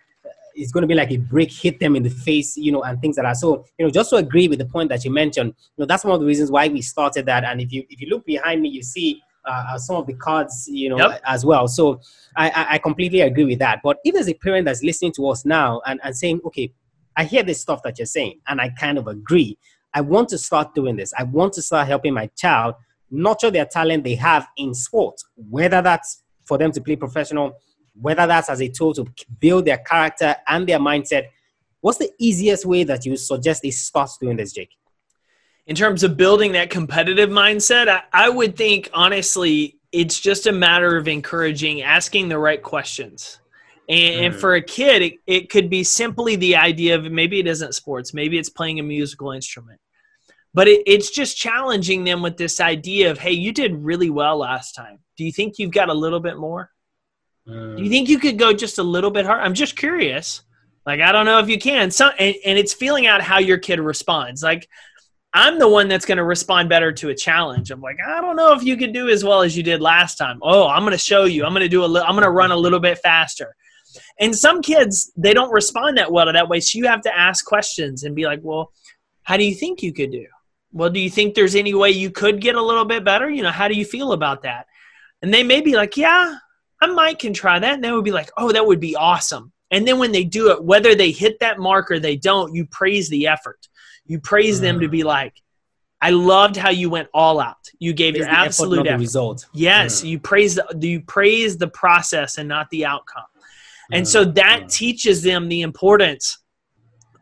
it's 0.56 0.72
going 0.72 0.82
to 0.82 0.88
be 0.88 0.94
like 0.94 1.10
a 1.10 1.18
brick 1.18 1.52
hit 1.52 1.78
them 1.78 1.94
in 1.96 2.02
the 2.02 2.10
face, 2.10 2.56
you 2.56 2.72
know, 2.72 2.82
and 2.82 3.00
things 3.00 3.16
like 3.16 3.26
that. 3.26 3.36
So, 3.36 3.64
you 3.78 3.84
know, 3.84 3.90
just 3.90 4.10
to 4.10 4.16
agree 4.16 4.48
with 4.48 4.58
the 4.58 4.64
point 4.64 4.88
that 4.88 5.04
you 5.04 5.10
mentioned, 5.10 5.54
you 5.76 5.82
know, 5.82 5.86
that's 5.86 6.04
one 6.04 6.14
of 6.14 6.20
the 6.20 6.26
reasons 6.26 6.50
why 6.50 6.68
we 6.68 6.82
started 6.82 7.26
that. 7.26 7.44
And 7.44 7.60
if 7.60 7.72
you 7.72 7.84
if 7.90 8.00
you 8.00 8.08
look 8.08 8.24
behind 8.24 8.62
me, 8.62 8.70
you 8.70 8.82
see 8.82 9.22
uh, 9.46 9.64
uh, 9.70 9.78
some 9.78 9.96
of 9.96 10.06
the 10.06 10.14
cards, 10.14 10.68
you 10.70 10.88
know, 10.88 10.98
yep. 10.98 11.20
as 11.24 11.44
well. 11.44 11.68
So 11.68 12.00
I, 12.36 12.66
I 12.70 12.78
completely 12.78 13.20
agree 13.20 13.44
with 13.44 13.58
that. 13.60 13.80
But 13.82 13.98
if 14.04 14.14
there's 14.14 14.28
a 14.28 14.34
parent 14.34 14.66
that's 14.66 14.82
listening 14.82 15.12
to 15.12 15.28
us 15.28 15.44
now 15.44 15.80
and, 15.86 16.00
and 16.02 16.16
saying, 16.16 16.40
okay, 16.46 16.72
I 17.16 17.24
hear 17.24 17.42
this 17.42 17.60
stuff 17.60 17.82
that 17.84 17.98
you're 17.98 18.06
saying, 18.06 18.40
and 18.46 18.60
I 18.60 18.70
kind 18.70 18.98
of 18.98 19.06
agree. 19.06 19.56
I 19.94 20.02
want 20.02 20.28
to 20.30 20.38
start 20.38 20.74
doing 20.74 20.96
this. 20.96 21.14
I 21.18 21.22
want 21.22 21.54
to 21.54 21.62
start 21.62 21.86
helping 21.86 22.12
my 22.12 22.26
child 22.36 22.74
nurture 23.10 23.50
their 23.50 23.64
talent 23.64 24.04
they 24.04 24.16
have 24.16 24.46
in 24.56 24.74
sport, 24.74 25.20
whether 25.36 25.80
that's 25.80 26.22
for 26.44 26.58
them 26.58 26.72
to 26.72 26.80
play 26.80 26.96
professional, 26.96 27.58
whether 28.00 28.26
that's 28.26 28.50
as 28.50 28.60
a 28.60 28.68
tool 28.68 28.92
to 28.94 29.06
build 29.40 29.64
their 29.64 29.78
character 29.78 30.36
and 30.48 30.68
their 30.68 30.78
mindset. 30.78 31.28
What's 31.80 31.98
the 31.98 32.10
easiest 32.18 32.66
way 32.66 32.84
that 32.84 33.06
you 33.06 33.16
suggest 33.16 33.62
they 33.62 33.70
start 33.70 34.10
doing 34.20 34.36
this, 34.36 34.52
Jake? 34.52 34.70
In 35.66 35.74
terms 35.74 36.02
of 36.02 36.16
building 36.16 36.52
that 36.52 36.70
competitive 36.70 37.28
mindset, 37.28 37.88
I, 37.88 38.02
I 38.12 38.28
would 38.28 38.56
think 38.56 38.88
honestly, 38.92 39.78
it's 39.92 40.20
just 40.20 40.46
a 40.46 40.52
matter 40.52 40.96
of 40.96 41.08
encouraging, 41.08 41.82
asking 41.82 42.28
the 42.28 42.38
right 42.38 42.62
questions. 42.62 43.40
And, 43.88 44.26
and, 44.26 44.34
for 44.34 44.54
a 44.54 44.62
kid, 44.62 45.02
it, 45.02 45.14
it 45.26 45.50
could 45.50 45.70
be 45.70 45.84
simply 45.84 46.34
the 46.36 46.56
idea 46.56 46.96
of 46.96 47.10
maybe 47.10 47.38
it 47.38 47.46
isn't 47.46 47.74
sports, 47.74 48.12
maybe 48.12 48.36
it's 48.36 48.48
playing 48.48 48.80
a 48.80 48.82
musical 48.82 49.30
instrument. 49.30 49.80
But 50.52 50.68
it, 50.68 50.82
it's 50.86 51.10
just 51.10 51.36
challenging 51.36 52.02
them 52.04 52.22
with 52.22 52.36
this 52.36 52.60
idea 52.60 53.10
of, 53.10 53.18
hey, 53.18 53.32
you 53.32 53.52
did 53.52 53.76
really 53.76 54.10
well 54.10 54.38
last 54.38 54.74
time. 54.74 54.98
Do 55.16 55.24
you 55.24 55.30
think 55.30 55.58
you've 55.58 55.70
got 55.70 55.88
a 55.88 55.94
little 55.94 56.18
bit 56.18 56.36
more? 56.36 56.70
Mm. 57.48 57.76
Do 57.76 57.82
you 57.82 57.90
think 57.90 58.08
you 58.08 58.18
could 58.18 58.38
go 58.38 58.52
just 58.52 58.78
a 58.78 58.82
little 58.82 59.10
bit 59.10 59.24
harder? 59.24 59.42
I'm 59.42 59.54
just 59.54 59.76
curious. 59.76 60.42
Like 60.84 61.00
I 61.00 61.12
don't 61.12 61.26
know 61.26 61.38
if 61.38 61.48
you 61.48 61.58
can. 61.58 61.90
So 61.90 62.08
and, 62.08 62.34
and 62.44 62.58
it's 62.58 62.72
feeling 62.72 63.06
out 63.06 63.20
how 63.20 63.38
your 63.38 63.58
kid 63.58 63.80
responds. 63.80 64.42
Like 64.42 64.68
I'm 65.36 65.58
the 65.58 65.68
one 65.68 65.86
that's 65.86 66.06
going 66.06 66.16
to 66.16 66.24
respond 66.24 66.70
better 66.70 66.90
to 66.92 67.10
a 67.10 67.14
challenge. 67.14 67.70
I'm 67.70 67.82
like, 67.82 67.98
I 68.04 68.22
don't 68.22 68.36
know 68.36 68.54
if 68.54 68.62
you 68.62 68.74
could 68.74 68.94
do 68.94 69.10
as 69.10 69.22
well 69.22 69.42
as 69.42 69.54
you 69.54 69.62
did 69.62 69.82
last 69.82 70.16
time. 70.16 70.38
Oh, 70.40 70.66
I'm 70.66 70.80
going 70.80 70.92
to 70.92 70.98
show 70.98 71.24
you. 71.24 71.44
I'm 71.44 71.52
going 71.52 71.60
to 71.60 71.68
do 71.68 71.84
a 71.84 71.86
I'm 71.86 72.14
going 72.14 72.22
to 72.22 72.30
run 72.30 72.52
a 72.52 72.56
little 72.56 72.80
bit 72.80 72.98
faster. 72.98 73.54
And 74.18 74.34
some 74.34 74.62
kids 74.62 75.12
they 75.14 75.34
don't 75.34 75.52
respond 75.52 75.98
that 75.98 76.10
well 76.10 76.24
to 76.24 76.32
that 76.32 76.48
way. 76.48 76.60
So 76.60 76.78
you 76.78 76.86
have 76.86 77.02
to 77.02 77.14
ask 77.14 77.44
questions 77.44 78.02
and 78.02 78.16
be 78.16 78.24
like, 78.24 78.40
well, 78.42 78.72
how 79.24 79.36
do 79.36 79.44
you 79.44 79.54
think 79.54 79.82
you 79.82 79.92
could 79.92 80.10
do? 80.10 80.26
Well, 80.72 80.88
do 80.88 81.00
you 81.00 81.10
think 81.10 81.34
there's 81.34 81.54
any 81.54 81.74
way 81.74 81.90
you 81.90 82.10
could 82.10 82.40
get 82.40 82.54
a 82.54 82.62
little 82.62 82.86
bit 82.86 83.04
better? 83.04 83.28
You 83.28 83.42
know, 83.42 83.50
how 83.50 83.68
do 83.68 83.74
you 83.74 83.84
feel 83.84 84.12
about 84.12 84.42
that? 84.44 84.66
And 85.20 85.34
they 85.34 85.42
may 85.42 85.60
be 85.60 85.76
like, 85.76 85.98
yeah, 85.98 86.34
I 86.80 86.86
might 86.86 87.18
can 87.18 87.34
try 87.34 87.58
that. 87.58 87.74
And 87.74 87.84
they 87.84 87.92
would 87.92 88.04
be 88.04 88.10
like, 88.10 88.30
oh, 88.38 88.52
that 88.52 88.66
would 88.66 88.80
be 88.80 88.96
awesome. 88.96 89.52
And 89.70 89.86
then 89.86 89.98
when 89.98 90.12
they 90.12 90.24
do 90.24 90.50
it, 90.52 90.64
whether 90.64 90.94
they 90.94 91.10
hit 91.10 91.40
that 91.40 91.58
mark 91.58 91.90
or 91.90 91.98
they 91.98 92.16
don't, 92.16 92.54
you 92.54 92.64
praise 92.66 93.10
the 93.10 93.26
effort. 93.26 93.68
You 94.06 94.20
praise 94.20 94.58
mm. 94.58 94.62
them 94.62 94.80
to 94.80 94.88
be 94.88 95.00
mm. 95.00 95.06
like, 95.06 95.34
I 96.00 96.10
loved 96.10 96.56
how 96.56 96.70
you 96.70 96.90
went 96.90 97.08
all 97.14 97.40
out. 97.40 97.70
You 97.78 97.92
gave 97.92 98.14
praise 98.14 98.26
your 98.26 98.34
absolute 98.34 98.80
effort, 98.80 98.88
effort. 98.88 99.00
result. 99.00 99.46
Yes, 99.52 100.02
mm. 100.02 100.10
you 100.10 100.18
praise 100.18 100.54
the 100.54 100.78
you 100.80 101.00
praise 101.00 101.56
the 101.56 101.68
process 101.68 102.38
and 102.38 102.48
not 102.48 102.68
the 102.70 102.84
outcome. 102.84 103.24
And 103.92 104.04
mm. 104.04 104.08
so 104.08 104.24
that 104.24 104.62
mm. 104.62 104.72
teaches 104.72 105.22
them 105.22 105.48
the 105.48 105.62
importance 105.62 106.38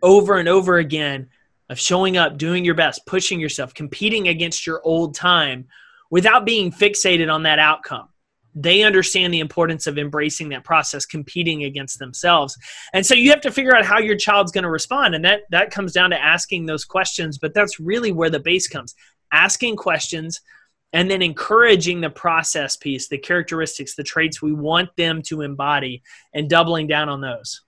over 0.02 0.38
and 0.38 0.48
over 0.48 0.78
again 0.78 1.28
of 1.70 1.78
showing 1.78 2.16
up, 2.16 2.36
doing 2.36 2.64
your 2.64 2.74
best, 2.74 3.06
pushing 3.06 3.40
yourself, 3.40 3.72
competing 3.74 4.28
against 4.28 4.66
your 4.66 4.80
old 4.84 5.14
time 5.14 5.66
without 6.10 6.44
being 6.44 6.70
fixated 6.70 7.32
on 7.32 7.44
that 7.44 7.58
outcome 7.58 8.08
they 8.54 8.82
understand 8.82 9.34
the 9.34 9.40
importance 9.40 9.86
of 9.86 9.98
embracing 9.98 10.48
that 10.48 10.64
process 10.64 11.04
competing 11.04 11.64
against 11.64 11.98
themselves 11.98 12.56
and 12.92 13.04
so 13.04 13.14
you 13.14 13.30
have 13.30 13.40
to 13.40 13.50
figure 13.50 13.74
out 13.74 13.84
how 13.84 13.98
your 13.98 14.16
child's 14.16 14.52
going 14.52 14.64
to 14.64 14.70
respond 14.70 15.14
and 15.14 15.24
that 15.24 15.40
that 15.50 15.70
comes 15.70 15.92
down 15.92 16.10
to 16.10 16.22
asking 16.22 16.66
those 16.66 16.84
questions 16.84 17.38
but 17.38 17.54
that's 17.54 17.80
really 17.80 18.12
where 18.12 18.30
the 18.30 18.40
base 18.40 18.68
comes 18.68 18.94
asking 19.32 19.76
questions 19.76 20.40
and 20.92 21.10
then 21.10 21.22
encouraging 21.22 22.00
the 22.00 22.10
process 22.10 22.76
piece 22.76 23.08
the 23.08 23.18
characteristics 23.18 23.96
the 23.96 24.04
traits 24.04 24.40
we 24.40 24.52
want 24.52 24.88
them 24.96 25.20
to 25.20 25.40
embody 25.40 26.02
and 26.32 26.48
doubling 26.48 26.86
down 26.86 27.08
on 27.08 27.20
those 27.20 27.62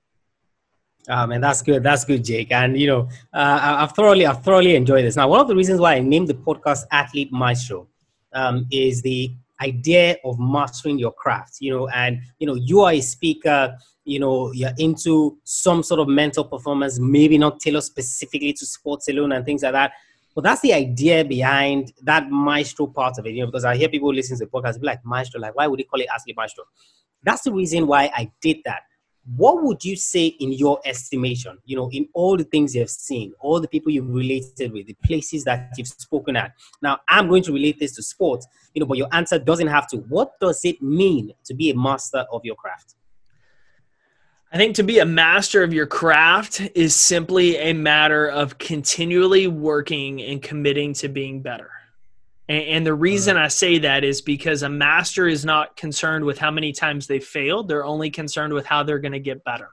Oh 1.09 1.25
man, 1.25 1.41
that's 1.41 1.63
good. 1.63 1.85
That's 1.85 2.05
good, 2.05 2.25
Jake. 2.25 2.51
And 2.51 2.77
you 2.77 2.89
know, 2.89 3.09
uh, 3.33 3.77
I've 3.79 3.93
thoroughly, 3.93 4.27
I've 4.27 4.43
thoroughly 4.43 4.75
enjoyed 4.75 5.05
this. 5.05 5.15
Now, 5.15 5.29
one 5.29 5.41
of 5.41 5.47
the 5.47 5.55
reasons 5.55 5.81
why 5.81 5.95
I 5.95 6.01
named 6.01 6.27
the 6.27 6.35
podcast 6.35 6.85
"Athlete 6.91 7.31
Maestro" 7.31 7.87
um, 8.33 8.67
is 8.73 9.03
the 9.03 9.33
idea 9.61 10.17
of 10.25 10.39
mastering 10.39 10.99
your 10.99 11.13
craft 11.13 11.57
you 11.61 11.71
know 11.71 11.89
and 11.89 12.21
you 12.39 12.47
know 12.47 12.55
you 12.55 12.81
are 12.81 12.93
a 12.93 13.01
speaker 13.01 13.75
you 14.05 14.21
know 14.21 14.53
you're 14.53 14.73
into 14.79 15.39
some 15.45 15.83
sort 15.83 16.01
of 16.01 16.09
mental 16.09 16.45
performance 16.45 16.99
maybe 16.99 17.39
not 17.39 17.61
tailored 17.61 17.83
specifically 17.83 18.53
to 18.53 18.67
sports 18.67 19.09
alone 19.09 19.33
and 19.33 19.45
things 19.45 19.63
like 19.63 19.73
that. 19.73 19.93
But 20.35 20.45
that's 20.45 20.61
the 20.61 20.75
idea 20.75 21.25
behind 21.25 21.95
that 22.03 22.31
maestro 22.31 22.87
part 22.87 23.19
of 23.19 23.27
it 23.27 23.33
you 23.33 23.41
know 23.41 23.47
because 23.47 23.65
i 23.65 23.77
hear 23.77 23.89
people 23.89 24.13
listen 24.13 24.37
to 24.39 24.45
the 24.45 24.51
podcast 24.51 24.81
be 24.81 24.87
like 24.87 25.05
maestro 25.05 25.41
like 25.41 25.57
why 25.57 25.67
would 25.67 25.81
they 25.81 25.85
call 25.85 26.01
it 26.01 26.09
athlete 26.15 26.37
maestro? 26.37 26.65
That's 27.23 27.43
the 27.43 27.53
reason 27.53 27.87
why 27.87 28.11
i 28.15 28.31
did 28.41 28.59
that 28.65 28.83
what 29.35 29.63
would 29.63 29.85
you 29.85 29.97
say 29.97 30.27
in 30.27 30.53
your 30.53 30.81
estimation 30.85 31.59
you 31.65 31.77
know 31.77 31.91
in 31.91 32.09
all 32.15 32.37
the 32.37 32.45
things 32.45 32.77
you've 32.77 32.89
seen 32.91 33.33
all 33.41 33.61
the 33.61 33.67
people 33.67 33.91
you've 33.91 34.09
related 34.09 34.73
with 34.73 34.87
the 34.87 34.97
places 35.05 35.43
that 35.45 35.71
you've 35.77 35.89
spoken 35.89 36.37
at? 36.37 36.53
Now 36.83 36.99
i'm 37.09 37.29
going 37.29 37.43
to 37.45 37.53
relate 37.53 37.81
this 37.81 37.97
to 37.97 38.03
sport 38.03 38.45
you 38.75 38.81
know 38.81 38.87
but 38.87 38.99
your 38.99 39.09
answer 39.13 39.39
doesn't 39.39 39.69
have 39.69 39.89
to. 39.89 39.97
What 39.97 40.39
does 40.41 40.61
it 40.65 40.81
mean 40.83 41.33
to 41.45 41.55
be 41.55 41.71
a 41.71 41.75
master 41.75 42.25
of 42.33 42.45
your 42.45 42.57
craft? 42.57 42.95
I 44.53 44.59
think 44.59 44.77
to 44.77 44.85
be 44.85 45.01
a 45.01 45.05
master 45.05 45.63
of 45.63 45.75
your 45.75 45.87
craft 45.87 46.61
is 46.75 46.95
simply 46.95 47.57
a 47.57 47.73
matter 47.73 48.29
of 48.29 48.59
continually 48.59 49.49
working 49.49 50.23
and 50.23 50.41
committing 50.41 50.93
to 50.95 51.09
being 51.09 51.43
better. 51.43 51.71
And, 52.49 52.65
and 52.65 52.87
the 52.87 52.95
reason 52.95 53.37
I 53.37 53.49
say 53.49 53.79
that 53.79 54.05
is 54.05 54.21
because 54.21 54.63
a 54.63 54.69
master 54.69 55.27
is 55.27 55.45
not 55.45 55.77
concerned 55.77 56.25
with 56.25 56.39
how 56.39 56.51
many 56.51 56.73
times 56.73 57.07
they 57.07 57.21
failed, 57.21 57.69
they're 57.69 57.85
only 57.85 58.11
concerned 58.11 58.53
with 58.53 58.67
how 58.67 58.83
they're 58.83 58.99
going 58.99 59.13
to 59.13 59.21
get 59.21 59.45
better. 59.45 59.71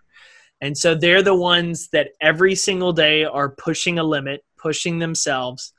And 0.61 0.77
so 0.77 0.95
they're 0.95 1.23
the 1.23 1.35
ones 1.35 1.89
that 1.89 2.11
every 2.21 2.55
single 2.55 2.93
day 2.93 3.25
are 3.25 3.49
pushing 3.49 3.99
a 3.99 4.03
limit, 4.03 4.43
pushing 4.57 4.99
themselves, 4.99 5.73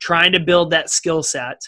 trying 0.00 0.32
to 0.32 0.40
build 0.40 0.70
that 0.70 0.90
skill 0.90 1.22
set, 1.22 1.60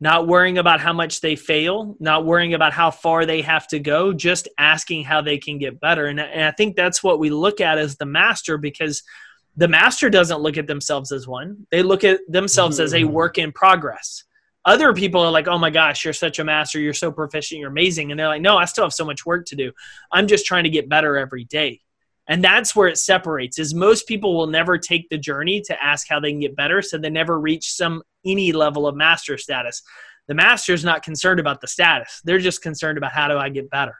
not 0.00 0.26
worrying 0.26 0.58
about 0.58 0.80
how 0.80 0.92
much 0.92 1.20
they 1.20 1.36
fail, 1.36 1.96
not 2.00 2.24
worrying 2.24 2.54
about 2.54 2.72
how 2.72 2.90
far 2.90 3.26
they 3.26 3.42
have 3.42 3.68
to 3.68 3.78
go, 3.78 4.12
just 4.12 4.48
asking 4.58 5.04
how 5.04 5.20
they 5.20 5.38
can 5.38 5.58
get 5.58 5.78
better. 5.78 6.06
And, 6.06 6.18
and 6.18 6.42
I 6.42 6.50
think 6.50 6.74
that's 6.74 7.02
what 7.02 7.20
we 7.20 7.30
look 7.30 7.60
at 7.60 7.78
as 7.78 7.96
the 7.96 8.06
master 8.06 8.58
because– 8.58 9.02
the 9.60 9.68
master 9.68 10.08
doesn't 10.08 10.40
look 10.40 10.56
at 10.56 10.66
themselves 10.66 11.12
as 11.12 11.28
one. 11.28 11.66
They 11.70 11.82
look 11.82 12.02
at 12.02 12.20
themselves 12.26 12.76
mm-hmm. 12.76 12.84
as 12.84 12.94
a 12.94 13.00
mm-hmm. 13.00 13.12
work 13.12 13.36
in 13.36 13.52
progress. 13.52 14.24
Other 14.64 14.94
people 14.94 15.20
are 15.20 15.30
like 15.30 15.48
oh 15.48 15.58
my 15.58 15.68
gosh 15.68 16.02
you're 16.02 16.14
such 16.14 16.38
a 16.38 16.44
master. 16.44 16.80
You're 16.80 16.94
so 16.94 17.12
proficient. 17.12 17.60
You're 17.60 17.70
amazing. 17.70 18.10
And 18.10 18.18
they're 18.18 18.26
like 18.26 18.40
no 18.40 18.56
i 18.56 18.64
still 18.64 18.84
have 18.84 18.94
so 18.94 19.04
much 19.04 19.26
work 19.26 19.44
to 19.46 19.56
do. 19.56 19.70
I'm 20.10 20.26
just 20.26 20.46
trying 20.46 20.64
to 20.64 20.70
get 20.70 20.88
better 20.88 21.18
every 21.18 21.44
day. 21.44 21.82
And 22.26 22.42
that's 22.42 22.74
where 22.74 22.88
it 22.88 22.96
separates 22.96 23.58
is 23.58 23.74
most 23.74 24.06
people 24.06 24.34
will 24.34 24.46
never 24.46 24.78
take 24.78 25.08
the 25.10 25.18
journey 25.18 25.60
to 25.62 25.84
ask 25.84 26.08
how 26.08 26.20
they 26.20 26.30
can 26.30 26.40
get 26.40 26.56
better 26.56 26.80
so 26.80 26.96
they 26.96 27.10
never 27.10 27.38
reach 27.38 27.72
some 27.72 28.02
any 28.24 28.52
level 28.52 28.86
of 28.86 28.96
master 28.96 29.36
status. 29.36 29.82
The 30.26 30.34
master 30.34 30.72
is 30.72 30.84
not 30.84 31.02
concerned 31.02 31.40
about 31.40 31.60
the 31.60 31.66
status. 31.66 32.22
They're 32.24 32.38
just 32.38 32.62
concerned 32.62 32.96
about 32.96 33.12
how 33.12 33.28
do 33.28 33.36
i 33.36 33.50
get 33.50 33.68
better. 33.68 33.96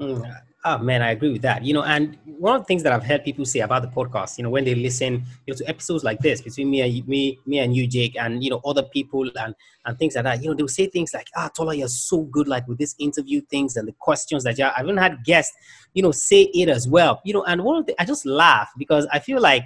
Mm. 0.00 0.28
Oh 0.64 0.76
man, 0.78 1.02
I 1.02 1.12
agree 1.12 1.30
with 1.30 1.42
that. 1.42 1.64
You 1.64 1.72
know, 1.72 1.84
and 1.84 2.18
one 2.24 2.56
of 2.56 2.62
the 2.62 2.64
things 2.64 2.82
that 2.82 2.92
I've 2.92 3.04
heard 3.04 3.22
people 3.22 3.44
say 3.44 3.60
about 3.60 3.82
the 3.82 3.88
podcast, 3.88 4.38
you 4.38 4.44
know, 4.44 4.50
when 4.50 4.64
they 4.64 4.74
listen, 4.74 5.22
you 5.46 5.54
know, 5.54 5.56
to 5.56 5.68
episodes 5.68 6.02
like 6.02 6.18
this 6.18 6.40
between 6.40 6.68
me 6.68 6.80
and 6.80 7.06
me, 7.06 7.38
me 7.46 7.60
and 7.60 7.76
you, 7.76 7.86
Jake, 7.86 8.16
and 8.18 8.42
you 8.42 8.50
know, 8.50 8.60
other 8.64 8.82
people 8.82 9.30
and 9.36 9.54
and 9.86 9.98
things 9.98 10.16
like 10.16 10.24
that, 10.24 10.42
you 10.42 10.48
know, 10.48 10.54
they'll 10.54 10.66
say 10.66 10.88
things 10.88 11.14
like, 11.14 11.28
"Ah, 11.36 11.48
Tola, 11.56 11.74
you're 11.76 11.86
so 11.86 12.22
good, 12.22 12.48
like 12.48 12.66
with 12.66 12.76
this 12.76 12.96
interview 12.98 13.40
things 13.42 13.76
and 13.76 13.86
the 13.86 13.92
questions 14.00 14.42
that 14.44 14.58
you." 14.58 14.64
I've 14.64 14.84
even 14.84 14.96
had 14.96 15.24
guests, 15.24 15.56
you 15.94 16.02
know, 16.02 16.10
say 16.10 16.42
it 16.52 16.68
as 16.68 16.88
well. 16.88 17.20
You 17.24 17.34
know, 17.34 17.44
and 17.44 17.62
one 17.62 17.78
of 17.78 17.86
the, 17.86 17.94
I 18.00 18.04
just 18.04 18.26
laugh 18.26 18.68
because 18.76 19.06
I 19.12 19.20
feel 19.20 19.40
like 19.40 19.62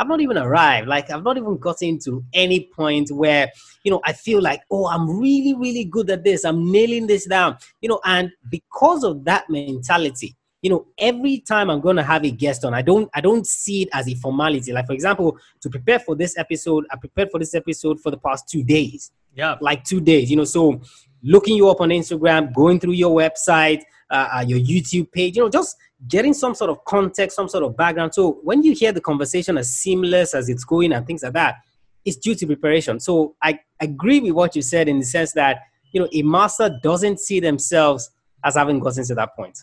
I've 0.00 0.08
not 0.08 0.22
even 0.22 0.38
arrived. 0.38 0.88
Like 0.88 1.10
I've 1.10 1.22
not 1.22 1.36
even 1.36 1.58
gotten 1.58 1.98
to 2.00 2.24
any 2.32 2.70
point 2.74 3.10
where, 3.10 3.50
you 3.84 3.90
know, 3.90 4.00
I 4.02 4.14
feel 4.14 4.40
like, 4.40 4.62
oh, 4.70 4.88
I'm 4.88 5.20
really, 5.20 5.54
really 5.54 5.84
good 5.84 6.08
at 6.08 6.24
this. 6.24 6.44
I'm 6.44 6.72
nailing 6.72 7.06
this 7.06 7.26
down. 7.26 7.58
You 7.82 7.90
know, 7.90 8.00
and 8.06 8.30
because 8.50 9.04
of 9.04 9.26
that 9.26 9.50
mentality, 9.50 10.36
you 10.62 10.70
know, 10.70 10.86
every 10.96 11.40
time 11.40 11.68
I'm 11.68 11.82
gonna 11.82 12.02
have 12.02 12.24
a 12.24 12.30
guest 12.30 12.64
on, 12.64 12.72
I 12.72 12.80
don't 12.80 13.10
I 13.14 13.20
don't 13.20 13.46
see 13.46 13.82
it 13.82 13.90
as 13.92 14.08
a 14.08 14.14
formality. 14.14 14.72
Like 14.72 14.86
for 14.86 14.94
example, 14.94 15.36
to 15.60 15.68
prepare 15.68 15.98
for 15.98 16.16
this 16.16 16.38
episode, 16.38 16.86
I 16.90 16.96
prepared 16.96 17.30
for 17.30 17.38
this 17.38 17.54
episode 17.54 18.00
for 18.00 18.10
the 18.10 18.18
past 18.18 18.48
two 18.48 18.62
days. 18.64 19.12
Yeah. 19.34 19.56
Like 19.60 19.84
two 19.84 20.00
days, 20.00 20.30
you 20.30 20.36
know. 20.36 20.44
So 20.44 20.80
looking 21.22 21.56
you 21.56 21.68
up 21.68 21.82
on 21.82 21.90
Instagram, 21.90 22.54
going 22.54 22.80
through 22.80 22.92
your 22.92 23.14
website, 23.14 23.82
uh, 24.10 24.28
uh 24.36 24.44
your 24.46 24.58
YouTube 24.58 25.10
page, 25.12 25.36
you 25.36 25.42
know, 25.42 25.48
just 25.48 25.76
getting 26.08 26.34
some 26.34 26.54
sort 26.54 26.70
of 26.70 26.84
context, 26.84 27.36
some 27.36 27.48
sort 27.48 27.64
of 27.64 27.76
background. 27.76 28.14
So 28.14 28.40
when 28.42 28.62
you 28.62 28.74
hear 28.74 28.92
the 28.92 29.00
conversation 29.00 29.58
as 29.58 29.72
seamless 29.72 30.34
as 30.34 30.48
it's 30.48 30.64
going 30.64 30.92
and 30.92 31.06
things 31.06 31.22
like 31.22 31.34
that, 31.34 31.56
it's 32.04 32.16
due 32.16 32.34
to 32.34 32.46
preparation. 32.46 33.00
So 33.00 33.36
I 33.42 33.60
agree 33.80 34.20
with 34.20 34.32
what 34.32 34.56
you 34.56 34.62
said 34.62 34.88
in 34.88 34.98
the 35.00 35.06
sense 35.06 35.32
that 35.32 35.58
you 35.92 36.00
know 36.00 36.08
a 36.12 36.22
master 36.22 36.78
doesn't 36.82 37.20
see 37.20 37.40
themselves 37.40 38.10
as 38.44 38.56
having 38.56 38.80
gotten 38.80 39.04
to 39.04 39.14
that 39.14 39.36
point. 39.36 39.58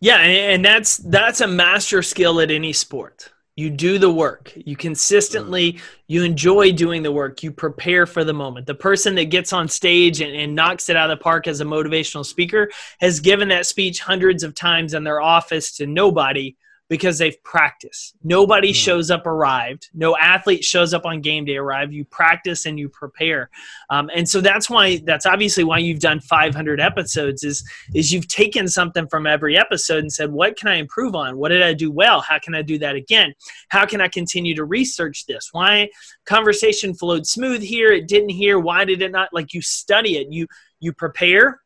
Yeah, 0.00 0.18
and 0.18 0.64
that's 0.64 0.98
that's 0.98 1.40
a 1.40 1.48
master 1.48 2.02
skill 2.02 2.40
at 2.40 2.50
any 2.50 2.72
sport 2.72 3.30
you 3.58 3.70
do 3.70 3.98
the 3.98 4.08
work. 4.08 4.52
You 4.54 4.76
consistently 4.76 5.72
mm. 5.72 5.80
you 6.06 6.22
enjoy 6.22 6.70
doing 6.70 7.02
the 7.02 7.10
work. 7.10 7.42
You 7.42 7.50
prepare 7.50 8.06
for 8.06 8.22
the 8.22 8.32
moment. 8.32 8.66
The 8.66 8.74
person 8.76 9.16
that 9.16 9.30
gets 9.30 9.52
on 9.52 9.66
stage 9.66 10.20
and, 10.20 10.32
and, 10.32 10.54
knocks 10.54 10.88
it 10.88 10.94
out 10.94 11.10
of 11.10 11.18
the 11.18 11.22
park 11.22 11.48
as 11.48 11.60
a 11.60 11.64
motivational 11.64 12.24
speaker 12.24 12.70
has 13.00 13.18
given 13.18 13.48
that 13.48 13.66
speech 13.66 13.98
hundreds 13.98 14.44
of 14.44 14.54
times 14.54 14.94
in 14.94 15.02
their 15.02 15.20
office 15.20 15.72
to 15.78 15.88
nobody 15.88 16.56
because 16.88 17.18
they've 17.18 17.42
practiced. 17.44 18.14
Nobody 18.24 18.72
mm. 18.72 18.74
shows 18.74 19.10
up 19.10 19.26
arrived. 19.26 19.88
No 19.94 20.16
athlete 20.16 20.64
shows 20.64 20.94
up 20.94 21.04
on 21.04 21.20
game 21.20 21.44
day 21.44 21.56
arrived. 21.56 21.92
You 21.92 22.04
practice 22.04 22.66
and 22.66 22.78
you 22.78 22.88
prepare, 22.88 23.50
um, 23.90 24.10
and 24.14 24.28
so 24.28 24.40
that's 24.40 24.70
why 24.70 25.00
that's 25.04 25.26
obviously 25.26 25.64
why 25.64 25.78
you've 25.78 26.00
done 26.00 26.20
500 26.20 26.80
episodes. 26.80 27.44
Is 27.44 27.62
is 27.94 28.12
you've 28.12 28.28
taken 28.28 28.68
something 28.68 29.06
from 29.08 29.26
every 29.26 29.56
episode 29.56 29.98
and 29.98 30.12
said, 30.12 30.32
what 30.32 30.56
can 30.56 30.68
I 30.68 30.76
improve 30.76 31.14
on? 31.14 31.36
What 31.36 31.50
did 31.50 31.62
I 31.62 31.74
do 31.74 31.90
well? 31.90 32.20
How 32.20 32.38
can 32.38 32.54
I 32.54 32.62
do 32.62 32.78
that 32.78 32.96
again? 32.96 33.34
How 33.68 33.84
can 33.84 34.00
I 34.00 34.08
continue 34.08 34.54
to 34.54 34.64
research 34.64 35.26
this? 35.26 35.50
Why 35.52 35.88
conversation 36.26 36.94
flowed 36.94 37.26
smooth 37.26 37.62
here? 37.62 37.92
It 37.92 38.08
didn't 38.08 38.30
here. 38.30 38.58
Why 38.58 38.84
did 38.84 39.02
it 39.02 39.12
not? 39.12 39.28
Like 39.32 39.52
you 39.52 39.62
study 39.62 40.18
it. 40.18 40.28
You 40.30 40.46
you 40.80 40.92
prepare. 40.92 41.60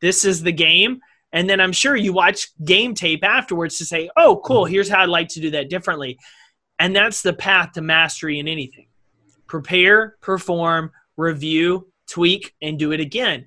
This 0.00 0.24
is 0.24 0.42
the 0.42 0.52
game 0.52 1.00
and 1.34 1.50
then 1.50 1.60
I'm 1.60 1.72
sure 1.72 1.96
you 1.96 2.12
watch 2.12 2.48
game 2.64 2.94
tape 2.94 3.24
afterwards 3.24 3.76
to 3.78 3.84
say, 3.84 4.08
oh, 4.16 4.40
cool, 4.44 4.62
mm-hmm. 4.62 4.72
here's 4.72 4.88
how 4.88 5.02
I'd 5.02 5.08
like 5.08 5.28
to 5.30 5.40
do 5.40 5.50
that 5.50 5.68
differently. 5.68 6.16
And 6.78 6.94
that's 6.94 7.22
the 7.22 7.32
path 7.32 7.72
to 7.72 7.82
mastery 7.82 8.38
in 8.38 8.48
anything 8.48 8.86
prepare, 9.46 10.16
perform, 10.22 10.90
review, 11.16 11.88
tweak, 12.08 12.54
and 12.62 12.78
do 12.78 12.92
it 12.92 13.00
again. 13.00 13.46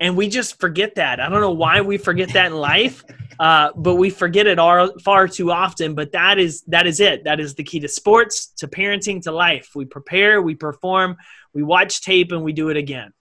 and 0.00 0.16
we 0.16 0.28
just 0.28 0.58
forget 0.60 0.96
that. 0.96 1.20
I 1.20 1.28
don't 1.28 1.40
know 1.40 1.52
why 1.52 1.80
we 1.80 1.96
forget 1.98 2.32
that 2.32 2.46
in 2.46 2.54
life, 2.54 3.04
uh, 3.38 3.70
but 3.76 3.96
we 3.96 4.10
forget 4.10 4.46
it 4.46 4.58
all, 4.58 4.98
far 5.00 5.28
too 5.28 5.52
often. 5.52 5.94
But 5.94 6.12
that 6.12 6.38
is 6.38 6.62
that 6.68 6.86
is 6.86 7.00
it. 7.00 7.24
That 7.24 7.40
is 7.40 7.54
the 7.54 7.64
key 7.64 7.80
to 7.80 7.88
sports, 7.88 8.46
to 8.58 8.68
parenting, 8.68 9.22
to 9.22 9.32
life. 9.32 9.70
We 9.74 9.84
prepare, 9.84 10.40
we 10.40 10.54
perform, 10.54 11.16
we 11.52 11.62
watch 11.62 12.00
tape, 12.02 12.32
and 12.32 12.42
we 12.42 12.52
do 12.52 12.68
it 12.68 12.76
again. 12.76 13.12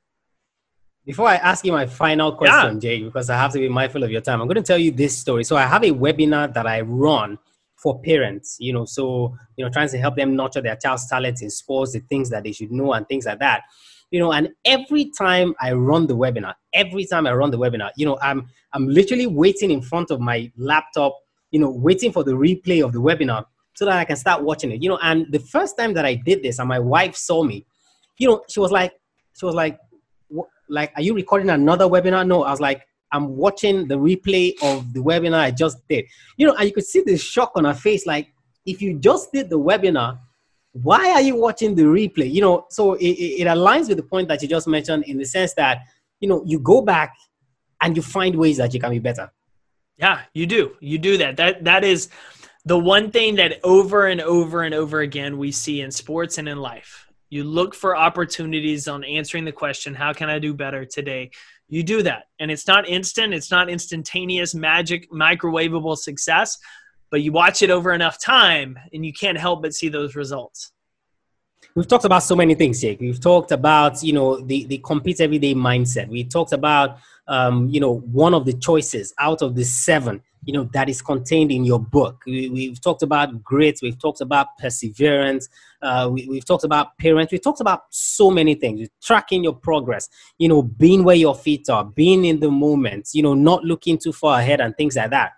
Before 1.06 1.28
I 1.28 1.36
ask 1.36 1.66
you 1.66 1.72
my 1.72 1.88
final 1.88 2.32
question, 2.34 2.76
yeah. 2.76 2.80
Jay, 2.80 3.04
because 3.04 3.30
I 3.30 3.38
have 3.38 3.52
to 3.54 3.60
be 3.60 3.70
mindful 3.70 4.04
of 4.04 4.12
your 4.12 4.22
time, 4.22 4.40
I'm 4.40 4.48
going 4.48 4.56
to 4.56 4.64
tell 4.64 4.78
you 4.78 4.92
this 4.92 5.18
story. 5.18 5.44
So 5.44 5.58
I 5.58 5.66
have 5.66 5.84
a 5.84 5.92
webinar 5.92 6.54
that 6.54 6.68
I 6.68 6.82
run 6.82 7.40
for 7.76 8.00
parents, 8.02 8.58
you 8.60 8.72
know, 8.72 8.86
so 8.86 9.36
you 9.58 9.66
know, 9.66 9.72
trying 9.72 9.90
to 9.90 9.98
help 9.98 10.16
them 10.16 10.36
nurture 10.36 10.62
their 10.62 10.76
child's 10.76 11.08
talents 11.08 11.42
in 11.42 11.50
sports, 11.50 11.94
the 11.94 12.00
things 12.02 12.30
that 12.30 12.44
they 12.44 12.52
should 12.52 12.72
know, 12.72 12.94
and 12.94 13.08
things 13.08 13.26
like 13.26 13.40
that 13.40 13.64
you 14.12 14.20
know 14.20 14.32
and 14.32 14.50
every 14.66 15.10
time 15.18 15.56
i 15.60 15.72
run 15.72 16.06
the 16.06 16.16
webinar 16.16 16.54
every 16.74 17.06
time 17.06 17.26
i 17.26 17.34
run 17.34 17.50
the 17.50 17.58
webinar 17.58 17.90
you 17.96 18.06
know 18.06 18.18
i'm 18.22 18.48
i'm 18.74 18.88
literally 18.88 19.26
waiting 19.26 19.72
in 19.72 19.82
front 19.82 20.12
of 20.12 20.20
my 20.20 20.52
laptop 20.58 21.18
you 21.50 21.60
know 21.60 21.70
waiting 21.70 22.12
for 22.12 22.24
the 22.24 22.34
replay 22.34 22.84
of 22.84 22.92
the 22.92 23.02
webinar 23.02 23.46
so 23.74 23.86
that 23.86 23.98
i 23.98 24.06
can 24.06 24.16
start 24.16 24.44
watching 24.44 24.72
it 24.72 24.84
you 24.84 24.90
know 24.90 25.00
and 25.02 25.26
the 25.32 25.40
first 25.40 25.78
time 25.78 25.94
that 25.94 26.06
i 26.06 26.14
did 26.14 26.44
this 26.44 26.60
and 26.60 26.70
my 26.70 26.80
wife 26.80 27.16
saw 27.16 27.44
me 27.44 27.66
you 28.18 28.28
know 28.28 28.44
she 28.48 28.60
was 28.60 28.72
like 28.72 28.94
she 29.34 29.46
was 29.46 29.56
like 29.56 29.80
like 30.72 30.92
are 30.96 31.02
you 31.02 31.14
recording 31.14 31.50
another 31.50 31.86
webinar 31.86 32.26
no 32.26 32.44
i 32.44 32.52
was 32.52 32.60
like 32.60 32.88
i'm 33.12 33.36
watching 33.36 33.88
the 33.88 33.96
replay 33.96 34.54
of 34.64 34.94
the 34.94 35.00
webinar 35.00 35.40
i 35.40 35.52
just 35.52 35.78
did 35.88 36.06
you 36.38 36.48
know 36.48 36.56
and 36.56 36.68
you 36.68 36.74
could 36.74 36.86
see 36.86 37.02
the 37.06 37.18
shock 37.18 37.52
on 37.56 37.66
her 37.66 37.74
face 37.74 38.06
like 38.06 38.34
if 38.66 38.82
you 38.82 38.98
just 38.98 39.32
did 39.32 39.50
the 39.50 39.60
webinar 39.60 40.18
why 40.74 41.12
are 41.12 41.22
you 41.22 41.36
watching 41.36 41.76
the 41.76 41.84
replay? 41.84 42.32
You 42.32 42.42
know, 42.42 42.66
so 42.70 42.94
it, 42.94 43.06
it, 43.06 43.48
aligns 43.48 43.90
with 43.90 43.98
the 43.98 44.04
point 44.04 44.28
that 44.30 44.42
you 44.42 44.48
just 44.48 44.68
mentioned 44.68 45.04
in 45.06 45.18
the 45.18 45.26
sense 45.26 45.54
that, 45.56 45.80
you 46.20 46.30
know, 46.30 46.44
you 46.46 46.60
go 46.60 46.82
back 46.82 47.14
and 47.82 47.96
you 47.96 48.02
find 48.02 48.36
ways 48.36 48.58
that 48.58 48.74
you 48.74 48.80
can 48.80 48.92
be 48.92 49.00
better. 49.00 49.32
Yeah, 49.98 50.22
you 50.34 50.46
do. 50.46 50.76
You 50.80 50.98
do 50.98 51.18
that. 51.18 51.38
That 51.38 51.64
that 51.66 51.84
is 51.84 52.10
the 52.66 52.78
one 52.78 53.12
thing 53.12 53.36
that 53.36 53.60
over 53.64 54.08
and 54.08 54.22
over 54.22 54.64
and 54.64 54.74
over 54.74 55.02
again 55.02 55.38
we 55.38 55.52
see 55.52 55.82
in 55.82 55.92
sports 55.92 56.38
and 56.38 56.48
in 56.48 56.58
life. 56.58 57.08
You 57.32 57.46
look 57.46 57.74
for 57.74 57.96
opportunities 57.96 58.88
on 58.88 59.04
answering 59.04 59.46
the 59.46 59.52
question, 59.54 59.96
how 59.96 60.12
can 60.12 60.30
I 60.30 60.38
do 60.38 60.54
better 60.54 60.86
today? 60.86 61.32
You 61.70 61.82
do 61.82 62.04
that. 62.04 62.26
And 62.40 62.52
it's 62.52 62.68
not 62.68 62.88
instant, 62.88 63.34
it's 63.34 63.50
not 63.50 63.70
instantaneous 63.70 64.54
magic 64.54 65.10
microwavable 65.12 65.98
success, 65.98 66.58
but 67.10 67.22
you 67.22 67.32
watch 67.32 67.62
it 67.62 67.70
over 67.70 67.94
enough 67.94 68.22
time 68.22 68.78
and 68.94 69.06
you 69.06 69.14
can't 69.14 69.38
help 69.38 69.62
but 69.62 69.74
see 69.74 69.88
those 69.88 70.16
results 70.16 70.74
we've 71.76 71.88
talked 71.88 72.06
about 72.06 72.24
so 72.24 72.36
many 72.36 72.56
things 72.56 72.82
jake 72.82 73.00
we've 73.00 73.22
talked 73.22 73.52
about 73.52 74.02
you 74.04 74.14
know 74.14 74.40
the, 74.42 74.66
the 74.66 74.78
compete 74.80 75.22
everyday 75.22 75.54
mindset 75.54 76.08
we 76.08 76.24
talked 76.24 76.54
about 76.54 76.98
um, 77.28 77.70
you 77.70 77.80
know 77.80 78.00
one 78.12 78.34
of 78.34 78.46
the 78.46 78.54
choices 78.54 79.14
out 79.20 79.42
of 79.42 79.56
the 79.56 79.64
seven 79.64 80.22
you 80.44 80.54
know 80.54 80.64
that 80.74 80.90
is 80.90 81.02
contained 81.02 81.52
in 81.52 81.64
your 81.64 81.80
book. 81.80 82.24
We, 82.26 82.68
have 82.70 82.82
talked 82.82 83.04
about 83.04 83.44
grit 83.44 83.80
we've 83.82 84.00
talked 84.00 84.22
about 84.22 84.58
perseverance 84.58 85.50
uh, 85.82 86.10
we, 86.12 86.36
have 86.36 86.46
talked 86.46 86.64
about 86.64 86.98
parents 86.98 87.32
we've 87.32 87.44
talked 87.44 87.62
about 87.62 87.84
so 87.90 88.32
many 88.32 88.56
things. 88.56 88.88
Tracking 89.02 89.44
your 89.44 89.54
progress 89.54 90.10
you 90.38 90.48
know 90.48 90.62
being 90.64 91.04
where 91.04 91.16
your 91.16 91.36
feet 91.36 91.70
are 91.70 91.86
being 91.86 92.26
in 92.26 92.40
the 92.40 92.50
moment 92.50 93.10
you 93.14 93.24
know 93.24 93.34
not 93.34 93.64
looking 93.64 93.98
too 93.98 94.14
far 94.14 94.40
ahead 94.40 94.62
and 94.62 94.76
things 94.76 94.96
like 94.96 95.12
that. 95.12 95.34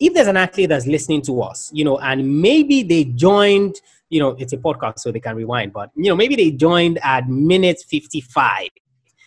If 0.00 0.12
there's 0.12 0.26
an 0.26 0.36
athlete 0.36 0.70
that's 0.70 0.86
listening 0.86 1.22
to 1.22 1.40
us, 1.40 1.70
you 1.72 1.84
know, 1.84 1.98
and 1.98 2.42
maybe 2.42 2.82
they 2.82 3.04
joined, 3.04 3.80
you 4.10 4.18
know, 4.18 4.30
it's 4.30 4.52
a 4.52 4.56
podcast, 4.56 4.98
so 4.98 5.12
they 5.12 5.20
can 5.20 5.36
rewind, 5.36 5.72
but 5.72 5.90
you 5.94 6.08
know, 6.08 6.16
maybe 6.16 6.34
they 6.34 6.50
joined 6.50 6.98
at 7.02 7.28
minute 7.28 7.80
55, 7.88 8.68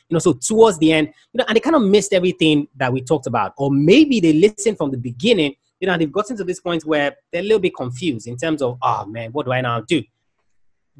you 0.09 0.15
know, 0.15 0.19
so 0.19 0.33
towards 0.33 0.77
the 0.77 0.93
end, 0.93 1.07
you 1.33 1.39
know, 1.39 1.45
and 1.47 1.55
they 1.55 1.59
kind 1.59 1.75
of 1.75 1.81
missed 1.81 2.13
everything 2.13 2.67
that 2.75 2.91
we 2.91 3.01
talked 3.01 3.27
about, 3.27 3.53
or 3.57 3.69
maybe 3.71 4.19
they 4.19 4.33
listened 4.33 4.77
from 4.77 4.91
the 4.91 4.97
beginning, 4.97 5.55
you 5.79 5.87
know, 5.87 5.93
and 5.93 6.01
they've 6.01 6.11
gotten 6.11 6.37
to 6.37 6.43
this 6.43 6.59
point 6.59 6.85
where 6.85 7.15
they're 7.31 7.41
a 7.41 7.45
little 7.45 7.59
bit 7.59 7.75
confused 7.75 8.27
in 8.27 8.37
terms 8.37 8.61
of, 8.61 8.77
oh 8.81 9.05
man, 9.05 9.31
what 9.31 9.45
do 9.45 9.51
I 9.51 9.61
now 9.61 9.81
do? 9.81 10.01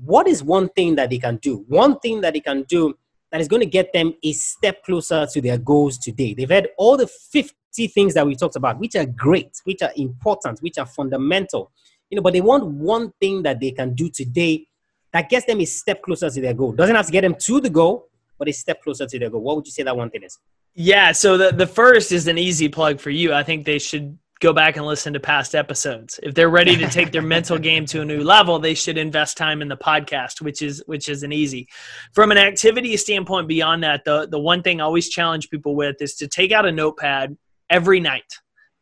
What 0.03 0.28
is 0.28 0.43
one 0.43 0.70
thing 0.70 0.95
that 0.95 1.10
they 1.10 1.18
can 1.18 1.38
do? 1.38 1.66
One 1.68 1.99
thing 1.99 2.22
that 2.22 2.34
they 2.34 2.39
can 2.41 2.64
do 2.64 2.97
that 3.32 3.41
is 3.41 3.47
going 3.47 3.62
to 3.62 3.68
get 3.68 3.91
them 3.93 4.14
a 4.24 4.32
step 4.34 4.84
closer 4.84 5.26
to 5.26 5.41
their 5.41 5.58
goals 5.58 5.97
today. 5.97 6.34
They've 6.34 6.49
had 6.49 6.70
all 6.78 6.97
the 6.97 7.08
50 7.08 7.88
things 7.88 8.14
that 8.14 8.26
we 8.26 8.36
talked 8.36 8.55
about, 8.55 8.80
which 8.80 8.95
are 8.95 9.05
great, 9.05 9.51
which 9.64 9.82
are 9.82 9.91
important, 9.95 10.60
which 10.62 10.78
are 10.78 10.86
fundamental. 10.86 11.72
You 12.10 12.18
know, 12.18 12.22
but 12.22 12.34
they 12.34 12.41
want 12.41 12.66
one 12.66 13.12
thing 13.20 13.43
that 13.43 13.60
they 13.60 13.72
can 13.72 13.93
do 13.93 14.10
today 14.10 14.68
that 15.14 15.30
gets 15.30 15.45
them 15.45 15.60
a 15.60 15.66
step 15.66 16.01
closer 16.01 16.30
to 16.30 16.41
their 16.41 16.53
goal. 16.53 16.74
Doesn't 16.74 16.95
have 16.95 17.05
to 17.05 17.12
get 17.12 17.22
them 17.22 17.36
to 17.36 17.60
the 17.60 17.70
goal, 17.70 18.07
but 18.38 18.47
a 18.47 18.53
step 18.53 18.81
closer 18.81 19.05
to 19.05 19.19
their 19.19 19.29
goal. 19.29 19.41
What 19.41 19.55
would 19.55 19.65
you 19.65 19.71
say 19.71 19.83
that 19.83 19.95
one 19.95 20.09
thing 20.09 20.23
is? 20.23 20.38
Yeah, 20.73 21.11
so 21.11 21.38
the, 21.38 21.51
the 21.51 21.67
first 21.67 22.11
is 22.11 22.27
an 22.27 22.38
easy 22.38 22.69
plug 22.69 22.99
for 22.99 23.09
you. 23.09 23.33
I 23.33 23.43
think 23.43 23.65
they 23.65 23.79
should 23.79 24.17
go 24.39 24.53
back 24.53 24.77
and 24.77 24.85
listen 24.85 25.13
to 25.13 25.19
past 25.19 25.55
episodes. 25.55 26.19
If 26.21 26.35
they're 26.35 26.49
ready 26.49 26.75
to 26.77 26.88
take 26.88 27.11
their 27.11 27.21
mental 27.21 27.57
game 27.57 27.85
to 27.88 28.01
a 28.01 28.05
new 28.05 28.23
level, 28.23 28.59
they 28.59 28.73
should 28.73 28.97
invest 28.97 29.38
time 29.38 29.61
in 29.61 29.67
the 29.67 29.77
podcast, 29.77 30.41
which 30.41 30.61
is 30.61 30.83
which 30.85 31.09
is 31.09 31.23
an 31.23 31.31
easy. 31.31 31.67
From 32.13 32.31
an 32.31 32.38
activity 32.38 32.95
standpoint 32.97 33.47
beyond 33.47 33.83
that, 33.83 34.05
the 34.05 34.27
the 34.27 34.39
one 34.39 34.61
thing 34.61 34.79
I 34.79 34.83
always 34.83 35.09
challenge 35.09 35.49
people 35.49 35.75
with 35.75 36.01
is 36.01 36.15
to 36.15 36.27
take 36.27 36.51
out 36.51 36.65
a 36.65 36.71
notepad 36.71 37.35
every 37.69 37.99
night. 37.99 38.31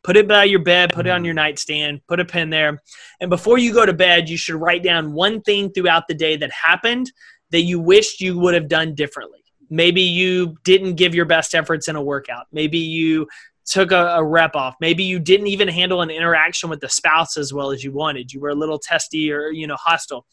Put 0.04 0.16
it 0.16 0.28
by 0.28 0.44
your 0.44 0.62
bed, 0.62 0.92
put 0.92 1.06
it 1.06 1.10
on 1.10 1.18
mm-hmm. 1.18 1.24
your 1.24 1.34
nightstand, 1.34 2.00
put 2.06 2.20
a 2.20 2.24
pen 2.24 2.50
there. 2.50 2.80
And 3.20 3.28
before 3.28 3.58
you 3.58 3.72
go 3.72 3.84
to 3.84 3.92
bed, 3.92 4.28
you 4.28 4.36
should 4.36 4.54
write 4.54 4.84
down 4.84 5.12
one 5.12 5.40
thing 5.42 5.72
throughout 5.72 6.06
the 6.06 6.14
day 6.14 6.36
that 6.36 6.52
happened 6.52 7.10
that 7.50 7.62
you 7.62 7.80
wished 7.80 8.20
you 8.20 8.38
would 8.38 8.54
have 8.54 8.68
done 8.68 8.94
differently. 8.94 9.40
Maybe 9.70 10.02
you 10.02 10.56
didn't 10.64 10.94
give 10.94 11.14
your 11.14 11.24
best 11.24 11.54
efforts 11.54 11.88
in 11.88 11.96
a 11.96 12.02
workout. 12.02 12.46
Maybe 12.52 12.78
you 12.78 13.26
took 13.66 13.90
a, 13.90 14.06
a, 14.16 14.24
rep 14.24 14.54
off. 14.54 14.76
Maybe 14.80 15.02
you 15.02 15.18
didn't 15.18 15.48
even 15.48 15.68
handle 15.68 16.00
an 16.00 16.10
interaction 16.10 16.70
with 16.70 16.80
the 16.80 16.88
spouse 16.88 17.36
as 17.36 17.52
well 17.52 17.72
as 17.72 17.82
you 17.82 17.92
wanted. 17.92 18.32
You 18.32 18.40
were 18.40 18.50
a 18.50 18.54
little 18.54 18.78
testy 18.78 19.32
or 19.32 19.50
you 19.50 19.66
know 19.66 19.76
hostile. 19.76 20.26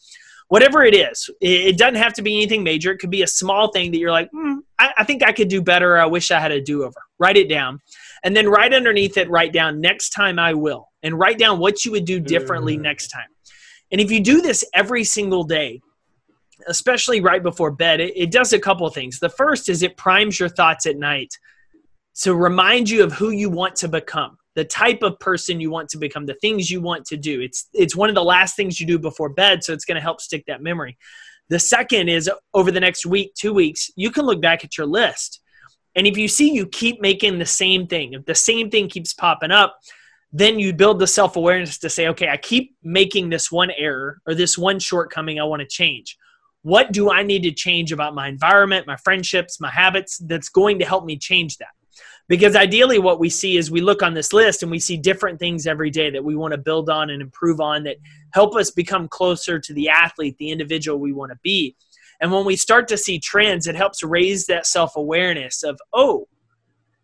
Whatever 0.48 0.84
it 0.84 0.94
is, 0.94 1.28
it, 1.40 1.48
it 1.48 1.78
doesn't 1.78 1.96
have 1.96 2.12
to 2.14 2.22
be 2.22 2.36
anything 2.36 2.62
major. 2.62 2.92
It 2.92 2.98
could 2.98 3.10
be 3.10 3.22
a 3.22 3.26
small 3.26 3.72
thing 3.72 3.90
that 3.90 3.98
you're 3.98 4.12
like, 4.12 4.30
mm, 4.30 4.58
I, 4.78 4.92
I 4.98 5.04
think 5.04 5.24
I 5.24 5.32
could 5.32 5.48
do 5.48 5.62
better. 5.62 5.98
I 5.98 6.06
wish 6.06 6.30
I 6.30 6.38
had 6.38 6.52
a 6.52 6.60
do 6.60 6.84
over. 6.84 7.00
Write 7.18 7.36
it 7.36 7.48
down, 7.48 7.80
and 8.22 8.36
then 8.36 8.48
right 8.48 8.72
underneath 8.72 9.16
it, 9.16 9.28
write 9.30 9.52
down 9.52 9.80
next 9.80 10.10
time 10.10 10.38
I 10.38 10.54
will, 10.54 10.88
and 11.02 11.18
write 11.18 11.38
down 11.38 11.58
what 11.58 11.84
you 11.84 11.90
would 11.92 12.04
do 12.04 12.20
differently 12.20 12.78
mm. 12.78 12.82
next 12.82 13.08
time. 13.08 13.28
And 13.90 14.00
if 14.00 14.10
you 14.10 14.20
do 14.20 14.42
this 14.42 14.64
every 14.74 15.04
single 15.04 15.44
day, 15.44 15.80
especially 16.68 17.20
right 17.20 17.42
before 17.42 17.70
bed, 17.70 18.00
it, 18.00 18.12
it 18.16 18.30
does 18.30 18.52
a 18.52 18.58
couple 18.58 18.88
things. 18.90 19.18
The 19.18 19.28
first 19.28 19.68
is 19.68 19.82
it 19.82 19.96
primes 19.96 20.38
your 20.38 20.48
thoughts 20.48 20.86
at 20.86 20.96
night 20.96 21.34
to 22.22 22.34
remind 22.34 22.88
you 22.88 23.02
of 23.04 23.12
who 23.12 23.30
you 23.30 23.50
want 23.50 23.76
to 23.76 23.88
become 23.88 24.38
the 24.54 24.64
type 24.64 25.02
of 25.02 25.18
person 25.18 25.60
you 25.60 25.70
want 25.70 25.88
to 25.88 25.98
become 25.98 26.26
the 26.26 26.34
things 26.34 26.70
you 26.70 26.80
want 26.80 27.04
to 27.06 27.16
do. 27.16 27.40
It's 27.40 27.68
it's 27.72 27.96
one 27.96 28.08
of 28.08 28.14
the 28.14 28.22
last 28.22 28.56
things 28.56 28.80
you 28.80 28.86
do 28.86 28.98
before 28.98 29.28
bed 29.28 29.64
so 29.64 29.72
it's 29.72 29.84
going 29.84 29.96
to 29.96 30.00
help 30.00 30.20
stick 30.20 30.44
that 30.46 30.62
memory. 30.62 30.96
The 31.48 31.58
second 31.58 32.08
is 32.08 32.30
over 32.54 32.70
the 32.70 32.80
next 32.80 33.04
week 33.04 33.34
two 33.34 33.52
weeks 33.52 33.90
you 33.96 34.10
can 34.10 34.24
look 34.24 34.40
back 34.40 34.64
at 34.64 34.78
your 34.78 34.86
list. 34.86 35.40
And 35.96 36.06
if 36.06 36.16
you 36.16 36.28
see 36.28 36.52
you 36.52 36.66
keep 36.66 37.00
making 37.00 37.38
the 37.38 37.46
same 37.46 37.86
thing 37.86 38.14
if 38.14 38.24
the 38.24 38.34
same 38.34 38.70
thing 38.70 38.88
keeps 38.88 39.12
popping 39.12 39.50
up 39.50 39.78
then 40.36 40.58
you 40.58 40.72
build 40.72 40.98
the 40.98 41.06
self-awareness 41.06 41.78
to 41.78 41.88
say 41.88 42.08
okay 42.08 42.28
i 42.28 42.36
keep 42.36 42.74
making 42.82 43.30
this 43.30 43.52
one 43.52 43.70
error 43.78 44.20
or 44.26 44.34
this 44.34 44.58
one 44.58 44.80
shortcoming 44.80 45.38
i 45.38 45.44
want 45.44 45.60
to 45.60 45.68
change 45.68 46.18
what 46.64 46.92
do 46.92 47.10
i 47.10 47.22
need 47.22 47.42
to 47.42 47.52
change 47.52 47.92
about 47.92 48.14
my 48.14 48.26
environment 48.26 48.86
my 48.86 48.96
friendships 48.96 49.60
my 49.60 49.70
habits 49.70 50.18
that's 50.18 50.48
going 50.48 50.78
to 50.78 50.84
help 50.84 51.04
me 51.04 51.16
change 51.16 51.58
that? 51.58 51.68
Because 52.26 52.56
ideally 52.56 52.98
what 52.98 53.20
we 53.20 53.28
see 53.28 53.58
is 53.58 53.70
we 53.70 53.82
look 53.82 54.02
on 54.02 54.14
this 54.14 54.32
list 54.32 54.62
and 54.62 54.72
we 54.72 54.78
see 54.78 54.96
different 54.96 55.38
things 55.38 55.66
every 55.66 55.90
day 55.90 56.08
that 56.08 56.24
we 56.24 56.34
want 56.34 56.52
to 56.52 56.58
build 56.58 56.88
on 56.88 57.10
and 57.10 57.20
improve 57.20 57.60
on 57.60 57.84
that 57.84 57.98
help 58.32 58.56
us 58.56 58.70
become 58.70 59.08
closer 59.08 59.58
to 59.60 59.74
the 59.74 59.90
athlete 59.90 60.36
the 60.38 60.50
individual 60.50 60.98
we 60.98 61.12
want 61.12 61.30
to 61.30 61.38
be. 61.42 61.76
And 62.22 62.32
when 62.32 62.46
we 62.46 62.56
start 62.56 62.88
to 62.88 62.96
see 62.96 63.18
trends 63.18 63.66
it 63.66 63.76
helps 63.76 64.02
raise 64.02 64.46
that 64.46 64.66
self-awareness 64.66 65.62
of 65.62 65.78
oh 65.92 66.26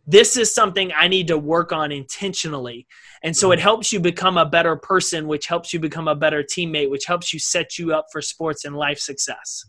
this 0.06 0.38
is 0.38 0.52
something 0.52 0.90
i 0.96 1.06
need 1.06 1.28
to 1.28 1.36
work 1.36 1.70
on 1.70 1.92
intentionally 1.92 2.86
and 3.22 3.36
so 3.36 3.52
it 3.52 3.56
mm-hmm. 3.56 3.62
helps 3.62 3.92
you 3.92 4.00
become 4.00 4.38
a 4.38 4.46
better 4.46 4.76
person 4.76 5.26
which 5.26 5.46
helps 5.46 5.72
you 5.72 5.80
become 5.80 6.08
a 6.08 6.14
better 6.14 6.42
teammate 6.42 6.90
which 6.90 7.06
helps 7.06 7.32
you 7.32 7.38
set 7.38 7.78
you 7.78 7.92
up 7.94 8.06
for 8.12 8.20
sports 8.20 8.64
and 8.64 8.76
life 8.76 8.98
success 8.98 9.64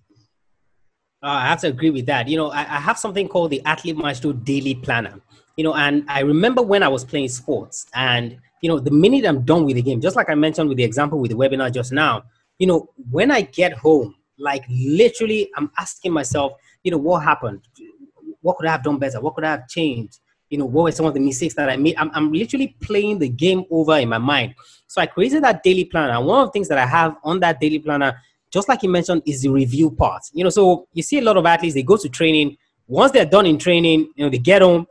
uh, 1.24 1.28
I 1.28 1.46
have 1.46 1.62
to 1.62 1.68
agree 1.68 1.92
with 1.92 2.08
that. 2.08 2.28
You 2.28 2.36
know, 2.36 2.50
I, 2.50 2.62
I, 2.62 2.80
have 2.80 2.98
something 2.98 3.28
called 3.28 3.52
the 3.52 3.62
Athlete 3.64 3.96
Maestro 3.96 4.34
Daily 4.34 4.74
Planner 4.74 5.22
you 5.62 5.64
know, 5.64 5.76
and 5.76 6.06
I 6.08 6.22
remember 6.22 6.62
when 6.62 6.84
I 6.84 6.88
was 6.88 7.04
playing 7.04 7.30
sports 7.30 7.86
and, 7.94 8.38
you 8.62 8.70
know, 8.70 8.80
the 8.80 8.92
minute 8.92 9.26
I'm 9.26 9.42
done 9.42 9.66
with 9.66 9.76
the 9.76 9.82
game, 9.82 10.02
just 10.02 10.16
like 10.16 10.30
I 10.30 10.36
mentioned 10.36 10.70
with 10.70 10.78
the 10.78 10.84
example 10.84 11.20
with 11.20 11.32
the 11.32 11.38
webinar 11.38 11.72
just 11.74 11.92
now, 11.92 12.24
you 12.58 12.68
know, 12.68 12.90
when 13.10 13.32
I 13.32 13.42
get 13.42 13.74
home, 13.74 14.16
like 14.38 14.64
literally 14.70 15.50
I'm 15.56 15.72
asking 15.78 16.14
myself, 16.14 16.54
you 16.84 16.92
know, 16.92 16.98
what 16.98 17.24
happened? 17.24 17.62
What 18.42 18.58
could 18.58 18.68
I 18.68 18.72
have 18.72 18.84
done 18.84 18.98
better? 18.98 19.20
What 19.20 19.36
could 19.36 19.44
I 19.44 19.52
have 19.52 19.68
changed? 19.68 20.20
You 20.52 20.60
know, 20.60 20.66
what 20.66 20.84
were 20.84 20.92
some 20.92 21.08
of 21.08 21.16
the 21.16 21.20
mistakes 21.20 21.56
that 21.56 21.70
I 21.70 21.78
made? 21.78 21.96
I'm, 21.98 22.12
I'm 22.14 22.32
literally 22.32 22.76
playing 22.82 23.18
the 23.18 23.30
game 23.30 23.64
over 23.72 23.98
in 23.98 24.10
my 24.10 24.20
mind. 24.20 24.54
So 24.86 25.02
I 25.02 25.08
created 25.08 25.44
that 25.44 25.64
daily 25.64 25.86
planner. 25.86 26.14
And 26.14 26.28
one 26.28 26.42
of 26.42 26.50
the 26.50 26.52
things 26.52 26.68
that 26.68 26.78
I 26.78 26.86
have 26.86 27.16
on 27.24 27.40
that 27.40 27.60
daily 27.60 27.80
planner, 27.80 28.22
just 28.52 28.68
like 28.68 28.84
you 28.84 28.90
mentioned, 28.90 29.24
is 29.26 29.42
the 29.42 29.50
review 29.50 29.90
part. 29.90 30.24
You 30.34 30.44
know, 30.44 30.50
so 30.50 30.88
you 30.94 31.02
see 31.02 31.18
a 31.20 31.22
lot 31.22 31.38
of 31.38 31.46
athletes, 31.46 31.74
they 31.74 31.84
go 31.84 31.98
to 31.98 32.10
training, 32.10 32.58
once 32.86 33.14
they're 33.14 33.26
done 33.26 33.46
in 33.46 33.58
training, 33.58 34.12
you 34.16 34.26
know, 34.26 34.30
they 34.30 34.38
get 34.38 34.62
home, 34.62 34.86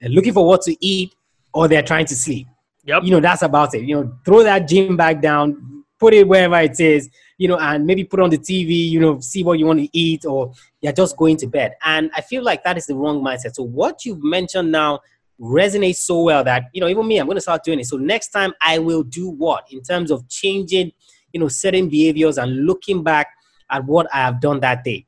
they're 0.00 0.08
looking 0.08 0.32
for 0.32 0.46
what 0.46 0.62
to 0.62 0.74
eat, 0.84 1.14
or 1.52 1.68
they're 1.68 1.82
trying 1.82 2.06
to 2.06 2.16
sleep. 2.16 2.46
Yep. 2.84 3.02
You 3.04 3.10
know, 3.10 3.20
that's 3.20 3.42
about 3.42 3.74
it. 3.74 3.82
You 3.82 3.96
know, 3.96 4.18
throw 4.24 4.42
that 4.42 4.66
gym 4.66 4.96
bag 4.96 5.20
down, 5.20 5.84
put 6.00 6.14
it 6.14 6.26
wherever 6.26 6.58
it 6.60 6.80
is, 6.80 7.10
you 7.38 7.48
know, 7.48 7.58
and 7.58 7.86
maybe 7.86 8.04
put 8.04 8.20
on 8.20 8.30
the 8.30 8.38
TV, 8.38 8.88
you 8.88 9.00
know, 9.00 9.20
see 9.20 9.42
what 9.42 9.58
you 9.58 9.66
want 9.66 9.80
to 9.80 9.88
eat, 9.92 10.24
or 10.24 10.52
you're 10.80 10.92
just 10.92 11.16
going 11.16 11.36
to 11.38 11.46
bed. 11.46 11.74
And 11.82 12.10
I 12.14 12.20
feel 12.20 12.42
like 12.42 12.64
that 12.64 12.76
is 12.76 12.86
the 12.86 12.94
wrong 12.94 13.22
mindset. 13.22 13.54
So 13.54 13.62
what 13.62 14.04
you've 14.04 14.22
mentioned 14.22 14.70
now 14.70 15.00
resonates 15.40 15.96
so 15.96 16.22
well 16.22 16.44
that, 16.44 16.64
you 16.72 16.80
know, 16.80 16.88
even 16.88 17.06
me, 17.06 17.18
I'm 17.18 17.26
going 17.26 17.36
to 17.36 17.40
start 17.40 17.64
doing 17.64 17.80
it. 17.80 17.86
So 17.86 17.96
next 17.96 18.28
time 18.28 18.52
I 18.60 18.78
will 18.78 19.02
do 19.02 19.28
what 19.28 19.66
in 19.70 19.82
terms 19.82 20.10
of 20.10 20.28
changing, 20.28 20.92
you 21.32 21.40
know, 21.40 21.48
certain 21.48 21.88
behaviors 21.88 22.38
and 22.38 22.66
looking 22.66 23.02
back 23.02 23.28
at 23.70 23.84
what 23.84 24.06
I 24.12 24.18
have 24.18 24.40
done 24.40 24.60
that 24.60 24.84
day. 24.84 25.06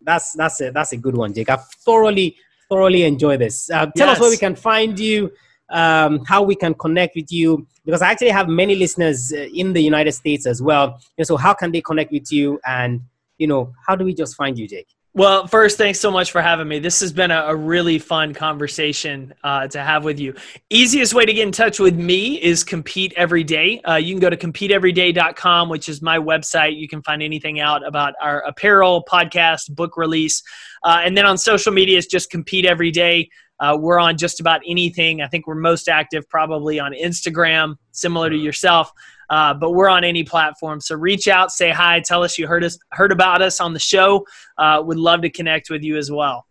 That's 0.00 0.32
that's 0.34 0.60
a 0.60 0.70
that's 0.70 0.92
a 0.92 0.98
good 0.98 1.16
one, 1.16 1.32
Jake. 1.32 1.48
I've 1.48 1.64
thoroughly 1.66 2.36
thoroughly 2.68 3.04
enjoyed 3.04 3.40
this. 3.40 3.70
Uh, 3.70 3.86
tell 3.96 4.06
yes. 4.08 4.16
us 4.16 4.20
where 4.20 4.30
we 4.30 4.36
can 4.36 4.54
find 4.54 4.98
you, 4.98 5.32
um, 5.70 6.24
how 6.26 6.42
we 6.42 6.54
can 6.54 6.74
connect 6.74 7.16
with 7.16 7.32
you, 7.32 7.66
because 7.84 8.02
I 8.02 8.10
actually 8.10 8.30
have 8.30 8.48
many 8.48 8.74
listeners 8.74 9.32
uh, 9.32 9.46
in 9.54 9.72
the 9.72 9.80
United 9.80 10.12
States 10.12 10.46
as 10.46 10.62
well. 10.62 11.00
And 11.18 11.26
so, 11.26 11.36
how 11.36 11.54
can 11.54 11.72
they 11.72 11.80
connect 11.80 12.12
with 12.12 12.30
you? 12.32 12.60
And 12.66 13.02
you 13.38 13.46
know, 13.46 13.72
how 13.86 13.96
do 13.96 14.04
we 14.04 14.14
just 14.14 14.36
find 14.36 14.58
you, 14.58 14.68
Jake? 14.68 14.88
Well, 15.16 15.46
first, 15.46 15.78
thanks 15.78 16.00
so 16.00 16.10
much 16.10 16.32
for 16.32 16.42
having 16.42 16.66
me. 16.66 16.80
This 16.80 16.98
has 16.98 17.12
been 17.12 17.30
a, 17.30 17.42
a 17.42 17.54
really 17.54 18.00
fun 18.00 18.34
conversation 18.34 19.32
uh, 19.44 19.68
to 19.68 19.80
have 19.80 20.02
with 20.02 20.18
you. 20.18 20.34
Easiest 20.70 21.14
way 21.14 21.24
to 21.24 21.32
get 21.32 21.46
in 21.46 21.52
touch 21.52 21.78
with 21.78 21.94
me 21.94 22.42
is 22.42 22.64
Compete 22.64 23.12
Every 23.16 23.44
Day. 23.44 23.80
Uh, 23.82 23.94
you 23.94 24.12
can 24.12 24.18
go 24.18 24.28
to 24.28 24.36
competeeveryday.com, 24.36 25.68
which 25.68 25.88
is 25.88 26.02
my 26.02 26.18
website. 26.18 26.76
You 26.76 26.88
can 26.88 27.00
find 27.00 27.22
anything 27.22 27.60
out 27.60 27.86
about 27.86 28.14
our 28.20 28.40
apparel, 28.40 29.04
podcast, 29.08 29.72
book 29.76 29.96
release. 29.96 30.42
Uh, 30.82 31.02
and 31.04 31.16
then 31.16 31.26
on 31.26 31.38
social 31.38 31.72
media, 31.72 31.96
it's 31.96 32.08
just 32.08 32.28
Compete 32.28 32.66
Every 32.66 32.90
Day. 32.90 33.30
Uh, 33.60 33.76
we're 33.80 34.00
on 34.00 34.16
just 34.16 34.40
about 34.40 34.60
anything. 34.66 35.22
I 35.22 35.28
think 35.28 35.46
we're 35.46 35.54
most 35.54 35.88
active 35.88 36.28
probably 36.28 36.78
on 36.80 36.92
Instagram, 36.92 37.76
similar 37.92 38.30
to 38.30 38.36
yourself. 38.36 38.90
Uh, 39.30 39.54
but 39.54 39.72
we're 39.72 39.88
on 39.88 40.04
any 40.04 40.22
platform. 40.22 40.80
So 40.80 40.94
reach 40.96 41.28
out, 41.28 41.50
say 41.50 41.70
hi, 41.70 42.00
tell 42.00 42.22
us 42.22 42.38
you 42.38 42.46
heard 42.46 42.62
us, 42.64 42.78
heard 42.92 43.12
about 43.12 43.42
us 43.42 43.60
on 43.60 43.72
the 43.72 43.80
show. 43.80 44.26
Uh, 44.58 44.82
would 44.84 44.98
love 44.98 45.22
to 45.22 45.30
connect 45.30 45.70
with 45.70 45.82
you 45.82 45.96
as 45.96 46.10
well. 46.10 46.46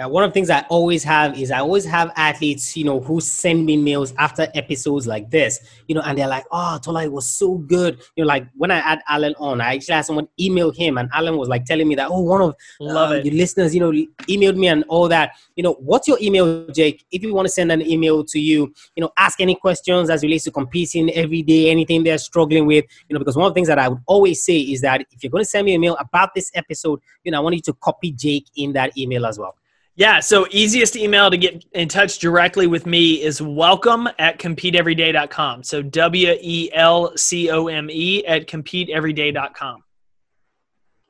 Yeah, 0.00 0.06
one 0.06 0.24
of 0.24 0.30
the 0.30 0.34
things 0.34 0.50
I 0.50 0.62
always 0.70 1.04
have 1.04 1.38
is 1.38 1.52
I 1.52 1.60
always 1.60 1.84
have 1.84 2.10
athletes, 2.16 2.76
you 2.76 2.82
know, 2.82 2.98
who 2.98 3.20
send 3.20 3.64
me 3.64 3.76
mails 3.76 4.12
after 4.18 4.48
episodes 4.52 5.06
like 5.06 5.30
this, 5.30 5.60
you 5.86 5.94
know, 5.94 6.00
and 6.00 6.18
they're 6.18 6.26
like, 6.26 6.44
"Oh, 6.50 6.80
Tola, 6.82 7.04
it 7.04 7.12
was 7.12 7.28
so 7.28 7.58
good." 7.58 8.02
You 8.16 8.24
know, 8.24 8.26
like 8.26 8.48
when 8.56 8.72
I 8.72 8.80
had 8.80 9.02
Alan 9.08 9.36
on, 9.38 9.60
I 9.60 9.76
actually 9.76 9.94
had 9.94 10.04
someone 10.04 10.26
email 10.40 10.72
him, 10.72 10.98
and 10.98 11.08
Alan 11.12 11.36
was 11.36 11.48
like 11.48 11.64
telling 11.64 11.86
me 11.86 11.94
that, 11.94 12.08
"Oh, 12.10 12.22
one 12.22 12.42
of 12.42 12.56
love 12.80 13.12
uh, 13.12 13.14
your 13.22 13.34
listeners, 13.34 13.72
you 13.72 13.80
know, 13.80 13.92
emailed 14.22 14.56
me 14.56 14.66
and 14.66 14.82
all 14.88 15.06
that." 15.06 15.36
You 15.54 15.62
know, 15.62 15.74
what's 15.74 16.08
your 16.08 16.18
email, 16.20 16.66
Jake? 16.72 17.04
If 17.12 17.22
you 17.22 17.32
want 17.32 17.46
to 17.46 17.52
send 17.52 17.70
an 17.70 17.80
email 17.80 18.24
to 18.24 18.40
you, 18.40 18.74
you 18.96 19.00
know, 19.00 19.12
ask 19.16 19.40
any 19.40 19.54
questions 19.54 20.10
as 20.10 20.24
relates 20.24 20.42
to 20.44 20.50
competing 20.50 21.08
every 21.10 21.42
day, 21.42 21.70
anything 21.70 22.02
they're 22.02 22.18
struggling 22.18 22.66
with, 22.66 22.84
you 23.08 23.14
know, 23.14 23.20
because 23.20 23.36
one 23.36 23.46
of 23.46 23.52
the 23.52 23.54
things 23.54 23.68
that 23.68 23.78
I 23.78 23.86
would 23.86 24.02
always 24.06 24.44
say 24.44 24.58
is 24.58 24.80
that 24.80 25.02
if 25.12 25.22
you're 25.22 25.30
going 25.30 25.44
to 25.44 25.48
send 25.48 25.66
me 25.66 25.74
a 25.74 25.78
mail 25.78 25.96
about 26.00 26.34
this 26.34 26.50
episode, 26.54 26.98
you 27.22 27.30
know, 27.30 27.38
I 27.38 27.40
want 27.42 27.54
you 27.54 27.62
to 27.62 27.74
copy 27.74 28.10
Jake 28.10 28.48
in 28.56 28.72
that 28.72 28.98
email 28.98 29.24
as 29.24 29.38
well. 29.38 29.54
Yeah, 29.96 30.18
so 30.18 30.44
easiest 30.50 30.96
email 30.96 31.30
to 31.30 31.36
get 31.36 31.64
in 31.72 31.88
touch 31.88 32.18
directly 32.18 32.66
with 32.66 32.84
me 32.84 33.22
is 33.22 33.40
welcome 33.40 34.08
at 34.18 34.40
competeeveryday.com. 34.40 35.62
So 35.62 35.82
W 35.82 36.36
E 36.40 36.68
L 36.72 37.16
C 37.16 37.48
O 37.50 37.68
M 37.68 37.88
E 37.88 38.26
at 38.26 38.48
competeeveryday.com. 38.48 39.84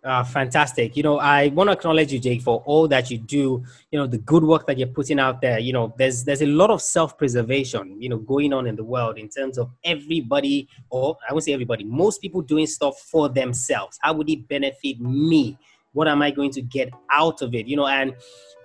Uh, 0.04 0.22
fantastic. 0.22 0.98
You 0.98 1.02
know, 1.02 1.18
I 1.18 1.48
want 1.48 1.68
to 1.68 1.72
acknowledge 1.72 2.12
you, 2.12 2.18
Jake, 2.18 2.42
for 2.42 2.62
all 2.66 2.86
that 2.88 3.10
you 3.10 3.16
do. 3.16 3.64
You 3.90 4.00
know, 4.00 4.06
the 4.06 4.18
good 4.18 4.44
work 4.44 4.66
that 4.66 4.76
you're 4.76 4.88
putting 4.88 5.18
out 5.18 5.40
there. 5.40 5.58
You 5.58 5.72
know, 5.72 5.94
there's 5.96 6.22
there's 6.24 6.42
a 6.42 6.46
lot 6.46 6.68
of 6.68 6.82
self-preservation, 6.82 8.02
you 8.02 8.10
know, 8.10 8.18
going 8.18 8.52
on 8.52 8.66
in 8.66 8.76
the 8.76 8.84
world 8.84 9.16
in 9.16 9.30
terms 9.30 9.56
of 9.56 9.70
everybody, 9.82 10.68
or 10.90 11.16
I 11.26 11.32
won't 11.32 11.44
say 11.44 11.54
everybody, 11.54 11.84
most 11.84 12.20
people 12.20 12.42
doing 12.42 12.66
stuff 12.66 13.00
for 13.00 13.30
themselves. 13.30 13.98
How 14.02 14.12
would 14.12 14.28
it 14.28 14.46
benefit 14.46 15.00
me? 15.00 15.56
What 15.94 16.06
am 16.06 16.22
I 16.22 16.30
going 16.30 16.50
to 16.52 16.62
get 16.62 16.90
out 17.10 17.42
of 17.42 17.54
it? 17.54 17.66
You 17.66 17.76
know, 17.76 17.86
and 17.86 18.14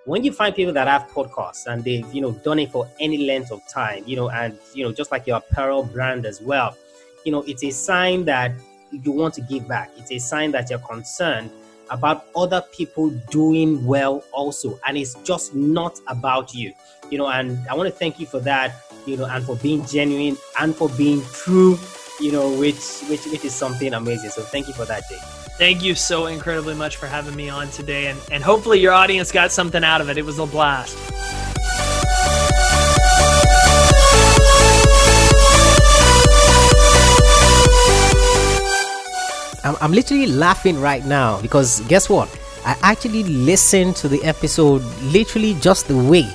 when 0.05 0.23
you 0.23 0.31
find 0.31 0.53
people 0.53 0.73
that 0.73 0.87
have 0.87 1.07
podcasts 1.09 1.65
and 1.67 1.83
they've 1.83 2.11
you 2.13 2.21
know 2.21 2.31
done 2.31 2.59
it 2.59 2.71
for 2.71 2.89
any 2.99 3.17
length 3.27 3.51
of 3.51 3.61
time 3.67 4.01
you 4.07 4.15
know 4.15 4.29
and 4.29 4.57
you 4.73 4.83
know 4.83 4.91
just 4.91 5.11
like 5.11 5.27
your 5.27 5.37
apparel 5.37 5.83
brand 5.83 6.25
as 6.25 6.41
well 6.41 6.75
you 7.25 7.31
know 7.31 7.43
it's 7.43 7.63
a 7.63 7.69
sign 7.69 8.25
that 8.25 8.51
you 8.91 9.11
want 9.11 9.33
to 9.35 9.41
give 9.41 9.67
back. 9.67 9.91
It's 9.97 10.11
a 10.11 10.19
sign 10.19 10.51
that 10.51 10.69
you're 10.69 10.79
concerned 10.79 11.51
about 11.91 12.25
other 12.35 12.63
people 12.71 13.09
doing 13.31 13.83
well 13.85 14.23
also 14.31 14.79
and 14.87 14.97
it's 14.97 15.15
just 15.23 15.55
not 15.55 15.99
about 16.07 16.53
you. 16.53 16.73
You 17.09 17.17
know 17.17 17.27
and 17.27 17.57
i 17.67 17.73
want 17.73 17.89
to 17.89 17.95
thank 17.95 18.19
you 18.19 18.27
for 18.27 18.39
that 18.41 18.75
you 19.07 19.17
know 19.17 19.25
and 19.25 19.43
for 19.43 19.55
being 19.55 19.83
genuine 19.85 20.37
and 20.59 20.75
for 20.75 20.89
being 20.89 21.23
true 21.33 21.79
you 22.19 22.31
know 22.31 22.51
which 22.59 23.01
which 23.09 23.25
which 23.25 23.43
is 23.45 23.55
something 23.55 23.93
amazing. 23.93 24.29
So 24.29 24.43
thank 24.43 24.67
you 24.67 24.73
for 24.73 24.85
that 24.85 25.09
jake 25.09 25.38
Thank 25.59 25.83
you 25.83 25.93
so 25.93 26.27
incredibly 26.27 26.73
much 26.73 26.95
for 26.95 27.05
having 27.05 27.35
me 27.35 27.49
on 27.49 27.67
today. 27.67 28.07
And, 28.07 28.17
and 28.31 28.41
hopefully, 28.41 28.79
your 28.79 28.93
audience 28.93 29.29
got 29.29 29.51
something 29.51 29.83
out 29.83 29.99
of 29.99 30.09
it. 30.09 30.17
It 30.17 30.23
was 30.23 30.39
a 30.39 30.45
blast. 30.45 30.97
I'm, 39.65 39.75
I'm 39.81 39.91
literally 39.91 40.27
laughing 40.27 40.79
right 40.79 41.03
now 41.05 41.41
because 41.41 41.81
guess 41.89 42.07
what? 42.09 42.29
I 42.65 42.77
actually 42.81 43.23
listened 43.23 43.97
to 43.97 44.07
the 44.07 44.23
episode 44.23 44.81
literally 45.11 45.55
just 45.55 45.89
the 45.89 45.97
way 45.97 46.25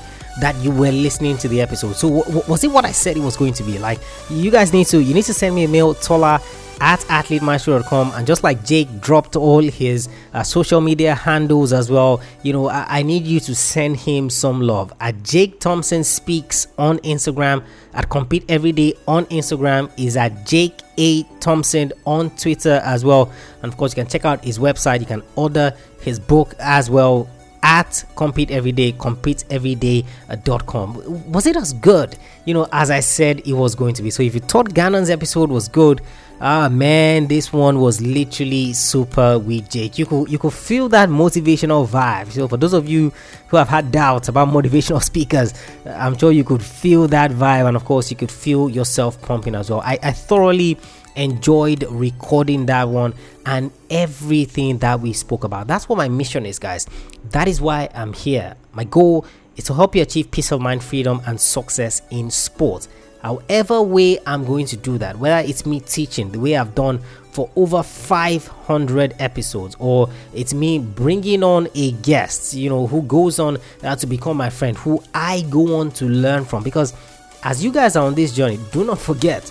that 0.40 0.54
you 0.56 0.70
were 0.70 0.92
listening 0.92 1.38
to 1.38 1.48
the 1.48 1.62
episode. 1.62 1.96
So 1.96 2.24
w- 2.24 2.42
was 2.46 2.62
it 2.62 2.70
what 2.70 2.84
I 2.84 2.92
said 2.92 3.16
it 3.16 3.20
was 3.20 3.38
going 3.38 3.54
to 3.54 3.62
be? 3.62 3.78
Like 3.78 4.00
you 4.28 4.50
guys 4.50 4.74
need 4.74 4.86
to 4.88 5.02
you 5.02 5.14
need 5.14 5.24
to 5.24 5.32
send 5.32 5.54
me 5.54 5.64
a 5.64 5.68
mail, 5.68 5.94
Tola 5.94 6.42
at 6.80 7.00
athletemaestro.com 7.00 8.12
and 8.14 8.26
just 8.26 8.42
like 8.42 8.64
jake 8.64 8.88
dropped 9.00 9.36
all 9.36 9.62
his 9.62 10.08
uh, 10.32 10.42
social 10.42 10.80
media 10.80 11.14
handles 11.14 11.72
as 11.72 11.90
well 11.90 12.20
you 12.42 12.52
know 12.52 12.68
I-, 12.68 12.98
I, 12.98 13.02
need 13.02 13.24
you 13.24 13.40
to 13.40 13.54
send 13.54 13.96
him 13.96 14.30
some 14.30 14.60
love. 14.60 14.92
At 15.00 15.22
jake 15.22 15.60
thompson 15.60 16.04
speaks 16.04 16.66
on 16.78 16.98
instagram 16.98 17.64
at 17.92 18.08
compete 18.08 18.44
every 18.48 18.72
day 18.72 18.94
on 19.06 19.26
instagram 19.26 19.90
is 19.96 20.16
at 20.16 20.46
jake 20.46 20.80
a. 20.98 21.22
Thompson 21.40 21.92
on 22.06 22.30
twitter 22.30 22.80
as 22.84 23.04
well. 23.04 23.30
And 23.62 23.72
of 23.72 23.78
course 23.78 23.92
you 23.92 23.96
can 24.02 24.10
check 24.10 24.24
out 24.24 24.42
his 24.44 24.58
website. 24.58 24.98
You 25.00 25.06
can 25.06 25.22
order 25.36 25.72
his 26.00 26.18
book 26.18 26.54
as 26.58 26.90
well 26.90 27.28
at 27.62 28.04
compete 28.14 28.50
everyday 28.50 28.92
competeeveryday.com 28.92 31.32
was 31.32 31.46
it 31.46 31.56
as 31.56 31.72
good? 31.72 32.16
You 32.44 32.52
know 32.54 32.68
as 32.72 32.90
i 32.90 33.00
said 33.00 33.40
it 33.46 33.54
was 33.54 33.74
going 33.74 33.94
to 33.94 34.02
be. 34.02 34.10
So 34.10 34.22
if 34.22 34.34
you 34.34 34.40
thought 34.40 34.68
Ganon's 34.70 35.10
episode 35.10 35.50
was 35.50 35.68
good 35.68 36.00
Ah 36.40 36.68
man, 36.68 37.28
this 37.28 37.52
one 37.52 37.80
was 37.80 38.00
literally 38.02 38.72
super 38.72 39.38
with 39.38 39.70
Jake. 39.70 39.98
You 39.98 40.04
could 40.04 40.28
you 40.28 40.38
could 40.38 40.52
feel 40.52 40.88
that 40.88 41.08
motivational 41.08 41.86
vibe. 41.86 42.32
So 42.32 42.48
for 42.48 42.56
those 42.56 42.72
of 42.72 42.88
you 42.88 43.12
who 43.48 43.56
have 43.56 43.68
had 43.68 43.92
doubts 43.92 44.28
about 44.28 44.48
motivational 44.58 45.02
speakers, 45.02 45.54
I'm 45.86 46.18
sure 46.18 46.32
you 46.32 46.44
could 46.44 46.62
feel 46.62 47.06
that 47.08 47.30
vibe, 47.30 47.66
and 47.66 47.76
of 47.76 47.84
course 47.84 48.10
you 48.10 48.16
could 48.16 48.32
feel 48.32 48.68
yourself 48.68 49.20
pumping 49.22 49.54
as 49.54 49.70
well. 49.70 49.80
I, 49.80 49.98
I 50.02 50.12
thoroughly 50.12 50.76
enjoyed 51.16 51.84
recording 51.88 52.66
that 52.66 52.88
one 52.88 53.14
and 53.46 53.70
everything 53.88 54.78
that 54.78 55.00
we 55.00 55.12
spoke 55.12 55.44
about. 55.44 55.68
That's 55.68 55.88
what 55.88 55.96
my 55.96 56.08
mission 56.08 56.44
is, 56.44 56.58
guys. 56.58 56.86
That 57.30 57.46
is 57.46 57.60
why 57.60 57.88
I'm 57.94 58.12
here. 58.12 58.56
My 58.72 58.82
goal 58.82 59.24
is 59.56 59.64
to 59.64 59.74
help 59.74 59.94
you 59.94 60.02
achieve 60.02 60.32
peace 60.32 60.50
of 60.50 60.60
mind, 60.60 60.82
freedom, 60.82 61.22
and 61.26 61.40
success 61.40 62.02
in 62.10 62.30
sports 62.30 62.88
however 63.24 63.80
way 63.80 64.18
i'm 64.26 64.44
going 64.44 64.66
to 64.66 64.76
do 64.76 64.98
that 64.98 65.18
whether 65.18 65.48
it's 65.48 65.64
me 65.64 65.80
teaching 65.80 66.30
the 66.30 66.38
way 66.38 66.54
i've 66.56 66.74
done 66.74 67.00
for 67.32 67.50
over 67.56 67.82
500 67.82 69.14
episodes 69.18 69.74
or 69.80 70.08
it's 70.34 70.52
me 70.54 70.78
bringing 70.78 71.42
on 71.42 71.66
a 71.74 71.92
guest 71.92 72.52
you 72.54 72.68
know 72.68 72.86
who 72.86 73.02
goes 73.02 73.38
on 73.38 73.56
uh, 73.82 73.96
to 73.96 74.06
become 74.06 74.36
my 74.36 74.50
friend 74.50 74.76
who 74.76 75.02
i 75.14 75.40
go 75.50 75.80
on 75.80 75.90
to 75.90 76.04
learn 76.04 76.44
from. 76.44 76.62
Because 76.62 76.94
as 77.42 77.64
you 77.64 77.72
guys 77.72 77.96
are 77.96 78.06
on 78.06 78.14
this 78.14 78.32
journey 78.32 78.60
do 78.72 78.84
not 78.84 78.98
forget 78.98 79.50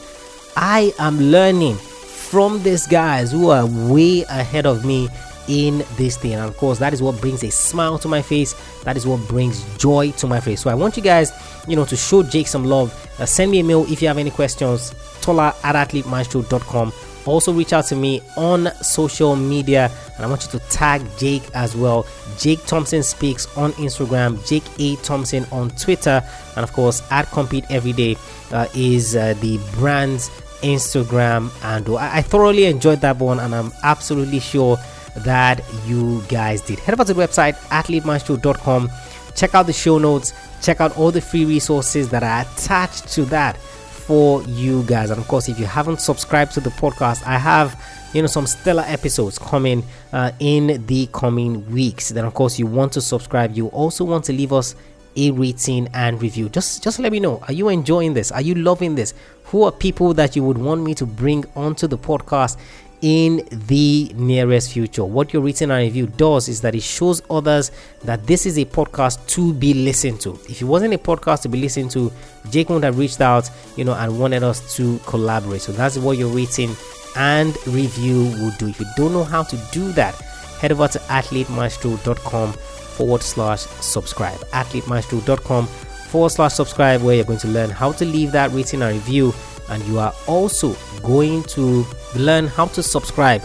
i 0.56 0.94
am 1.00 1.20
learning 1.20 1.76
from 1.76 2.62
these 2.64 2.88
guys 2.88 3.32
who 3.32 3.50
are 3.50 3.66
way 3.92 4.22
ahead 4.30 4.66
of 4.66 4.86
me 4.86 5.10
in 5.48 5.84
this 5.96 6.18
thing. 6.18 6.34
And 6.34 6.44
of 6.44 6.58
course, 6.58 6.80
that 6.80 6.94
is 6.94 7.02
what 7.02 7.20
brings 7.20 7.44
a 7.44 7.52
smile 7.52 7.98
to 8.00 8.08
my 8.08 8.22
face. 8.22 8.54
That 8.84 8.98
is 8.98 9.06
what 9.06 9.20
brings 9.28 9.64
joy 9.78 10.12
to 10.12 10.28
my 10.28 10.40
face. 10.40 10.62
So 10.62 10.70
I 10.70 10.76
want 10.76 10.98
you 10.98 11.04
guys, 11.04 11.32
you 11.68 11.76
know, 11.76 11.86
to 11.86 11.96
show 11.96 12.24
Jake 12.24 12.48
some 12.48 12.66
love. 12.66 12.92
Uh, 13.20 13.26
send 13.26 13.52
me 13.52 13.60
a 13.60 13.64
mail 13.64 13.86
if 13.92 14.02
you 14.02 14.08
have 14.08 14.18
any 14.18 14.32
questions. 14.32 14.94
Tola 15.22 15.56
at 15.64 15.76
athletemaestro.com. 15.76 16.94
Also, 17.26 17.54
reach 17.54 17.72
out 17.72 17.86
to 17.86 17.96
me 17.96 18.22
on 18.36 18.68
social 18.82 19.36
media, 19.36 19.90
and 20.16 20.26
I 20.26 20.28
want 20.28 20.44
you 20.44 20.60
to 20.60 20.66
tag 20.68 21.02
Jake 21.18 21.44
as 21.54 21.74
well. 21.76 22.06
Jake 22.38 22.66
Thompson 22.66 23.02
Speaks 23.02 23.46
on 23.58 23.72
Instagram, 23.74 24.46
Jake 24.46 24.64
A. 24.80 24.98
Thompson 24.98 25.46
on 25.52 25.70
Twitter, 25.72 26.22
and 26.58 26.64
of 26.64 26.74
course, 26.74 27.02
at 27.12 27.28
Compete 27.28 27.66
Every 27.70 27.94
Day 27.94 28.18
uh, 28.52 28.68
is 28.76 29.16
uh, 29.16 29.36
the 29.40 29.58
brand's 29.74 30.30
Instagram. 30.64 31.50
And 31.64 31.88
I, 31.98 32.18
I 32.18 32.22
thoroughly 32.22 32.66
enjoyed 32.66 33.00
that 33.02 33.18
one, 33.20 33.40
and 33.40 33.56
I'm 33.56 33.72
absolutely 33.84 34.40
sure 34.40 34.78
that 35.18 35.62
you 35.86 36.22
guys 36.28 36.62
did. 36.62 36.80
Head 36.80 36.94
over 36.94 37.06
to 37.06 37.14
the 37.14 37.22
website 37.22 37.56
at 37.72 37.86
athletemaestro.com 37.86 38.90
check 39.36 39.56
out 39.56 39.66
the 39.66 39.74
show 39.74 39.98
notes, 39.98 40.34
check 40.62 40.82
out 40.82 40.96
all 40.98 41.12
the 41.12 41.22
free 41.22 41.46
resources 41.46 42.10
that 42.10 42.24
are 42.24 42.42
attached 42.42 43.08
to 43.10 43.26
that 43.26 43.58
for 43.58 44.44
you 44.44 44.84
guys. 44.84 45.10
And 45.10 45.20
of 45.20 45.28
course, 45.28 45.50
if 45.50 45.60
you 45.60 45.66
haven't 45.66 46.02
subscribed 46.02 46.54
to 46.54 46.60
the 46.60 46.70
podcast, 46.72 47.26
I 47.26 47.38
have 47.38 47.82
you 48.14 48.22
know 48.22 48.28
some 48.28 48.46
stellar 48.46 48.84
episodes 48.86 49.40
coming 49.40 49.84
uh, 50.12 50.32
in 50.40 50.86
the 50.86 51.08
coming 51.14 51.70
weeks. 51.72 52.10
Then 52.10 52.26
of 52.26 52.34
course, 52.34 52.60
you 52.60 52.68
want 52.68 52.94
to 52.94 53.02
subscribe. 53.02 53.56
You 53.56 53.68
also 53.68 54.04
want 54.04 54.26
to 54.26 54.34
leave 54.34 54.54
us 54.54 54.76
a 55.16 55.32
rating 55.32 55.88
and 55.94 56.22
review. 56.22 56.50
Just 56.50 56.84
just 56.84 57.00
let 57.00 57.12
me 57.12 57.20
know. 57.20 57.42
Are 57.48 57.54
you 57.54 57.70
enjoying 57.70 58.14
this? 58.14 58.32
Are 58.32 58.42
you 58.42 58.56
loving 58.56 58.96
this? 58.96 59.14
Who 59.46 59.64
are 59.64 59.72
people 59.72 60.14
that 60.16 60.36
you 60.36 60.44
would 60.44 60.58
want 60.58 60.82
me 60.82 60.96
to 60.96 61.06
bring 61.06 61.46
onto 61.56 61.88
the 61.88 61.98
podcast 61.98 62.58
in 63.04 63.46
the 63.52 64.10
nearest 64.16 64.72
future. 64.72 65.04
What 65.04 65.34
your 65.34 65.42
written 65.44 65.72
and 65.72 65.84
review 65.84 66.08
does 66.08 66.48
is 66.48 66.62
that 66.62 66.74
it 66.74 66.82
shows 66.82 67.22
others 67.30 67.70
that 68.06 68.26
this 68.26 68.46
is 68.46 68.58
a 68.58 68.64
podcast 68.64 69.28
to 69.28 69.54
be 69.54 69.74
listened 69.74 70.22
to. 70.22 70.32
If 70.50 70.62
it 70.62 70.66
wasn't 70.66 70.94
a 70.94 70.98
podcast 70.98 71.42
to 71.42 71.50
be 71.50 71.60
listened 71.60 71.92
to, 71.92 72.12
Jake 72.50 72.70
would 72.70 72.86
have 72.86 72.98
reached 72.98 73.20
out, 73.20 73.50
you 73.76 73.84
know, 73.84 73.94
and 73.94 74.18
wanted 74.18 74.42
us 74.42 74.76
to 74.78 75.00
collaborate. 75.00 75.62
So 75.62 75.74
that's 75.74 75.98
what 75.98 76.18
your 76.18 76.30
written 76.30 76.72
and 77.18 77.56
review 77.68 78.24
will 78.40 78.52
do. 78.58 78.70
If 78.70 78.80
you 78.80 78.86
don't 78.96 79.12
know 79.12 79.26
how 79.26 79.44
to 79.44 79.58
do 79.74 79.92
that, 79.92 80.16
head 80.62 80.72
over 80.72 80.88
to 80.88 81.00
athletemaestro.com 81.00 82.54
forward 82.54 83.22
slash 83.22 83.60
subscribe. 83.60 84.40
Athletemaestro.com 84.52 85.68
forward 85.68 86.30
slash 86.30 86.54
subscribe, 86.54 87.02
where 87.02 87.16
you're 87.16 87.26
going 87.26 87.40
to 87.40 87.50
learn 87.50 87.70
how 87.70 87.92
to 87.92 88.06
leave 88.06 88.32
that 88.32 88.50
written 88.52 88.82
and 88.82 88.96
review 88.96 89.34
and 89.70 89.84
you 89.86 90.00
are 90.00 90.14
also 90.28 90.76
going 91.02 91.44
to 91.44 91.86
learn 92.20 92.48
how 92.48 92.66
to 92.68 92.84
subscribe 92.84 93.42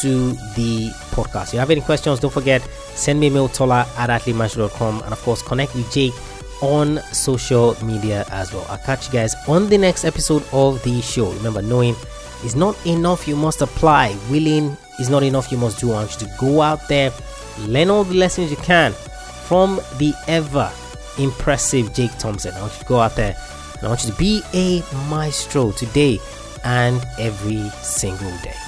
to 0.00 0.32
the 0.54 0.90
podcast. 1.12 1.48
If 1.48 1.54
you 1.54 1.58
have 1.60 1.70
any 1.70 1.80
questions, 1.80 2.20
don't 2.20 2.32
forget, 2.32 2.62
send 2.94 3.20
me 3.20 3.28
a 3.28 3.30
mail 3.30 3.48
tola 3.48 3.86
at 3.96 4.10
athletemaestro.com 4.10 5.02
and 5.02 5.12
of 5.12 5.20
course 5.22 5.42
connect 5.42 5.74
with 5.74 5.90
Jake 5.92 6.14
on 6.60 6.98
social 7.12 7.76
media 7.84 8.24
as 8.30 8.52
well. 8.52 8.66
I'll 8.68 8.78
catch 8.78 9.06
you 9.06 9.12
guys 9.12 9.34
on 9.48 9.68
the 9.68 9.78
next 9.78 10.04
episode 10.04 10.44
of 10.52 10.82
the 10.82 11.00
show. 11.00 11.30
Remember, 11.32 11.62
knowing 11.62 11.94
is 12.44 12.54
not 12.54 12.74
enough, 12.86 13.26
you 13.26 13.36
must 13.36 13.62
apply. 13.62 14.16
Willing 14.30 14.76
is 14.98 15.08
not 15.08 15.22
enough, 15.22 15.50
you 15.50 15.58
must 15.58 15.80
do. 15.80 15.92
I 15.92 15.94
want 15.94 16.20
you 16.20 16.26
to 16.26 16.34
go 16.38 16.60
out 16.60 16.86
there, 16.88 17.12
learn 17.60 17.90
all 17.90 18.04
the 18.04 18.14
lessons 18.14 18.50
you 18.50 18.56
can 18.58 18.92
from 18.92 19.76
the 19.98 20.12
ever 20.26 20.70
impressive 21.18 21.94
Jake 21.94 22.16
Thompson. 22.18 22.54
I 22.54 22.60
want 22.60 22.72
you 22.74 22.80
to 22.80 22.84
go 22.86 23.00
out 23.00 23.16
there 23.16 23.36
and 23.76 23.84
I 23.84 23.88
want 23.88 24.04
you 24.04 24.10
to 24.10 24.18
be 24.18 24.42
a 24.54 24.82
maestro 25.08 25.72
today 25.72 26.18
and 26.64 27.04
every 27.18 27.68
single 27.82 28.36
day. 28.42 28.67